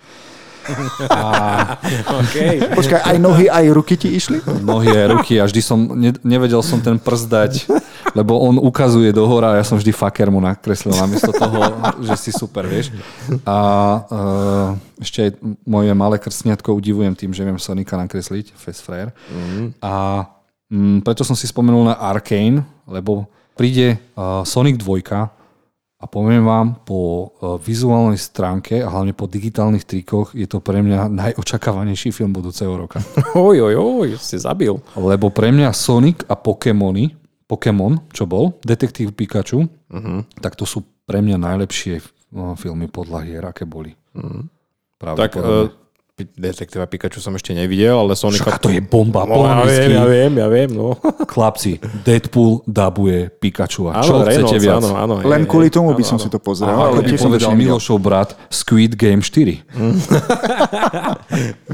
Okay. 2.24 2.64
Počkaj, 2.78 3.02
aj 3.04 3.18
nohy, 3.20 3.46
aj 3.52 3.66
ruky 3.74 3.96
ti 4.00 4.16
išli? 4.16 4.40
Nohy 4.64 4.92
a 4.92 5.06
ruky 5.12 5.38
a 5.40 5.46
vždy 5.48 5.62
som, 5.62 5.80
ne, 5.94 6.16
nevedel 6.24 6.64
som 6.64 6.80
ten 6.80 6.96
prst 6.96 7.28
dať, 7.28 7.52
lebo 8.16 8.40
on 8.40 8.60
ukazuje 8.60 9.12
do 9.12 9.28
hora 9.28 9.56
a 9.56 9.58
ja 9.60 9.66
som 9.68 9.76
vždy 9.76 9.92
faker 9.92 10.32
mu 10.32 10.40
nakreslil 10.40 10.96
namiesto 10.96 11.32
toho, 11.36 11.60
že 12.00 12.16
si 12.20 12.32
super, 12.32 12.66
vieš. 12.66 12.96
A 13.44 13.58
uh, 14.08 14.70
ešte 15.00 15.30
aj 15.30 15.32
moje 15.68 15.92
malé 15.92 16.16
krstniatko 16.20 16.72
udivujem 16.76 17.14
tým, 17.14 17.32
že 17.36 17.44
viem 17.44 17.60
Sonika 17.60 18.00
nakresliť, 18.00 18.56
Fast 18.56 18.84
Frere. 18.86 19.12
Mm. 19.28 19.76
A 19.84 20.26
mm, 20.72 20.98
preto 21.04 21.28
som 21.28 21.36
si 21.36 21.50
spomenul 21.50 21.92
na 21.92 21.96
Arkane, 22.00 22.64
lebo 22.88 23.28
príde 23.54 24.00
uh, 24.16 24.42
Sonic 24.48 24.80
2 24.80 25.04
a 26.04 26.06
poviem 26.12 26.44
vám, 26.44 26.84
po 26.84 27.32
uh, 27.40 27.56
vizuálnej 27.56 28.20
stránke 28.20 28.84
a 28.84 28.92
hlavne 28.92 29.16
po 29.16 29.24
digitálnych 29.24 29.88
trikoch 29.88 30.36
je 30.36 30.44
to 30.44 30.60
pre 30.60 30.84
mňa 30.84 31.08
najočakávanejší 31.08 32.12
film 32.12 32.36
budúceho 32.36 32.76
roka. 32.76 33.00
Oj, 33.40 33.64
oj, 33.64 33.76
oj, 33.80 34.10
si 34.20 34.36
zabil. 34.36 34.76
Lebo 35.00 35.32
pre 35.32 35.56
mňa 35.56 35.72
Sonic 35.72 36.28
a 36.28 36.36
Pokémony, 36.36 37.16
Pokémon, 37.48 38.04
čo 38.12 38.28
bol, 38.28 38.60
Detektív 38.68 39.16
Pikachu, 39.16 39.64
uh-huh. 39.64 40.28
tak 40.44 40.60
to 40.60 40.68
sú 40.68 40.84
pre 41.08 41.24
mňa 41.24 41.40
najlepšie 41.40 42.04
no, 42.36 42.60
filmy 42.60 42.92
podľa 42.92 43.20
hier, 43.24 43.44
aké 43.48 43.64
boli. 43.64 43.96
Uh-huh. 44.12 44.44
Tak 45.00 45.40
uh, 45.40 45.72
detektíva 46.26 46.88
Pikachu 46.88 47.20
som 47.20 47.36
ešte 47.36 47.52
nevidel, 47.52 47.94
ale 47.94 48.16
Sonika... 48.16 48.48
Však 48.48 48.64
to 48.64 48.72
je 48.72 48.80
bomba 48.80 49.24
No, 49.24 49.44
ja 49.44 49.64
viem, 49.64 49.92
ja 49.94 50.06
viem, 50.08 50.34
ja 50.40 50.48
viem, 50.48 50.70
no. 50.72 50.96
Chlapci, 51.34 51.80
Deadpool 52.04 52.64
dabuje 52.64 53.30
Pikachu. 53.30 53.92
A 53.92 54.00
Áno, 54.00 54.04
čo 54.04 54.14
chcete 54.24 54.30
Reynolds, 54.30 54.64
viac? 54.64 54.84
Áno, 54.84 54.92
áno, 54.96 55.14
hej, 55.22 55.28
Len 55.28 55.44
kvôli 55.48 55.70
tomu 55.72 55.94
by 55.96 56.04
Áno, 56.04 56.10
som 56.10 56.18
áno. 56.20 56.26
si 56.26 56.30
to 56.30 56.40
pozrel, 56.40 56.72
A 56.72 56.92
ale 56.92 57.02
by 57.04 57.18
povedal. 57.18 57.56
Milošov 57.56 57.98
brat, 58.00 58.36
Squid 58.50 58.96
Game 58.96 59.22
4. 59.22 59.62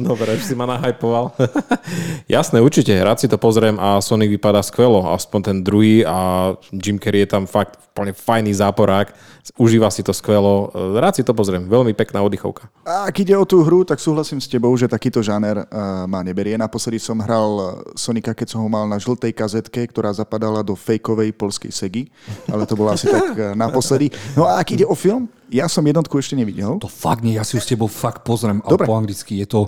Dobre, 0.10 0.30
už 0.38 0.44
si 0.44 0.56
ma 0.56 0.66
nahypoval. 0.66 1.32
Jasné, 2.32 2.62
určite, 2.62 2.94
rád 2.96 3.20
si 3.20 3.28
to 3.28 3.38
pozriem 3.38 3.76
a 3.78 4.00
Sonic 4.00 4.30
vypadá 4.40 4.64
skvelo, 4.64 5.12
aspoň 5.14 5.40
ten 5.42 5.58
druhý 5.64 6.06
a 6.06 6.52
Jim 6.72 6.98
Carrey 6.98 7.26
je 7.26 7.30
tam 7.36 7.44
fakt 7.50 7.78
úplne 8.00 8.16
fajný 8.16 8.56
záporák, 8.56 9.12
užíva 9.60 9.92
si 9.92 10.08
to 10.08 10.16
skvelo, 10.16 10.72
rád 10.96 11.20
si 11.20 11.24
to 11.28 11.36
pozriem, 11.36 11.68
veľmi 11.68 11.92
pekná 11.92 12.24
oddychovka. 12.24 12.72
A 12.88 13.12
ak 13.12 13.20
ide 13.20 13.36
o 13.36 13.44
tú 13.44 13.60
hru, 13.68 13.84
tak 13.84 14.00
súhlasím 14.00 14.39
s 14.40 14.48
tebou, 14.48 14.74
že 14.80 14.88
takýto 14.88 15.20
žáner 15.22 15.62
uh, 15.62 16.08
ma 16.08 16.24
neberie. 16.24 16.58
Naposledy 16.58 16.98
som 16.98 17.20
hral 17.20 17.84
Sonika, 17.94 18.34
keď 18.34 18.56
som 18.56 18.64
ho 18.64 18.70
mal 18.72 18.88
na 18.88 18.98
žltej 18.98 19.36
kazetke, 19.36 19.86
ktorá 19.88 20.10
zapadala 20.16 20.64
do 20.66 20.74
fejkovej 20.74 21.36
polskej 21.36 21.72
segy, 21.72 22.08
ale 22.48 22.64
to 22.64 22.74
bolo 22.74 22.90
asi 22.92 23.12
tak 23.12 23.36
uh, 23.36 23.54
naposledy. 23.54 24.10
No 24.34 24.48
a 24.48 24.58
ak 24.58 24.74
ide 24.74 24.88
o 24.88 24.96
film, 24.96 25.28
ja 25.52 25.68
som 25.68 25.84
jednotku 25.84 26.16
ešte 26.18 26.34
nevidel. 26.34 26.80
To 26.80 26.90
fakt 26.90 27.22
nie, 27.22 27.36
ja 27.38 27.44
si 27.44 27.58
ju 27.58 27.62
s 27.62 27.70
tebou 27.70 27.92
fakt 27.92 28.24
pozriem, 28.24 28.64
ale 28.66 28.80
po 28.82 28.96
anglicky. 28.96 29.42
Je 29.42 29.48
to 29.50 29.68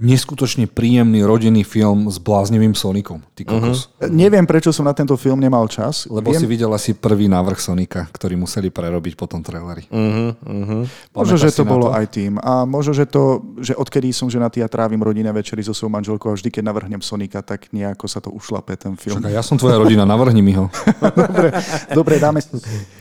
neskutočne 0.00 0.64
príjemný 0.64 1.20
rodinný 1.28 1.60
film 1.60 2.08
s 2.08 2.16
bláznivým 2.16 2.72
Sonicom. 2.72 3.20
Ty 3.36 3.44
kokos. 3.44 3.92
Uh-huh. 3.92 4.08
Neviem, 4.08 4.48
prečo 4.48 4.72
som 4.72 4.88
na 4.88 4.96
tento 4.96 5.12
film 5.20 5.36
nemal 5.36 5.68
čas. 5.68 6.08
Lebo 6.08 6.32
Viem, 6.32 6.40
si 6.40 6.48
videl 6.48 6.72
asi 6.72 6.96
prvý 6.96 7.28
návrh 7.28 7.60
Sonika, 7.60 8.08
ktorý 8.08 8.40
museli 8.40 8.72
prerobiť 8.72 9.12
po 9.12 9.28
tom 9.28 9.44
traileri. 9.44 9.84
Uh-huh, 9.92 10.32
uh-huh. 10.40 10.82
Možno, 11.12 11.36
že 11.36 11.52
to 11.52 11.68
na 11.68 11.70
bolo 11.70 11.92
to? 11.92 12.00
aj 12.00 12.06
tým. 12.16 12.40
A 12.40 12.64
možno, 12.64 12.96
že 12.96 13.04
to, 13.04 13.44
že 13.60 13.76
odkedy 13.76 14.08
som 14.16 14.32
ženatý 14.32 14.64
a 14.64 14.72
trávim 14.72 15.04
rodinné 15.04 15.28
večery 15.36 15.60
so 15.60 15.76
svojou 15.76 15.92
manželkou 15.92 16.32
a 16.32 16.34
vždy, 16.34 16.48
keď 16.48 16.62
navrhnem 16.64 17.04
Sonika, 17.04 17.44
tak 17.44 17.68
nejako 17.68 18.08
sa 18.08 18.24
to 18.24 18.32
ušlape 18.32 18.72
ten 18.80 18.96
film. 18.96 19.20
Však 19.20 19.28
aj 19.28 19.36
ja 19.36 19.44
som 19.44 19.60
tvoja 19.60 19.76
rodina, 19.76 20.08
navrhni 20.08 20.40
mi 20.40 20.56
ho. 20.56 20.72
Dobre, 21.20 21.52
dobre 21.92 22.14
dáme, 22.16 22.40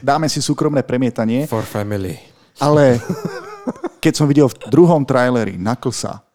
dáme 0.04 0.28
si 0.28 0.43
súkromné 0.43 0.84
premietanie. 0.84 1.47
For 1.47 1.64
family. 1.64 2.20
Ale 2.60 3.00
keď 4.04 4.14
som 4.16 4.26
videl 4.28 4.52
v 4.52 4.56
druhom 4.68 5.08
traileri 5.08 5.56
Knucklesa, 5.56 6.29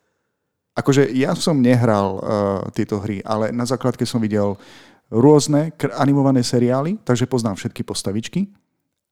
akože 0.75 1.11
ja 1.15 1.33
som 1.39 1.63
nehral 1.63 2.09
uh, 2.19 2.23
tieto 2.75 2.99
hry, 2.99 3.23
ale 3.23 3.55
na 3.55 3.65
základke 3.65 4.03
som 4.05 4.19
videl 4.19 4.59
rôzne 5.09 5.71
animované 5.95 6.43
seriály, 6.43 6.99
takže 7.07 7.31
poznám 7.31 7.55
všetky 7.57 7.87
postavičky. 7.87 8.51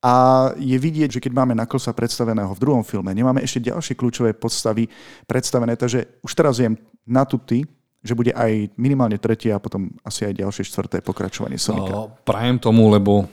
A 0.03 0.51
je 0.59 0.75
vidieť, 0.75 1.15
že 1.15 1.23
keď 1.23 1.31
máme 1.31 1.55
Knucklesa 1.55 1.95
predstaveného 1.95 2.51
v 2.51 2.63
druhom 2.63 2.83
filme, 2.83 3.15
nemáme 3.15 3.39
ešte 3.39 3.71
ďalšie 3.71 3.95
kľúčové 3.95 4.35
postavy 4.35 4.91
predstavené, 5.31 5.79
takže 5.79 6.19
už 6.27 6.33
teraz 6.35 6.59
viem 6.59 6.75
na 7.07 7.23
tuty, 7.23 7.63
že 8.03 8.19
bude 8.19 8.35
aj 8.35 8.75
minimálne 8.75 9.15
tretie 9.23 9.55
a 9.55 9.63
potom 9.63 9.95
asi 10.03 10.27
aj 10.27 10.43
ďalšie 10.43 10.67
štvrté 10.67 11.07
pokračovanie 11.07 11.55
Sonika. 11.55 11.95
O, 11.95 12.11
Prajem 12.27 12.59
tomu, 12.59 12.91
lebo 12.91 13.31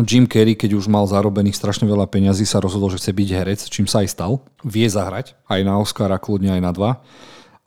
Jim 0.00 0.24
Carrey, 0.24 0.56
keď 0.56 0.80
už 0.80 0.88
mal 0.88 1.04
zarobených 1.04 1.60
strašne 1.60 1.84
veľa 1.84 2.08
peňazí, 2.08 2.48
sa 2.48 2.64
rozhodol, 2.64 2.88
že 2.88 2.96
chce 2.96 3.12
byť 3.12 3.28
herec, 3.28 3.60
čím 3.68 3.84
sa 3.84 4.00
aj 4.00 4.08
stal. 4.16 4.40
Vie 4.64 4.88
zahrať, 4.88 5.36
aj 5.44 5.60
na 5.60 5.76
Oscara, 5.76 6.16
kľudne 6.16 6.56
aj 6.56 6.62
na 6.64 6.72
dva. 6.72 6.90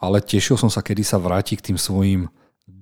Ale 0.06 0.22
tešil 0.22 0.56
som 0.56 0.70
sa, 0.70 0.86
kedy 0.86 1.01
sa 1.01 1.18
vráti 1.18 1.58
k 1.58 1.74
tým 1.74 1.78
svojim 1.82 2.30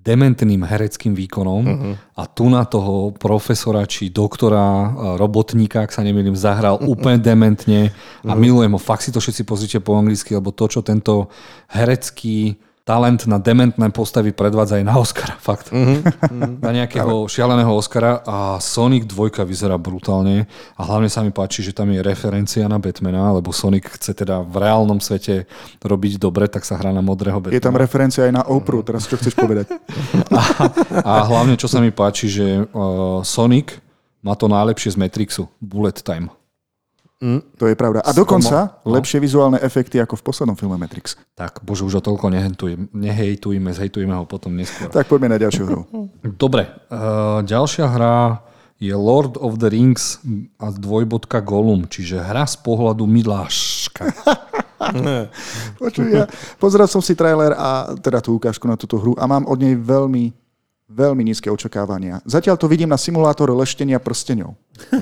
dementným 0.04 0.68
hereckým 0.68 1.16
výkonom 1.16 1.64
uh-huh. 1.64 1.96
a 2.20 2.28
tu 2.28 2.52
na 2.52 2.68
toho 2.68 3.16
profesora 3.16 3.88
či 3.88 4.12
doktora, 4.12 4.92
robotníka, 5.16 5.88
ak 5.88 5.96
sa 5.96 6.04
nemýlim, 6.04 6.36
zahral 6.36 6.84
úplne 6.92 7.24
dementne 7.24 7.88
a 7.88 8.36
uh-huh. 8.36 8.36
milujem 8.36 8.76
ho. 8.76 8.80
Fakt 8.80 9.08
si 9.08 9.16
to 9.16 9.24
všetci 9.24 9.44
pozrite 9.48 9.80
po 9.80 9.96
anglicky, 9.96 10.36
lebo 10.36 10.52
to, 10.52 10.68
čo 10.68 10.84
tento 10.84 11.32
herecký 11.72 12.60
talent 12.84 13.24
na 13.32 13.40
dementné 13.40 13.96
postavy 13.96 14.36
predvádza 14.36 14.84
aj 14.84 14.86
na 14.86 14.96
Oscara, 15.00 15.40
fakt. 15.40 15.72
Mm-hmm. 15.72 16.60
Na 16.64 16.72
nejakého 16.76 17.32
šialeného 17.32 17.72
Oscara 17.72 18.20
a 18.28 18.60
Sonic 18.60 19.08
2 19.08 19.40
vyzerá 19.48 19.80
brutálne 19.80 20.52
a 20.76 20.82
hlavne 20.84 21.08
sa 21.08 21.24
mi 21.24 21.32
páči, 21.32 21.64
že 21.64 21.72
tam 21.72 21.96
je 21.96 22.04
referencia 22.04 22.68
na 22.68 22.84
Batmana, 22.84 23.40
lebo 23.40 23.56
Sonic 23.56 23.88
chce 23.88 24.12
teda 24.12 24.44
v 24.44 24.68
reálnom 24.68 25.00
svete 25.00 25.48
robiť 25.80 26.20
dobre, 26.20 26.52
tak 26.52 26.68
sa 26.68 26.76
hrá 26.76 26.92
na 26.92 27.00
modrého 27.00 27.40
Batmana. 27.40 27.56
Je 27.56 27.64
tam 27.64 27.80
referencia 27.80 28.28
aj 28.28 28.34
na 28.36 28.44
Opru, 28.44 28.84
teraz 28.84 29.08
čo 29.08 29.16
chceš 29.16 29.32
povedať? 29.40 29.72
a, 30.36 30.42
a 31.08 31.14
hlavne, 31.24 31.56
čo 31.56 31.72
sa 31.72 31.80
mi 31.80 31.96
páči, 31.96 32.28
že 32.28 32.68
uh, 32.68 33.24
Sonic 33.24 33.80
má 34.20 34.36
to 34.36 34.52
najlepšie 34.52 34.96
z 34.96 35.00
Matrixu, 35.00 35.48
Bullet 35.64 36.04
Time. 36.04 36.32
Mm. 37.24 37.40
To 37.56 37.72
je 37.72 37.76
pravda. 37.80 38.04
A 38.04 38.12
dokonca 38.12 38.84
no. 38.84 39.00
lepšie 39.00 39.24
vizuálne 39.24 39.56
efekty 39.64 39.96
ako 40.04 40.20
v 40.20 40.24
poslednom 40.28 40.60
filme 40.60 40.76
Matrix. 40.76 41.16
Tak, 41.40 41.64
bože, 41.64 41.88
už 41.88 42.04
o 42.04 42.04
toľko 42.04 42.28
nehejtujeme, 42.92 43.72
zhejtujeme 43.72 44.12
ho 44.12 44.28
potom 44.28 44.52
neskôr. 44.60 44.92
Tak 44.92 45.08
poďme 45.08 45.32
na 45.32 45.40
ďalšiu 45.40 45.64
hru. 45.64 45.82
Dobre, 46.44 46.68
uh, 46.92 47.40
ďalšia 47.48 47.88
hra 47.88 48.44
je 48.76 48.92
Lord 48.92 49.40
of 49.40 49.56
the 49.64 49.72
Rings 49.72 50.20
a 50.60 50.68
dvojbodka 50.76 51.40
Gollum, 51.40 51.88
čiže 51.88 52.20
hra 52.20 52.44
z 52.44 52.60
pohľadu 52.60 53.08
Miláška. 53.08 54.12
Počuj, 55.80 56.08
ja 56.12 56.28
pozrel 56.60 56.92
som 56.92 57.00
si 57.00 57.16
trailer 57.16 57.56
a 57.56 57.96
teda 58.04 58.20
tú 58.20 58.36
ukážku 58.36 58.68
na 58.68 58.76
túto 58.76 59.00
hru 59.00 59.16
a 59.16 59.24
mám 59.24 59.48
od 59.48 59.56
nej 59.56 59.80
veľmi 59.80 60.43
veľmi 60.92 61.24
nízke 61.24 61.48
očakávania. 61.48 62.20
Zatiaľ 62.28 62.60
to 62.60 62.68
vidím 62.68 62.92
na 62.92 63.00
simulátor 63.00 63.50
leštenia 63.56 63.98
prsteňov. 64.04 64.54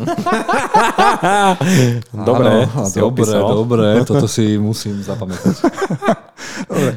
dobre, 2.13 2.69
dobre, 2.93 3.32
dobre, 3.34 3.88
toto 4.05 4.27
si 4.29 4.59
musím 4.61 5.01
zapamätať. 5.01 5.55
dobre. 6.69 6.91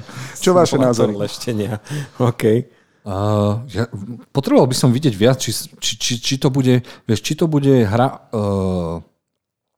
Čo 0.45 0.53
vaše 0.53 0.77
názory? 0.77 1.17
leštenia, 1.17 1.81
OK. 2.21 2.69
Uh, 3.05 3.61
ja, 3.69 3.85
potreboval 4.33 4.65
by 4.65 4.77
som 4.77 4.89
vidieť 4.89 5.13
viac, 5.13 5.37
či, 5.37 5.53
či, 5.53 5.93
či, 6.01 6.13
či, 6.21 6.35
to, 6.41 6.49
bude, 6.49 6.81
vieš, 7.05 7.21
či 7.21 7.37
to 7.37 7.45
bude 7.45 7.85
hra 7.85 8.33
uh, 8.33 9.05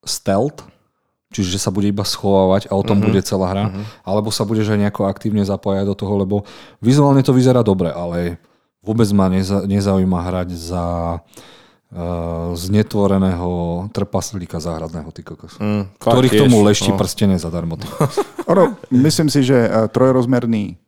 stealth, 0.06 0.62
čiže 1.34 1.58
sa 1.58 1.74
bude 1.74 1.90
iba 1.90 2.06
schovávať 2.06 2.70
a 2.70 2.78
o 2.78 2.86
tom 2.86 3.02
uh-huh. 3.02 3.10
bude 3.10 3.26
celá 3.26 3.50
hra, 3.50 3.64
uh-huh. 3.66 3.82
alebo 4.06 4.30
sa 4.30 4.46
budeš 4.46 4.70
aj 4.70 4.78
nejako 4.78 5.10
aktívne 5.10 5.42
zapájať 5.42 5.90
do 5.90 5.98
toho, 5.98 6.14
lebo 6.22 6.36
vizuálne 6.78 7.18
to 7.26 7.34
vyzerá 7.34 7.66
dobre, 7.66 7.90
ale 7.90 8.38
Vôbec 8.86 9.10
ma 9.10 9.26
neza, 9.26 9.66
nezaujíma 9.66 10.22
hrať 10.30 10.54
za 10.54 10.84
uh, 11.18 12.54
znetvoreného 12.54 13.50
trpaslíka 13.90 14.62
záhradného, 14.62 15.10
ty 15.10 15.26
kokos. 15.26 15.58
Mm, 15.58 15.90
ktorý 15.98 16.26
k 16.30 16.46
tomu 16.46 16.62
lešti 16.62 16.94
no. 16.94 16.98
prstene 16.98 17.34
zadarmo. 17.34 17.74
ono, 18.50 18.78
myslím 18.94 19.26
si, 19.26 19.42
že 19.42 19.66
uh, 19.66 19.90
trojrozmerný 19.90 20.78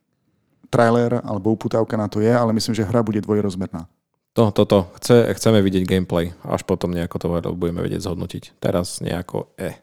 trailer 0.70 1.18
alebo 1.26 1.58
uputávka 1.58 1.98
na 1.98 2.06
to 2.06 2.22
je, 2.22 2.30
ale 2.30 2.54
myslím, 2.54 2.78
že 2.78 2.86
hra 2.86 3.02
bude 3.02 3.18
dvojrozmerná. 3.18 3.90
To, 4.38 4.54
toto. 4.54 4.94
Chce, 5.02 5.34
chceme 5.34 5.58
vidieť 5.58 5.82
gameplay. 5.82 6.30
Až 6.46 6.62
potom 6.62 6.94
nejako 6.94 7.16
to 7.18 7.26
budeme 7.58 7.82
vedieť 7.82 8.06
zhodnotiť. 8.06 8.62
Teraz 8.62 9.02
nejako 9.02 9.50
e. 9.58 9.74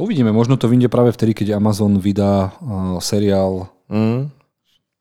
Uvidíme, 0.00 0.32
možno 0.32 0.56
to 0.56 0.72
vyjde 0.72 0.88
práve 0.88 1.12
vtedy, 1.12 1.36
keď 1.36 1.60
Amazon 1.60 2.00
vydá 2.00 2.56
uh, 2.56 2.96
seriál 3.04 3.68
mm 3.92 4.43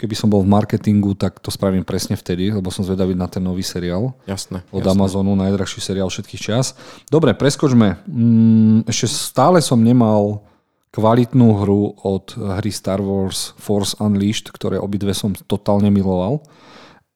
keby 0.03 0.19
som 0.19 0.27
bol 0.27 0.43
v 0.43 0.51
marketingu, 0.51 1.15
tak 1.15 1.39
to 1.39 1.47
spravím 1.47 1.87
presne 1.87 2.19
vtedy, 2.19 2.51
lebo 2.51 2.67
som 2.67 2.83
zvedavý 2.83 3.15
na 3.15 3.31
ten 3.31 3.39
nový 3.39 3.63
seriál. 3.63 4.11
Jasné. 4.27 4.67
Od 4.67 4.83
jasné. 4.83 4.91
Amazonu, 4.91 5.31
najdrahší 5.39 5.79
seriál 5.79 6.11
všetkých 6.11 6.43
čas. 6.43 6.75
Dobre, 7.07 7.31
preskočme. 7.31 8.03
Mm, 8.03 8.83
ešte 8.83 9.07
stále 9.07 9.63
som 9.63 9.79
nemal 9.79 10.43
kvalitnú 10.91 11.63
hru 11.63 11.95
od 12.03 12.35
hry 12.35 12.67
Star 12.67 12.99
Wars 12.99 13.55
Force 13.55 13.95
Unleashed, 14.03 14.51
ktoré 14.51 14.75
obidve 14.75 15.15
som 15.15 15.31
totálne 15.47 15.87
miloval. 15.87 16.43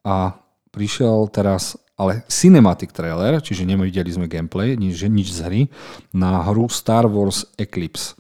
A 0.08 0.40
prišiel 0.72 1.28
teraz 1.28 1.76
ale 2.00 2.24
cinematic 2.32 2.96
trailer, 2.96 3.44
čiže 3.44 3.68
nevideli 3.68 4.08
sme 4.16 4.32
gameplay, 4.32 4.80
nič, 4.80 5.04
nič 5.12 5.36
z 5.36 5.40
hry, 5.44 5.62
na 6.16 6.40
hru 6.48 6.72
Star 6.72 7.04
Wars 7.10 7.52
Eclipse. 7.60 8.16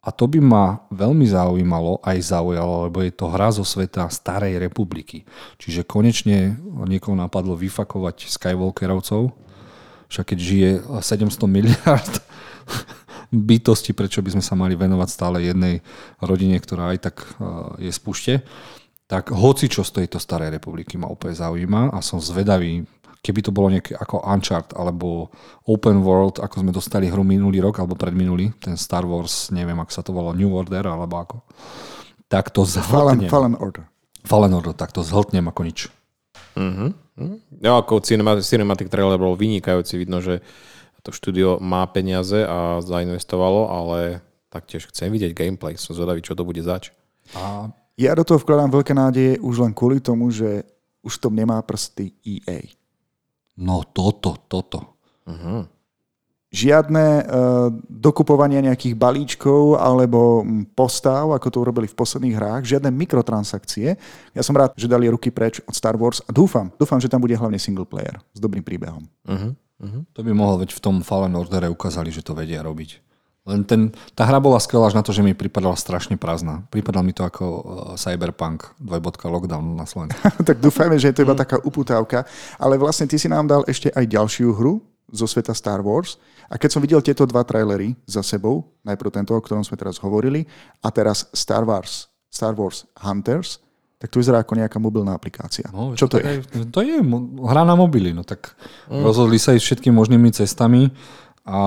A 0.00 0.08
to 0.16 0.24
by 0.24 0.40
ma 0.40 0.64
veľmi 0.88 1.28
zaujímalo, 1.28 2.00
aj 2.00 2.32
zaujalo, 2.32 2.88
lebo 2.88 3.04
je 3.04 3.12
to 3.12 3.28
hra 3.28 3.52
zo 3.52 3.68
sveta 3.68 4.08
Starej 4.08 4.56
republiky. 4.56 5.28
Čiže 5.60 5.84
konečne 5.84 6.56
niekoho 6.88 7.12
napadlo 7.12 7.52
vyfakovať 7.52 8.32
Skywalkerovcov, 8.32 9.36
však 10.08 10.24
keď 10.32 10.38
žije 10.40 10.70
700 11.04 11.44
miliard 11.46 12.14
bytosti, 13.30 13.92
prečo 13.92 14.24
by 14.24 14.40
sme 14.40 14.44
sa 14.44 14.56
mali 14.56 14.72
venovať 14.72 15.08
stále 15.12 15.44
jednej 15.44 15.84
rodine, 16.18 16.56
ktorá 16.56 16.96
aj 16.96 16.98
tak 17.04 17.16
eh, 17.20 17.88
je 17.88 17.92
spušte, 17.92 18.40
tak 19.10 19.34
hoci 19.34 19.66
čo 19.66 19.82
z 19.82 20.02
tejto 20.02 20.22
starej 20.22 20.54
republiky 20.54 20.94
ma 20.94 21.10
úplne 21.10 21.34
zaujíma 21.34 21.90
a 21.90 21.98
som 21.98 22.22
zvedavý, 22.22 22.86
keby 23.20 23.40
to 23.44 23.52
bolo 23.52 23.68
nejaké 23.68 23.92
ako 23.96 24.24
Uncharted 24.24 24.72
alebo 24.76 25.28
Open 25.68 26.00
World, 26.00 26.40
ako 26.40 26.64
sme 26.64 26.72
dostali 26.72 27.06
hru 27.12 27.20
minulý 27.20 27.60
rok 27.60 27.80
alebo 27.80 27.96
predminulý, 27.96 28.56
ten 28.56 28.74
Star 28.80 29.04
Wars, 29.04 29.52
neviem, 29.52 29.76
ako 29.76 29.92
sa 29.92 30.00
to 30.00 30.10
volalo, 30.16 30.36
New 30.36 30.50
Order 30.52 30.88
alebo 30.88 31.20
ako, 31.20 31.36
tak 32.32 32.48
to 32.48 32.64
zhltnem. 32.64 33.28
Fallen, 33.28 33.54
Fallen 33.54 33.54
Order. 33.60 33.84
Fallen 34.24 34.52
Order, 34.56 34.72
tak 34.72 34.96
to 34.96 35.04
zhltnem 35.04 35.44
ako 35.48 35.60
nič. 35.64 35.80
Uh-huh. 36.56 36.90
No 37.60 37.70
ako 37.76 38.00
cinematic, 38.00 38.44
cinematic 38.48 38.88
trailer 38.88 39.20
bol 39.20 39.36
vynikajúci, 39.36 40.00
vidno, 40.00 40.24
že 40.24 40.40
to 41.04 41.12
štúdio 41.12 41.60
má 41.60 41.84
peniaze 41.88 42.44
a 42.44 42.80
zainvestovalo, 42.80 43.68
ale 43.68 44.20
taktiež 44.52 44.88
chcem 44.88 45.12
vidieť 45.12 45.32
gameplay, 45.32 45.76
som 45.76 45.96
zvedavý, 45.96 46.20
čo 46.20 46.36
to 46.36 46.44
bude 46.44 46.60
zač. 46.60 46.92
A 47.36 47.68
ja 48.00 48.16
do 48.16 48.24
toho 48.24 48.40
vkladám 48.40 48.72
veľké 48.72 48.92
nádeje 48.96 49.32
už 49.40 49.60
len 49.60 49.72
kvôli 49.76 50.00
tomu, 50.00 50.32
že 50.32 50.64
už 51.00 51.20
tom 51.20 51.36
nemá 51.36 51.60
prsty 51.64 52.16
EA. 52.24 52.64
No 53.58 53.82
toto, 53.86 54.36
toto. 54.46 54.98
Uh-huh. 55.26 55.66
Žiadne 56.50 57.06
uh, 57.22 57.70
dokupovanie 57.86 58.58
nejakých 58.58 58.98
balíčkov 58.98 59.78
alebo 59.78 60.42
hm, 60.42 60.74
postav, 60.74 61.30
ako 61.30 61.46
to 61.46 61.58
urobili 61.62 61.86
v 61.86 61.94
posledných 61.94 62.34
hrách, 62.34 62.62
žiadne 62.66 62.90
mikrotransakcie. 62.90 63.94
Ja 64.34 64.42
som 64.42 64.58
rád, 64.58 64.74
že 64.74 64.90
dali 64.90 65.06
ruky 65.06 65.30
preč 65.30 65.62
od 65.62 65.74
Star 65.78 65.94
Wars 65.94 66.18
a 66.26 66.34
dúfam, 66.34 66.74
dúfam, 66.74 66.98
že 66.98 67.06
tam 67.06 67.22
bude 67.22 67.38
hlavne 67.38 67.58
single 67.62 67.86
player 67.86 68.18
s 68.34 68.38
dobrým 68.42 68.66
príbehom. 68.66 69.06
Uh-huh. 69.26 69.54
Uh-huh. 69.80 70.02
To 70.12 70.20
by 70.26 70.32
mohol, 70.34 70.60
veď 70.60 70.74
v 70.74 70.82
tom 70.82 70.96
Fallen 71.06 71.38
Ordere 71.38 71.70
ukázali, 71.70 72.10
že 72.10 72.20
to 72.20 72.34
vedia 72.34 72.60
robiť. 72.66 73.09
Len 73.50 73.66
ten, 73.66 73.90
tá 74.14 74.22
hra 74.22 74.38
bola 74.38 74.62
skvelá 74.62 74.86
až 74.86 74.94
na 74.94 75.02
to, 75.02 75.10
že 75.10 75.26
mi 75.26 75.34
pripadala 75.34 75.74
strašne 75.74 76.14
prázdna. 76.14 76.62
Pripadal 76.70 77.02
mi 77.02 77.10
to 77.10 77.26
ako 77.26 77.44
uh, 77.44 77.62
Cyberpunk 77.98 78.70
2. 78.78 79.02
lockdown 79.26 79.74
na 79.74 79.90
Slovensku. 79.90 80.22
tak 80.48 80.62
dúfajme, 80.62 80.94
že 81.02 81.10
je 81.10 81.14
to 81.18 81.24
iba 81.26 81.34
taká 81.34 81.58
uputávka. 81.58 82.22
Ale 82.62 82.78
vlastne 82.78 83.10
ty 83.10 83.18
si 83.18 83.26
nám 83.26 83.50
dal 83.50 83.66
ešte 83.66 83.90
aj 83.90 84.06
ďalšiu 84.06 84.54
hru 84.54 84.78
zo 85.10 85.26
sveta 85.26 85.50
Star 85.50 85.82
Wars. 85.82 86.22
A 86.46 86.54
keď 86.54 86.70
som 86.70 86.82
videl 86.82 87.02
tieto 87.02 87.26
dva 87.26 87.42
trailery 87.42 87.98
za 88.06 88.22
sebou, 88.22 88.70
najprv 88.86 89.10
tento, 89.10 89.34
o 89.34 89.42
ktorom 89.42 89.66
sme 89.66 89.74
teraz 89.74 89.98
hovorili, 89.98 90.46
a 90.82 90.88
teraz 90.94 91.26
Star 91.34 91.66
Wars, 91.66 92.06
Star 92.30 92.54
Wars 92.54 92.86
Hunters, 93.02 93.58
tak 94.00 94.08
to 94.08 94.16
vyzerá 94.16 94.40
ako 94.40 94.56
nejaká 94.56 94.80
mobilná 94.80 95.12
aplikácia. 95.12 95.68
No, 95.76 95.92
Čo 95.92 96.08
to, 96.08 96.16
to 96.16 96.24
je? 96.24 96.40
je? 96.40 96.64
To 96.72 96.80
je 96.80 96.96
hra 97.44 97.68
na 97.68 97.76
mobily. 97.76 98.16
No 98.16 98.24
tak 98.24 98.56
mm. 98.88 99.04
rozhodli 99.04 99.36
sa 99.36 99.52
ísť 99.52 99.76
všetkými 99.76 99.92
možnými 99.92 100.32
cestami 100.32 100.88
a 101.48 101.60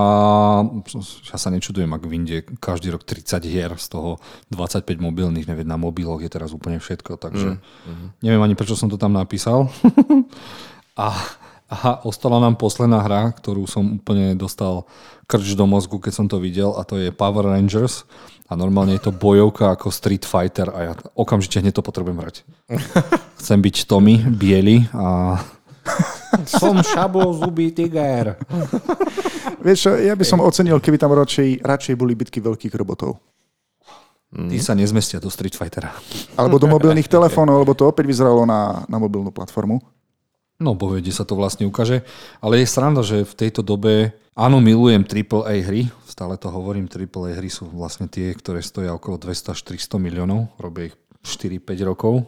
ja 1.34 1.38
sa 1.42 1.50
nečudujem, 1.50 1.90
ak 1.90 2.04
vyjde 2.06 2.38
každý 2.62 2.94
rok 2.94 3.04
30 3.04 3.42
hier, 3.42 3.74
z 3.76 3.88
toho 3.90 4.22
25 4.54 4.86
mobilných, 5.02 5.50
neviem, 5.50 5.66
na 5.66 5.82
mobiloch 5.82 6.22
je 6.22 6.30
teraz 6.30 6.54
úplne 6.54 6.78
všetko, 6.78 7.18
takže 7.18 7.58
mm. 7.58 8.22
neviem 8.22 8.44
ani 8.46 8.54
prečo 8.54 8.78
som 8.78 8.88
to 8.88 9.02
tam 9.02 9.18
napísal. 9.18 9.74
a, 10.94 11.08
a 11.74 11.78
ostala 12.06 12.38
nám 12.38 12.62
posledná 12.62 13.02
hra, 13.02 13.34
ktorú 13.34 13.66
som 13.66 13.98
úplne 13.98 14.38
dostal 14.38 14.86
krč 15.26 15.58
do 15.58 15.66
mozgu, 15.66 15.98
keď 15.98 16.14
som 16.14 16.28
to 16.30 16.38
videl 16.38 16.78
a 16.78 16.86
to 16.86 17.02
je 17.02 17.10
Power 17.10 17.50
Rangers 17.50 18.06
a 18.46 18.54
normálne 18.54 18.94
je 18.94 19.10
to 19.10 19.12
bojovka 19.16 19.74
ako 19.74 19.90
Street 19.90 20.22
Fighter 20.22 20.70
a 20.70 20.80
ja 20.86 20.94
okamžite 21.18 21.66
hneď 21.66 21.82
to 21.82 21.84
potrebujem 21.84 22.22
hrať. 22.22 22.36
Chcem 23.42 23.60
byť 23.60 23.90
Tommy, 23.90 24.22
biely 24.22 24.86
a 24.94 25.42
som 26.60 26.80
šablo-zubý 26.80 27.76
tiger. 27.76 28.40
Vieš 29.64 29.78
čo, 29.80 29.92
ja 30.00 30.16
by 30.16 30.26
som 30.26 30.44
ocenil, 30.44 30.80
keby 30.80 30.98
tam 31.00 31.12
radšej, 31.16 31.64
radšej 31.64 31.96
boli 31.96 32.16
bitky 32.16 32.40
veľkých 32.40 32.74
robotov. 32.76 33.20
Tí 34.34 34.58
sa 34.58 34.74
nezmestia 34.74 35.22
do 35.22 35.30
Street 35.30 35.54
Fightera. 35.54 35.94
Alebo 36.34 36.58
do 36.58 36.66
mobilných 36.66 37.06
telefónov, 37.06 37.62
lebo 37.62 37.78
to 37.78 37.86
opäť 37.86 38.10
vyzeralo 38.10 38.50
na, 38.50 38.82
na 38.90 38.98
mobilnú 38.98 39.30
platformu. 39.30 39.78
No, 40.58 40.74
povede 40.74 41.14
sa 41.14 41.22
to 41.22 41.38
vlastne 41.38 41.70
ukáže. 41.70 42.02
Ale 42.42 42.62
je 42.62 42.66
sranda, 42.66 43.06
že 43.06 43.30
v 43.30 43.34
tejto 43.38 43.62
dobe, 43.62 44.18
áno, 44.34 44.58
milujem 44.58 45.06
AAA 45.06 45.56
hry, 45.70 45.82
stále 46.10 46.34
to 46.42 46.50
hovorím, 46.50 46.90
AAA 46.90 47.38
hry 47.38 47.50
sú 47.50 47.70
vlastne 47.70 48.10
tie, 48.10 48.34
ktoré 48.34 48.66
stoja 48.66 48.98
okolo 48.98 49.22
200 49.22 49.54
až 49.54 49.60
300 49.70 50.02
miliónov, 50.02 50.50
robia 50.58 50.90
ich 50.90 50.96
4-5 51.22 51.90
rokov 51.90 52.26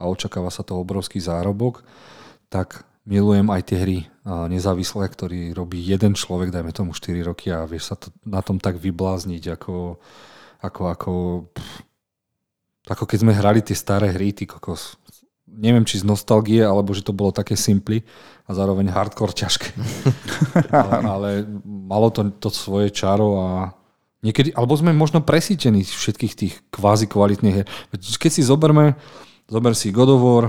a 0.00 0.08
očakáva 0.08 0.48
sa 0.48 0.64
to 0.64 0.80
obrovský 0.80 1.20
zárobok, 1.20 1.84
tak 2.54 2.86
milujem 3.02 3.50
aj 3.50 3.62
tie 3.66 3.78
hry 3.82 3.98
nezávislé, 4.24 5.10
ktorý 5.10 5.50
robí 5.52 5.82
jeden 5.82 6.14
človek, 6.14 6.54
dajme 6.54 6.70
tomu 6.70 6.94
4 6.94 7.26
roky 7.26 7.50
a 7.50 7.66
vieš 7.66 7.90
sa 7.90 7.96
to 7.98 8.14
na 8.22 8.40
tom 8.46 8.62
tak 8.62 8.78
vyblázniť, 8.78 9.58
ako, 9.58 9.98
ako, 10.62 10.82
ako, 10.86 11.12
pff, 11.50 11.72
ako 12.88 13.04
keď 13.10 13.18
sme 13.20 13.34
hrali 13.34 13.60
tie 13.60 13.74
staré 13.76 14.14
hry, 14.14 14.30
ty 14.30 14.46
kokos. 14.46 14.96
Neviem, 15.44 15.84
či 15.84 16.00
z 16.00 16.08
nostalgie, 16.08 16.64
alebo 16.64 16.96
že 16.96 17.04
to 17.04 17.12
bolo 17.14 17.34
také 17.34 17.58
simply 17.58 18.06
a 18.48 18.56
zároveň 18.56 18.88
hardcore 18.88 19.34
ťažké. 19.34 19.68
ale, 20.72 20.94
ale 21.04 21.30
malo 21.66 22.08
to, 22.14 22.30
to 22.38 22.48
svoje 22.48 22.88
čaro 22.94 23.38
a 23.38 23.50
niekedy, 24.24 24.56
alebo 24.56 24.72
sme 24.78 24.96
možno 24.96 25.20
presítení 25.20 25.84
všetkých 25.84 26.34
tých 26.34 26.54
kvázi 26.72 27.10
kvalitných 27.10 27.54
hier. 27.60 27.68
Keď 27.92 28.30
si 28.32 28.40
zoberme, 28.40 28.96
zober 29.52 29.76
si 29.76 29.92
God 29.92 30.10
of 30.16 30.22
War, 30.24 30.44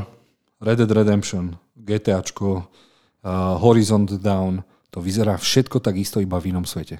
Red 0.63 0.79
Dead 0.79 0.89
Redemption, 0.89 1.59
GTAčko, 1.85 2.49
uh, 2.57 3.61
Horizon 3.61 4.09
Down, 4.09 4.65
to 4.89 4.97
vyzerá 4.99 5.37
všetko 5.37 5.77
tak 5.79 5.95
isto 6.01 6.17
iba 6.17 6.41
v 6.41 6.49
inom 6.49 6.65
svete. 6.65 6.99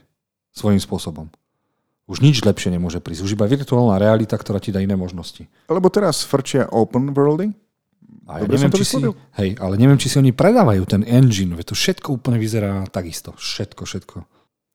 Svojím 0.54 0.80
spôsobom. 0.80 1.28
Už 2.06 2.22
nič 2.22 2.46
lepšie 2.46 2.70
nemôže 2.70 3.02
prísť. 3.02 3.26
Už 3.26 3.34
iba 3.34 3.50
virtuálna 3.50 3.98
realita, 3.98 4.38
ktorá 4.38 4.62
ti 4.62 4.70
dá 4.70 4.78
iné 4.78 4.94
možnosti. 4.94 5.50
Lebo 5.66 5.90
teraz 5.90 6.22
frčia 6.22 6.70
open 6.70 7.18
worldy. 7.18 7.50
A 8.30 8.42
ja 8.42 8.50
neviem, 8.50 8.74
či 8.74 8.86
si, 8.86 8.98
hej, 9.38 9.50
ale 9.62 9.78
neviem, 9.78 9.98
či 10.02 10.10
si 10.10 10.18
oni 10.18 10.34
predávajú 10.34 10.82
ten 10.90 11.06
engine, 11.06 11.54
veď 11.54 11.74
to 11.74 11.76
všetko 11.78 12.18
úplne 12.18 12.42
vyzerá 12.42 12.86
takisto. 12.90 13.38
Všetko, 13.38 13.86
všetko. 13.86 14.18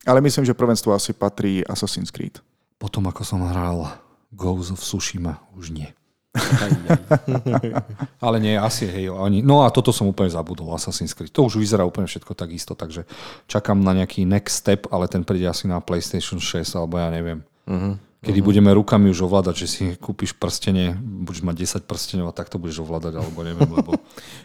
Ale 0.07 0.23
myslím, 0.23 0.47
že 0.47 0.55
prvenstvo 0.55 0.95
asi 0.95 1.15
patrí 1.15 1.66
Assassin's 1.66 2.15
Creed. 2.15 2.39
Potom, 2.78 3.11
ako 3.11 3.27
som 3.27 3.43
hral 3.43 4.01
Ghost 4.31 4.70
of 4.70 4.81
Tsushima, 4.81 5.43
už 5.59 5.74
nie. 5.74 5.91
Ale 8.24 8.39
nie, 8.39 8.55
asi 8.55 8.86
hej. 8.86 9.11
Ani. 9.11 9.43
No 9.43 9.66
a 9.66 9.74
toto 9.74 9.90
som 9.90 10.07
úplne 10.07 10.31
zabudol, 10.31 10.70
Assassin's 10.70 11.11
Creed. 11.11 11.35
To 11.35 11.51
už 11.51 11.59
vyzerá 11.59 11.82
úplne 11.82 12.07
všetko 12.07 12.39
tak 12.39 12.55
isto, 12.55 12.78
takže 12.78 13.02
čakám 13.51 13.82
na 13.82 13.98
nejaký 13.98 14.23
next 14.23 14.62
step, 14.62 14.86
ale 14.94 15.11
ten 15.11 15.27
príde 15.27 15.51
asi 15.51 15.66
na 15.66 15.82
PlayStation 15.82 16.39
6, 16.39 16.62
alebo 16.78 17.02
ja 17.02 17.11
neviem. 17.11 17.43
Uh-huh. 17.66 17.98
Kedy 18.20 18.39
uh-huh. 18.39 18.48
budeme 18.52 18.70
rukami 18.77 19.11
už 19.11 19.27
ovládať, 19.27 19.65
že 19.65 19.66
si 19.66 19.85
kúpiš 19.98 20.36
prstenie, 20.36 20.94
budeš 21.02 21.43
mať 21.43 21.82
10 21.82 21.90
prstenov 21.90 22.31
a 22.31 22.36
takto 22.36 22.62
budeš 22.62 22.86
ovládať, 22.86 23.19
alebo 23.19 23.43
neviem, 23.43 23.70
lebo... 23.81 23.98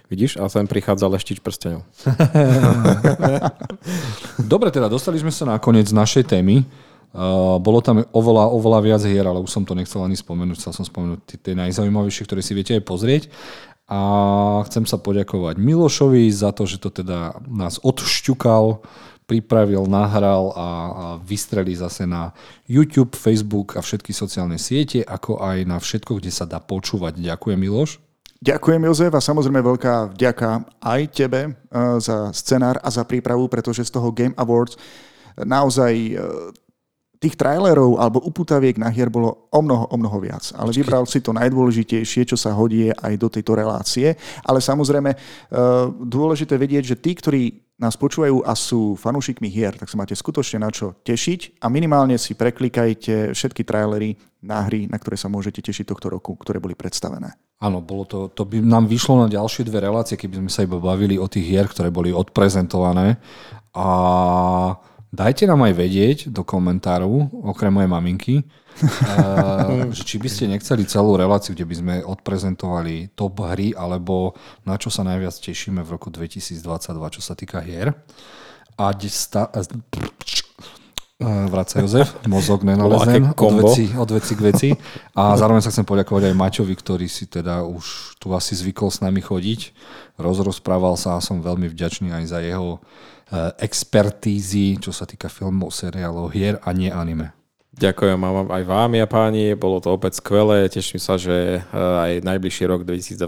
Vidíš, 0.09 0.41
a 0.41 0.49
sem 0.49 0.65
prichádza 0.65 1.05
leštič 1.05 1.43
prstenov. 1.43 1.85
Dobre, 4.51 4.73
teda 4.73 4.89
dostali 4.89 5.21
sme 5.21 5.29
sa 5.29 5.45
na 5.45 5.61
koniec 5.61 5.93
našej 5.93 6.33
témy. 6.33 6.65
Uh, 7.13 7.61
bolo 7.61 7.79
tam 7.83 8.01
oveľa, 8.13 8.49
oveľa 8.55 8.79
viac 8.81 9.01
hier, 9.05 9.25
ale 9.27 9.43
už 9.43 9.51
som 9.51 9.63
to 9.67 9.77
nechcel 9.77 10.01
ani 10.01 10.17
spomenúť. 10.17 10.57
Chcel 10.57 10.73
som 10.73 10.85
spomenúť 10.87 11.39
tie, 11.39 11.53
najzaujímavejšie, 11.53 12.25
ktoré 12.25 12.41
si 12.41 12.57
viete 12.57 12.73
aj 12.73 12.83
pozrieť. 12.83 13.23
A 13.85 13.99
chcem 14.65 14.89
sa 14.89 14.97
poďakovať 14.97 15.61
Milošovi 15.61 16.25
za 16.33 16.49
to, 16.49 16.65
že 16.65 16.81
to 16.81 16.89
teda 16.89 17.37
nás 17.45 17.77
odšťukal, 17.85 18.81
pripravil, 19.29 19.85
nahral 19.85 20.53
a, 20.53 20.57
a 20.57 20.67
vystrelí 21.21 21.77
zase 21.77 22.09
na 22.09 22.33
YouTube, 22.65 23.13
Facebook 23.13 23.77
a 23.77 23.85
všetky 23.85 24.09
sociálne 24.09 24.57
siete, 24.57 25.05
ako 25.05 25.37
aj 25.37 25.57
na 25.69 25.77
všetko, 25.77 26.17
kde 26.17 26.33
sa 26.33 26.49
dá 26.49 26.57
počúvať. 26.57 27.21
Ďakujem, 27.21 27.59
Miloš. 27.61 28.01
Ďakujem, 28.41 28.85
Jozef, 28.85 29.13
a 29.13 29.21
samozrejme 29.21 29.61
veľká 29.63 30.13
vďaka 30.13 30.49
aj 30.77 31.01
tebe 31.09 31.41
uh, 31.49 31.97
za 31.97 32.29
scenár 32.33 32.77
a 32.81 32.89
za 32.93 33.01
prípravu, 33.01 33.49
pretože 33.49 33.85
z 33.85 33.93
toho 33.93 34.13
Game 34.13 34.37
Awards 34.37 34.77
naozaj 35.39 35.93
uh, 36.13 36.53
tých 37.25 37.41
trailerov 37.41 37.97
alebo 37.97 38.21
uputaviek 38.21 38.77
na 38.77 38.93
hier 38.93 39.09
bolo 39.09 39.49
o 39.49 39.59
mnoho, 39.65 39.89
o 39.89 39.97
mnoho 39.97 40.17
viac. 40.21 40.53
Ale 40.53 40.69
Počkej. 40.69 40.79
vybral 40.85 41.03
si 41.09 41.19
to 41.25 41.33
najdôležitejšie, 41.33 42.29
čo 42.29 42.37
sa 42.37 42.53
hodí 42.53 42.93
aj 42.93 43.13
do 43.17 43.33
tejto 43.33 43.57
relácie. 43.57 44.13
Ale 44.45 44.61
samozrejme, 44.61 45.09
e, 45.09 45.17
dôležité 46.05 46.53
vedieť, 46.61 46.93
že 46.93 47.01
tí, 47.01 47.17
ktorí 47.17 47.65
nás 47.75 47.99
počúvajú 47.99 48.45
a 48.47 48.55
sú 48.55 48.95
fanúšikmi 48.95 49.51
hier, 49.51 49.75
tak 49.75 49.91
sa 49.91 49.99
máte 49.99 50.15
skutočne 50.15 50.63
na 50.63 50.71
čo 50.71 50.95
tešiť 51.03 51.59
a 51.59 51.67
minimálne 51.67 52.15
si 52.15 52.31
preklikajte 52.31 53.35
všetky 53.35 53.67
trailery 53.67 54.15
na 54.39 54.63
hry, 54.63 54.87
na 54.87 54.95
ktoré 54.95 55.19
sa 55.19 55.27
môžete 55.27 55.59
tešiť 55.59 55.91
tohto 55.91 56.07
roku, 56.07 56.39
ktoré 56.39 56.63
boli 56.63 56.71
predstavené. 56.71 57.35
Áno, 57.59 57.83
bolo 57.83 58.07
to, 58.07 58.31
to 58.31 58.47
by 58.47 58.63
nám 58.63 58.87
vyšlo 58.87 59.19
na 59.19 59.27
ďalšie 59.27 59.67
dve 59.67 59.83
relácie, 59.83 60.15
keby 60.15 60.45
sme 60.45 60.51
sa 60.53 60.63
iba 60.63 60.79
bavili 60.79 61.19
o 61.19 61.27
tých 61.27 61.51
hier, 61.51 61.67
ktoré 61.67 61.91
boli 61.91 62.15
odprezentované. 62.15 63.19
A 63.75 63.87
Dajte 65.15 65.47
nám 65.47 65.63
aj 65.63 65.73
vedieť 65.79 66.17
do 66.27 66.43
komentárov, 66.43 67.31
okrem 67.47 67.71
mojej 67.71 67.87
maminky, 67.87 68.35
uh, 68.43 69.87
či 70.07 70.19
by 70.19 70.27
ste 70.27 70.51
nechceli 70.51 70.83
celú 70.83 71.15
reláciu, 71.15 71.55
kde 71.55 71.63
by 71.63 71.75
sme 71.79 71.95
odprezentovali 72.03 73.15
top 73.15 73.39
hry, 73.47 73.71
alebo 73.71 74.35
na 74.67 74.75
čo 74.75 74.91
sa 74.91 75.07
najviac 75.07 75.31
tešíme 75.39 75.79
v 75.87 75.89
roku 75.95 76.11
2022, 76.11 77.15
čo 77.15 77.21
sa 77.23 77.31
týka 77.31 77.63
hier. 77.63 77.95
A 78.75 78.91
sta- 79.07 79.55
Vraca 81.15 81.79
Jozef, 81.79 82.11
mozog 82.27 82.67
nenalezem 82.67 83.31
od 83.31 83.53
veci, 83.63 83.87
od 83.95 84.09
veci 84.11 84.35
k 84.35 84.41
veci. 84.43 84.69
A 85.15 85.31
zároveň 85.39 85.63
sa 85.63 85.71
chcem 85.71 85.87
poďakovať 85.87 86.27
aj 86.27 86.35
Maťovi, 86.35 86.75
ktorý 86.75 87.07
si 87.07 87.31
teda 87.31 87.63
už 87.63 88.19
tu 88.19 88.35
asi 88.35 88.51
zvykol 88.51 88.91
s 88.91 88.99
nami 88.99 89.23
chodiť. 89.23 89.71
Rozrozprával 90.19 90.99
sa 90.99 91.15
a 91.15 91.23
som 91.23 91.39
veľmi 91.39 91.71
vďačný 91.71 92.11
aj 92.11 92.23
za 92.27 92.43
jeho 92.43 92.83
Eh, 92.83 93.14
expertízy, 93.59 94.79
čo 94.79 94.91
sa 94.91 95.07
týka 95.07 95.31
filmov, 95.31 95.73
seriálov, 95.73 96.31
hier 96.31 96.59
a 96.63 96.69
nie 96.71 96.91
anime. 96.91 97.35
Ďakujem 97.75 98.15
aj 98.55 98.63
vám, 98.63 98.95
ja 98.95 99.03
páni, 99.03 99.51
bolo 99.51 99.83
to 99.83 99.91
opäť 99.91 100.23
skvelé. 100.23 100.71
Teším 100.71 100.95
sa, 100.95 101.19
že 101.19 101.59
eh, 101.59 101.63
aj 101.75 102.23
najbližší 102.23 102.71
rok 102.71 102.87
2022 102.87 103.19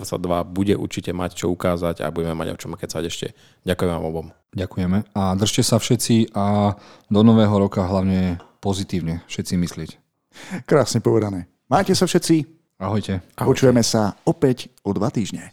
bude 0.48 0.72
určite 0.80 1.12
mať 1.12 1.44
čo 1.44 1.52
ukázať 1.52 2.00
a 2.00 2.08
budeme 2.16 2.32
mať 2.32 2.56
o 2.56 2.60
čom 2.60 2.72
kecať 2.80 3.04
ešte. 3.04 3.28
Ďakujem 3.68 3.92
vám 3.92 4.08
obom. 4.08 4.28
Ďakujeme 4.56 5.12
a 5.12 5.36
držte 5.36 5.68
sa 5.68 5.76
všetci 5.76 6.32
a 6.32 6.80
do 7.12 7.22
nového 7.28 7.52
roka 7.60 7.84
hlavne 7.84 8.40
pozitívne 8.64 9.28
všetci 9.28 9.54
myslieť. 9.60 9.90
Krásne 10.64 11.04
povedané. 11.04 11.52
Máte 11.68 11.92
sa 11.92 12.08
všetci? 12.08 12.48
Ahojte. 12.80 13.20
Ahojte. 13.36 13.48
Počujeme 13.52 13.84
sa 13.84 14.16
opäť 14.24 14.72
o 14.88 14.96
dva 14.96 15.12
týždne. 15.12 15.52